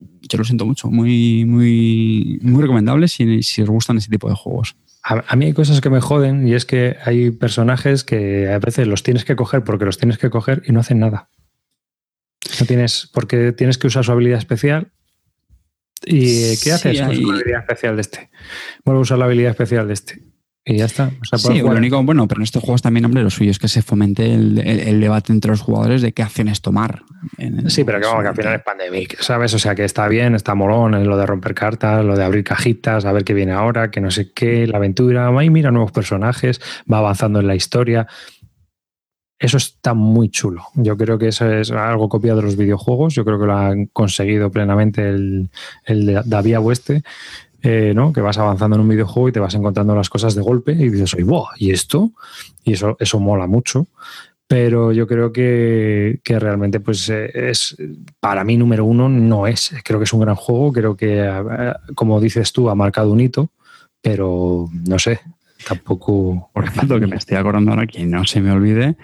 yo 0.00 0.38
lo 0.38 0.44
siento 0.44 0.66
mucho. 0.66 0.90
Muy, 0.90 1.44
muy, 1.44 2.40
muy 2.42 2.62
recomendable 2.62 3.06
si, 3.08 3.42
si 3.42 3.62
os 3.62 3.70
gustan 3.70 3.98
ese 3.98 4.10
tipo 4.10 4.28
de 4.28 4.34
juegos. 4.34 4.76
A, 5.06 5.36
mí 5.36 5.44
hay 5.44 5.52
cosas 5.52 5.82
que 5.82 5.90
me 5.90 6.00
joden 6.00 6.48
y 6.48 6.54
es 6.54 6.64
que 6.64 6.96
hay 7.04 7.30
personajes 7.30 8.04
que 8.04 8.50
a 8.50 8.58
veces 8.58 8.88
los 8.88 9.02
tienes 9.02 9.26
que 9.26 9.36
coger 9.36 9.62
porque 9.62 9.84
los 9.84 9.98
tienes 9.98 10.16
que 10.16 10.30
coger 10.30 10.62
y 10.66 10.72
no 10.72 10.80
hacen 10.80 10.98
nada. 10.98 11.28
No 12.60 12.66
tienes, 12.66 13.10
porque 13.12 13.52
tienes 13.52 13.78
que 13.78 13.86
usar 13.86 14.04
su 14.04 14.12
habilidad 14.12 14.38
especial. 14.38 14.92
¿Y 16.06 16.56
qué 16.58 16.72
haces 16.72 17.00
con 17.00 17.08
la 17.08 17.34
habilidad 17.34 17.60
especial 17.60 17.96
de 17.96 18.02
este? 18.02 18.30
Vuelvo 18.84 19.00
a 19.00 19.02
usar 19.02 19.18
la 19.18 19.24
habilidad 19.24 19.50
especial 19.50 19.86
de 19.86 19.94
este. 19.94 20.20
y 20.64 20.78
ya 20.78 20.84
está. 20.84 21.10
sí, 21.36 21.60
lo 21.60 21.68
único, 21.68 22.02
bueno, 22.02 22.28
pero 22.28 22.40
en 22.40 22.44
estos 22.44 22.62
juegos 22.62 22.82
también, 22.82 23.04
hombre, 23.04 23.22
lo 23.22 23.30
suyo 23.30 23.50
es 23.50 23.58
que 23.58 23.68
se 23.68 23.82
fomente 23.82 24.34
el, 24.34 25.00
debate 25.00 25.32
entre 25.32 25.50
los 25.50 25.60
jugadores 25.60 26.02
de 26.02 26.12
qué 26.12 26.22
acciones 26.22 26.60
tomar. 26.60 27.02
sí, 27.68 27.84
pero 27.84 28.00
que, 28.00 28.06
vamos, 28.06 28.22
que 28.22 28.28
al 28.28 28.36
final 28.36 28.54
es 28.54 28.62
pandemic, 28.62 29.20
¿sabes? 29.20 29.54
O 29.54 29.58
sea, 29.58 29.74
que 29.74 29.84
está 29.84 30.08
bien, 30.08 30.34
está 30.34 30.54
molón, 30.54 30.94
es 30.94 31.06
lo 31.06 31.16
de 31.16 31.26
romper 31.26 31.54
cartas, 31.54 32.04
lo 32.04 32.16
de 32.16 32.24
abrir 32.24 32.44
cajitas, 32.44 33.04
a 33.04 33.12
ver 33.12 33.24
qué 33.24 33.34
viene 33.34 33.52
ahora, 33.52 33.90
que 33.90 34.00
no 34.00 34.10
sé 34.10 34.32
qué, 34.32 34.66
la 34.66 34.76
aventura, 34.76 35.30
y 35.42 35.50
mira 35.50 35.70
nuevos 35.70 35.92
personajes, 35.92 36.60
va 36.90 36.98
avanzando 36.98 37.40
en 37.40 37.46
la 37.46 37.54
historia. 37.54 38.06
Eso 39.38 39.56
está 39.56 39.94
muy 39.94 40.30
chulo. 40.30 40.64
Yo 40.74 40.96
creo 40.96 41.18
que 41.18 41.28
eso 41.28 41.50
es 41.52 41.70
algo 41.70 42.08
copiado 42.08 42.38
de 42.38 42.44
los 42.44 42.56
videojuegos. 42.56 43.14
Yo 43.14 43.24
creo 43.24 43.38
que 43.38 43.46
lo 43.46 43.56
han 43.56 43.86
conseguido 43.86 44.50
plenamente 44.50 45.08
el, 45.08 45.50
el 45.84 46.06
de 46.06 46.22
David 46.24 46.60
Oeste 46.60 47.02
eh, 47.66 47.94
¿no? 47.94 48.12
que 48.12 48.20
vas 48.20 48.36
avanzando 48.36 48.76
en 48.76 48.82
un 48.82 48.88
videojuego 48.90 49.30
y 49.30 49.32
te 49.32 49.40
vas 49.40 49.54
encontrando 49.54 49.94
las 49.94 50.10
cosas 50.10 50.34
de 50.34 50.42
golpe 50.42 50.72
y 50.72 50.90
dices, 50.90 51.16
wow, 51.24 51.46
¿y 51.56 51.70
esto? 51.70 52.12
Y 52.62 52.74
eso, 52.74 52.94
eso 53.00 53.18
mola 53.18 53.46
mucho. 53.46 53.86
Pero 54.46 54.92
yo 54.92 55.06
creo 55.06 55.32
que, 55.32 56.20
realmente, 56.26 56.78
pues 56.78 57.08
eh, 57.08 57.30
es 57.32 57.74
para 58.20 58.44
mí 58.44 58.58
número 58.58 58.84
uno 58.84 59.08
no 59.08 59.46
es. 59.46 59.74
Creo 59.82 59.98
que 59.98 60.04
es 60.04 60.12
un 60.12 60.20
gran 60.20 60.34
juego. 60.34 60.74
Creo 60.74 60.94
que, 60.94 61.20
eh, 61.24 61.72
como 61.94 62.20
dices 62.20 62.52
tú, 62.52 62.68
ha 62.68 62.74
marcado 62.74 63.10
un 63.10 63.22
hito, 63.22 63.48
pero 64.02 64.68
no 64.86 64.98
sé, 64.98 65.20
tampoco. 65.66 66.50
Por 66.52 66.64
ejemplo, 66.64 67.00
que 67.00 67.06
me 67.06 67.16
estoy 67.16 67.36
acordando 67.36 67.70
ahora 67.70 67.86
que 67.86 68.04
no 68.04 68.24
se 68.24 68.40
me 68.40 68.50
olvide, 68.50 68.96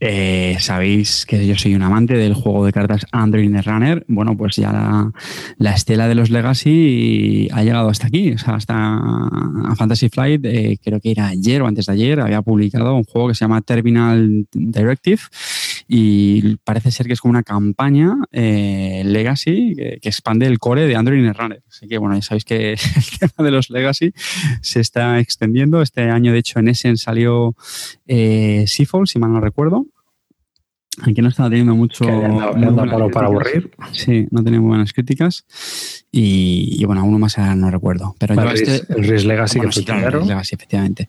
eh, 0.00 0.56
sabéis 0.60 1.24
que 1.26 1.46
yo 1.46 1.56
soy 1.56 1.74
un 1.74 1.82
amante 1.82 2.14
del 2.14 2.34
juego 2.34 2.64
de 2.66 2.72
cartas 2.72 3.06
Android 3.12 3.50
Runner. 3.64 4.04
Bueno, 4.08 4.36
pues 4.36 4.56
ya 4.56 5.10
la, 5.58 5.70
estela 5.72 6.08
de 6.08 6.14
los 6.14 6.30
Legacy 6.30 7.48
ha 7.52 7.62
llegado 7.62 7.88
hasta 7.88 8.06
aquí, 8.06 8.32
o 8.32 8.38
sea, 8.38 8.54
hasta 8.54 9.00
Fantasy 9.76 10.08
Flight. 10.08 10.44
Eh, 10.44 10.78
creo 10.82 11.00
que 11.00 11.10
era 11.10 11.28
ayer 11.28 11.62
o 11.62 11.66
antes 11.66 11.86
de 11.86 11.92
ayer, 11.92 12.20
había 12.20 12.42
publicado 12.42 12.94
un 12.94 13.04
juego 13.04 13.28
que 13.28 13.34
se 13.34 13.44
llama 13.44 13.62
Terminal 13.62 14.46
Directive 14.52 15.22
y 15.86 16.56
parece 16.64 16.90
ser 16.90 17.06
que 17.06 17.12
es 17.12 17.20
como 17.20 17.30
una 17.30 17.42
campaña 17.42 18.16
eh, 18.32 19.02
Legacy 19.04 19.74
que, 19.76 19.98
expande 20.02 20.46
el 20.46 20.58
core 20.58 20.86
de 20.86 20.96
Android 20.96 21.30
Runner. 21.32 21.62
Así 21.68 21.88
que 21.88 21.98
bueno, 21.98 22.14
ya 22.14 22.22
sabéis 22.22 22.44
que 22.44 22.72
el 22.96 23.18
tema 23.18 23.44
de 23.44 23.50
los 23.50 23.70
Legacy 23.70 24.12
se 24.62 24.80
está 24.80 25.18
extendiendo. 25.18 25.82
Este 25.82 26.02
año, 26.10 26.32
de 26.32 26.38
hecho, 26.38 26.58
en 26.58 26.68
Essen 26.68 26.96
salió 26.96 27.54
eh, 28.06 28.64
Seafall, 28.66 29.06
si 29.06 29.18
mal 29.18 29.32
no 29.32 29.40
recuerdo. 29.40 29.86
Aquí 31.02 31.20
no 31.20 31.28
estaba 31.28 31.48
teniendo 31.48 31.74
mucho. 31.74 32.04
para, 32.04 33.26
aburrir. 33.26 33.70
Sí, 33.92 34.26
no 34.30 34.44
tenía 34.44 34.60
muy 34.60 34.68
buenas 34.68 34.92
críticas. 34.92 35.44
Y, 36.12 36.84
bueno, 36.84 37.04
uno 37.04 37.18
más 37.18 37.36
no 37.38 37.70
recuerdo. 37.70 38.14
Pero 38.18 38.34
yo 38.36 38.50
este, 38.50 38.82
el 38.94 39.04
Risk 39.04 39.26
Legacy, 39.26 39.60
que 39.60 39.66
Legacy, 40.24 40.54
efectivamente. 40.54 41.08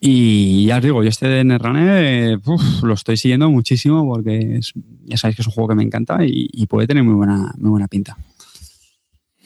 Y 0.00 0.66
ya 0.66 0.76
os 0.76 0.82
digo, 0.82 1.02
yo 1.02 1.08
este 1.08 1.28
de 1.28 1.44
Netrunner 1.44 2.38
lo 2.82 2.94
estoy 2.94 3.16
siguiendo 3.16 3.50
muchísimo 3.50 4.04
porque 4.04 4.60
ya 5.04 5.16
sabéis 5.16 5.36
que 5.36 5.42
es 5.42 5.48
un 5.48 5.54
juego 5.54 5.68
que 5.68 5.74
me 5.74 5.82
encanta 5.82 6.18
y, 6.22 6.66
puede 6.66 6.86
tener 6.86 7.04
muy 7.04 7.14
buena, 7.14 7.54
muy 7.58 7.70
buena 7.70 7.88
pinta. 7.88 8.16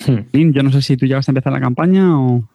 Hmm. 0.06 0.52
yo 0.52 0.62
no 0.62 0.72
sé 0.72 0.80
si 0.80 0.96
tú 0.96 1.06
ya 1.06 1.16
vas 1.16 1.28
a 1.28 1.32
empezar 1.32 1.52
la 1.52 1.60
campaña 1.60 2.18
o. 2.18 2.48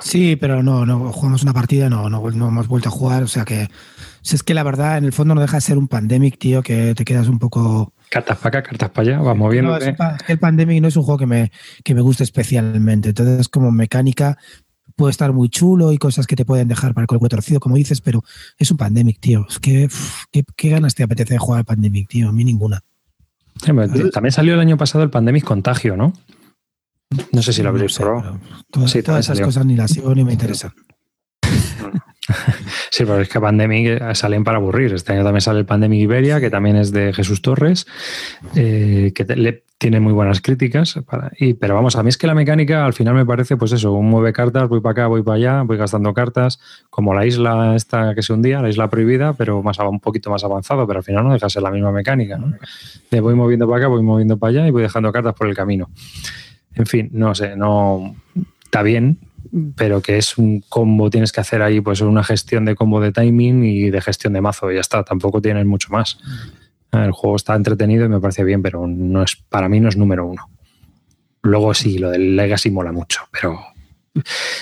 Sí, 0.00 0.36
pero 0.36 0.62
no, 0.62 0.86
no 0.86 1.12
jugamos 1.12 1.42
una 1.42 1.52
partida, 1.52 1.90
no, 1.90 2.08
no, 2.08 2.26
hemos 2.28 2.68
vuelto 2.68 2.88
a 2.88 2.92
jugar. 2.92 3.22
O 3.22 3.28
sea 3.28 3.44
que, 3.44 3.68
si 4.22 4.36
es 4.36 4.42
que 4.42 4.54
la 4.54 4.62
verdad, 4.62 4.98
en 4.98 5.04
el 5.04 5.12
fondo 5.12 5.34
no 5.34 5.40
deja 5.40 5.56
de 5.56 5.60
ser 5.60 5.78
un 5.78 5.88
pandemic, 5.88 6.38
tío, 6.38 6.62
que 6.62 6.94
te 6.94 7.04
quedas 7.04 7.28
un 7.28 7.38
poco. 7.38 7.92
Cartas 8.10 8.38
para 8.38 8.58
acá, 8.58 8.68
cartas 8.68 8.90
para 8.90 9.08
allá, 9.08 9.22
vamos 9.22 9.50
viendo. 9.50 9.76
el 9.76 10.38
pandemic 10.38 10.82
no 10.82 10.88
es 10.88 10.96
un 10.96 11.04
juego 11.04 11.18
que 11.18 11.26
me, 11.26 11.52
que 11.84 11.94
me 11.94 12.00
guste 12.00 12.24
especialmente. 12.24 13.10
Entonces, 13.10 13.48
como 13.48 13.70
mecánica, 13.70 14.36
puede 15.00 15.12
estar 15.12 15.32
muy 15.32 15.48
chulo 15.48 15.92
y 15.92 15.98
cosas 15.98 16.26
que 16.26 16.36
te 16.36 16.44
pueden 16.44 16.68
dejar 16.68 16.92
para 16.92 17.04
el 17.04 17.08
cuerpo 17.08 17.28
torcido, 17.28 17.58
como 17.58 17.76
dices, 17.76 18.00
pero 18.00 18.22
es 18.58 18.70
un 18.70 18.76
pandemic, 18.76 19.18
tío. 19.20 19.46
Es 19.48 19.58
que, 19.58 19.88
¿qué, 20.30 20.68
ganas 20.68 20.94
te 20.94 21.02
apetece 21.02 21.34
de 21.34 21.38
jugar 21.38 21.60
al 21.60 21.64
pandemic, 21.64 22.08
tío? 22.08 22.28
A 22.28 22.32
mí 22.32 22.44
ninguna. 22.44 22.82
también 23.64 24.32
salió 24.32 24.54
el 24.54 24.60
año 24.60 24.76
pasado 24.76 25.02
el 25.02 25.10
pandemic 25.10 25.44
contagio, 25.44 25.96
¿no? 25.96 26.12
No 27.32 27.42
sé 27.42 27.52
si 27.52 27.62
lo 27.62 27.70
habréis 27.70 27.96
probado. 27.96 28.38
Todas, 28.70 28.94
esas 28.94 29.40
cosas 29.40 29.64
ni 29.64 29.74
las 29.74 29.90
sigo 29.90 30.14
ni 30.14 30.22
me 30.22 30.32
interesan. 30.32 30.72
Sí, 32.90 33.04
pero 33.04 33.20
es 33.20 33.28
que 33.28 33.40
Pandemic 33.40 33.86
eh, 33.86 34.14
salen 34.14 34.44
para 34.44 34.58
aburrir. 34.58 34.92
Este 34.92 35.12
año 35.12 35.22
también 35.22 35.40
sale 35.40 35.60
el 35.60 35.66
Pandemic 35.66 36.00
Iberia, 36.00 36.40
que 36.40 36.50
también 36.50 36.76
es 36.76 36.92
de 36.92 37.12
Jesús 37.12 37.40
Torres, 37.40 37.86
eh, 38.54 39.12
que 39.14 39.24
le, 39.36 39.64
tiene 39.78 40.00
muy 40.00 40.12
buenas 40.12 40.40
críticas. 40.40 40.98
y, 41.38 41.54
pero 41.54 41.74
vamos, 41.74 41.96
a 41.96 42.02
mí 42.02 42.10
es 42.10 42.18
que 42.18 42.26
la 42.26 42.34
mecánica 42.34 42.84
al 42.84 42.92
final 42.92 43.14
me 43.14 43.24
parece, 43.24 43.56
pues 43.56 43.72
eso, 43.72 43.92
un 43.92 44.10
mueve 44.10 44.32
cartas, 44.32 44.68
voy 44.68 44.80
para 44.80 44.92
acá, 44.92 45.06
voy 45.06 45.22
para 45.22 45.36
allá, 45.36 45.62
voy 45.62 45.76
gastando 45.76 46.12
cartas, 46.12 46.60
como 46.90 47.14
la 47.14 47.24
isla 47.24 47.74
esta 47.74 48.14
que 48.14 48.22
se 48.22 48.32
hundía, 48.32 48.60
la 48.60 48.68
isla 48.68 48.90
prohibida, 48.90 49.32
pero 49.32 49.62
más 49.62 49.78
un 49.78 50.00
poquito 50.00 50.30
más 50.30 50.44
avanzado, 50.44 50.86
pero 50.86 50.98
al 50.98 51.04
final 51.04 51.24
no 51.24 51.32
deja 51.32 51.46
de 51.46 51.50
ser 51.50 51.62
la 51.62 51.70
misma 51.70 51.92
mecánica. 51.92 52.36
¿no? 52.36 52.52
De 53.10 53.20
voy 53.20 53.34
moviendo 53.34 53.66
para 53.66 53.78
acá, 53.78 53.88
voy 53.88 54.02
moviendo 54.02 54.36
para 54.36 54.50
allá 54.50 54.68
y 54.68 54.70
voy 54.70 54.82
dejando 54.82 55.12
cartas 55.12 55.34
por 55.34 55.48
el 55.48 55.54
camino. 55.54 55.88
En 56.74 56.86
fin, 56.86 57.08
no 57.12 57.34
sé, 57.34 57.56
no 57.56 58.14
está 58.64 58.82
bien, 58.82 59.18
pero 59.76 60.00
que 60.00 60.18
es 60.18 60.38
un 60.38 60.60
combo, 60.68 61.10
tienes 61.10 61.32
que 61.32 61.40
hacer 61.40 61.62
ahí 61.62 61.80
pues 61.80 62.00
una 62.00 62.24
gestión 62.24 62.64
de 62.64 62.74
combo 62.74 63.00
de 63.00 63.12
timing 63.12 63.64
y 63.64 63.90
de 63.90 64.00
gestión 64.00 64.32
de 64.32 64.40
mazo 64.40 64.70
y 64.70 64.74
ya 64.74 64.80
está, 64.80 65.02
tampoco 65.04 65.40
tienes 65.40 65.66
mucho 65.66 65.88
más. 65.92 66.18
El 66.92 67.12
juego 67.12 67.36
está 67.36 67.54
entretenido 67.54 68.04
y 68.04 68.08
me 68.08 68.20
parece 68.20 68.44
bien, 68.44 68.62
pero 68.62 68.86
no 68.86 69.22
es, 69.22 69.36
para 69.36 69.68
mí 69.68 69.80
no 69.80 69.88
es 69.88 69.96
número 69.96 70.26
uno. 70.26 70.50
Luego 71.42 71.72
sí, 71.74 71.98
lo 71.98 72.10
del 72.10 72.36
Legacy 72.36 72.70
mola 72.70 72.92
mucho, 72.92 73.22
pero 73.32 73.58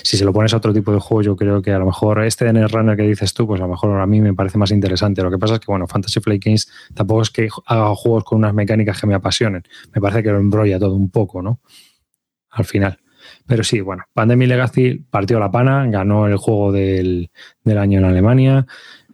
si 0.03 0.17
se 0.17 0.25
lo 0.25 0.33
pones 0.33 0.53
a 0.53 0.59
otro 0.59 0.73
tipo 0.73 0.93
de 0.93 1.01
juego, 1.01 1.23
yo 1.23 1.37
creo 1.37 1.63
que 1.63 1.73
a 1.73 1.79
lo 1.79 1.87
mejor 1.87 2.23
este 2.25 2.45
de 2.53 2.69
Runner 2.69 2.97
que 2.97 3.03
dices 3.03 3.33
tú, 3.35 3.47
pues 3.47 3.61
a 3.61 3.65
lo 3.65 3.71
mejor 3.71 3.99
a 3.99 4.07
mí 4.07 4.21
me 4.21 4.35
parece 4.35 4.59
más 4.59 4.71
interesante. 4.71 5.23
Lo 5.23 5.31
que 5.31 5.39
pasa 5.39 5.55
es 5.55 5.61
que, 5.61 5.67
bueno, 5.67 5.87
Fantasy 5.87 6.21
Flight 6.21 6.45
Games 6.45 6.71
tampoco 6.95 7.23
es 7.23 7.31
que 7.31 7.49
haga 7.67 7.95
juegos 7.95 8.25
con 8.25 8.39
unas 8.39 8.55
mecánicas 8.55 9.01
que 9.01 9.07
me 9.07 9.15
apasionen. 9.15 9.63
Me 9.95 10.01
parece 10.01 10.23
que 10.23 10.31
lo 10.31 10.39
embrolla 10.39 10.79
todo 10.79 10.95
un 10.95 11.11
poco, 11.11 11.43
¿no? 11.43 11.61
al 12.51 12.65
final. 12.65 12.99
Pero 13.47 13.65
sí, 13.65 13.81
bueno, 13.81 14.05
Pandemic 14.13 14.49
Legacy 14.49 15.05
partió 15.11 15.39
la 15.39 15.51
pana, 15.51 15.87
ganó 15.89 16.27
el 16.27 16.37
juego 16.37 16.73
del, 16.73 17.31
año 17.65 17.99
en 17.99 18.05
Alemania. 18.05 18.67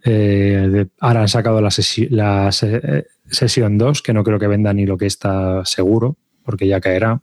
Eh, 0.03 0.85
ahora 0.99 1.21
han 1.21 1.27
sacado 1.27 1.61
la, 1.61 1.69
la 2.09 2.51
sesión 2.51 3.77
2, 3.77 4.01
que 4.01 4.13
no 4.13 4.23
creo 4.23 4.39
que 4.39 4.47
venda 4.47 4.73
ni 4.73 4.85
lo 4.85 4.97
que 4.97 5.05
está 5.07 5.65
seguro, 5.65 6.17
porque 6.43 6.67
ya 6.67 6.81
caerá. 6.81 7.21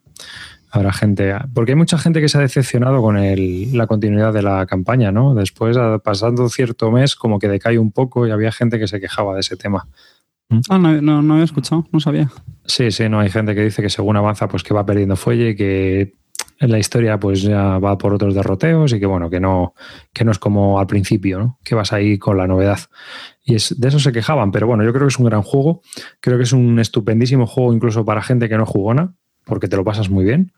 Habrá 0.69 0.91
gente. 0.91 1.35
Porque 1.53 1.73
hay 1.73 1.75
mucha 1.75 1.99
gente 1.99 2.19
que 2.19 2.27
se 2.27 2.39
ha 2.39 2.41
decepcionado 2.41 2.99
con 3.03 3.15
la 3.15 3.85
continuidad 3.85 4.33
de 4.33 4.41
la 4.41 4.65
campaña, 4.65 5.11
¿no? 5.11 5.35
Después, 5.35 5.77
pasando 6.03 6.49
cierto 6.49 6.89
mes, 6.89 7.15
como 7.15 7.37
que 7.37 7.47
decae 7.47 7.77
un 7.77 7.91
poco 7.91 8.25
y 8.25 8.31
había 8.31 8.51
gente 8.51 8.79
que 8.79 8.87
se 8.87 8.99
quejaba 8.99 9.35
de 9.35 9.41
ese 9.41 9.55
tema. 9.55 9.87
Ah, 10.69 10.77
no, 10.77 11.01
no, 11.01 11.21
no 11.21 11.33
había 11.33 11.45
escuchado, 11.45 11.85
no 11.91 11.99
sabía. 11.99 12.29
Sí, 12.65 12.91
sí, 12.91 13.09
no, 13.09 13.19
hay 13.19 13.29
gente 13.29 13.55
que 13.55 13.61
dice 13.61 13.81
que 13.81 13.89
según 13.89 14.17
avanza, 14.17 14.47
pues 14.47 14.63
que 14.63 14.73
va 14.73 14.85
perdiendo 14.85 15.15
fuelle 15.15 15.49
y 15.49 15.55
que 15.55 16.13
la 16.59 16.79
historia 16.79 17.19
pues 17.19 17.41
ya 17.41 17.77
va 17.79 17.97
por 17.97 18.13
otros 18.13 18.35
derroteos 18.35 18.93
y 18.93 18.99
que 18.99 19.05
bueno, 19.05 19.29
que 19.29 19.39
no, 19.39 19.73
que 20.13 20.23
no 20.23 20.31
es 20.31 20.39
como 20.39 20.79
al 20.79 20.87
principio, 20.87 21.39
¿no? 21.39 21.59
Que 21.63 21.75
vas 21.75 21.93
ahí 21.93 22.17
con 22.17 22.37
la 22.37 22.47
novedad. 22.47 22.79
Y 23.43 23.55
es, 23.55 23.79
de 23.79 23.87
eso 23.87 23.99
se 23.99 24.11
quejaban, 24.11 24.51
pero 24.51 24.67
bueno, 24.67 24.83
yo 24.83 24.93
creo 24.93 25.07
que 25.07 25.13
es 25.13 25.19
un 25.19 25.25
gran 25.25 25.41
juego, 25.41 25.81
creo 26.19 26.37
que 26.37 26.43
es 26.43 26.53
un 26.53 26.79
estupendísimo 26.79 27.45
juego 27.45 27.73
incluso 27.73 28.05
para 28.05 28.21
gente 28.21 28.47
que 28.47 28.57
no 28.57 28.65
jugona, 28.65 29.13
porque 29.43 29.67
te 29.67 29.75
lo 29.75 29.83
pasas 29.83 30.09
muy 30.09 30.23
bien. 30.23 30.53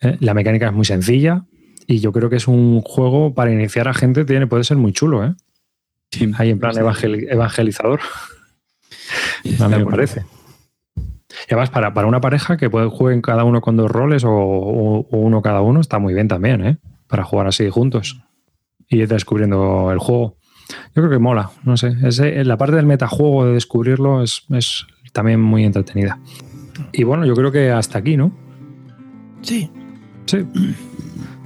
¿eh? 0.00 0.16
La 0.20 0.34
mecánica 0.34 0.66
es 0.66 0.72
muy 0.72 0.84
sencilla 0.84 1.44
y 1.86 2.00
yo 2.00 2.12
creo 2.12 2.30
que 2.30 2.36
es 2.36 2.48
un 2.48 2.80
juego 2.82 3.34
para 3.34 3.52
iniciar 3.52 3.88
a 3.88 3.94
gente, 3.94 4.24
tiene, 4.24 4.46
puede 4.46 4.64
ser 4.64 4.76
muy 4.76 4.92
chulo, 4.92 5.24
¿eh? 5.24 5.34
Sí, 6.10 6.30
ahí 6.38 6.50
en 6.50 6.60
plan 6.60 6.76
evangelizador. 6.78 8.00
A 9.60 9.68
mí 9.68 9.76
me 9.76 9.86
parece. 9.86 10.24
Y 11.48 11.52
además, 11.52 11.70
para, 11.70 11.94
para 11.94 12.06
una 12.06 12.20
pareja 12.20 12.56
que 12.56 12.70
puede 12.70 12.88
jueguen 12.88 13.22
cada 13.22 13.44
uno 13.44 13.60
con 13.60 13.76
dos 13.76 13.90
roles 13.90 14.24
o, 14.24 14.30
uno 15.10 15.42
cada 15.42 15.60
uno, 15.60 15.80
está 15.80 15.98
muy 15.98 16.14
bien 16.14 16.28
también, 16.28 16.64
¿eh? 16.64 16.78
Para 17.06 17.24
jugar 17.24 17.46
así 17.46 17.68
juntos 17.70 18.22
y 18.88 18.98
ir 18.98 19.08
descubriendo 19.08 19.90
el 19.92 19.98
juego. 19.98 20.36
Yo 20.94 21.02
creo 21.02 21.10
que 21.10 21.18
mola, 21.18 21.50
no 21.64 21.76
sé. 21.76 21.94
la 22.44 22.56
parte 22.56 22.76
del 22.76 22.86
metajuego 22.86 23.46
de 23.46 23.52
descubrirlo 23.52 24.22
es, 24.22 24.44
es 24.50 24.86
también 25.12 25.40
muy 25.40 25.64
entretenida. 25.64 26.18
Y 26.92 27.04
bueno, 27.04 27.24
yo 27.24 27.34
creo 27.34 27.52
que 27.52 27.70
hasta 27.70 27.98
aquí, 27.98 28.16
¿no? 28.16 28.32
Sí. 29.42 29.70
Sí. 30.26 30.44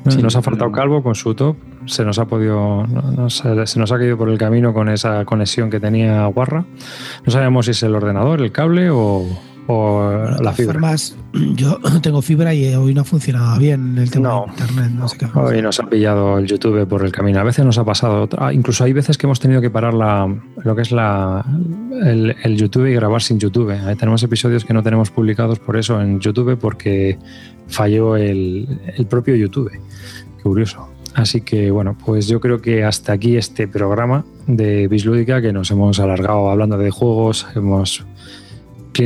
Nos 0.23 0.35
ha 0.35 0.41
faltado 0.41 0.73
Calvo 0.73 1.03
con 1.03 1.15
su 1.15 1.35
top 1.35 1.57
se 1.87 2.05
nos 2.05 2.19
ha 2.19 2.27
podido, 2.27 2.87
se 3.29 3.79
nos 3.79 3.93
ha 3.93 3.99
caído 3.99 4.17
por 4.17 4.29
el 4.29 4.39
camino 4.39 4.73
con 4.73 4.89
esa 4.89 5.25
conexión 5.25 5.71
que 5.71 5.81
tenía 5.81 6.27
Guarra. 6.27 6.65
No 7.25 7.33
sabemos 7.33 7.67
si 7.67 7.73
es 7.73 7.83
el 7.83 7.95
ordenador, 7.95 8.41
el 8.41 8.53
cable 8.53 8.91
o, 8.91 9.27
la 10.41 10.53
fibra. 10.53 10.75
Formas, 10.75 11.17
yo 11.55 11.79
tengo 12.03 12.23
fibra 12.23 12.55
y 12.55 12.75
hoy 12.75 12.95
no 12.95 13.05
funcionaba 13.05 13.59
bien 13.59 13.99
el 13.99 14.11
tema 14.11 14.31
de 14.31 14.51
internet. 14.51 14.91
No 14.93 15.09
sé 15.09 15.19
qué 15.19 15.27
hoy 15.35 15.63
nos 15.63 15.81
ha 15.81 15.89
pillado 15.89 16.39
el 16.39 16.47
YouTube 16.47 16.87
por 16.87 17.05
el 17.05 17.13
camino. 17.13 17.41
A 17.41 17.45
veces 17.45 17.65
nos 17.65 17.79
ha 17.79 17.85
pasado, 17.85 18.29
ah, 18.39 18.53
incluso 18.53 18.85
hay 18.85 18.93
veces 18.93 19.19
que 19.19 19.27
hemos 19.27 19.41
tenido 19.41 19.61
que 19.61 19.71
parar 19.71 19.95
la, 19.95 20.33
lo 20.65 20.77
que 20.77 20.83
es 20.83 20.93
la, 20.93 21.45
el, 22.05 22.57
YouTube 22.57 22.87
y 22.87 22.95
grabar 22.95 23.23
sin 23.23 23.39
YouTube. 23.39 23.73
tenemos 23.97 24.23
episodios 24.23 24.65
que 24.65 24.75
no 24.75 24.83
tenemos 24.83 25.11
publicados 25.11 25.59
por 25.59 25.77
eso 25.77 26.01
en 26.01 26.21
YouTube 26.21 26.59
porque 26.59 27.19
falló 27.69 28.17
el, 28.17 28.67
el 28.97 29.07
propio 29.07 29.35
YouTube. 29.37 29.71
Curioso. 30.43 30.89
Así 31.15 31.41
que 31.41 31.71
bueno, 31.71 31.97
pues 32.05 32.29
yo 32.29 32.41
creo 32.41 32.61
que 32.61 32.85
hasta 32.85 33.13
aquí 33.13 33.37
este 33.37 33.67
programa 33.67 34.25
de 34.47 34.87
Bislúdica 34.89 35.43
que 35.43 35.53
nos 35.53 35.71
hemos 35.71 35.99
alargado 35.99 36.51
hablando 36.51 36.79
de 36.79 36.91
juegos, 36.91 37.47
hemos 37.55 38.05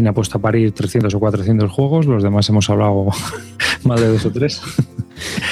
Ha 0.07 0.13
puesto 0.13 0.39
a 0.39 0.41
parir 0.41 0.73
300 0.73 1.15
o 1.15 1.21
400 1.21 1.71
juegos, 1.71 2.07
los 2.07 2.23
demás 2.23 2.49
hemos 2.49 2.69
hablado 2.69 3.07
más 3.85 4.01
de 4.01 4.09
dos 4.09 4.25
o 4.27 4.33
tres. 4.33 4.61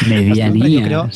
Medianía. 0.08 1.08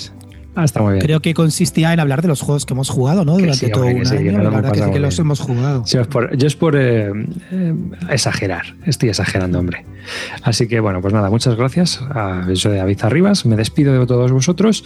Ah, 0.57 0.65
está 0.65 0.81
muy 0.81 0.95
bien. 0.95 1.05
Creo 1.05 1.21
que 1.21 1.35
consistía 1.35 1.93
en 1.93 2.01
hablar 2.01 2.23
de 2.23 2.29
los 2.29 2.41
juegos 2.41 2.65
que 2.65 2.73
hemos 2.73 2.89
jugado, 2.89 3.27
¿no? 3.27 3.37
Durante 3.37 3.69
todo 3.69 3.85
un 3.85 4.07
año. 4.07 4.39
la 4.43 4.49
verdad 4.49 4.73
que, 4.73 4.91
que 4.91 4.99
los 4.99 5.19
hemos 5.19 5.39
jugado. 5.39 5.85
yo 5.85 6.47
es 6.47 6.57
por 6.57 6.77
eh, 6.77 7.13
eh, 7.53 7.75
exagerar. 8.09 8.75
Estoy 8.87 9.11
exagerando, 9.11 9.59
hombre. 9.59 9.85
Así 10.43 10.67
que, 10.67 10.81
bueno, 10.81 11.03
pues 11.03 11.13
nada, 11.13 11.29
muchas 11.29 11.57
gracias. 11.57 12.01
Yo 12.49 12.57
soy 12.57 12.77
David 12.77 12.99
Arribas. 13.03 13.45
Me 13.45 13.55
despido 13.57 13.99
de 13.99 14.07
todos 14.07 14.33
vosotros. 14.33 14.83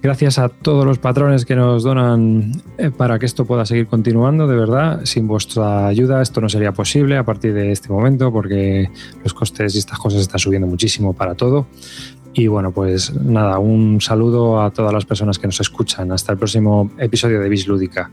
Gracias 0.00 0.38
a 0.38 0.48
todos 0.48 0.86
los 0.86 0.98
patrones 0.98 1.44
que 1.44 1.56
nos 1.56 1.82
donan 1.82 2.52
eh, 2.78 2.90
para 2.90 3.18
que 3.18 3.26
esto 3.26 3.44
pueda 3.44 3.66
seguir 3.66 3.88
continuando. 3.88 4.46
De 4.46 4.56
verdad, 4.56 5.00
sin 5.04 5.26
vuestra 5.26 5.88
ayuda 5.88 6.22
esto 6.22 6.40
no 6.40 6.48
sería 6.48 6.72
posible 6.72 7.16
a 7.16 7.24
partir 7.24 7.52
de 7.52 7.72
este 7.72 7.88
momento 7.88 8.32
porque 8.32 8.88
los 9.24 9.34
costes 9.34 9.74
y 9.74 9.78
estas 9.78 9.98
cosas 9.98 10.20
están 10.20 10.38
subiendo 10.38 10.68
muchísimo 10.68 11.12
para 11.14 11.34
todo. 11.34 11.66
Y 12.32 12.46
bueno, 12.46 12.70
pues 12.72 13.12
nada, 13.14 13.58
un 13.58 14.00
saludo 14.00 14.62
a 14.62 14.70
todas 14.70 14.92
las 14.92 15.04
personas 15.04 15.38
que 15.38 15.46
nos 15.46 15.60
escuchan. 15.60 16.12
Hasta 16.12 16.32
el 16.32 16.38
próximo 16.38 16.90
episodio 16.98 17.40
de 17.40 17.48
Bislúdica. 17.48 18.10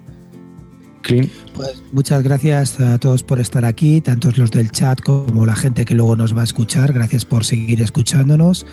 Clean. 1.01 1.29
Pues 1.53 1.81
muchas 1.91 2.23
gracias 2.23 2.79
a 2.79 2.97
todos 2.97 3.23
por 3.23 3.39
estar 3.39 3.63
aquí, 3.63 4.01
tanto 4.01 4.29
los 4.35 4.51
del 4.51 4.71
chat 4.71 4.99
como 5.01 5.45
la 5.45 5.55
gente 5.55 5.85
que 5.85 5.95
luego 5.95 6.15
nos 6.15 6.35
va 6.35 6.41
a 6.41 6.43
escuchar. 6.43 6.93
Gracias 6.93 7.25
por 7.25 7.45
seguir 7.45 7.81
escuchándonos. 7.81 8.65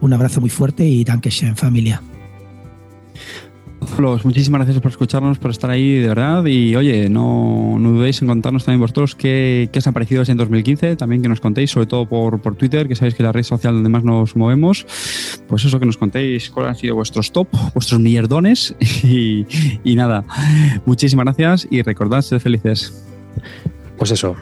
Un 0.00 0.12
abrazo 0.12 0.40
muy 0.40 0.50
fuerte 0.50 0.84
y 0.84 1.04
danke 1.04 1.30
schön, 1.30 1.56
familia 3.86 4.20
muchísimas 4.24 4.60
gracias 4.60 4.80
por 4.80 4.90
escucharnos, 4.90 5.38
por 5.38 5.50
estar 5.50 5.70
ahí, 5.70 5.98
de 5.98 6.08
verdad. 6.08 6.44
Y 6.46 6.76
oye, 6.76 7.08
no, 7.08 7.76
dudéis 7.78 8.20
en 8.22 8.28
contarnos 8.28 8.64
también 8.64 8.80
vosotros 8.80 9.14
qué, 9.14 9.68
qué 9.72 9.78
os 9.78 9.86
ha 9.86 9.92
parecido 9.92 10.22
en 10.26 10.36
2015. 10.36 10.96
También 10.96 11.22
que 11.22 11.28
nos 11.28 11.40
contéis, 11.40 11.70
sobre 11.70 11.86
todo 11.86 12.06
por, 12.06 12.40
Twitter, 12.56 12.88
que 12.88 12.94
sabéis 12.94 13.14
que 13.14 13.22
es 13.22 13.26
la 13.26 13.32
red 13.32 13.42
social 13.42 13.74
donde 13.74 13.88
más 13.88 14.04
nos 14.04 14.36
movemos. 14.36 14.86
Pues 15.48 15.64
eso, 15.64 15.78
que 15.80 15.86
nos 15.86 15.96
contéis 15.96 16.50
cuáles 16.50 16.70
han 16.70 16.76
sido 16.76 16.94
vuestros 16.94 17.32
top, 17.32 17.48
vuestros 17.74 18.00
mierdones. 18.00 18.74
Y, 19.06 19.46
y 19.84 19.94
nada, 19.94 20.24
muchísimas 20.84 21.24
gracias 21.26 21.68
y 21.70 21.82
recordad 21.82 22.22
ser 22.22 22.40
felices. 22.40 23.06
Pues 23.98 24.10
eso, 24.10 24.34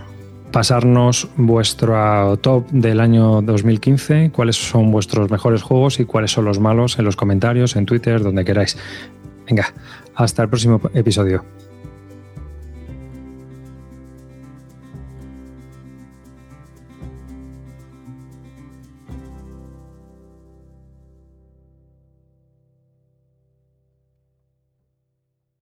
pasarnos 0.54 1.26
vuestro 1.36 2.36
top 2.36 2.70
del 2.70 3.00
año 3.00 3.42
2015, 3.42 4.30
cuáles 4.32 4.54
son 4.54 4.92
vuestros 4.92 5.28
mejores 5.28 5.64
juegos 5.64 5.98
y 5.98 6.04
cuáles 6.04 6.30
son 6.30 6.44
los 6.44 6.60
malos 6.60 6.96
en 6.96 7.04
los 7.04 7.16
comentarios, 7.16 7.74
en 7.74 7.86
Twitter, 7.86 8.22
donde 8.22 8.44
queráis. 8.44 8.78
Venga, 9.46 9.72
hasta 10.14 10.42
el 10.42 10.48
próximo 10.48 10.80
episodio. 10.94 11.44